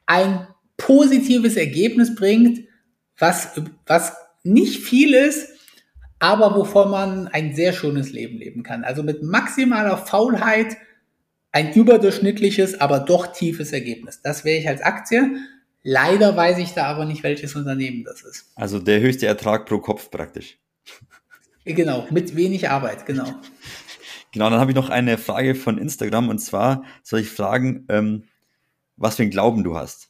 ein 0.05 0.47
positives 0.77 1.55
Ergebnis 1.55 2.15
bringt, 2.15 2.67
was, 3.17 3.49
was 3.85 4.13
nicht 4.43 4.83
viel 4.83 5.13
ist, 5.13 5.49
aber 6.19 6.55
wovon 6.55 6.89
man 6.89 7.27
ein 7.27 7.55
sehr 7.55 7.73
schönes 7.73 8.11
Leben 8.11 8.37
leben 8.37 8.63
kann. 8.63 8.83
Also 8.83 9.03
mit 9.03 9.23
maximaler 9.23 9.97
Faulheit 9.97 10.77
ein 11.51 11.73
überdurchschnittliches, 11.73 12.79
aber 12.81 12.99
doch 12.99 13.27
tiefes 13.27 13.71
Ergebnis. 13.71 14.21
Das 14.21 14.43
wäre 14.43 14.59
ich 14.59 14.67
als 14.67 14.81
Aktie. 14.81 15.37
Leider 15.83 16.35
weiß 16.35 16.57
ich 16.59 16.71
da 16.71 16.85
aber 16.85 17.05
nicht, 17.05 17.23
welches 17.23 17.55
Unternehmen 17.55 18.03
das 18.03 18.21
ist. 18.21 18.51
Also 18.55 18.79
der 18.79 19.01
höchste 19.01 19.27
Ertrag 19.27 19.65
pro 19.65 19.79
Kopf 19.79 20.09
praktisch. 20.09 20.57
Genau, 21.65 22.07
mit 22.09 22.35
wenig 22.35 22.69
Arbeit, 22.69 23.05
genau. 23.05 23.25
Genau, 24.33 24.49
dann 24.49 24.59
habe 24.59 24.71
ich 24.71 24.75
noch 24.75 24.89
eine 24.89 25.19
Frage 25.19 25.53
von 25.53 25.77
Instagram 25.77 26.29
und 26.29 26.39
zwar 26.39 26.85
soll 27.03 27.19
ich 27.19 27.29
fragen, 27.29 27.85
ähm, 27.87 28.23
was 28.95 29.15
für 29.15 29.23
einen 29.23 29.31
Glauben 29.31 29.63
du 29.63 29.75
hast. 29.75 30.09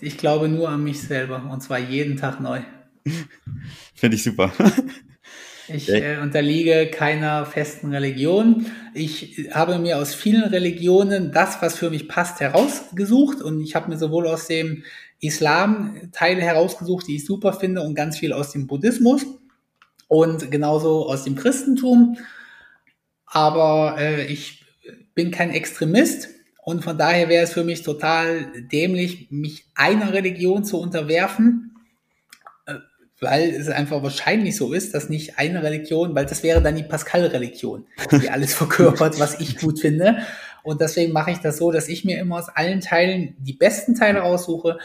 Ich 0.00 0.18
glaube 0.18 0.48
nur 0.48 0.68
an 0.68 0.84
mich 0.84 1.00
selber 1.00 1.48
und 1.50 1.62
zwar 1.62 1.78
jeden 1.78 2.16
Tag 2.16 2.40
neu. 2.40 2.60
Finde 3.94 4.16
ich 4.16 4.22
super. 4.22 4.52
Ich 5.72 5.88
äh, 5.88 6.18
unterliege 6.20 6.90
keiner 6.90 7.46
festen 7.46 7.92
Religion. 7.92 8.66
Ich 8.92 9.48
habe 9.52 9.78
mir 9.78 9.98
aus 9.98 10.14
vielen 10.14 10.42
Religionen 10.42 11.30
das, 11.32 11.62
was 11.62 11.78
für 11.78 11.90
mich 11.90 12.08
passt, 12.08 12.40
herausgesucht. 12.40 13.40
Und 13.40 13.60
ich 13.60 13.76
habe 13.76 13.88
mir 13.88 13.96
sowohl 13.96 14.26
aus 14.26 14.48
dem 14.48 14.82
Islam 15.20 16.10
Teile 16.12 16.40
herausgesucht, 16.40 17.06
die 17.06 17.16
ich 17.16 17.24
super 17.24 17.52
finde, 17.52 17.82
und 17.82 17.94
ganz 17.94 18.18
viel 18.18 18.32
aus 18.32 18.50
dem 18.50 18.66
Buddhismus 18.66 19.24
und 20.08 20.50
genauso 20.50 21.08
aus 21.08 21.24
dem 21.24 21.36
Christentum. 21.36 22.16
Aber 23.26 23.96
äh, 23.98 24.26
ich 24.26 24.64
bin 25.14 25.30
kein 25.30 25.50
Extremist 25.50 26.30
und 26.70 26.82
von 26.82 26.96
daher 26.96 27.28
wäre 27.28 27.44
es 27.44 27.52
für 27.52 27.64
mich 27.64 27.82
total 27.82 28.46
dämlich, 28.72 29.30
mich 29.30 29.66
einer 29.74 30.12
Religion 30.12 30.64
zu 30.64 30.80
unterwerfen 30.80 31.70
weil 33.20 33.50
es 33.50 33.68
einfach 33.68 34.02
wahrscheinlich 34.02 34.56
so 34.56 34.72
ist, 34.72 34.94
dass 34.94 35.08
nicht 35.08 35.38
eine 35.38 35.62
Religion, 35.62 36.14
weil 36.14 36.26
das 36.26 36.42
wäre 36.42 36.62
dann 36.62 36.76
die 36.76 36.82
Pascal-Religion, 36.82 37.86
die 38.12 38.30
alles 38.30 38.54
verkörpert, 38.54 39.20
was 39.20 39.40
ich 39.40 39.58
gut 39.58 39.80
finde. 39.80 40.18
Und 40.62 40.80
deswegen 40.80 41.12
mache 41.12 41.30
ich 41.30 41.38
das 41.38 41.58
so, 41.58 41.70
dass 41.70 41.88
ich 41.88 42.04
mir 42.04 42.18
immer 42.18 42.38
aus 42.38 42.48
allen 42.48 42.80
Teilen 42.80 43.36
die 43.38 43.52
besten 43.52 43.94
Teile 43.94 44.20
raussuche 44.20 44.78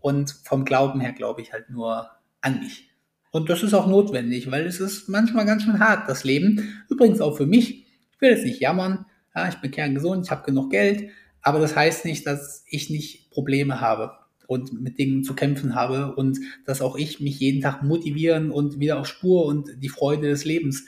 und 0.00 0.34
vom 0.44 0.64
Glauben 0.64 1.00
her 1.00 1.12
glaube 1.12 1.42
ich 1.42 1.52
halt 1.52 1.70
nur 1.70 2.10
an 2.40 2.60
mich. 2.60 2.88
Und 3.30 3.48
das 3.48 3.62
ist 3.62 3.72
auch 3.72 3.86
notwendig, 3.86 4.50
weil 4.50 4.66
es 4.66 4.80
ist 4.80 5.08
manchmal 5.08 5.46
ganz 5.46 5.62
schön 5.62 5.78
hart, 5.78 6.08
das 6.08 6.24
Leben. 6.24 6.84
Übrigens 6.90 7.20
auch 7.20 7.36
für 7.36 7.46
mich. 7.46 7.86
Ich 8.12 8.20
will 8.20 8.30
jetzt 8.30 8.44
nicht 8.44 8.60
jammern. 8.60 9.06
Ja, 9.34 9.48
ich 9.48 9.56
bin 9.56 9.70
kerngesund, 9.70 10.26
ich 10.26 10.30
habe 10.30 10.44
genug 10.44 10.70
Geld. 10.70 11.10
Aber 11.42 11.58
das 11.58 11.76
heißt 11.76 12.04
nicht, 12.04 12.26
dass 12.26 12.64
ich 12.68 12.88
nicht 12.88 13.30
Probleme 13.30 13.80
habe 13.80 14.12
und 14.46 14.80
mit 14.80 14.98
Dingen 14.98 15.24
zu 15.24 15.34
kämpfen 15.34 15.74
habe 15.74 16.14
und 16.14 16.38
dass 16.66 16.80
auch 16.80 16.96
ich 16.96 17.20
mich 17.20 17.40
jeden 17.40 17.60
Tag 17.60 17.82
motivieren 17.82 18.50
und 18.50 18.78
wieder 18.78 19.00
auf 19.00 19.06
Spur 19.06 19.46
und 19.46 19.68
die 19.82 19.88
Freude 19.88 20.28
des 20.28 20.44
Lebens 20.44 20.84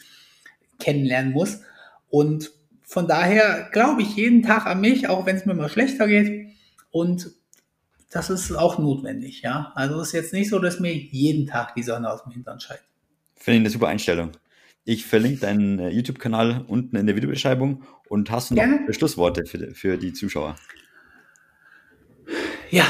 kennenlernen 0.79 1.33
muss. 1.33 1.61
Und 2.09 2.53
von 2.83 3.09
daher 3.09 3.69
glaube 3.73 4.03
ich 4.03 4.15
jeden 4.17 4.43
Tag 4.43 4.67
an 4.67 4.81
mich, 4.81 5.09
auch 5.09 5.27
wenn 5.27 5.37
es 5.37 5.47
mir 5.47 5.55
mal 5.55 5.69
schlechter 5.69 6.07
geht. 6.07 6.49
Und 6.91 7.33
das 8.11 8.31
ist 8.31 8.53
auch 8.53 8.79
notwendig, 8.79 9.43
ja. 9.43 9.73
Also 9.75 10.01
es 10.01 10.09
ist 10.09 10.13
jetzt 10.13 10.33
nicht 10.33 10.49
so, 10.49 10.61
dass 10.61 10.79
mir 10.79 10.95
jeden 10.95 11.47
Tag 11.47 11.75
die 11.75 11.83
Sonne 11.83 12.13
aus 12.13 12.23
dem 12.23 12.33
Hintern 12.33 12.61
scheint. 12.61 12.83
Finde 13.35 13.57
ich 13.57 13.61
eine 13.63 13.71
super 13.71 13.89
Einstellung. 13.89 14.31
Ich 14.87 15.07
verlinke 15.07 15.41
deinen 15.41 15.79
äh, 15.79 15.89
YouTube-Kanal 15.89 16.65
unten 16.69 16.97
in 16.97 17.07
der 17.07 17.17
Videobeschreibung 17.17 17.85
und 18.09 18.31
hast 18.31 18.51
du 18.51 18.55
noch 18.55 18.63
Gerne. 18.63 18.93
Schlussworte 18.93 19.47
für, 19.47 19.75
für 19.75 19.97
die 19.97 20.13
Zuschauer? 20.13 20.57
Ja, 22.71 22.85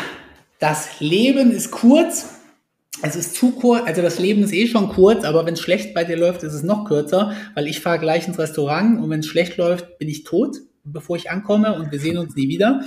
das 0.59 1.01
Leben 1.01 1.53
ist 1.53 1.71
kurz. 1.71 2.41
Es 3.03 3.17
ist 3.17 3.35
zu 3.35 3.53
kurz, 3.53 3.87
also 3.87 4.03
das 4.03 4.19
Leben 4.19 4.43
ist 4.43 4.53
eh 4.53 4.67
schon 4.67 4.89
kurz, 4.89 5.25
aber 5.25 5.47
wenn 5.47 5.55
es 5.55 5.61
schlecht 5.61 5.95
bei 5.95 6.05
dir 6.05 6.17
läuft, 6.17 6.43
ist 6.43 6.55
es 6.55 6.63
noch 6.63 6.85
kürzer, 6.85 7.33
weil 7.55 7.67
ich 7.67 7.81
fahre 7.81 7.99
gleich 7.99 8.27
ins 8.27 8.39
Restaurant 8.39 9.01
und 9.01 9.11
wenn 9.11 9.21
es 9.21 9.27
schlecht 9.27 9.57
läuft, 9.57 9.99
bin 9.99 10.09
ich 10.09 10.25
tot, 10.25 10.57
bevor 10.85 11.17
ich 11.17 11.31
ankomme 11.31 11.75
und 11.75 11.93
wir 11.93 11.99
sehen 12.01 12.19
uns 12.19 12.35
nie 12.35 12.49
wieder. 12.49 12.83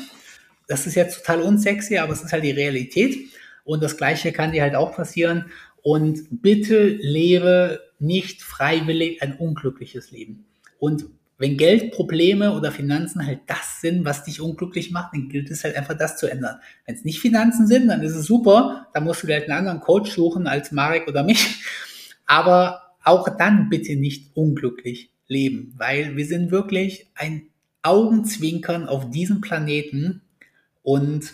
Das 0.67 0.85
ist 0.85 0.95
jetzt 0.95 1.19
total 1.19 1.41
unsexy, 1.41 1.97
aber 1.97 2.13
es 2.13 2.23
ist 2.23 2.33
halt 2.33 2.43
die 2.43 2.51
Realität. 2.51 3.17
Und 3.63 3.83
das 3.83 3.97
Gleiche 3.97 4.31
kann 4.31 4.51
dir 4.51 4.63
halt 4.63 4.75
auch 4.75 4.95
passieren. 4.95 5.45
Und 5.81 6.41
bitte 6.41 6.87
lebe 6.87 7.79
nicht 7.99 8.41
freiwillig 8.41 9.21
ein 9.21 9.33
unglückliches 9.33 10.11
Leben. 10.11 10.45
Und 10.79 11.05
wenn 11.39 11.57
Geldprobleme 11.57 12.53
oder 12.53 12.71
Finanzen 12.71 13.25
halt 13.25 13.41
das 13.45 13.79
sind, 13.81 14.05
was 14.05 14.23
dich 14.23 14.41
unglücklich 14.41 14.91
macht, 14.91 15.13
dann 15.13 15.29
gilt 15.29 15.51
es 15.51 15.63
halt 15.63 15.75
einfach 15.75 15.95
das 15.95 16.17
zu 16.17 16.29
ändern. 16.29 16.57
Wenn 16.85 16.95
es 16.95 17.05
nicht 17.05 17.19
Finanzen 17.19 17.67
sind, 17.67 17.87
dann 17.87 18.01
ist 18.01 18.15
es 18.15 18.25
super, 18.25 18.87
dann 18.93 19.03
musst 19.03 19.21
du 19.21 19.27
dir 19.27 19.33
halt 19.33 19.43
einen 19.43 19.59
anderen 19.59 19.79
Coach 19.79 20.11
suchen 20.11 20.47
als 20.47 20.71
Marek 20.71 21.07
oder 21.07 21.23
mich. 21.23 21.63
Aber 22.25 22.95
auch 23.03 23.29
dann 23.37 23.69
bitte 23.69 23.95
nicht 23.95 24.35
unglücklich 24.35 25.11
leben, 25.27 25.73
weil 25.77 26.17
wir 26.17 26.25
sind 26.25 26.51
wirklich 26.51 27.07
ein 27.13 27.47
Augenzwinkern 27.83 28.87
auf 28.87 29.11
diesem 29.11 29.39
Planeten 29.39 30.21
und 30.81 31.33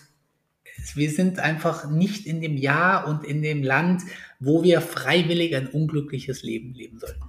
wir 0.95 1.09
sind 1.09 1.39
einfach 1.39 1.89
nicht 1.89 2.25
in 2.27 2.41
dem 2.41 2.57
Jahr 2.57 3.07
und 3.07 3.23
in 3.23 3.41
dem 3.41 3.63
Land, 3.63 4.03
wo 4.43 4.63
wir 4.63 4.81
freiwillig 4.81 5.55
ein 5.55 5.67
unglückliches 5.67 6.43
Leben 6.43 6.73
leben 6.73 6.99
sollten. 6.99 7.21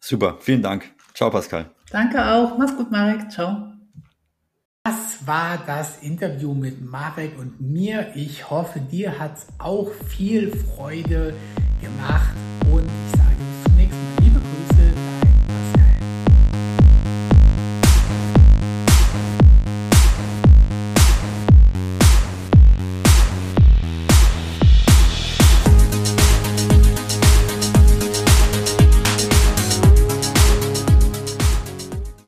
Super, 0.00 0.38
vielen 0.40 0.62
Dank. 0.62 0.92
Ciao, 1.14 1.30
Pascal. 1.30 1.70
Danke 1.90 2.24
auch. 2.24 2.58
Mach's 2.58 2.76
gut, 2.76 2.90
Marek. 2.90 3.30
Ciao. 3.30 3.72
Das 4.82 5.26
war 5.26 5.62
das 5.66 6.02
Interview 6.02 6.52
mit 6.52 6.82
Marek 6.82 7.38
und 7.38 7.60
mir. 7.60 8.12
Ich 8.14 8.50
hoffe, 8.50 8.80
dir 8.80 9.18
hat's 9.18 9.46
auch 9.58 9.90
viel 9.92 10.54
Freude 10.54 11.34
gemacht 11.80 12.34
und 12.70 12.93